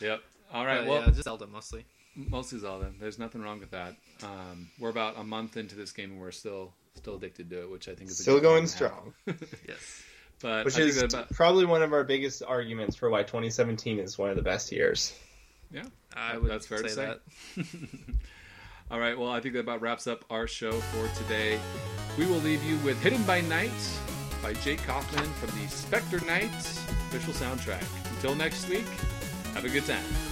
Yep. 0.00 0.20
All 0.52 0.66
right. 0.66 0.78
But, 0.80 0.88
well, 0.88 1.00
yeah, 1.02 1.10
just 1.10 1.22
Zelda 1.22 1.46
mostly. 1.46 1.84
mostly 2.16 2.58
Zelda. 2.58 2.90
There's 2.98 3.20
nothing 3.20 3.40
wrong 3.40 3.60
with 3.60 3.70
that. 3.70 3.94
Um, 4.24 4.68
we're 4.80 4.88
about 4.90 5.16
a 5.16 5.22
month 5.22 5.56
into 5.56 5.76
this 5.76 5.92
game 5.92 6.10
and 6.10 6.20
we're 6.20 6.32
still 6.32 6.72
still 6.96 7.14
addicted 7.14 7.48
to 7.50 7.62
it, 7.62 7.70
which 7.70 7.88
I 7.88 7.94
think 7.94 8.10
is 8.10 8.18
a 8.18 8.22
Still 8.22 8.34
good 8.36 8.42
going 8.42 8.66
strong. 8.66 9.14
Yes. 9.68 10.02
But 10.40 10.64
Which 10.64 10.76
I 10.76 10.80
is 10.82 11.00
about, 11.00 11.30
probably 11.30 11.66
one 11.66 11.82
of 11.84 11.92
our 11.92 12.02
biggest 12.02 12.42
arguments 12.42 12.96
for 12.96 13.10
why 13.10 13.22
2017 13.22 14.00
is 14.00 14.18
one 14.18 14.30
of 14.30 14.34
the 14.34 14.42
best 14.42 14.72
years. 14.72 15.16
yeah. 15.70 15.84
I 16.16 16.36
would 16.36 16.50
that's 16.50 16.66
fair 16.66 16.78
say 16.78 16.84
to 16.84 16.90
say. 16.90 17.06
that. 17.06 17.66
All 18.90 18.98
right. 18.98 19.16
Well, 19.16 19.30
I 19.30 19.38
think 19.38 19.54
that 19.54 19.60
about 19.60 19.80
wraps 19.82 20.08
up 20.08 20.24
our 20.30 20.48
show 20.48 20.72
for 20.72 21.08
today. 21.22 21.60
We 22.18 22.26
will 22.26 22.38
leave 22.38 22.64
you 22.64 22.76
with 22.78 23.00
"Hidden 23.02 23.22
by 23.22 23.40
Night" 23.42 23.70
by 24.42 24.52
Jake 24.54 24.82
Kaufman 24.82 25.24
from 25.34 25.58
the 25.58 25.68
Specter 25.68 26.20
Knight's 26.26 26.84
official 27.08 27.32
soundtrack. 27.32 27.84
Until 28.16 28.34
next 28.34 28.68
week, 28.68 28.86
have 29.54 29.64
a 29.64 29.68
good 29.68 29.86
time. 29.86 30.31